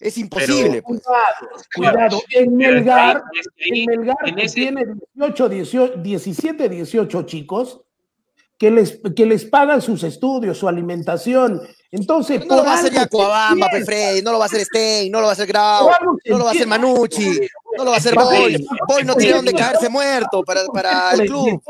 Es 0.02 0.18
imposible. 0.18 0.82
Pues. 0.82 1.00
cuidado, 1.74 2.20
En 2.30 2.56
Melgar, 2.56 3.22
en 3.58 3.86
Melgar 3.86 4.16
tiene 4.52 4.84
18, 5.14 5.48
18, 5.48 5.96
17, 5.98 6.68
18 6.68 7.22
chicos 7.22 7.80
que 8.58 8.70
les, 8.70 9.00
que 9.14 9.26
les 9.26 9.44
pagan 9.44 9.80
sus 9.80 10.02
estudios, 10.02 10.58
su 10.58 10.66
alimentación. 10.66 11.60
Entonces, 11.92 12.44
no 12.46 12.56
lo 12.56 12.64
va 12.64 12.72
a 12.72 12.78
hacer 12.78 12.92
Yacuabamba, 12.92 13.68
Freddy, 13.84 14.22
no 14.22 14.32
lo 14.32 14.38
va 14.38 14.44
a 14.44 14.46
hacer 14.46 14.64
Stein, 14.64 15.12
no 15.12 15.20
lo 15.20 15.26
va 15.26 15.30
a 15.30 15.34
hacer 15.34 15.46
Grau, 15.46 15.88
no 16.24 16.38
lo 16.38 16.44
va 16.44 16.50
a 16.50 16.52
hacer 16.52 16.66
Manucci, 16.66 17.40
no 17.76 17.84
lo 17.84 17.90
va 17.90 17.96
a 17.96 17.98
hacer 17.98 18.14
Boy. 18.14 18.66
Boy 18.86 19.04
no 19.04 19.14
tiene 19.14 19.36
donde 19.36 19.52
caerse 19.52 19.88
muerto 19.88 20.42
para, 20.42 20.64
para 20.66 21.12
el 21.12 21.26
club. 21.26 21.60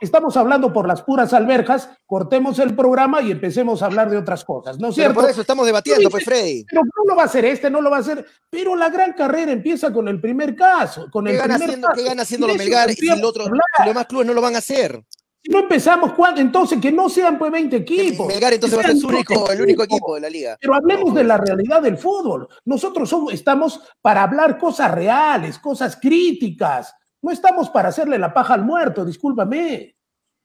Estamos 0.00 0.36
hablando 0.36 0.72
por 0.72 0.86
las 0.86 1.02
puras 1.02 1.32
alberjas, 1.32 1.88
cortemos 2.06 2.58
el 2.58 2.74
programa 2.74 3.20
y 3.22 3.30
empecemos 3.30 3.82
a 3.82 3.86
hablar 3.86 4.10
de 4.10 4.16
otras 4.16 4.44
cosas, 4.44 4.78
¿no 4.78 4.88
es 4.88 4.94
cierto? 4.94 5.20
por 5.20 5.30
eso 5.30 5.40
estamos 5.40 5.66
debatiendo, 5.66 6.10
pues, 6.10 6.24
Freddy. 6.24 6.64
Pero 6.68 6.82
no 6.82 7.04
lo 7.06 7.16
va 7.16 7.22
a 7.22 7.26
hacer 7.26 7.44
este, 7.44 7.70
no 7.70 7.80
lo 7.80 7.90
va 7.90 7.98
a 7.98 8.00
hacer. 8.00 8.24
Pero 8.48 8.76
la 8.76 8.88
gran 8.88 9.12
carrera 9.12 9.52
empieza 9.52 9.92
con 9.92 10.08
el 10.08 10.20
primer 10.20 10.56
caso. 10.56 11.08
Con 11.10 11.26
el 11.26 11.34
¿Qué, 11.34 11.38
gana 11.38 11.54
haciendo, 11.56 11.88
¿Qué 11.94 12.02
gana 12.02 12.22
haciendo 12.22 12.46
los 12.46 12.56
Melgar 12.56 12.90
y 12.90 13.08
el 13.08 13.24
otro, 13.24 13.44
los 13.48 13.86
demás 13.86 14.06
clubes 14.06 14.26
no 14.26 14.34
lo 14.34 14.40
van 14.40 14.54
a 14.54 14.58
hacer? 14.58 15.02
Si 15.42 15.50
no 15.50 15.60
empezamos, 15.60 16.12
¿cuándo? 16.12 16.40
Entonces 16.40 16.78
que 16.80 16.92
no 16.92 17.08
sean 17.08 17.38
pues 17.38 17.50
20 17.50 17.76
equipos. 17.76 18.26
Melgar 18.26 18.52
entonces 18.52 18.78
va 18.78 18.82
a 18.82 18.86
ser 18.88 18.96
su 18.96 19.08
único, 19.08 19.50
el 19.50 19.62
único 19.62 19.84
equipo 19.84 20.14
de 20.14 20.20
la 20.20 20.28
liga. 20.28 20.58
Pero 20.60 20.74
hablemos 20.74 21.14
de 21.14 21.24
la 21.24 21.38
realidad 21.38 21.80
del 21.80 21.96
fútbol. 21.96 22.46
Nosotros 22.66 23.08
somos, 23.08 23.32
estamos 23.32 23.80
para 24.02 24.22
hablar 24.22 24.58
cosas 24.58 24.90
reales, 24.90 25.58
cosas 25.58 25.96
críticas. 25.96 26.94
No 27.22 27.30
estamos 27.30 27.70
para 27.70 27.88
hacerle 27.88 28.18
la 28.18 28.34
paja 28.34 28.54
al 28.54 28.64
muerto, 28.64 29.04
discúlpame. 29.04 29.96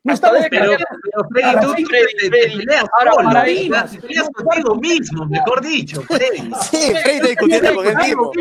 No 0.05 0.13
estamos 0.13 0.41
pero, 0.51 0.77
pero 1.09 1.27
Freddy, 1.31 1.59
tú 1.61 1.73
te, 1.73 2.53
peleas 4.01 4.29
contigo 4.29 4.75
mismo, 4.75 5.25
mejor 5.25 5.61
dicho, 5.61 6.03
Freddy. 6.03 6.51
Sí, 6.69 6.93
Freddy 7.01 7.21
te 7.21 7.27
discutiendo 7.29 7.75
con 7.75 7.87
el 7.87 7.95
mismo. 7.97 8.31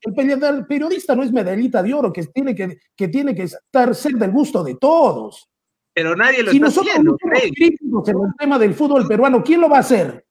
El 0.00 0.66
periodista 0.66 1.14
no 1.16 1.22
es 1.22 1.32
medallita 1.32 1.82
de 1.82 1.94
oro, 1.94 2.12
que 2.12 2.24
tiene 2.26 2.54
que, 2.54 2.78
que, 2.94 3.08
tiene 3.08 3.34
que 3.34 3.44
estar 3.44 3.94
ser 3.94 4.12
del 4.12 4.30
gusto 4.30 4.62
de 4.62 4.76
todos. 4.76 5.48
Pero 5.94 6.14
nadie 6.14 6.42
lo 6.42 6.50
si 6.50 6.58
está 6.58 6.66
nosotros 6.66 6.92
haciendo. 6.92 7.16
Somos 7.20 7.40
críticos 7.54 8.08
en 8.08 8.16
el 8.16 8.34
tema 8.38 8.58
del 8.58 8.74
fútbol 8.74 9.06
peruano, 9.08 9.42
¿quién 9.42 9.60
lo 9.60 9.68
va 9.68 9.78
a 9.78 9.80
hacer? 9.80 10.26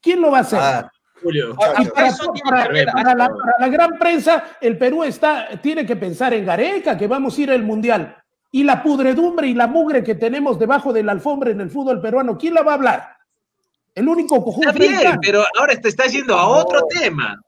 ¿Quién 0.00 0.20
lo 0.20 0.30
va 0.30 0.38
a 0.38 0.40
hacer? 0.40 0.58
Ah, 0.60 0.90
Julio. 1.22 1.54
para, 1.56 3.14
la, 3.14 3.28
para, 3.28 3.54
la, 3.58 3.68
gran 3.68 3.98
prensa, 3.98 4.56
el 4.60 4.76
Perú 4.76 5.04
está, 5.04 5.48
tiene 5.62 5.86
que 5.86 5.96
pensar 5.96 6.34
en 6.34 6.44
Gareca, 6.44 6.98
que 6.98 7.06
vamos 7.06 7.38
a 7.38 7.42
ir 7.42 7.50
al 7.50 7.62
Mundial. 7.62 8.16
Y 8.50 8.64
la 8.64 8.82
pudredumbre 8.82 9.48
y 9.48 9.54
la 9.54 9.66
mugre 9.66 10.02
que 10.02 10.14
tenemos 10.14 10.58
debajo 10.58 10.92
de 10.92 11.02
la 11.02 11.12
alfombra 11.12 11.50
en 11.50 11.60
el 11.60 11.70
fútbol 11.70 12.00
peruano, 12.00 12.36
¿quién 12.36 12.54
la 12.54 12.62
va 12.62 12.72
a 12.72 12.74
hablar? 12.74 13.15
El 13.96 14.08
único 14.08 14.44
conjunto. 14.44 14.68
Está 14.68 14.78
bien, 14.78 15.18
pero 15.22 15.42
ahora 15.58 15.80
te 15.80 15.88
está 15.88 16.06
yendo 16.06 16.36
a 16.36 16.46
otro 16.46 16.86
tema. 16.86 17.40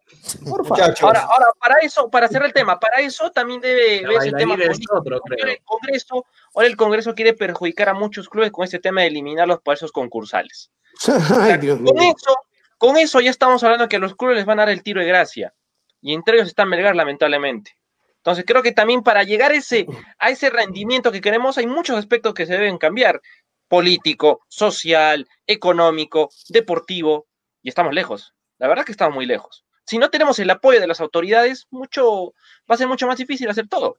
Ahora, 1.03 1.21
ahora, 1.21 1.47
para 1.61 1.77
eso, 1.83 2.11
para 2.11 2.27
hacer 2.27 2.43
el 2.43 2.55
tema, 2.55 2.81
para 2.81 3.01
eso 3.01 3.31
también 3.31 3.61
debe 3.61 4.07
ver 4.07 4.29
el 4.29 4.35
tema 4.35 4.55
Otro, 4.55 5.21
el 5.47 5.59
Congreso, 5.63 6.27
ahora 6.55 6.67
el 6.67 6.77
Congreso 6.77 7.15
quiere 7.15 7.35
perjudicar 7.35 7.91
a 7.91 7.95
muchos 7.95 8.31
clubes 8.31 8.51
con 8.51 8.65
este 8.65 8.79
tema 8.79 9.03
de 9.03 9.09
eliminar 9.09 9.47
los 9.47 9.61
esos 9.75 9.93
concursales. 9.93 10.71
con, 11.05 11.99
eso, 11.99 12.37
con 12.79 12.97
eso 12.97 13.21
ya 13.21 13.31
estamos 13.31 13.63
hablando 13.63 13.89
que 13.89 13.99
los 13.99 14.17
clubes 14.17 14.37
les 14.37 14.47
van 14.47 14.59
a 14.59 14.63
dar 14.63 14.71
el 14.71 14.83
tiro 14.83 15.03
de 15.03 15.07
gracia. 15.07 15.55
Y 16.01 16.15
entre 16.15 16.37
ellos 16.37 16.49
está 16.49 16.65
Melgar, 16.65 16.97
lamentablemente. 16.97 17.77
Entonces 18.17 18.45
creo 18.47 18.63
que 18.63 18.73
también 18.73 19.03
para 19.03 19.23
llegar 19.23 19.53
ese, 19.53 19.87
a 20.19 20.31
ese 20.31 20.51
rendimiento 20.51 21.13
que 21.13 21.21
queremos 21.21 21.59
hay 21.59 21.67
muchos 21.67 21.99
aspectos 21.99 22.35
que 22.35 22.47
se 22.47 22.55
deben 22.55 22.79
cambiar. 22.79 23.21
Político, 23.69 24.41
social, 24.49 25.29
económico, 25.47 26.31
deportivo. 26.49 27.27
Y 27.63 27.69
estamos 27.69 27.95
lejos. 27.95 28.35
La 28.59 28.69
verdad 28.69 28.85
que 28.85 28.93
estamos 28.93 29.15
muy 29.15 29.27
lejos 29.27 29.65
si 29.89 29.97
no 29.97 30.11
tenemos 30.11 30.39
el 30.39 30.51
apoyo 30.51 30.81
de 30.81 30.87
las 30.87 31.01
autoridades, 31.01 31.67
mucho, 31.71 32.35
va 32.71 32.75
a 32.75 32.77
ser 32.77 32.89
mucho 32.89 33.07
más 33.07 33.17
difícil 33.17 33.49
hacer 33.49 33.69
todo. 33.69 33.97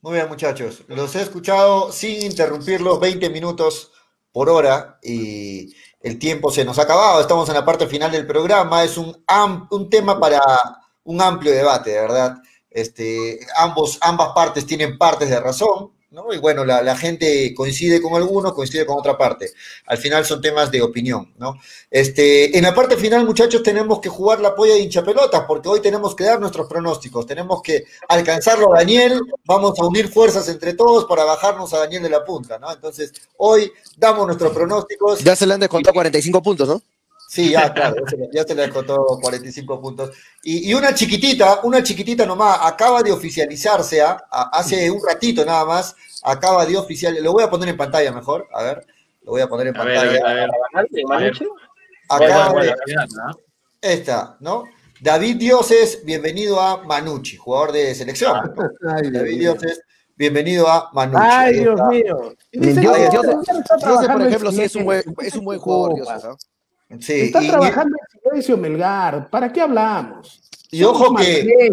Muy 0.00 0.14
bien, 0.14 0.28
muchachos. 0.28 0.84
Los 0.86 1.16
he 1.16 1.22
escuchado 1.22 1.90
sin 1.90 2.22
interrumpirlos 2.22 3.00
20 3.00 3.28
minutos 3.30 3.90
por 4.30 4.48
hora 4.48 5.00
y 5.02 5.74
el 6.00 6.20
tiempo 6.20 6.52
se 6.52 6.64
nos 6.64 6.78
ha 6.78 6.82
acabado. 6.82 7.20
Estamos 7.20 7.48
en 7.48 7.56
la 7.56 7.64
parte 7.64 7.88
final 7.88 8.12
del 8.12 8.28
programa. 8.28 8.84
Es 8.84 8.96
un, 8.96 9.24
un 9.70 9.90
tema 9.90 10.20
para 10.20 10.40
un 11.02 11.20
amplio 11.20 11.50
debate, 11.50 11.90
de 11.90 12.00
verdad. 12.00 12.36
Este, 12.70 13.40
ambos, 13.56 13.98
ambas 14.02 14.28
partes 14.36 14.64
tienen 14.66 14.98
partes 14.98 15.30
de 15.30 15.40
razón. 15.40 15.90
Y 16.34 16.38
bueno, 16.38 16.64
la, 16.64 16.96
gente 16.96 17.54
coincide 17.54 18.02
con 18.02 18.14
algunos, 18.14 18.52
coincide 18.52 18.84
con 18.84 18.98
otra 18.98 19.16
parte. 19.16 19.50
Al 19.86 19.96
final 19.96 20.26
son 20.26 20.42
temas 20.42 20.70
de 20.70 20.82
opinión, 20.82 21.32
¿no? 21.38 21.58
Este, 21.90 22.56
en 22.56 22.64
la 22.64 22.74
parte 22.74 22.96
final, 22.98 23.24
muchachos, 23.24 23.62
tenemos 23.62 23.98
que 23.98 24.10
jugar 24.10 24.40
la 24.40 24.54
polla 24.54 24.74
de 24.74 24.80
hinchapelotas, 24.80 25.44
porque 25.48 25.70
hoy 25.70 25.80
tenemos 25.80 26.14
que 26.14 26.24
dar 26.24 26.38
nuestros 26.38 26.68
pronósticos, 26.68 27.26
tenemos 27.26 27.62
que 27.62 27.84
alcanzarlo 28.08 28.74
a 28.74 28.78
Daniel, 28.78 29.20
vamos 29.46 29.78
a 29.78 29.86
unir 29.86 30.08
fuerzas 30.08 30.48
entre 30.48 30.74
todos 30.74 31.06
para 31.06 31.24
bajarnos 31.24 31.72
a 31.72 31.78
Daniel 31.78 32.02
de 32.02 32.10
la 32.10 32.24
punta, 32.24 32.58
¿no? 32.58 32.70
Entonces, 32.70 33.12
hoy 33.38 33.72
damos 33.96 34.26
nuestros 34.26 34.52
pronósticos. 34.52 35.20
Ya 35.20 35.34
se 35.34 35.46
le 35.46 35.54
han 35.54 35.60
descontado 35.60 35.94
45 35.94 36.42
puntos, 36.42 36.68
¿no? 36.68 36.82
Sí, 37.32 37.48
ya, 37.48 37.72
claro, 37.72 38.04
ya 38.30 38.44
se 38.44 38.54
le 38.54 38.60
descontó 38.60 39.06
45 39.22 39.80
puntos. 39.80 40.10
Y, 40.42 40.68
y, 40.70 40.74
una 40.74 40.94
chiquitita, 40.94 41.60
una 41.62 41.82
chiquitita 41.82 42.26
nomás, 42.26 42.58
acaba 42.60 43.02
de 43.02 43.10
oficializarse, 43.10 44.02
¿ah? 44.02 44.22
hace 44.52 44.90
un 44.90 45.00
ratito 45.02 45.42
nada 45.42 45.64
más, 45.64 45.96
acaba 46.22 46.66
de 46.66 46.76
oficializarse, 46.76 47.24
lo 47.24 47.32
voy 47.32 47.42
a 47.42 47.48
poner 47.48 47.70
en 47.70 47.78
pantalla 47.78 48.12
mejor, 48.12 48.46
a 48.52 48.62
ver, 48.64 48.86
lo 49.22 49.32
voy 49.32 49.40
a 49.40 49.48
poner 49.48 49.68
en 49.68 49.72
pantalla. 49.72 50.00
a 50.02 50.04
ver, 50.04 50.26
a 50.26 51.16
ver. 51.16 51.32
Acaba 52.10 52.62
de, 52.62 52.74
esta, 53.80 54.36
¿no? 54.40 54.64
David 55.00 55.36
Dioses, 55.36 56.04
bienvenido 56.04 56.60
a 56.60 56.84
Manucci, 56.84 57.38
jugador 57.38 57.72
de 57.72 57.94
selección. 57.94 58.54
David 59.10 59.38
Dioses, 59.38 59.80
bienvenido 60.16 60.68
a 60.68 60.90
Manucci. 60.92 61.26
Ay, 61.26 61.60
Dios 61.60 61.80
mío. 61.88 62.34
Dioses, 62.52 64.10
por 64.12 64.20
ejemplo, 64.20 64.52
sí 64.52 64.60
es 64.64 64.76
un 64.76 64.84
buen, 64.84 65.02
es 65.22 65.34
un 65.34 65.46
buen 65.46 65.58
jugador, 65.58 65.94
Dioses, 65.94 66.24
¿no? 66.24 66.36
Está 66.98 67.40
trabajando 67.40 67.96
en 68.00 68.20
silencio 68.20 68.56
Melgar. 68.56 69.30
¿Para 69.30 69.52
qué 69.52 69.60
hablamos? 69.60 70.40
Y 70.70 70.82
ojo 70.84 71.14
que 71.14 71.72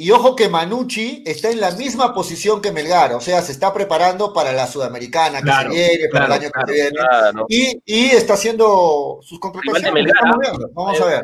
y 0.00 0.12
ojo 0.12 0.36
que 0.36 0.48
Manucci 0.48 1.24
está 1.26 1.50
en 1.50 1.60
la 1.60 1.72
misma 1.72 2.14
posición 2.14 2.62
que 2.62 2.70
Melgar, 2.70 3.14
o 3.14 3.20
sea, 3.20 3.42
se 3.42 3.50
está 3.50 3.74
preparando 3.74 4.32
para 4.32 4.52
la 4.52 4.68
Sudamericana 4.68 5.42
que 5.42 5.50
se 5.50 5.68
viene, 5.68 6.08
para 6.08 6.26
el 6.26 6.32
año 6.32 6.50
que 6.52 6.72
viene, 6.72 7.00
y, 7.48 7.82
y, 7.84 8.04
está 8.10 8.34
haciendo 8.34 9.18
sus 9.22 9.40
contrataciones. 9.40 10.12
¿ah? 10.22 10.52
Vamos, 10.72 11.00
a 11.00 11.04
ver. 11.04 11.22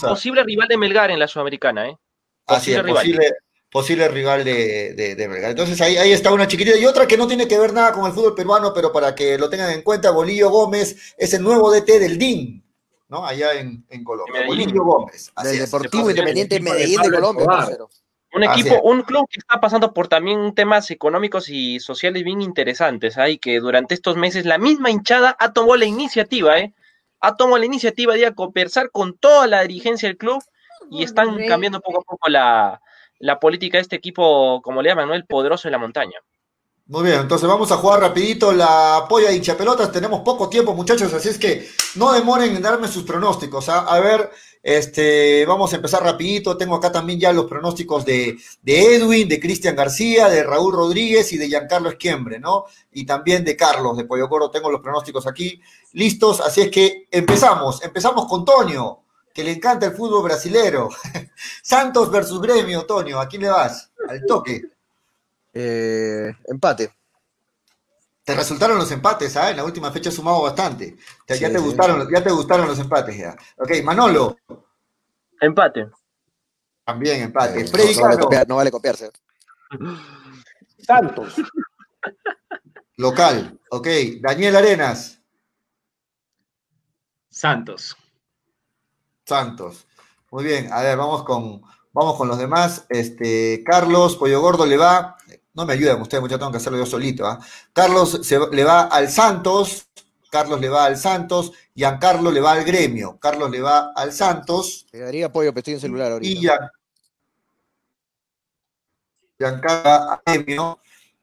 Posible, 0.00 0.44
rival 0.44 0.68
de 0.68 0.76
Melgar 0.76 1.10
en 1.10 1.18
la 1.18 1.26
Sudamericana, 1.26 1.88
¿eh? 1.88 1.96
Así 2.46 2.74
es, 2.74 2.82
posible, 2.82 3.32
posible 3.70 4.08
rival 4.08 4.44
de, 4.44 4.94
de, 4.94 5.28
Melgar. 5.28 5.50
Entonces 5.50 5.80
ahí, 5.80 5.96
ahí 5.96 6.12
está 6.12 6.32
una 6.32 6.46
chiquitita 6.46 6.78
y 6.78 6.86
otra 6.86 7.06
que 7.06 7.16
no 7.16 7.26
tiene 7.26 7.48
que 7.48 7.58
ver 7.58 7.72
nada 7.72 7.92
con 7.92 8.06
el 8.06 8.12
fútbol 8.12 8.34
peruano, 8.34 8.72
pero 8.72 8.92
para 8.92 9.14
que 9.14 9.38
lo 9.38 9.50
tengan 9.50 9.70
en 9.70 9.82
cuenta, 9.82 10.10
Bolillo 10.10 10.50
Gómez 10.50 11.14
es 11.18 11.34
el 11.34 11.42
nuevo 11.42 11.70
DT 11.70 11.98
del 11.98 12.18
DIN, 12.18 12.64
¿no? 13.08 13.24
Allá 13.24 13.54
en, 13.54 13.84
en 13.88 14.04
Colombia. 14.04 14.46
Bolillo 14.46 14.84
Gómez. 14.84 15.32
Del 15.42 15.58
Deportivo 15.58 16.10
Independiente 16.10 16.60
Medellín 16.60 17.02
de 17.02 17.10
Colombia. 17.10 17.46
Un 18.32 18.44
equipo, 18.44 18.82
un 18.82 19.02
club 19.02 19.26
que 19.30 19.38
está 19.38 19.60
pasando 19.60 19.94
por 19.94 20.08
también 20.08 20.54
temas 20.54 20.90
económicos 20.90 21.48
y 21.48 21.80
sociales 21.80 22.22
bien 22.22 22.42
interesantes. 22.42 23.16
Hay 23.16 23.38
que 23.38 23.60
durante 23.60 23.94
estos 23.94 24.16
meses 24.16 24.44
la 24.44 24.58
misma 24.58 24.90
hinchada 24.90 25.36
ha 25.38 25.54
tomado 25.54 25.76
la 25.76 25.86
iniciativa, 25.86 26.58
¿eh? 26.58 26.74
Ha 27.20 27.36
tomado 27.36 27.56
la 27.56 27.64
iniciativa 27.64 28.12
de 28.12 28.20
ir 28.20 28.26
a 28.26 28.34
conversar 28.34 28.90
con 28.90 29.16
toda 29.16 29.46
la 29.46 29.62
dirigencia 29.62 30.08
del 30.08 30.18
club 30.18 30.42
y 30.90 31.02
están 31.02 31.46
cambiando 31.46 31.80
poco 31.80 32.00
a 32.00 32.04
poco 32.04 32.28
la, 32.28 32.82
la 33.18 33.38
política 33.38 33.78
de 33.78 33.82
este 33.82 33.96
equipo, 33.96 34.60
como 34.62 34.82
le 34.82 34.90
llaman, 34.90 35.08
¿no? 35.08 35.14
El 35.14 35.26
poderoso 35.26 35.68
de 35.68 35.72
la 35.72 35.78
montaña. 35.78 36.18
Muy 36.88 37.02
bien, 37.02 37.18
entonces 37.18 37.48
vamos 37.48 37.72
a 37.72 37.78
jugar 37.78 37.98
rapidito 37.98 38.52
la 38.52 39.06
polla 39.08 39.30
de 39.30 39.36
hinchapelotas. 39.36 39.90
Tenemos 39.90 40.20
poco 40.20 40.48
tiempo, 40.48 40.72
muchachos, 40.72 41.12
así 41.12 41.30
es 41.30 41.36
que 41.36 41.68
no 41.96 42.12
demoren 42.12 42.54
en 42.54 42.62
darme 42.62 42.86
sus 42.86 43.02
pronósticos. 43.02 43.68
¿ah? 43.68 43.80
A 43.88 43.98
ver, 43.98 44.30
este, 44.62 45.44
vamos 45.46 45.72
a 45.72 45.76
empezar 45.76 46.04
rapidito. 46.04 46.56
Tengo 46.56 46.76
acá 46.76 46.92
también 46.92 47.18
ya 47.18 47.32
los 47.32 47.46
pronósticos 47.46 48.04
de, 48.04 48.38
Edwin, 48.64 49.28
de 49.28 49.40
Cristian 49.40 49.74
García, 49.74 50.28
de 50.28 50.44
Raúl 50.44 50.74
Rodríguez 50.74 51.32
y 51.32 51.38
de 51.38 51.48
Giancarlo 51.48 51.88
Esquiembre, 51.88 52.38
¿no? 52.38 52.66
Y 52.92 53.04
también 53.04 53.44
de 53.44 53.56
Carlos 53.56 53.96
de 53.96 54.04
Pollo 54.04 54.28
Coro. 54.28 54.52
Tengo 54.52 54.70
los 54.70 54.80
pronósticos 54.80 55.26
aquí 55.26 55.60
listos, 55.92 56.40
así 56.40 56.60
es 56.60 56.70
que 56.70 57.08
empezamos. 57.10 57.82
Empezamos 57.82 58.26
con 58.26 58.44
Toño 58.44 59.05
que 59.36 59.44
le 59.44 59.52
encanta 59.52 59.84
el 59.84 59.92
fútbol 59.92 60.24
brasilero. 60.24 60.88
Santos 61.62 62.10
versus 62.10 62.40
Gremio, 62.40 62.86
Toño, 62.86 63.20
¿a 63.20 63.28
quién 63.28 63.42
le 63.42 63.50
vas? 63.50 63.92
Al 64.08 64.24
toque. 64.24 64.62
Eh, 65.52 66.34
empate. 66.46 66.90
Te 68.24 68.34
resultaron 68.34 68.78
los 68.78 68.90
empates, 68.90 69.36
¿ah? 69.36 69.50
En 69.50 69.58
la 69.58 69.64
última 69.64 69.92
fecha 69.92 70.10
sumado 70.10 70.40
bastante. 70.40 70.96
Ya, 71.28 71.52
te 71.52 71.58
gustaron, 71.58 72.08
ya 72.10 72.24
te 72.24 72.30
gustaron 72.30 72.66
los 72.66 72.78
empates 72.78 73.14
ya. 73.14 73.36
Ok, 73.58 73.72
Manolo. 73.84 74.38
Empate. 75.38 75.90
También 76.82 77.24
empate. 77.24 77.60
Eh, 77.60 78.44
no, 78.48 78.56
vale 78.56 78.70
copiarse. 78.70 79.10
Santos. 80.78 81.34
Local. 82.96 83.60
Ok. 83.68 83.88
Daniel 84.22 84.56
Arenas. 84.56 85.20
Santos. 87.28 87.94
Santos. 89.26 89.86
Muy 90.30 90.44
bien. 90.44 90.72
A 90.72 90.82
ver, 90.82 90.96
vamos 90.96 91.24
con, 91.24 91.62
vamos 91.92 92.16
con 92.16 92.28
los 92.28 92.38
demás. 92.38 92.86
Este, 92.88 93.62
Carlos 93.64 94.16
Pollo 94.16 94.40
Gordo 94.40 94.64
le 94.64 94.76
va 94.76 95.16
no 95.56 95.64
me 95.64 95.72
ayudan 95.72 96.00
ustedes, 96.02 96.20
muchachos, 96.20 96.40
tengo 96.40 96.52
que 96.52 96.58
hacerlo 96.58 96.78
yo 96.78 96.86
solito. 96.86 97.26
¿ah? 97.26 97.40
Carlos 97.72 98.20
se, 98.22 98.38
le 98.38 98.62
va 98.62 98.82
al 98.82 99.08
Santos, 99.08 99.88
Carlos 100.30 100.60
le 100.60 100.68
va 100.68 100.84
al 100.84 100.98
Santos, 100.98 101.52
Giancarlo 101.74 102.30
le 102.30 102.40
va 102.40 102.52
al 102.52 102.64
gremio, 102.64 103.18
Carlos 103.18 103.50
le 103.50 103.62
va 103.62 103.92
al 103.96 104.12
Santos. 104.12 104.86
Pegaría 104.90 105.26
apoyo, 105.26 105.54
que 105.54 105.60
estoy 105.60 105.74
en 105.74 105.80
celular 105.80 106.12
ahorita. 106.12 106.30
Y 106.30 106.46
Giancarlo 109.38 110.10
al 110.10 110.20
gremio. 110.26 110.78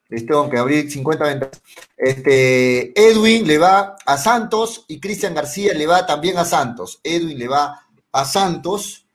Tengo 0.08 0.50
que 0.50 0.58
abrir 0.58 0.90
50 0.90 1.24
ventas. 1.24 1.62
Este, 1.96 2.92
Edwin 3.00 3.46
le 3.46 3.58
va 3.58 3.96
a 4.04 4.16
Santos 4.16 4.84
y 4.86 5.00
Cristian 5.00 5.34
García 5.34 5.74
le 5.74 5.86
va 5.86 6.06
también 6.06 6.38
a 6.38 6.44
Santos. 6.44 7.00
Edwin 7.02 7.38
le 7.38 7.48
va 7.48 7.83
a 8.14 8.24
Santos 8.24 9.06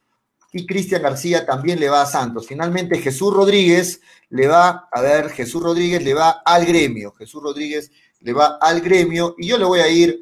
y 0.51 0.65
Cristian 0.65 1.01
García 1.01 1.45
también 1.45 1.79
le 1.79 1.89
va 1.89 2.01
a 2.01 2.05
Santos. 2.05 2.47
Finalmente 2.47 2.99
Jesús 2.99 3.33
Rodríguez 3.33 4.01
le 4.29 4.47
va, 4.47 4.89
a 4.91 5.01
ver, 5.01 5.29
Jesús 5.29 5.63
Rodríguez 5.63 6.03
le 6.03 6.13
va 6.13 6.41
al 6.43 6.65
gremio. 6.65 7.13
Jesús 7.13 7.41
Rodríguez 7.41 7.91
le 8.19 8.33
va 8.33 8.57
al 8.59 8.81
gremio 8.81 9.35
y 9.37 9.47
yo 9.47 9.57
le 9.57 9.63
voy 9.63 9.79
a 9.79 9.87
ir 9.87 10.21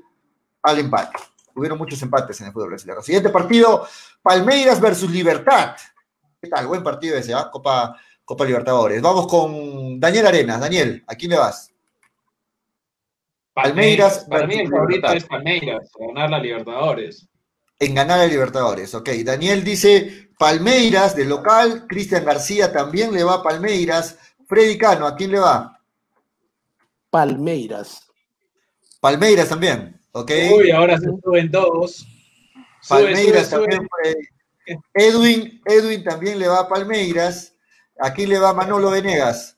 al 0.62 0.78
empate. 0.78 1.18
Hubieron 1.56 1.80
muchos 1.80 2.00
empates 2.04 2.40
en 2.40 2.48
el 2.48 2.54
fútbol 2.54 2.70
brasileño. 2.70 3.02
Siguiente 3.02 3.30
partido, 3.30 3.88
Palmeiras 4.22 4.80
versus 4.80 5.10
Libertad. 5.10 5.76
¿Qué 6.40 6.48
tal? 6.48 6.68
Buen 6.68 6.84
partido 6.84 7.18
ese, 7.18 7.34
¿ah? 7.34 7.50
Copa, 7.52 8.00
Copa 8.24 8.46
Libertadores. 8.46 9.02
Vamos 9.02 9.28
con 9.28 10.00
Daniel 10.00 10.28
Arenas. 10.28 10.60
Daniel, 10.60 11.04
¿a 11.08 11.16
quién 11.16 11.32
le 11.32 11.40
vas? 11.40 11.74
Palmeiras. 13.56 14.28
Para 14.30 14.46
mí 14.46 14.60
el 14.60 14.70
favorito 14.70 15.08
es 15.14 15.26
Palmeiras, 15.26 15.90
ganar 16.00 16.30
la 16.30 16.38
Libertadores 16.38 17.28
en 17.80 17.96
ganar 17.96 18.20
a 18.20 18.26
Libertadores. 18.26 18.94
Ok, 18.96 19.10
Daniel 19.24 19.64
dice 19.64 20.30
Palmeiras 20.38 21.16
de 21.16 21.26
local, 21.26 21.86
Cristian 21.88 22.26
García 22.26 22.72
también 22.72 23.12
le 23.14 23.24
va 23.24 23.36
a 23.36 23.44
Palmeiras. 23.44 24.18
Freddy 24.48 24.78
Cano, 24.78 25.08
¿a 25.08 25.16
quién 25.16 25.32
le 25.32 25.40
va? 25.40 25.82
Palmeiras. 27.10 28.08
Palmeiras 29.00 29.50
también, 29.50 30.00
ok. 30.12 30.32
Uy, 30.58 30.72
ahora 30.72 30.98
se 30.98 31.06
suben 31.06 31.52
todos. 31.52 32.06
Palmeiras 32.88 33.50
también. 33.50 33.88
Edwin, 34.94 35.62
Edwin 35.66 36.04
también 36.04 36.40
le 36.40 36.48
va 36.48 36.62
a 36.62 36.68
Palmeiras. 36.68 37.54
¿A 38.00 38.14
quién 38.14 38.30
le 38.30 38.38
va 38.38 38.54
Manolo 38.54 38.92
Venegas? 38.92 39.58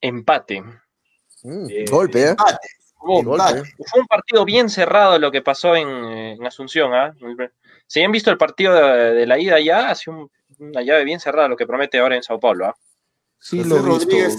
Empate. 0.00 0.62
Mm, 1.42 1.66
golpe, 1.90 2.22
¿eh? 2.22 2.28
Empate. 2.30 2.68
Fue 3.04 4.00
un 4.00 4.06
partido 4.06 4.44
bien 4.44 4.70
cerrado 4.70 5.18
lo 5.18 5.30
que 5.30 5.42
pasó 5.42 5.76
en, 5.76 6.44
Asunción. 6.46 6.94
¿ah? 6.94 7.14
Si 7.86 8.02
han 8.02 8.12
visto 8.12 8.30
el 8.30 8.38
partido 8.38 8.74
de, 8.74 9.26
la 9.26 9.38
ida 9.38 9.60
ya, 9.60 9.90
hace 9.90 10.10
una 10.10 10.82
llave 10.82 11.04
bien 11.04 11.20
cerrada 11.20 11.48
lo 11.48 11.56
que 11.56 11.66
promete 11.66 11.98
ahora 11.98 12.16
en 12.16 12.22
Sao 12.22 12.40
Paulo. 12.40 12.66
¿ah? 12.66 12.74
Sí, 13.38 13.58
Jesús, 13.58 13.84
Rodríguez, 13.84 14.38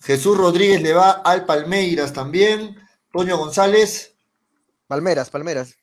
Jesús 0.00 0.36
Rodríguez 0.36 0.82
le 0.82 0.92
va 0.92 1.10
al 1.24 1.46
Palmeiras 1.46 2.12
también. 2.12 2.76
Toño 3.12 3.38
González. 3.38 4.14
Palmeras, 4.86 5.30
Palmeras. 5.30 5.74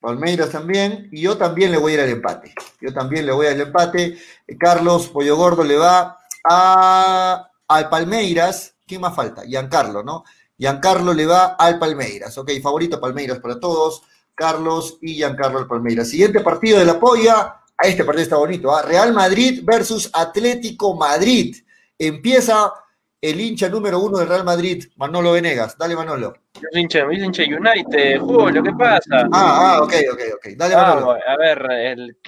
Palmeiras 0.00 0.50
también. 0.50 1.08
Y 1.10 1.22
yo 1.22 1.38
también 1.38 1.72
le 1.72 1.78
voy 1.78 1.92
a 1.92 1.94
ir 1.94 2.00
al 2.02 2.10
empate. 2.10 2.54
Yo 2.80 2.92
también 2.92 3.24
le 3.26 3.32
voy 3.32 3.46
al 3.46 3.60
empate. 3.60 4.18
Carlos 4.58 5.08
Pollo 5.08 5.36
Gordo 5.36 5.64
le 5.64 5.76
va 5.76 6.18
a, 6.44 7.50
al 7.66 7.88
Palmeiras. 7.88 8.74
¿Quién 8.86 9.00
más 9.00 9.14
falta? 9.14 9.44
Giancarlo, 9.44 10.02
¿no? 10.02 10.24
Giancarlo 10.56 11.12
le 11.12 11.26
va 11.26 11.56
al 11.58 11.78
Palmeiras. 11.78 12.36
Ok, 12.38 12.50
favorito 12.62 13.00
Palmeiras 13.00 13.38
para 13.40 13.58
todos. 13.58 14.02
Carlos 14.34 14.98
y 15.00 15.14
Giancarlo 15.14 15.58
al 15.58 15.66
Palmeiras. 15.66 16.08
Siguiente 16.08 16.40
partido 16.40 16.78
de 16.78 16.84
la 16.84 16.98
polla. 16.98 17.60
A 17.76 17.88
este 17.88 18.04
partido 18.04 18.22
está 18.22 18.36
bonito. 18.36 18.74
¿ah? 18.74 18.82
Real 18.82 19.12
Madrid 19.12 19.60
versus 19.64 20.10
Atlético 20.12 20.94
Madrid. 20.94 21.56
Empieza 21.98 22.72
el 23.20 23.40
hincha 23.40 23.68
número 23.68 24.00
uno 24.00 24.18
del 24.18 24.28
Real 24.28 24.44
Madrid, 24.44 24.84
Manolo 24.96 25.32
Venegas. 25.32 25.78
Dale, 25.78 25.96
Manolo. 25.96 26.34
Es 26.54 26.76
hincha, 26.76 27.00
hincha 27.10 27.42
United, 27.42 28.20
Julio, 28.20 28.62
¿qué 28.62 28.72
pasa? 28.72 29.26
Ah, 29.32 29.76
ah, 29.76 29.82
ok, 29.82 29.94
ok, 30.12 30.20
ok. 30.36 30.46
Dale, 30.56 30.76
Manolo. 30.76 31.12
a 31.12 31.36
ver, 31.38 31.66
el... 31.70 32.18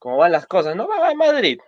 cómo 0.00 0.16
van 0.16 0.32
las 0.32 0.46
cosas. 0.46 0.74
No 0.74 0.88
va 0.88 1.08
a 1.08 1.14
Madrid. 1.14 1.60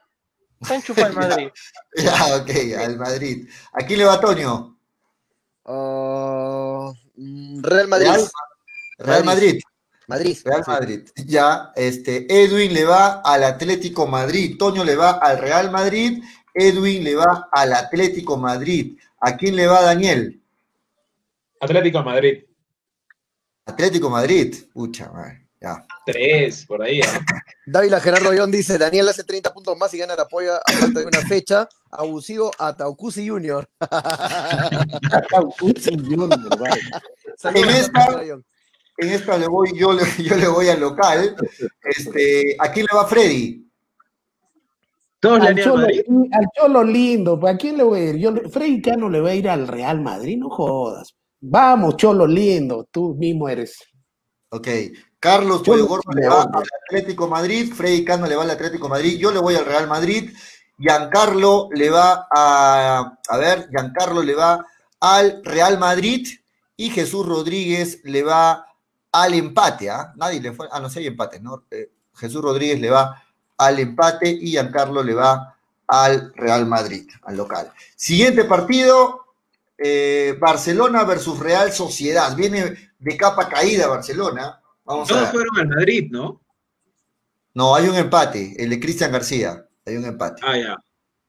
Está 0.61 1.09
Madrid. 1.11 1.49
ya, 1.97 2.37
ok, 2.37 2.51
al 2.79 2.97
Madrid. 2.97 3.49
¿A 3.73 3.79
quién 3.85 3.99
le 3.99 4.05
va 4.05 4.21
Toño? 4.21 4.79
Uh, 5.65 6.93
Real 7.63 7.89
Madrid. 7.89 8.09
Real, 8.99 9.25
Madrid. 9.25 9.61
Madrid. 10.07 10.39
Real 10.45 10.65
Madrid. 10.67 11.09
Ya, 11.17 11.73
este, 11.75 12.27
Edwin 12.31 12.73
le 12.73 12.85
va 12.85 13.21
al 13.21 13.45
Atlético 13.45 14.07
Madrid. 14.07 14.57
Toño 14.59 14.85
le 14.85 14.97
va 14.97 15.13
al 15.13 15.39
Real 15.39 15.71
Madrid. 15.71 16.23
Edwin 16.55 17.05
le 17.05 17.17
va 17.17 17.49
al 17.53 17.73
Atlético 17.73 18.37
Madrid. 18.37 18.99
¿A 19.21 19.37
quién 19.37 19.57
le 19.57 19.67
va 19.67 19.83
Daniel? 19.83 20.41
Atlético 21.61 22.03
Madrid. 22.03 22.45
Atlético 23.67 24.09
Madrid. 24.09 24.55
Pucha, 24.73 25.11
madre. 25.11 25.46
Tres, 26.05 26.65
por 26.67 26.83
ahí. 26.83 27.01
¿eh? 27.01 27.05
Dávila 27.67 28.01
Gerardo 28.01 28.33
León 28.33 28.51
dice: 28.51 28.79
Daniel 28.79 29.09
hace 29.09 29.25
30 29.25 29.53
puntos 29.53 29.77
más 29.77 29.93
y 29.95 29.99
gana 29.99 30.15
el 30.15 30.21
apoyo 30.21 30.55
a 30.55 30.73
falta 30.73 31.01
de 31.01 31.07
una 31.07 31.21
fecha. 31.23 31.69
Abusivo 31.91 32.51
a 32.59 32.77
Taucusi 32.77 33.29
Junior. 33.29 33.69
Taucusi 35.31 35.97
Junior, 35.97 36.31
en 37.55 37.69
esta, 37.69 38.23
en 38.99 39.11
esta 39.11 39.39
le 39.39 39.49
voy, 39.49 39.79
yo, 39.79 39.97
yo 40.19 40.37
le 40.37 40.49
voy 40.49 40.69
al 40.69 40.81
local. 40.81 41.37
Este, 41.83 42.57
¿A 42.59 42.71
quién 42.71 42.87
le 42.91 42.97
va 42.97 43.07
Freddy? 43.07 43.67
al, 45.23 45.57
Cholo, 45.57 45.87
al 45.87 46.47
Cholo 46.57 46.85
lindo, 46.85 47.41
¿a 47.47 47.57
quién 47.57 47.77
le 47.77 47.83
voy 47.83 48.01
a 48.01 48.05
ir? 48.11 48.17
Yo, 48.17 48.35
Freddy 48.51 48.81
Cano 48.81 49.09
le 49.09 49.21
va 49.21 49.31
a 49.31 49.35
ir 49.35 49.49
al 49.49 49.67
Real 49.67 50.01
Madrid, 50.01 50.39
no 50.39 50.51
jodas. 50.51 51.17
Vamos, 51.41 51.97
Cholo 51.97 52.27
lindo, 52.27 52.87
tú 52.91 53.15
mismo 53.15 53.49
eres. 53.49 53.79
Ok, 54.51 54.69
Carlos 55.27 55.65
Gordo 55.65 56.13
le 56.15 56.29
va 56.29 56.43
al 56.43 56.65
Atlético 56.85 57.27
Madrid, 57.27 57.75
Freddy 57.75 58.05
Cano 58.05 58.29
le 58.29 58.37
va 58.37 58.45
al 58.45 58.51
Atlético 58.51 58.89
Madrid, 58.89 59.19
yo 59.19 59.33
le 59.33 59.41
voy 59.41 59.57
al 59.57 59.65
Real 59.65 59.89
Madrid, 59.89 60.33
Giancarlo 60.79 61.69
le 61.73 61.91
va 61.91 62.29
a, 62.31 63.19
a 63.29 63.37
ver, 63.37 63.69
Giancarlo 63.69 64.23
le 64.23 64.37
va 64.37 64.65
al 65.01 65.41
Real 65.43 65.81
Madrid 65.81 66.29
y 66.77 66.91
Jesús 66.91 67.27
Rodríguez 67.27 68.03
le 68.05 68.23
va 68.23 68.67
al 69.11 69.35
empate, 69.35 69.91
¿ah? 69.91 70.13
Nadie 70.15 70.41
le 70.41 70.53
fue, 70.53 70.69
ah, 70.71 70.79
no 70.79 70.89
sé, 70.89 71.01
hay 71.01 71.09
empate, 71.09 71.41
¿no? 71.41 71.65
Eh, 71.73 71.91
Jesús 72.15 72.41
Rodríguez 72.41 72.81
le 72.81 72.91
va 72.91 73.21
al 73.59 73.81
empate 73.81 74.29
y 74.29 74.51
Giancarlo 74.51 75.03
le 75.03 75.15
va 75.15 75.57
al 75.89 76.33
Real 76.37 76.67
Madrid, 76.67 77.11
al 77.25 77.37
local. 77.37 77.73
Siguiente 77.97 78.45
partido, 78.45 79.27
eh, 79.77 80.39
Barcelona 80.39 81.03
versus 81.03 81.41
Real 81.41 81.73
Sociedad. 81.73 82.37
Viene 82.37 82.93
de 82.97 83.17
capa 83.17 83.49
caída 83.49 83.89
Barcelona. 83.89 84.61
Todos 84.87 85.31
fueron 85.31 85.59
al 85.59 85.69
Madrid, 85.69 86.09
¿no? 86.11 86.41
No, 87.55 87.75
hay 87.75 87.89
un 87.89 87.97
empate, 87.97 88.55
el 88.59 88.71
de 88.71 88.81
Cristian 88.81 89.11
García. 89.11 89.67
Hay 89.85 89.97
un 89.97 90.05
empate. 90.05 90.43
Ah, 90.45 90.57
ya. 90.57 90.77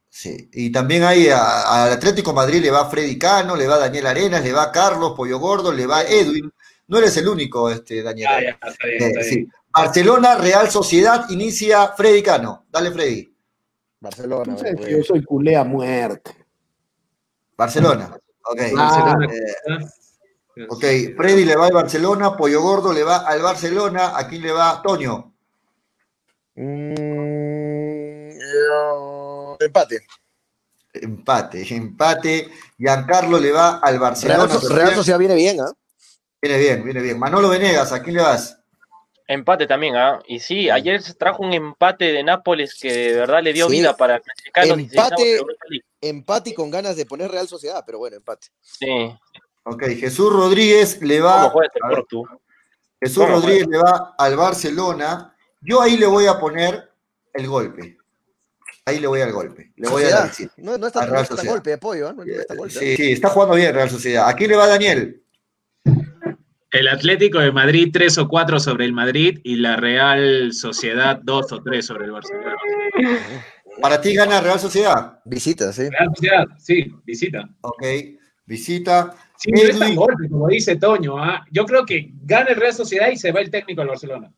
Sí, 0.10 0.50
y 0.54 0.72
también 0.72 1.04
hay 1.04 1.28
al 1.30 1.92
Atlético 1.92 2.34
Madrid 2.34 2.62
le 2.62 2.72
va 2.72 2.90
Freddy 2.90 3.20
Cano, 3.20 3.56
le 3.56 3.68
va 3.68 3.78
Daniel 3.78 4.08
Arenas, 4.08 4.44
le 4.44 4.52
va 4.52 4.72
Carlos 4.72 5.14
Pollo 5.16 5.38
Gordo, 5.40 5.72
le 5.72 5.86
va 5.86 6.04
Edwin. 6.04 6.52
No 6.88 6.98
eres 6.98 7.18
el 7.18 7.28
único, 7.28 7.70
este, 7.70 8.02
Daniel. 8.02 8.28
Ah, 8.30 8.42
ya, 8.42 8.50
está 8.52 8.88
bien, 8.88 9.04
está 9.04 9.22
bien. 9.22 9.52
Barcelona, 9.72 10.36
Real 10.36 10.70
Sociedad, 10.72 11.30
inicia 11.30 11.90
Freddy 11.90 12.24
Cano. 12.24 12.66
Dale, 12.70 12.92
Freddy. 12.92 13.34
Barcelona. 14.00 14.56
yo 14.90 15.04
soy 15.04 15.24
culé 15.24 15.56
a 15.56 15.64
muerte. 15.64 16.32
Barcelona. 17.56 18.18
Ok. 18.44 18.60
Ah, 18.78 19.18
Barcelona. 19.18 19.92
Ok, 20.70 20.84
Freddy 21.16 21.46
le 21.46 21.56
va 21.56 21.68
al 21.68 21.74
Barcelona, 21.74 22.36
Pollo 22.36 22.62
Gordo 22.62 22.92
le 22.92 23.04
va 23.04 23.18
al 23.18 23.42
Barcelona, 23.42 24.18
¿a 24.18 24.28
quién 24.28 24.42
le 24.42 24.52
va 24.52 24.82
Toño? 24.82 25.34
Mm, 26.56 28.32
empate. 29.60 30.08
Empate, 30.94 31.76
empate. 31.76 32.50
Giancarlo 32.78 33.40
le 33.40 33.52
va 33.52 33.78
al 33.78 34.00
Barcelona. 34.00 34.48
Real, 34.70 34.96
Sociedad 34.96 35.20
viene 35.20 35.36
bien, 35.36 35.62
¿ah? 35.62 35.72
Viene 36.42 36.58
bien, 36.58 36.84
viene 36.84 37.02
bien. 37.02 37.20
Manolo 37.20 37.50
Venegas, 37.50 37.92
¿a 37.92 38.02
quién 38.02 38.16
le 38.16 38.24
vas? 38.24 38.58
Empate 39.28 39.68
también, 39.68 39.96
¿ah? 39.96 40.22
Y 40.28 40.40
sí, 40.40 40.70
ayer 40.70 41.02
se 41.02 41.14
trajo 41.14 41.44
un 41.44 41.54
empate 41.54 42.14
de 42.14 42.24
Nápoles 42.24 42.76
que 42.80 42.92
de 42.92 43.14
verdad 43.14 43.44
le 43.44 43.52
dio 43.52 43.68
vida 43.68 43.96
para 43.98 44.16
el 44.16 44.72
Empate, 44.72 45.42
empate 46.00 46.50
y 46.52 46.54
con 46.54 46.72
ganas 46.72 46.96
de 46.96 47.06
poner 47.06 47.30
Real 47.30 47.48
Sociedad, 47.48 47.84
pero 47.86 47.98
bueno, 47.98 48.16
empate. 48.16 48.48
Sí. 48.62 49.14
Ok, 49.70 49.84
Jesús 50.00 50.32
Rodríguez 50.32 51.02
le 51.02 51.20
va. 51.20 51.52
Jesús 53.02 53.30
Rodríguez 53.30 53.68
le 53.68 53.78
va 53.78 54.16
al 54.18 54.36
Barcelona. 54.38 55.36
Yo 55.62 55.82
ahí 55.82 55.98
le 55.98 56.06
voy 56.06 56.26
a 56.26 56.40
poner 56.40 56.90
el 57.34 57.48
golpe. 57.48 57.98
Ahí 58.86 59.00
le 59.00 59.08
voy 59.08 59.20
al 59.20 59.34
golpe. 59.34 59.74
Le 59.76 59.90
voy 59.90 60.04
a 60.04 60.10
dar. 60.10 60.32
No, 60.56 60.78
no 60.78 60.88
está, 60.88 61.06
no 61.06 61.20
está 61.20 61.44
golpe 61.44 61.72
de 61.72 61.76
apoyo, 61.76 62.14
¿no? 62.14 62.24
está 62.24 62.56
golpe. 62.56 62.74
Sí, 62.74 62.96
sí, 62.96 63.12
está 63.12 63.28
jugando 63.28 63.56
bien 63.56 63.76
Real 63.76 63.90
Sociedad. 63.90 64.30
Aquí 64.30 64.48
le 64.48 64.56
va 64.56 64.68
Daniel. 64.68 65.22
El 66.72 66.88
Atlético 66.88 67.40
de 67.40 67.52
Madrid 67.52 67.90
3 67.92 68.18
o 68.20 68.28
4 68.30 68.62
sobre 68.62 68.86
el 68.86 68.94
Madrid 68.94 69.40
y 69.44 69.58
la 69.58 69.76
Real 69.76 70.54
Sociedad 70.54 71.20
2 71.22 71.52
o 71.52 71.62
3 71.64 71.86
sobre 71.86 72.06
el 72.06 72.12
Barcelona. 72.12 72.56
Para 73.82 74.00
ti 74.00 74.14
gana 74.14 74.40
Real 74.40 74.60
Sociedad. 74.60 75.20
Visita, 75.26 75.74
sí. 75.74 75.90
Real 75.90 76.10
Sociedad, 76.16 76.46
sí, 76.58 76.96
visita. 77.04 77.50
Ok, 77.62 77.84
visita. 78.46 79.14
Sí, 79.38 79.52
no 79.52 79.62
es 79.62 79.78
tan 79.78 79.96
golpe, 79.96 80.30
como 80.30 80.48
dice 80.48 80.76
Toño. 80.76 81.18
¿ah? 81.18 81.46
Yo 81.52 81.66
creo 81.66 81.86
que 81.86 82.12
gana 82.24 82.50
el 82.50 82.56
Real 82.56 82.74
Sociedad 82.74 83.10
y 83.10 83.18
se 83.18 83.32
va 83.32 83.42
el 83.42 83.52
técnico 83.52 83.82
al 83.82 83.88
Barcelona. 83.88 84.32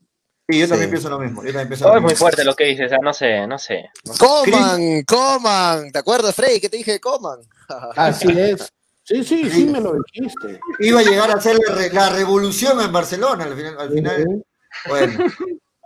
Sí, 0.49 0.59
yo 0.59 0.67
también 0.67 0.89
pienso 0.89 1.09
lo 1.09 1.19
mismo. 1.19 1.43
Yo 1.43 1.53
también 1.53 1.73
es 1.73 2.01
muy 2.01 2.15
fuerte 2.15 2.43
lo 2.43 2.55
que 2.55 2.65
dices, 2.65 2.88
o 2.88 2.89
sea, 2.89 2.97
no 2.99 3.13
sé, 3.13 3.45
no 3.45 3.59
sé. 3.59 3.89
Coman, 4.17 5.03
coman. 5.03 5.91
¿Te 5.91 5.99
acuerdas, 5.99 6.34
Frey, 6.34 6.59
que 6.59 6.69
te 6.69 6.77
dije 6.77 6.99
coman? 6.99 7.39
Así 7.95 8.27
es. 8.30 8.73
Sí, 9.03 9.23
sí, 9.23 9.49
sí, 9.49 9.65
me 9.65 9.80
lo 9.80 9.93
dijiste. 9.93 10.59
Iba 10.80 10.99
a 10.99 11.03
llegar 11.03 11.31
a 11.31 11.39
ser 11.39 11.57
la, 11.93 12.09
revolución 12.09 12.81
en 12.81 12.91
Barcelona 12.91 13.43
al 13.43 13.55
final. 13.55 13.76
Al 13.80 13.89
final 13.91 14.43
Bueno, 14.88 15.26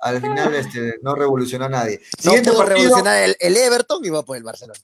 al 0.02 0.22
final 0.22 0.56
este, 0.56 0.96
no 1.02 1.16
revolucionó 1.16 1.66
a 1.66 1.70
nadie. 1.70 2.02
Siguiente 2.18 2.52
no 2.52 2.64
revolucionar 2.64 3.24
el, 3.24 3.36
el, 3.40 3.58
Everton 3.58 4.04
y 4.04 4.10
va 4.10 4.24
por 4.24 4.38
el 4.38 4.44
Barcelona. 4.44 4.80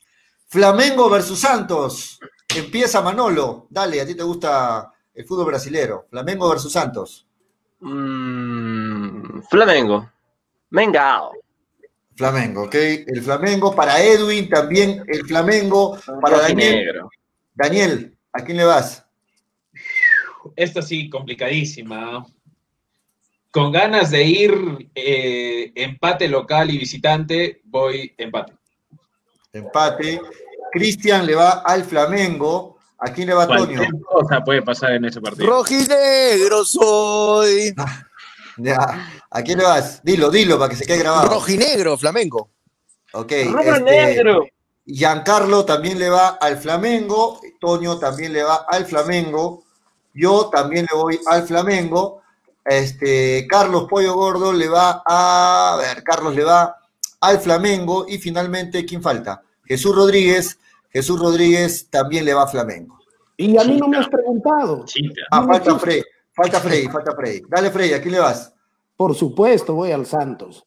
Flamengo 0.47 1.09
versus 1.09 1.39
Santos. 1.39 2.19
Empieza 2.55 3.01
Manolo. 3.01 3.67
Dale, 3.69 4.01
a 4.01 4.05
ti 4.05 4.15
te 4.15 4.23
gusta 4.23 4.91
el 5.13 5.25
fútbol 5.25 5.47
brasilero. 5.47 6.07
Flamengo 6.09 6.49
versus 6.49 6.71
Santos. 6.71 7.27
Mm, 7.79 9.41
Flamengo. 9.49 10.09
Mengao. 10.71 11.31
Flamengo, 12.15 12.63
ok. 12.63 12.75
El 12.75 13.21
Flamengo 13.21 13.73
para 13.75 14.01
Edwin, 14.01 14.49
también 14.49 15.03
el 15.07 15.25
Flamengo 15.25 15.97
para 16.21 16.39
Daniel. 16.39 17.01
Daniel, 17.53 18.19
¿A 18.31 18.43
quién 18.43 18.57
le 18.57 18.65
vas? 18.65 19.05
Esta 20.55 20.81
sí, 20.81 21.09
complicadísima. 21.09 22.25
Con 23.51 23.71
ganas 23.71 24.11
de 24.11 24.23
ir 24.23 24.89
eh, 24.93 25.71
empate 25.75 26.27
local 26.27 26.69
y 26.69 26.77
visitante, 26.77 27.61
voy 27.63 28.13
empate. 28.17 28.53
Empate. 29.51 30.21
Cristian 30.71 31.25
le 31.25 31.35
va 31.35 31.61
al 31.65 31.83
Flamengo. 31.83 32.77
¿A 32.97 33.13
quién 33.13 33.29
le 33.29 33.33
va 33.33 33.47
Toño? 33.47 33.81
cosa 34.03 34.43
puede 34.43 34.61
pasar 34.61 34.91
en 34.93 35.05
ese 35.05 35.21
partido. 35.21 35.47
Rojinegro 35.47 36.65
soy. 36.65 37.73
Ah, 37.77 38.03
ya. 38.57 39.23
¿A 39.29 39.41
quién 39.41 39.57
le 39.59 39.63
vas? 39.63 40.03
Dilo, 40.03 40.29
dilo 40.29 40.59
para 40.59 40.69
que 40.69 40.75
se 40.75 40.85
quede 40.85 40.97
grabado. 40.99 41.29
Rojinegro, 41.29 41.97
Flamengo. 41.97 42.49
Ok. 43.13 43.31
Rojo 43.51 43.79
negro. 43.79 44.43
Este, 44.43 44.53
Giancarlo 44.85 45.65
también 45.65 45.99
le 45.99 46.09
va 46.09 46.29
al 46.29 46.57
Flamengo, 46.57 47.39
Toño 47.59 47.99
también 47.99 48.33
le 48.33 48.41
va 48.41 48.65
al 48.67 48.85
Flamengo, 48.87 49.63
yo 50.15 50.49
también 50.49 50.87
le 50.89 50.97
voy 50.97 51.19
al 51.27 51.43
Flamengo, 51.43 52.23
este, 52.65 53.45
Carlos 53.47 53.85
Pollo 53.87 54.15
Gordo 54.15 54.51
le 54.51 54.67
va 54.67 55.03
a, 55.05 55.73
a 55.73 55.77
ver, 55.77 56.03
Carlos 56.03 56.35
le 56.35 56.43
va 56.43 56.75
al 57.19 57.39
Flamengo 57.39 58.05
y 58.07 58.17
finalmente, 58.17 58.83
¿quién 58.83 59.03
falta? 59.03 59.43
Jesús 59.69 59.95
Rodríguez, 59.95 60.59
Jesús 60.89 61.19
Rodríguez 61.19 61.87
también 61.91 62.25
le 62.25 62.33
va 62.33 62.43
a 62.43 62.47
Flamengo. 62.47 62.97
Y 63.37 63.55
a 63.55 63.63
mí 63.63 63.77
no 63.77 63.87
me 63.87 63.97
has 63.97 64.09
preguntado. 64.09 64.83
Ah, 65.31 65.45
falta 65.45 65.77
Frey, 65.77 66.03
falta 66.33 66.59
Frey, 66.59 66.87
falta 66.87 67.15
Frey. 67.15 67.43
Dale 67.47 67.69
Frey, 67.69 67.93
¿a 67.93 68.01
quién 68.01 68.13
le 68.13 68.19
vas? 68.19 68.51
Por 68.97 69.15
supuesto, 69.15 69.75
voy 69.75 69.91
al 69.91 70.07
Santos. 70.07 70.65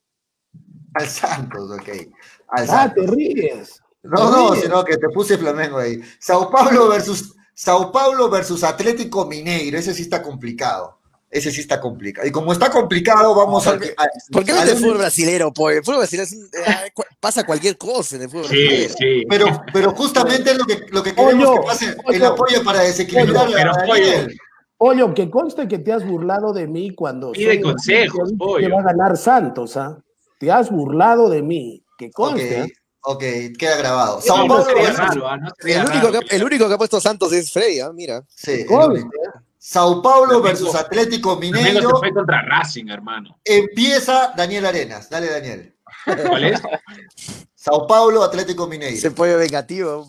Al 0.95 1.09
Santos, 1.09 1.71
ok. 1.71 1.89
Al 2.49 2.67
ah, 2.71 2.93
te 2.95 3.07
ríes. 3.07 3.83
No, 4.05 4.31
no, 4.31 4.55
sino 4.55 4.85
que 4.85 4.97
te 4.97 5.09
puse 5.09 5.37
Flamengo 5.37 5.79
ahí. 5.79 6.01
Sao 6.21 6.49
Paulo 6.51 6.89
versus 6.89 7.35
Sao 7.55 7.91
Paulo 7.91 8.31
versus 8.31 8.63
Atlético 8.63 9.27
Mineiro, 9.27 9.79
ese 9.79 9.93
sí 9.93 10.03
está 10.03 10.23
complicado. 10.23 11.01
Ese 11.33 11.51
sí 11.51 11.63
está 11.63 11.81
complicado. 11.81 12.29
Y 12.29 12.31
como 12.31 12.53
está 12.53 12.71
complicado, 12.71 13.35
vamos 13.35 13.67
a. 13.67 13.79
¿Por 14.31 14.45
qué 14.45 14.53
no 14.53 14.63
es 14.63 14.69
el 14.69 14.77
fútbol 14.77 14.99
brasilero, 14.99 15.51
pues? 15.51 15.79
El 15.79 15.83
fútbol 15.83 16.01
brasilero 16.01 16.29
eh, 16.29 16.93
pasa 17.19 17.45
cualquier 17.45 17.79
cosa 17.79 18.17
en 18.17 18.23
el 18.23 18.29
fútbol 18.29 18.49
sí, 18.49 18.87
Sí. 18.99 19.25
Pero, 19.31 19.47
pero 19.73 19.93
justamente 19.93 20.51
es 20.51 20.59
lo 20.59 20.67
que, 20.67 20.85
lo 20.91 21.03
que 21.03 21.15
queremos 21.15 21.59
que 21.59 21.67
pase 21.67 21.97
el 22.09 22.25
apoyo 22.27 22.63
para 22.63 22.81
desequilibrar 22.81 23.49
pollo, 23.87 24.29
Pollo, 24.77 25.15
que 25.15 25.31
conste 25.31 25.67
que 25.67 25.79
te 25.79 25.91
has 25.91 26.07
burlado 26.07 26.53
de 26.53 26.67
mí 26.67 26.95
cuando. 26.95 27.33
Pide 27.33 27.63
consejos, 27.63 28.35
Que 28.59 28.69
va 28.69 28.81
a 28.81 28.83
ganar 28.83 29.17
Santos, 29.17 29.79
¿ah? 29.79 29.99
Te 30.39 30.53
has 30.53 30.71
burlado 30.71 31.31
de 31.31 31.41
mí. 31.41 31.83
Que 31.97 32.11
conste. 32.11 32.61
¿ah? 32.61 32.67
Ok, 33.05 33.25
queda 33.59 33.79
grabado. 33.79 34.21
el, 34.21 34.33
único 36.45 36.69
que, 36.69 36.75
ha 36.75 36.79
puesto 36.79 37.01
Santos 37.01 37.33
es 37.33 37.51
Freya, 37.51 37.87
¿ah? 37.87 37.93
mira. 37.95 38.23
Sí. 38.29 38.67
Sao 39.65 40.03
Paulo 40.03 40.43
versus 40.43 40.75
Atlético 40.75 41.37
Mineiro. 41.37 41.97
fue 41.97 42.13
contra 42.13 42.43
Racing, 42.43 42.89
hermano. 42.89 43.39
Empieza 43.45 44.33
Daniel 44.37 44.67
Arenas. 44.67 45.09
Dale, 45.09 45.31
Daniel. 45.31 45.73
¿Cuál 46.05 46.45
es? 46.47 46.61
Sao 47.55 47.87
Paulo, 47.87 48.25
Atlético 48.25 48.67
Mineiro. 48.67 49.01
Se 49.01 49.13
puede 49.13 49.37
vengativo. 49.37 50.09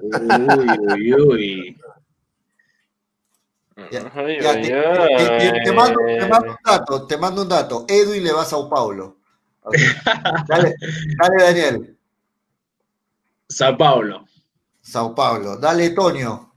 Uy, 0.00 1.12
uy, 1.12 1.14
uy. 1.14 1.80
te, 3.90 4.00
mando, 5.72 6.00
te, 6.06 6.26
mando, 6.26 6.50
un 6.50 6.56
dato, 6.64 7.06
te 7.06 7.18
mando 7.18 7.42
un 7.42 7.48
dato. 7.50 7.84
Edwin 7.86 8.24
le 8.24 8.32
va 8.32 8.42
a 8.42 8.46
Sao 8.46 8.70
Paulo. 8.70 9.18
Dale, 10.48 10.74
dale, 11.18 11.36
Daniel. 11.36 11.98
Sao 13.46 13.76
Paulo. 13.76 14.24
Sao 14.80 15.14
Paulo. 15.14 15.58
Dale, 15.58 15.90
Tonio. 15.90 16.54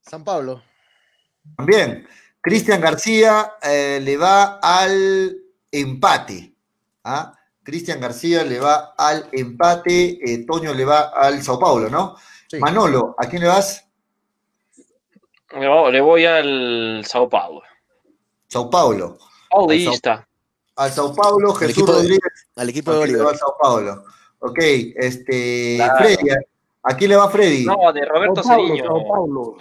San 0.00 0.24
Pablo. 0.24 0.67
También. 1.56 2.06
Cristian 2.40 2.80
García 2.80 3.52
eh, 3.62 4.00
le 4.02 4.16
va 4.16 4.58
al 4.62 5.36
empate. 5.70 6.54
¿ah? 7.04 7.34
Cristian 7.62 8.00
García 8.00 8.44
le 8.44 8.60
va 8.60 8.94
al 8.96 9.28
empate. 9.32 10.18
Eh, 10.22 10.46
Toño 10.46 10.72
le 10.72 10.84
va 10.84 11.12
al 11.14 11.42
Sao 11.42 11.58
Paulo, 11.58 11.88
¿no? 11.88 12.16
Manolo, 12.60 13.14
¿a 13.18 13.26
quién 13.26 13.42
le 13.42 13.48
vas? 13.48 13.84
le 15.50 16.00
voy 16.00 16.24
al 16.24 17.04
Sao 17.06 17.28
Paulo. 17.28 17.62
Sao 18.46 18.70
Paulo. 18.70 19.18
Paulista. 19.50 20.26
Al 20.76 20.90
Sao 20.90 21.14
Paulo, 21.14 21.52
Jesús 21.54 21.86
Rodríguez. 21.86 22.48
Al 22.56 22.68
equipo 22.68 22.92
de 22.92 22.98
Bolívar. 22.98 23.28
Al 23.28 23.36
Sao 23.36 23.56
Paulo. 23.60 24.04
Ok, 24.40 24.58
este. 24.60 25.78
Freddy, 25.98 26.30
¿a 26.82 26.96
quién 26.96 27.10
le 27.10 27.16
va 27.16 27.28
Freddy? 27.28 27.64
No, 27.64 27.92
de 27.92 28.04
Roberto 28.04 28.42
Ceriño. 28.42 28.84
Sao 28.84 29.08
Paulo. 29.08 29.56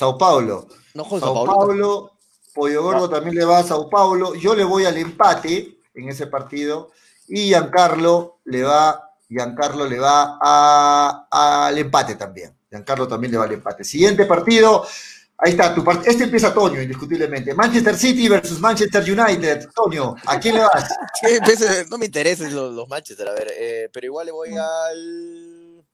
Sao 0.00 0.16
Paulo. 0.16 0.66
No, 0.94 1.04
Sao 1.04 1.44
Paulo. 1.44 2.12
Pollo 2.54 2.82
Gordo 2.82 3.10
también 3.10 3.36
le 3.36 3.44
va 3.44 3.58
a 3.58 3.62
Sao 3.62 3.90
Paulo. 3.90 4.34
Yo 4.34 4.54
le 4.54 4.64
voy 4.64 4.86
al 4.86 4.96
empate 4.96 5.82
en 5.92 6.08
ese 6.08 6.26
partido. 6.26 6.90
Y 7.28 7.48
Giancarlo 7.48 8.40
le 8.46 8.62
va, 8.62 9.12
Giancarlo 9.28 9.84
le 9.86 9.98
va 10.00 10.38
al 11.30 11.76
empate 11.76 12.14
también. 12.14 12.56
Giancarlo 12.70 13.06
también 13.06 13.32
le 13.32 13.38
va 13.38 13.44
al 13.44 13.52
empate. 13.52 13.84
Siguiente 13.84 14.24
partido. 14.24 14.86
Ahí 15.36 15.52
está, 15.52 15.74
tu 15.74 15.84
part... 15.84 16.06
este 16.06 16.24
empieza 16.24 16.54
Toño, 16.54 16.80
indiscutiblemente. 16.80 17.52
Manchester 17.52 17.94
City 17.94 18.26
versus 18.26 18.58
Manchester 18.58 19.02
United. 19.02 19.68
Toño, 19.74 20.16
¿a 20.24 20.40
quién 20.40 20.54
le 20.54 20.62
vas? 20.62 20.88
no 21.90 21.98
me 21.98 22.06
interesan 22.06 22.54
los, 22.54 22.88
Manchester, 22.88 23.28
a 23.28 23.32
ver, 23.32 23.52
eh, 23.54 23.90
pero 23.92 24.06
igual 24.06 24.26
le 24.26 24.32
voy 24.32 24.50
al, 24.56 25.84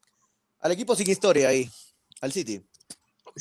al 0.61 0.73
equipo 0.73 0.95
sin 0.95 1.11
historia 1.11 1.49
ahí, 1.49 1.69
al 2.21 2.33
City. 2.33 2.65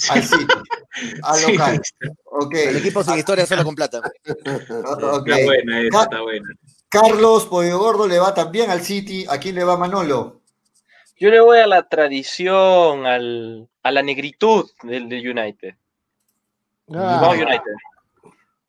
Al 0.09 0.23
City, 0.23 0.45
al 1.23 1.41
local. 1.41 1.81
Okay. 2.25 2.67
El 2.67 2.77
equipo 2.77 3.03
sin 3.03 3.17
historia 3.17 3.45
solo 3.45 3.63
con 3.63 3.75
plata. 3.75 3.99
okay. 4.25 5.33
Está 5.33 5.45
buena 5.45 5.81
esa, 5.81 6.03
está 6.03 6.21
buena. 6.21 6.47
Carlos 6.89 7.45
Pollo 7.45 7.79
Gordo 7.79 8.07
le 8.07 8.19
va 8.19 8.33
también 8.33 8.69
al 8.69 8.81
City. 8.81 9.25
¿A 9.29 9.37
quién 9.37 9.55
le 9.55 9.63
va 9.63 9.77
Manolo? 9.77 10.41
Yo 11.17 11.29
le 11.29 11.39
voy 11.39 11.59
a 11.59 11.67
la 11.67 11.87
tradición, 11.87 13.05
al, 13.05 13.69
a 13.83 13.91
la 13.91 14.01
negritud 14.01 14.69
del, 14.83 15.07
del 15.07 15.29
United. 15.29 15.75
Ah. 16.93 17.31
United. 17.33 17.73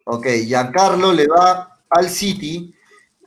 Ok, 0.05 0.27
Giancarlo 0.47 1.12
le 1.12 1.27
va 1.27 1.77
al 1.90 2.09
City. 2.09 2.73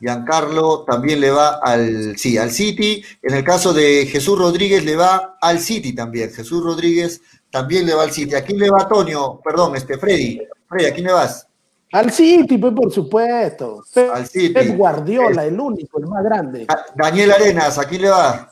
Giancarlo 0.00 0.84
también 0.84 1.20
le 1.20 1.30
va 1.30 1.60
al, 1.62 2.16
sí, 2.16 2.38
al 2.38 2.50
City. 2.50 3.04
En 3.20 3.34
el 3.34 3.44
caso 3.44 3.74
de 3.74 4.06
Jesús 4.06 4.38
Rodríguez 4.38 4.84
le 4.84 4.96
va 4.96 5.36
al 5.40 5.60
City 5.60 5.94
también. 5.94 6.32
Jesús 6.32 6.64
Rodríguez 6.64 7.20
también 7.50 7.86
le 7.86 7.94
va 7.94 8.04
al 8.04 8.12
City. 8.12 8.34
¿A 8.34 8.42
quién 8.42 8.58
le 8.58 8.70
va 8.70 8.82
Antonio? 8.82 9.40
Perdón, 9.42 9.76
este 9.76 9.98
Freddy. 9.98 10.40
Freddy, 10.68 10.86
¿a 10.86 10.94
quién 10.94 11.06
le 11.06 11.12
vas? 11.12 11.46
Al 11.92 12.12
City, 12.12 12.58
pues 12.58 12.72
por 12.72 12.92
supuesto. 12.92 13.82
Al 14.12 14.26
City. 14.26 14.54
Pep 14.54 14.76
Guardiola, 14.76 15.44
el 15.44 15.58
único, 15.58 15.98
el 15.98 16.06
más 16.06 16.22
grande. 16.22 16.66
Daniel 16.94 17.32
Arenas, 17.32 17.78
aquí 17.78 17.98
le 17.98 18.10
va. 18.10 18.50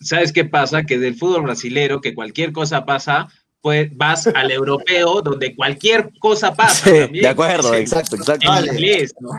¿Sabes 0.00 0.32
qué 0.32 0.46
pasa? 0.46 0.84
Que 0.84 0.98
del 0.98 1.16
fútbol 1.16 1.42
brasilero, 1.42 2.00
que 2.00 2.14
cualquier 2.14 2.52
cosa 2.52 2.86
pasa, 2.86 3.28
pues 3.60 3.94
vas 3.94 4.26
al 4.28 4.50
europeo, 4.50 5.20
donde 5.20 5.54
cualquier 5.54 6.10
cosa 6.18 6.54
pasa. 6.54 6.90
De 6.90 7.28
acuerdo, 7.28 7.74
exacto, 7.74 8.16
exacto. 8.16 8.50
En 8.56 8.64
inglés, 8.64 9.14
¿no? 9.20 9.30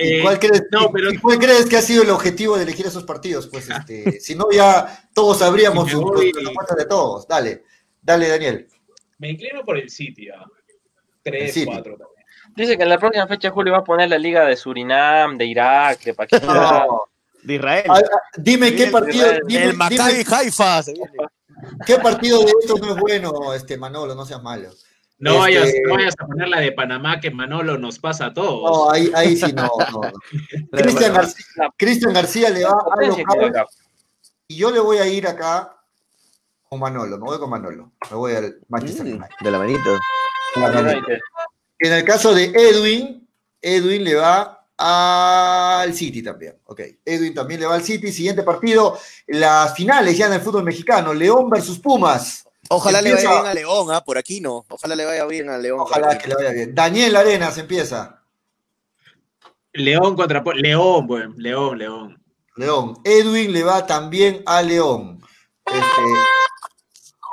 Eh, 0.00 0.22
¿Cuál, 0.22 0.38
crees, 0.38 0.62
no, 0.70 0.92
pero, 0.92 1.10
¿Cuál 1.20 1.40
crees 1.40 1.66
que 1.66 1.76
ha 1.76 1.82
sido 1.82 2.04
el 2.04 2.10
objetivo 2.10 2.56
de 2.56 2.62
elegir 2.62 2.86
esos 2.86 3.02
partidos? 3.02 3.48
Pues 3.48 3.68
este, 3.78 4.20
si 4.20 4.36
no, 4.36 4.46
ya 4.50 5.08
todos 5.12 5.38
sabríamos 5.38 5.90
su 5.90 6.00
de 6.76 6.84
todos. 6.86 7.26
Dale, 7.26 7.64
dale, 8.02 8.28
Daniel. 8.28 8.68
Me 9.18 9.30
inclino 9.30 9.64
por 9.64 9.78
el 9.78 9.90
sitio. 9.90 10.34
3, 11.22 11.64
4 11.64 11.98
Dice 12.56 12.76
que 12.76 12.82
en 12.82 12.88
la 12.88 12.98
próxima 12.98 13.26
fecha 13.26 13.50
Julio 13.50 13.72
va 13.72 13.80
a 13.80 13.84
poner 13.84 14.08
la 14.08 14.18
liga 14.18 14.44
de 14.46 14.56
Surinam, 14.56 15.36
de 15.36 15.46
Irak, 15.46 16.02
de 16.02 16.14
Pakistán. 16.14 16.86
De 17.42 17.54
Israel. 17.54 17.84
Ah, 17.88 18.00
ah, 18.02 18.18
dime 18.36 18.74
qué 18.74 18.88
partido. 18.88 19.26
Dime, 19.46 19.64
el 19.64 19.76
Maccabi 19.76 20.24
Haifa. 20.28 20.82
¿Qué 21.86 21.98
partido 21.98 22.40
de 22.44 22.52
estos 22.60 22.80
no 22.80 22.94
es 22.94 23.00
bueno, 23.00 23.54
este 23.54 23.76
Manolo? 23.76 24.14
No 24.14 24.24
seas 24.24 24.42
malo. 24.42 24.70
No, 25.18 25.38
vayas, 25.38 25.68
este, 25.68 25.82
no, 25.82 25.94
vayas, 25.94 26.14
a 26.18 26.26
poner 26.26 26.48
la 26.48 26.60
de 26.60 26.72
Panamá 26.72 27.18
que 27.18 27.30
Manolo 27.30 27.76
nos 27.76 27.98
pasa 27.98 28.26
a 28.26 28.34
todos. 28.34 28.70
No, 28.70 28.90
ahí, 28.90 29.10
ahí 29.14 29.36
sí 29.36 29.52
no. 29.52 29.68
Cristian, 30.72 31.12
García, 31.12 31.44
Cristian 31.76 32.12
García 32.12 32.50
le 32.50 32.64
va 32.64 32.70
a 32.70 33.66
y 34.46 34.56
yo 34.56 34.70
le 34.70 34.78
voy 34.78 34.98
a 34.98 35.06
ir 35.06 35.26
acá 35.26 35.77
con 36.68 36.80
Manolo, 36.80 37.18
me 37.18 37.24
voy 37.24 37.38
con 37.38 37.50
Manolo. 37.50 37.92
Me 38.10 38.16
voy 38.16 38.34
al 38.34 38.58
Manchester 38.68 39.06
mm, 39.06 39.08
United. 39.10 39.36
De 39.40 39.50
la 39.50 39.58
manito. 39.58 39.98
En 41.78 41.92
el 41.92 42.04
caso 42.04 42.34
de 42.34 42.44
Edwin, 42.46 43.28
Edwin 43.60 44.04
le 44.04 44.14
va 44.16 44.66
al 44.76 45.94
City 45.94 46.22
también. 46.22 46.56
Ok, 46.64 46.80
Edwin 47.04 47.34
también 47.34 47.60
le 47.60 47.66
va 47.66 47.74
al 47.74 47.82
City. 47.82 48.12
Siguiente 48.12 48.42
partido, 48.42 48.98
las 49.26 49.74
finales 49.74 50.16
ya 50.16 50.26
en 50.26 50.34
el 50.34 50.40
fútbol 50.40 50.64
mexicano, 50.64 51.14
León 51.14 51.48
versus 51.48 51.78
Pumas. 51.78 52.44
Ojalá 52.70 53.00
le 53.00 53.14
vaya 53.14 53.30
bien 53.30 53.46
a 53.46 53.54
León, 53.54 53.88
¿ah? 53.90 54.04
por 54.04 54.18
aquí 54.18 54.40
no. 54.40 54.66
Ojalá 54.68 54.94
le 54.94 55.04
vaya 55.04 55.24
bien 55.24 55.48
a 55.48 55.56
León. 55.56 55.80
Ojalá 55.80 56.18
que 56.18 56.28
le 56.28 56.34
vaya 56.34 56.50
bien. 56.50 56.74
Daniel 56.74 57.16
Arenas 57.16 57.56
empieza. 57.56 58.22
León 59.72 60.16
contra 60.16 60.42
León, 60.54 61.06
bueno, 61.06 61.34
León, 61.36 61.78
León. 61.78 62.22
León. 62.56 62.98
Edwin 63.04 63.52
le 63.52 63.62
va 63.62 63.86
también 63.86 64.42
a 64.44 64.60
León. 64.62 65.22
Este, 65.64 66.02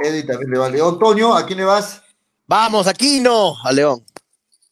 Edwin 0.03 0.27
también 0.27 0.51
le 0.51 0.59
va 0.59 0.65
a 0.67 0.69
León. 0.69 0.99
Toño, 0.99 1.35
¿a 1.35 1.45
quién 1.45 1.59
le 1.59 1.65
vas? 1.65 2.01
Vamos, 2.47 2.87
aquí 2.87 3.19
no, 3.19 3.55
a 3.63 3.71
León. 3.71 4.03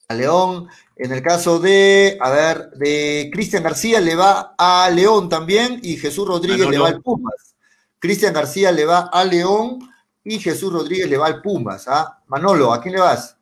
A 0.08 0.14
León. 0.14 0.68
En 0.96 1.12
el 1.12 1.24
caso 1.24 1.60
de, 1.60 2.18
a 2.22 2.30
ver, 2.30 2.70
de 2.72 3.30
Cristian 3.34 3.64
García 3.64 4.00
le 4.00 4.16
va 4.16 4.54
a 4.58 4.90
León 4.92 5.28
también 5.28 5.80
y 5.82 5.98
Jesús 5.98 6.28
Rodríguez 6.28 6.68
le 6.70 6.78
va 6.78 6.90
al 6.90 7.02
Pumas. 7.02 7.56
Cristian 7.98 8.34
García 8.34 8.72
le 8.72 8.86
va 8.86 9.10
a 9.12 9.24
León 9.24 9.80
y 10.24 10.40
Jesús 10.40 10.72
Rodríguez 10.72 11.10
le 11.10 11.18
va 11.18 11.28
al 11.28 11.42
Pumas. 11.42 11.88
¿ah? 11.88 12.22
Manolo, 12.28 12.74
¿a 12.74 12.82
quién 12.82 12.96
le 12.96 13.02
vas? 13.02 13.36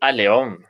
A 0.00 0.10
León. 0.10 0.64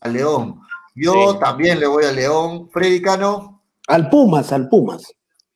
A 0.00 0.08
León. 0.08 0.60
Yo 0.94 1.38
también 1.38 1.78
le 1.78 1.86
voy 1.86 2.04
a 2.04 2.12
León. 2.12 2.68
Freddy 2.70 3.00
Cano. 3.00 3.62
Al 3.86 4.08
Pumas, 4.08 4.52
al 4.52 4.68
Pumas. 4.68 5.04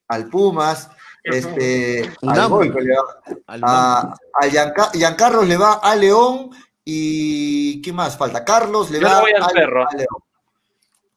Al 0.07 0.29
Pumas. 0.29 0.89
Este, 1.23 2.11
al 2.23 3.63
a, 3.63 4.15
a 4.35 4.91
Giancarlos 4.93 5.47
le 5.47 5.57
va 5.57 5.75
a 5.75 5.95
León 5.95 6.51
y 6.85 7.83
¿qué 7.83 7.93
más 7.93 8.17
falta? 8.17 8.45
Carlos 8.45 8.91
le 8.91 9.01
va 9.01 9.19
a, 9.19 9.25
León. 9.25 10.07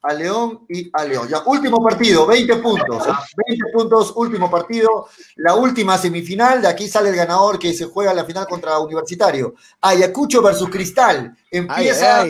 A 0.02 0.14
León 0.14 0.66
y 0.68 0.90
a 0.92 1.06
León. 1.06 1.28
Ya, 1.30 1.42
último 1.46 1.82
partido, 1.82 2.28
20 2.28 2.58
puntos. 2.58 3.08
20 3.08 3.12
¿ah? 3.12 3.72
puntos, 3.74 4.14
último 4.16 4.52
partido. 4.52 5.08
La 5.38 5.56
última 5.56 5.98
semifinal, 5.98 6.62
de 6.62 6.68
aquí 6.68 6.88
sale 6.88 7.10
el 7.10 7.16
ganador 7.16 7.58
que 7.58 7.74
se 7.74 7.86
juega 7.86 8.14
la 8.14 8.26
final 8.26 8.46
contra 8.48 8.78
Universitario. 8.80 9.56
Ayacucho 9.82 10.42
versus 10.42 10.70
Cristal. 10.70 11.36
Empieza 11.50 12.26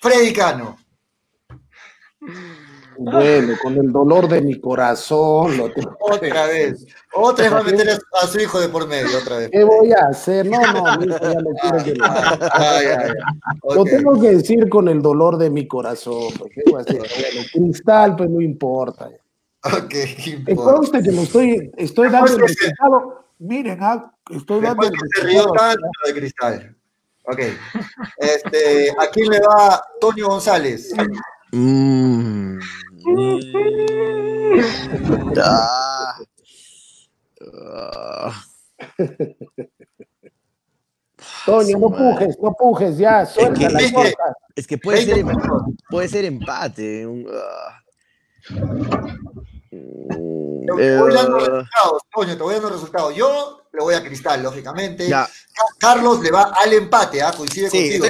Freddy 0.00 0.32
Cano. 0.32 0.78
Bueno, 2.98 3.54
con 3.62 3.76
el 3.76 3.92
dolor 3.92 4.28
de 4.28 4.40
mi 4.40 4.60
corazón. 4.60 5.56
Lo 5.56 5.72
tengo. 5.72 5.96
Otra 6.00 6.46
vez. 6.46 6.86
Otra 7.12 7.44
vez 7.44 7.54
va 7.54 7.58
a 7.60 7.62
meter 7.62 7.88
a 7.90 8.26
su 8.26 8.38
hijo 8.38 8.60
de 8.60 8.68
por 8.68 8.86
medio, 8.88 9.18
otra 9.18 9.38
vez. 9.38 9.50
¿Qué 9.50 9.64
voy 9.64 9.92
a 9.92 10.08
hacer? 10.08 10.46
No, 10.46 10.60
no, 10.60 10.98
mi 10.98 11.06
hijo 11.06 11.18
ya 11.20 11.40
no 11.40 11.50
quiero 11.60 11.84
que 11.84 11.94
lo 11.94 13.74
Lo 13.74 13.84
tengo 13.84 14.20
que 14.20 14.30
decir 14.36 14.68
con 14.68 14.88
el 14.88 15.02
dolor 15.02 15.38
de 15.38 15.50
mi 15.50 15.66
corazón. 15.66 16.32
¿Qué 16.54 16.62
voy 16.66 16.78
a 16.78 16.82
hacer? 16.82 16.98
Bueno, 16.98 17.46
cristal, 17.52 18.16
pues 18.16 18.30
no 18.30 18.40
importa. 18.40 19.10
Ok, 19.64 19.94
importa. 20.26 20.72
conste 20.72 21.02
que 21.02 21.12
lo 21.12 21.22
estoy, 21.22 21.72
estoy 21.76 22.08
dando 22.08 22.32
el 22.34 22.40
resultado. 22.40 23.24
Miren, 23.38 23.78
ah, 23.82 24.12
estoy 24.30 24.60
dando 24.60 24.86
el 24.86 24.92
resultado. 24.92 25.52
tanto 25.54 25.88
de 26.06 26.14
cristal. 26.14 26.76
Ok. 27.24 27.40
Este, 28.18 28.90
¿A 28.92 29.10
quién 29.10 29.28
le 29.28 29.40
va 29.40 29.82
Tonio 30.00 30.28
González? 30.28 30.92
Mmm. 31.52 32.58
Toño, 41.44 41.78
no 41.78 41.90
pujes, 41.90 42.36
no 42.42 42.52
pujes, 42.52 42.98
ya, 42.98 43.24
suelta 43.24 43.66
es 43.66 43.92
que, 43.92 44.14
es 44.56 44.66
que 44.66 44.78
puede, 44.78 45.04
ser, 45.04 45.24
puede 45.88 46.08
ser 46.08 46.24
empate. 46.24 47.06
Ah. 47.32 47.80
Te 49.70 50.98
voy 50.98 51.14
dando 51.14 51.38
resultados, 51.38 52.02
Toño, 52.12 52.36
te 52.36 52.42
voy 52.42 52.54
dando 52.54 52.70
resultados. 52.70 53.14
Yo 53.14 53.68
le 53.72 53.80
voy 53.80 53.94
a 53.94 54.02
Cristal, 54.02 54.42
lógicamente. 54.42 55.08
Carlos 55.78 56.20
le 56.20 56.30
va 56.32 56.52
al 56.60 56.72
empate, 56.72 57.22
¿ah? 57.22 57.32
coincide 57.36 57.70
contigo. 57.70 58.06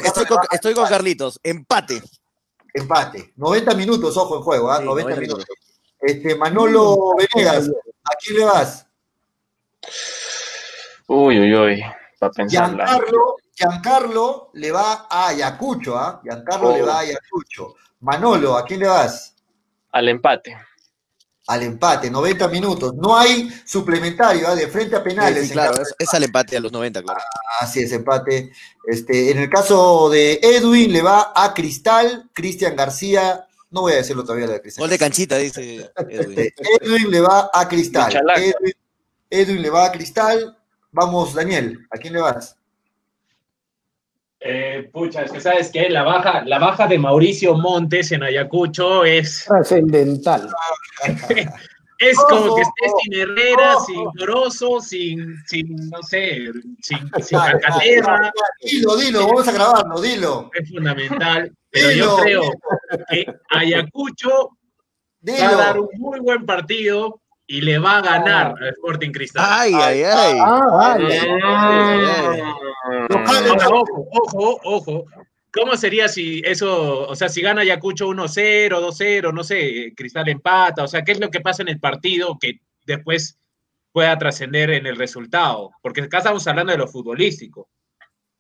estoy 0.53 0.75
con 0.75 0.87
Carlitos, 0.87 1.39
empate. 1.43 2.03
Empate. 2.77 3.33
90 3.37 3.75
minutos, 3.75 4.17
ojo 4.17 4.37
en 4.37 4.43
juego, 4.43 4.71
¿ah? 4.71 4.81
90, 4.81 5.17
minutos. 5.17 5.47
Este, 6.01 6.35
Manolo 6.35 7.15
Venegas, 7.17 7.71
¿a 8.05 8.15
quién 8.23 8.39
le 8.39 8.45
vas? 8.45 8.87
Uy, 11.07 11.39
uy, 11.39 11.55
uy. 11.55 11.85
Para 12.19 12.33
pensar. 12.33 12.69
Giancarlo, 12.69 13.37
Giancarlo 13.55 14.51
le 14.55 14.73
va 14.73 15.07
a 15.09 15.29
Ayacucho, 15.29 15.97
¿ah? 15.97 16.21
Giancarlo 16.23 16.73
le 16.73 16.83
va 16.83 16.97
a 16.97 17.01
Ayacucho. 17.01 17.75
Manolo, 18.01 18.57
¿a 18.57 18.65
quién 18.65 18.81
le 18.81 18.89
vas? 18.89 19.35
Al 19.93 20.09
empate 20.09 20.57
al 21.47 21.63
empate, 21.63 22.11
90 22.11 22.49
minutos. 22.49 22.95
No 22.95 23.17
hay 23.17 23.51
suplementario, 23.65 24.51
¿eh? 24.53 24.57
de 24.57 24.69
frente 24.69 24.97
a 24.97 25.03
penales. 25.03 25.51
claro, 25.51 25.81
es, 25.99 26.15
al 26.15 26.25
empate 26.25 26.57
a 26.57 26.61
los 26.61 26.73
90, 26.73 27.03
claro. 27.03 27.21
así 27.61 27.81
es, 27.81 27.93
empate. 27.93 28.53
Este, 28.87 29.31
en 29.31 29.39
el 29.39 29.51
caso 29.51 30.11
de 30.11 30.41
Edwin, 30.43 30.93
le 30.93 31.03
va 31.03 31.33
a 31.35 31.55
Cristal, 31.55 32.29
Cristian 32.33 32.77
García. 32.77 33.47
No 33.71 33.83
voy 33.83 33.93
a 33.93 33.97
decirlo 33.97 34.25
todavía 34.25 34.47
de 34.47 34.61
Cristal. 34.61 34.83
Gol 34.83 34.91
de 34.91 34.99
canchita, 34.99 35.37
dice 35.37 35.91
Edwin. 36.09 36.39
Este, 36.39 36.55
Edwin 36.81 37.11
le 37.11 37.21
va 37.21 37.51
a 37.53 37.69
Cristal. 37.69 38.13
Edwin, 38.37 38.75
Edwin 39.31 39.63
le 39.63 39.71
va 39.71 39.87
a 39.87 39.93
Cristal. 39.93 40.57
Vamos, 40.93 41.35
Daniel, 41.35 41.87
¿a 41.91 41.99
quién 41.99 42.15
le 42.15 42.21
vas? 42.21 42.57
Eh, 44.49 44.89
pucha, 44.93 45.23
es 45.23 45.33
que 45.33 45.41
sabes 45.41 45.71
que 45.71 45.91
la 45.91 46.05
baja, 46.05 46.45
la 46.45 46.61
baja 46.61 46.87
de 46.87 47.01
Mauricio 47.01 47.57
Montes 47.57 48.13
en 48.13 48.23
Ayacucho 48.23 49.05
es 49.05 49.45
trascendental. 49.45 50.49
es 51.99 52.17
como 52.17 52.55
que 52.55 52.63
esté 52.63 52.85
sin 53.03 53.15
Herrera, 53.15 53.75
sin 53.85 54.05
Grosso, 54.15 54.79
sin, 54.81 55.35
sin, 55.47 55.75
no 55.91 56.01
sé, 56.01 56.53
sin, 56.81 57.11
sin 57.23 57.39
Dilo, 58.63 58.97
dilo, 58.97 59.27
vamos 59.27 59.49
a 59.49 59.53
grabarlo, 59.53 60.01
dilo. 60.01 60.49
Es 60.55 60.71
fundamental, 60.71 61.53
pero 61.71 61.91
yo 61.91 62.17
creo 62.19 62.43
que 63.11 63.27
Ayacucho 63.51 64.51
va 65.29 65.49
a 65.49 65.57
dar 65.57 65.81
un 65.81 65.89
muy 65.99 66.21
buen 66.21 66.47
partido 66.47 67.21
y 67.47 67.61
le 67.61 67.79
va 67.79 67.99
a 67.99 68.03
ganar 68.03 68.55
al 68.61 68.69
Sporting 68.69 69.13
Cristal. 69.13 69.45
Ay, 69.47 69.73
ay, 69.75 70.03
ay. 70.03 70.39
Ah, 70.41 70.99
ojo, 73.71 74.09
ojo, 74.13 74.61
ojo. 74.65 75.05
¿Cómo 75.53 75.77
sería 75.77 76.09
si 76.09 76.43
eso, 76.45 77.09
o 77.09 77.15
sea, 77.15 77.29
si 77.29 77.41
gana 77.41 77.63
Ayacucho 77.63 78.09
1-0, 78.09 78.69
2-0, 78.69 79.33
no 79.33 79.43
sé, 79.43 79.95
Cristal 79.97 80.29
empata, 80.29 80.85
o 80.85 80.89
sea, 80.89 81.03
¿qué 81.03 81.13
es 81.13 81.21
lo 81.21 81.31
que 81.31 81.41
pasa 81.41 81.63
en 81.63 81.69
el 81.69 81.81
partido 81.81 82.37
que 82.39 82.61
después 82.85 83.39
pueda 83.91 84.19
trascender 84.19 84.71
en 84.71 84.87
el 84.87 84.97
resultado? 84.97 85.71
Porque 85.81 86.03
acá 86.03 86.19
estamos 86.19 86.47
hablando 86.47 86.73
de 86.73 86.79
lo 86.79 86.89
futbolístico. 86.89 87.69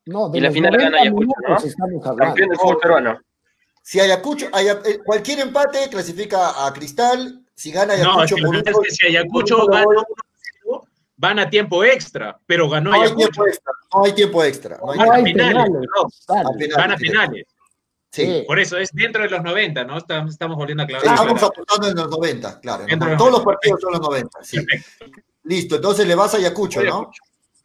No, 0.04 0.30
y 0.34 0.40
la 0.40 0.50
final 0.50 0.76
gana 0.76 1.00
Ayacucho, 1.00 1.32
¿no? 1.48 2.16
Campeón 2.16 2.50
del 2.50 2.58
fútbol 2.58 2.78
peruano. 2.82 3.20
Si 3.82 3.98
Ayacucho, 3.98 4.46
eh, 4.46 4.98
cualquier 5.04 5.40
empate 5.40 5.88
clasifica 5.88 6.66
a 6.66 6.72
Cristal 6.74 7.45
si 7.56 7.72
gana 7.72 7.94
Ayacucho 7.94 8.36
no, 8.36 8.52
es 8.52 8.62
que 8.64 8.90
si 8.90 9.06
Ayacucho 9.06 9.66
gana 9.66 10.04
van 11.16 11.38
a 11.38 11.48
tiempo 11.48 11.82
extra, 11.82 12.38
pero 12.46 12.68
ganó 12.68 12.90
no 12.90 13.02
Ayacucho. 13.02 13.24
Hay 13.24 13.24
tiempo 13.24 13.46
extra, 13.46 13.72
no 13.92 14.04
hay 14.04 14.12
tiempo 14.12 14.44
extra. 14.44 14.78
No 14.78 14.92
hay, 14.92 14.98
van 14.98 15.10
a 15.10 15.24
finales, 15.24 15.70
van 16.76 16.92
a 16.92 16.98
finales. 16.98 17.46
Sí. 18.10 18.44
Por 18.46 18.58
eso 18.58 18.78
es 18.78 18.90
dentro 18.92 19.22
de 19.22 19.28
los 19.28 19.42
90, 19.42 19.84
¿no? 19.84 19.98
Estamos, 19.98 20.30
estamos 20.32 20.56
volviendo 20.56 20.82
a 20.82 20.84
aclarar. 20.84 21.06
Estamos 21.06 21.42
apuntando 21.42 21.88
en 21.88 21.96
los 21.96 22.10
90, 22.10 22.60
claro. 22.60 22.86
Todos 23.18 23.32
los 23.32 23.42
partidos 23.42 23.80
son 23.80 23.92
los 23.92 24.00
90, 24.00 24.38
sí. 24.42 24.58
Listo, 25.44 25.76
entonces 25.76 26.06
le 26.06 26.14
vas 26.14 26.34
a 26.34 26.36
Ayacucho, 26.38 26.82
¿no? 26.82 27.10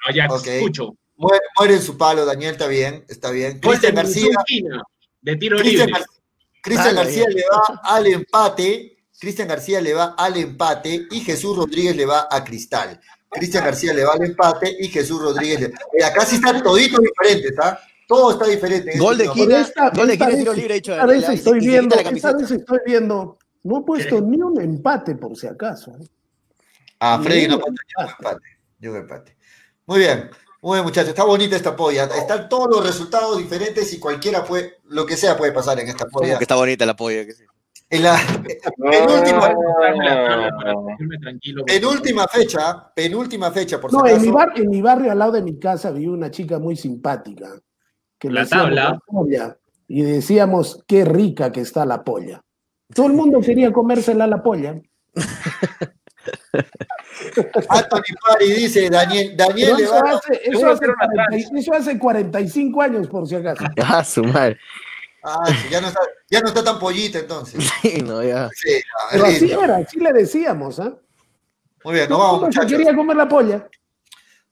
Ayacucho. 0.07 0.95
Muere, 1.17 1.75
en 1.75 1.81
su 1.81 1.97
palo, 1.97 2.25
Daniel, 2.25 2.53
está 2.53 2.67
bien, 2.67 3.05
está 3.07 3.29
bien. 3.29 3.59
Cristian 3.59 3.93
García. 3.93 4.29
De 5.21 5.35
tiro 5.35 5.57
libre. 5.59 5.91
Cristian 6.61 6.95
García 6.95 7.25
le 7.27 7.43
va 7.43 7.81
al 7.83 8.07
empate. 8.07 8.97
Cristian 9.21 9.47
García 9.47 9.79
le 9.81 9.93
va 9.93 10.15
al 10.17 10.35
empate 10.35 11.07
y 11.11 11.19
Jesús 11.19 11.55
Rodríguez 11.55 11.95
le 11.95 12.07
va 12.07 12.27
a 12.27 12.43
Cristal. 12.43 12.99
Cristian 13.29 13.63
García 13.63 13.93
le 13.93 14.03
va 14.03 14.13
al 14.13 14.25
empate 14.25 14.75
y 14.79 14.87
Jesús 14.87 15.21
Rodríguez 15.21 15.59
le 15.59 15.65
eh, 15.67 16.03
Acá 16.03 16.25
sí 16.25 16.37
están 16.37 16.63
toditos 16.63 16.99
diferentes, 16.99 17.53
¿ah? 17.61 17.79
Todo 18.07 18.31
está 18.31 18.47
diferente. 18.47 18.97
Gol 18.97 19.19
de 19.19 19.29
Quina, 19.29 19.69
gol 19.93 20.07
de 20.07 20.17
Quina, 20.17 20.35
tiro 20.35 20.53
libre 20.53 20.75
hecho. 20.77 20.93
Esta 20.93 21.05
vez 21.05 21.29
estoy 21.29 21.59
viendo, 21.59 21.95
esta 21.95 22.33
vez 22.33 22.49
estoy 22.49 22.79
viendo, 22.83 23.37
no 23.61 23.77
he 23.77 23.81
puesto 23.83 24.21
ni 24.21 24.41
un 24.41 24.59
empate 24.59 25.13
por 25.13 25.37
si 25.37 25.45
acaso. 25.45 25.91
¿eh? 25.91 26.07
Ah, 26.99 27.19
Freddy 27.21 27.47
no 27.47 27.59
puso 27.59 27.73
ni 27.73 28.03
un 28.03 28.09
empate. 28.09 28.47
Ni 28.79 28.87
un 28.87 28.95
empate. 28.97 29.37
Muy 29.85 29.99
bien. 29.99 30.31
Muy 30.63 30.77
bien, 30.77 30.83
muchachos, 30.83 31.09
está 31.09 31.25
bonita 31.25 31.55
esta 31.55 31.75
polla. 31.75 32.05
Están 32.05 32.49
todos 32.49 32.75
los 32.75 32.85
resultados 32.85 33.37
diferentes 33.37 33.93
y 33.93 33.99
cualquiera 33.99 34.43
puede, 34.43 34.77
lo 34.85 35.05
que 35.05 35.15
sea 35.15 35.37
puede 35.37 35.51
pasar 35.51 35.79
en 35.79 35.89
esta 35.89 36.05
polla. 36.07 36.39
que 36.39 36.43
está 36.43 36.55
bonita 36.55 36.87
la 36.87 36.95
polla. 36.95 37.23
Que 37.23 37.33
sí. 37.33 37.43
En 37.91 38.03
la 38.03 38.17
penúltima, 38.77 39.53
penúltima 41.65 42.25
fecha, 42.25 42.89
penúltima 42.95 43.51
fecha, 43.51 43.81
por 43.81 43.91
No, 43.91 44.07
en, 44.07 44.21
mi 44.21 44.31
bar, 44.31 44.53
en 44.55 44.69
mi 44.69 44.81
barrio 44.81 45.11
al 45.11 45.19
lado 45.19 45.33
de 45.33 45.41
mi 45.41 45.59
casa 45.59 45.91
vi 45.91 46.07
una 46.07 46.31
chica 46.31 46.57
muy 46.57 46.77
simpática. 46.77 47.49
Que 48.17 48.31
la 48.31 48.45
tabla. 48.45 48.97
polla, 49.05 49.57
y 49.89 50.03
decíamos, 50.03 50.81
qué 50.87 51.03
rica 51.03 51.51
que 51.51 51.59
está 51.59 51.85
la 51.85 52.01
polla. 52.01 52.41
Todo 52.95 53.07
el 53.07 53.13
mundo 53.13 53.41
quería 53.41 53.73
comérsela 53.73 54.25
la 54.25 54.41
polla. 54.41 54.81
Anthony 57.67 58.15
Pari 58.25 58.53
dice, 58.53 58.89
Daniel, 58.89 59.35
Daniel 59.35 59.81
eso, 59.81 59.95
hace, 60.05 60.41
eso, 60.43 60.71
hace 60.71 60.85
40, 60.85 61.57
eso, 61.57 61.73
hace 61.73 61.99
45 61.99 62.81
años, 62.81 63.07
por 63.09 63.27
si 63.27 63.35
acaso. 63.35 63.65
Ah, 63.83 64.01
su 64.05 64.23
madre. 64.23 64.57
Ah, 65.23 65.43
ya, 65.69 65.81
no 65.81 65.87
está, 65.87 65.99
ya 66.29 66.41
no 66.41 66.47
está 66.47 66.63
tan 66.63 66.79
pollita 66.79 67.19
entonces. 67.19 67.63
Sí, 67.81 68.01
no, 68.01 68.23
ya. 68.23 68.49
Sí, 68.55 68.81
Pero 69.11 69.25
así 69.25 69.51
era, 69.51 69.77
así 69.77 69.99
le 69.99 70.13
decíamos, 70.13 70.79
¿eh? 70.79 70.91
Muy 71.83 71.95
bien, 71.95 72.09
nos 72.09 72.19
vamos. 72.19 72.41
Muchachos. 72.41 72.71
quería 72.71 72.95
comer 72.95 73.17
la 73.17 73.27
polla. 73.27 73.67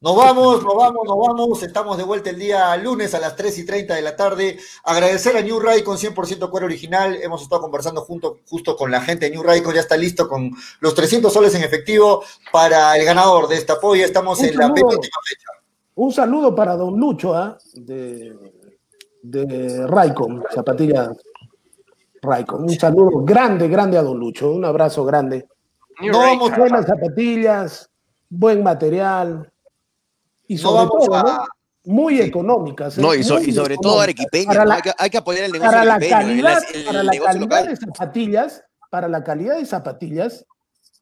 Nos 0.01 0.15
vamos, 0.15 0.63
nos 0.63 0.75
vamos, 0.75 1.01
nos 1.05 1.17
vamos. 1.17 1.63
Estamos 1.63 1.97
de 1.97 2.03
vuelta 2.03 2.29
el 2.29 2.39
día 2.39 2.75
lunes 2.77 3.13
a 3.13 3.19
las 3.19 3.35
3 3.35 3.57
y 3.59 3.65
30 3.65 3.95
de 3.95 4.01
la 4.01 4.15
tarde. 4.15 4.57
Agradecer 4.85 5.35
a 5.35 5.41
New 5.41 5.59
Ray 5.59 5.83
con 5.83 5.97
100% 5.97 6.49
cuero 6.49 6.67
original. 6.67 7.19
Hemos 7.21 7.41
estado 7.41 7.61
conversando 7.61 8.01
junto, 8.01 8.39
justo 8.47 8.77
con 8.77 8.91
la 8.91 9.01
gente 9.01 9.25
de 9.25 9.31
New 9.31 9.43
Ray, 9.43 9.61
ya 9.73 9.81
está 9.81 9.97
listo 9.97 10.29
con 10.29 10.51
los 10.79 10.95
300 10.95 11.31
soles 11.31 11.53
en 11.55 11.63
efectivo 11.63 12.23
para 12.51 12.95
el 12.95 13.03
ganador 13.03 13.49
de 13.49 13.57
esta 13.57 13.77
polla. 13.79 14.05
Estamos 14.05 14.41
en 14.41 14.55
la 14.55 14.73
penúltima 14.73 15.17
fecha. 15.27 15.49
Un 15.95 16.13
saludo 16.13 16.55
para 16.55 16.77
Don 16.77 16.97
Lucho 16.97 17.37
¿eh? 17.37 17.57
de, 17.73 18.37
de 19.21 19.87
Raycon, 19.87 20.43
zapatilla 20.53 21.11
Raycon. 22.21 22.63
Un 22.63 22.79
saludo 22.79 23.23
grande, 23.23 23.67
grande 23.67 23.97
a 23.97 24.01
Don 24.01 24.19
Lucho. 24.19 24.51
Un 24.51 24.65
abrazo 24.65 25.05
grande. 25.05 25.47
no 26.01 26.19
vamos 26.19 26.55
buenas 26.55 26.85
zapatillas, 26.85 27.89
buen 28.29 28.63
material 28.63 29.51
y 30.47 30.57
sobre 30.57 30.87
todo, 30.87 31.45
muy 31.85 32.21
económicas. 32.21 32.97
¿eh? 32.97 33.01
No, 33.01 33.13
y, 33.13 33.23
sobre 33.23 33.77
todo 33.77 34.01
arequipeñas. 34.01 34.57
hay, 34.97 35.09
que, 35.09 35.17
apoyar 35.17 35.45
el 35.45 35.51
negocio 35.51 35.71
para 35.71 35.85
la 35.85 35.99
calidad, 35.99 36.61
para 36.85 37.03
la 37.03 37.11
calidad 37.11 37.67
de 37.67 37.75
zapatillas, 37.75 38.63
para 38.89 39.07
la 39.07 39.23
calidad 39.23 39.57
de 39.57 39.65
zapatillas, 39.65 40.45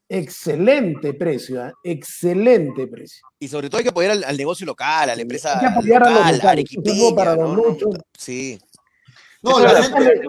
excelente 0.10 1.14
precio, 1.14 1.66
¿eh? 1.66 1.74
excelente 1.84 2.88
precio. 2.88 3.26
Y 3.40 3.48
sobre 3.48 3.70
todo 3.70 3.80
hay 3.80 3.84
que 3.84 3.90
apoyar 3.90 4.24
al, 4.26 4.38
negocio 4.38 4.66
local, 4.66 5.10
a 5.10 5.16
la 5.16 5.22
empresa. 5.22 5.56
Hay 5.56 5.60
que 5.60 5.66
apoyar 5.66 6.04
a 6.04 6.10
los 6.10 6.38
locales. 6.38 6.66
Para 7.16 7.36
los 7.36 7.58
no, 7.58 7.78
sí. 8.18 8.60
No, 9.42 9.60
la 9.60 9.84
gente, 9.84 10.22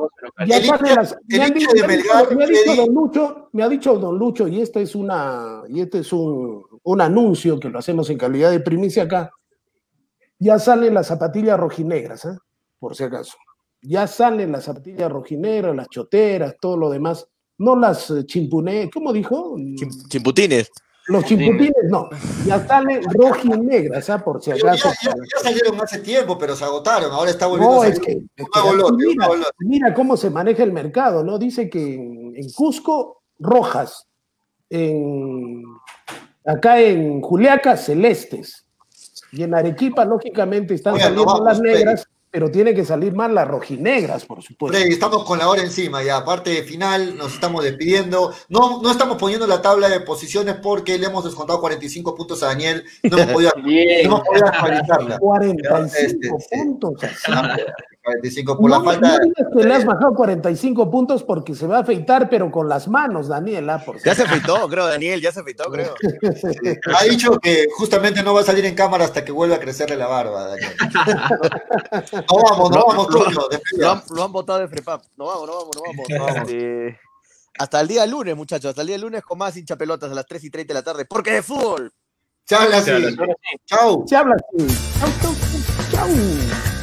me, 1.26 1.42
ha 1.42 1.50
dicho 1.50 2.76
don 2.76 2.94
Lucho, 2.94 3.48
me 3.52 3.62
ha 3.62 3.68
dicho 3.68 3.98
don 3.98 4.18
Lucho, 4.18 4.46
y 4.46 4.60
este 4.60 4.82
es 4.82 4.94
una, 4.94 5.62
y 5.68 5.80
este 5.80 6.00
es 6.00 6.12
un, 6.12 6.62
un 6.82 7.00
anuncio 7.00 7.58
que 7.58 7.70
lo 7.70 7.78
hacemos 7.78 8.10
en 8.10 8.18
calidad 8.18 8.50
de 8.50 8.60
primicia 8.60 9.04
acá. 9.04 9.30
Ya 10.38 10.58
salen 10.58 10.94
las 10.94 11.06
zapatillas 11.06 11.58
rojinegras, 11.58 12.26
¿eh? 12.26 12.38
por 12.78 12.94
si 12.94 13.04
acaso. 13.04 13.36
Ya 13.80 14.06
salen 14.06 14.52
las 14.52 14.64
zapatillas 14.64 15.10
rojinegras, 15.10 15.74
las 15.74 15.88
choteras, 15.88 16.56
todo 16.60 16.76
lo 16.76 16.90
demás. 16.90 17.26
No 17.58 17.76
las 17.76 18.10
eh, 18.10 18.24
chimpuné, 18.24 18.90
¿cómo 18.92 19.12
dijo? 19.12 19.56
chimputines. 20.08 20.70
Los 21.06 21.24
chimputines 21.24 21.72
no, 21.88 22.10
ya 22.44 22.66
salen 22.66 23.02
rojinegras, 23.02 24.10
¿ah? 24.10 24.22
por 24.22 24.42
si 24.42 24.50
acaso. 24.50 24.90
Ya, 25.02 25.12
salieron 25.42 25.80
hace 25.80 26.00
tiempo, 26.00 26.36
pero 26.36 26.54
se 26.54 26.64
agotaron, 26.64 27.10
ahora 27.10 27.30
está 27.30 27.46
volviendo 27.46 27.82
a 27.82 27.86
salir. 27.86 27.94
Es 27.94 28.00
que, 28.00 28.22
mira, 29.60 29.94
cómo 29.94 30.18
se 30.18 30.28
maneja 30.28 30.62
el 30.62 30.72
mercado, 30.72 31.24
¿no? 31.24 31.38
Dice 31.38 31.70
que 31.70 31.94
en, 31.94 32.52
Cusco, 32.52 33.22
rojas, 33.38 34.06
en, 34.68 35.64
acá 36.44 36.78
en 36.78 37.22
Juliaca, 37.22 37.78
celestes, 37.78 38.66
y 39.32 39.42
en 39.42 39.54
Arequipa, 39.54 40.04
lógicamente, 40.04 40.74
están 40.74 40.98
saliendo 41.00 41.42
las 41.42 41.58
negras 41.58 42.06
pero 42.06 42.17
tiene 42.50 42.74
que 42.74 42.84
salir 42.84 43.14
más 43.14 43.30
las 43.30 43.48
rojinegras, 43.48 44.24
por 44.24 44.42
supuesto. 44.42 44.78
estamos 44.78 45.24
con 45.24 45.38
la 45.38 45.48
hora 45.48 45.62
encima 45.62 46.02
ya, 46.02 46.18
aparte 46.18 46.50
de 46.50 46.62
final, 46.62 47.16
nos 47.16 47.34
estamos 47.34 47.64
despidiendo. 47.64 48.34
No, 48.48 48.82
no 48.82 48.90
estamos 48.90 49.16
poniendo 49.16 49.46
la 49.46 49.62
tabla 49.62 49.88
de 49.88 50.00
posiciones 50.00 50.56
porque 50.56 50.98
le 50.98 51.06
hemos 51.06 51.24
descontado 51.24 51.60
45 51.60 52.14
puntos 52.14 52.42
a 52.42 52.46
Daniel. 52.46 52.84
No 53.02 53.18
hemos 53.18 53.32
podido, 53.32 53.52
no 54.08 54.22
actualizarla. 54.44 55.18
45 55.18 56.36
este, 56.38 56.56
puntos. 56.56 57.00
45 58.08 58.58
por 58.58 58.70
la 58.70 58.82
falta. 58.82 59.18
que 59.54 59.64
le 59.64 59.74
has 59.74 59.84
bajado 59.84 60.14
45 60.14 60.90
puntos 60.90 61.22
porque 61.22 61.54
se 61.54 61.66
va 61.66 61.78
a 61.78 61.80
afeitar, 61.80 62.28
pero 62.28 62.50
con 62.50 62.68
las 62.68 62.88
manos, 62.88 63.28
Daniela. 63.28 63.84
Por 63.84 64.02
ya 64.02 64.14
se 64.14 64.22
afeitó, 64.22 64.68
creo, 64.68 64.86
Daniel, 64.86 65.20
ya 65.20 65.32
se 65.32 65.40
afeitó, 65.40 65.64
creo. 65.70 65.94
Ha 66.98 67.04
dicho 67.04 67.38
que 67.38 67.68
justamente 67.76 68.22
no 68.22 68.34
va 68.34 68.40
a 68.40 68.44
salir 68.44 68.64
en 68.64 68.74
cámara 68.74 69.04
hasta 69.04 69.24
que 69.24 69.32
vuelva 69.32 69.56
a 69.56 69.60
crecerle 69.60 69.96
la 69.96 70.06
barba, 70.06 70.48
Daniel. 70.48 70.72
No 72.12 72.42
vamos, 72.42 72.70
no 72.70 72.84
vamos, 72.86 73.10
lo, 73.10 73.48
lo, 73.78 73.90
han, 73.90 74.02
lo 74.10 74.24
han 74.24 74.32
votado 74.32 74.58
de 74.60 74.68
Frepap. 74.68 75.02
No 75.16 75.26
vamos, 75.26 75.46
no 75.46 75.54
vamos, 75.56 75.76
no 75.76 75.82
vamos. 75.82 76.06
No 76.08 76.24
vamos. 76.24 76.52
hasta 77.58 77.80
el 77.80 77.88
día 77.88 78.06
lunes, 78.06 78.36
muchachos, 78.36 78.70
hasta 78.70 78.82
el 78.82 78.88
día 78.88 78.98
lunes 78.98 79.22
con 79.22 79.38
más 79.38 79.56
hinchapelotas 79.56 80.10
a 80.10 80.14
las 80.14 80.26
3 80.26 80.44
y 80.44 80.50
30 80.50 80.72
de 80.72 80.74
la 80.74 80.84
tarde, 80.84 81.04
porque 81.04 81.32
de 81.32 81.42
fútbol. 81.42 81.92
Chao, 82.48 82.66
Chao. 83.66 84.04
Chao, 84.06 84.06
chao, 84.06 85.34
chao. 85.90 86.77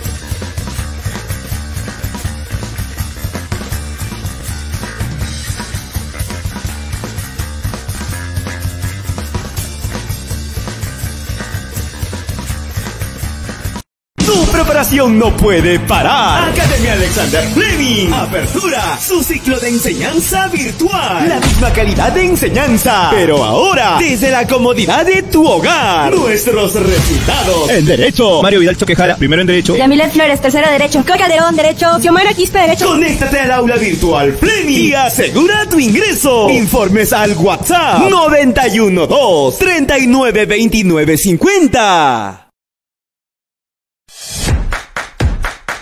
Preparación 14.56 15.19
no 15.19 15.36
puede 15.36 15.80
parar. 15.82 16.49
Academia 16.49 16.94
Alexander 16.94 17.44
Fleming. 17.53 18.14
Apertura. 18.14 18.98
Su 18.98 19.22
ciclo 19.22 19.60
de 19.60 19.68
enseñanza 19.68 20.48
virtual. 20.48 21.27
La 21.27 21.40
misma 21.41 21.73
calidad 21.73 22.14
de 22.14 22.23
enseñanza. 22.23 23.10
Pero 23.11 23.44
ahora, 23.44 23.98
desde 23.99 24.32
la 24.32 24.48
comodidad 24.48 25.06
de 25.06 25.23
tu 25.23 25.45
hogar. 25.45 26.15
Nuestros 26.15 26.73
resultados. 26.73 27.69
En 27.69 27.86
Derecho. 27.86 28.41
Mario 28.41 28.61
Vidal 28.61 28.77
Choquejara, 28.77 29.18
primero 29.18 29.41
en 29.41 29.48
Derecho. 29.48 29.76
Yamilet 29.76 30.14
Flores, 30.14 30.41
tercero 30.41 30.72
Derecho. 30.72 30.99
Coca 31.02 31.18
Calderón, 31.18 31.56
Derecho. 31.57 31.99
Xiomara 31.99 32.34
Quispe, 32.34 32.60
Derecho. 32.60 32.88
Conéctate 32.88 33.40
al 33.41 33.52
aula 33.52 33.76
virtual 33.76 34.38
Fleming. 34.40 34.80
Y 34.80 34.94
asegura 34.94 35.68
tu 35.69 35.80
ingreso. 35.80 36.49
Informes 36.49 37.11
al 37.11 37.34
WhatsApp. 37.34 38.10
912 38.10 39.57
39 39.60 40.45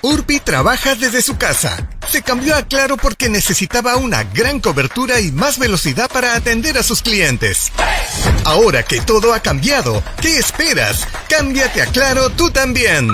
Urbi 0.03 0.39
trabaja 0.41 0.95
desde 0.95 1.21
su 1.21 1.37
casa. 1.37 1.87
Se 2.09 2.21
cambió 2.21 2.57
a 2.57 2.63
Claro 2.63 2.97
porque 2.97 3.29
necesitaba 3.29 3.95
una 3.95 4.25
gran 4.25 4.59
cobertura 4.59 5.21
y 5.21 5.31
más 5.31 5.57
velocidad 5.57 6.11
para 6.11 6.35
atender 6.35 6.77
a 6.77 6.83
sus 6.83 7.01
clientes. 7.01 7.71
Ahora 8.43 8.83
que 8.83 8.99
todo 8.99 9.33
ha 9.33 9.39
cambiado, 9.39 10.03
¿qué 10.21 10.37
esperas? 10.37 11.07
Cámbiate 11.29 11.81
a 11.81 11.85
Claro 11.85 12.29
tú 12.31 12.51
también. 12.51 13.07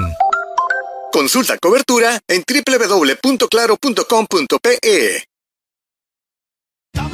Consulta 1.11 1.60
cobertura 1.60 2.20
en 2.28 2.44
www.claro.com.pe. 2.44 5.24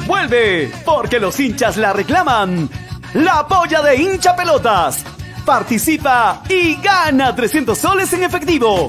Vuelve, 0.06 0.72
porque 0.86 1.20
los 1.20 1.38
hinchas 1.38 1.76
la 1.76 1.92
reclaman. 1.92 2.70
La 3.12 3.46
polla 3.46 3.82
de 3.82 3.96
hincha 3.96 4.34
pelotas. 4.34 5.04
Participa 5.44 6.42
y 6.48 6.76
gana 6.76 7.36
300 7.36 7.76
soles 7.76 8.10
en 8.14 8.24
efectivo. 8.24 8.88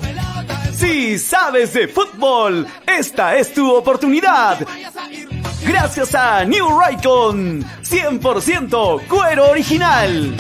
Si 0.78 1.18
sabes 1.18 1.74
de 1.74 1.88
fútbol, 1.88 2.68
esta 2.86 3.36
es 3.36 3.52
tu 3.52 3.74
oportunidad. 3.74 4.60
Gracias 5.66 6.14
a 6.14 6.46
New 6.46 6.80
Raycon, 6.80 7.66
100% 7.82 9.08
cuero 9.08 9.50
original. 9.50 10.38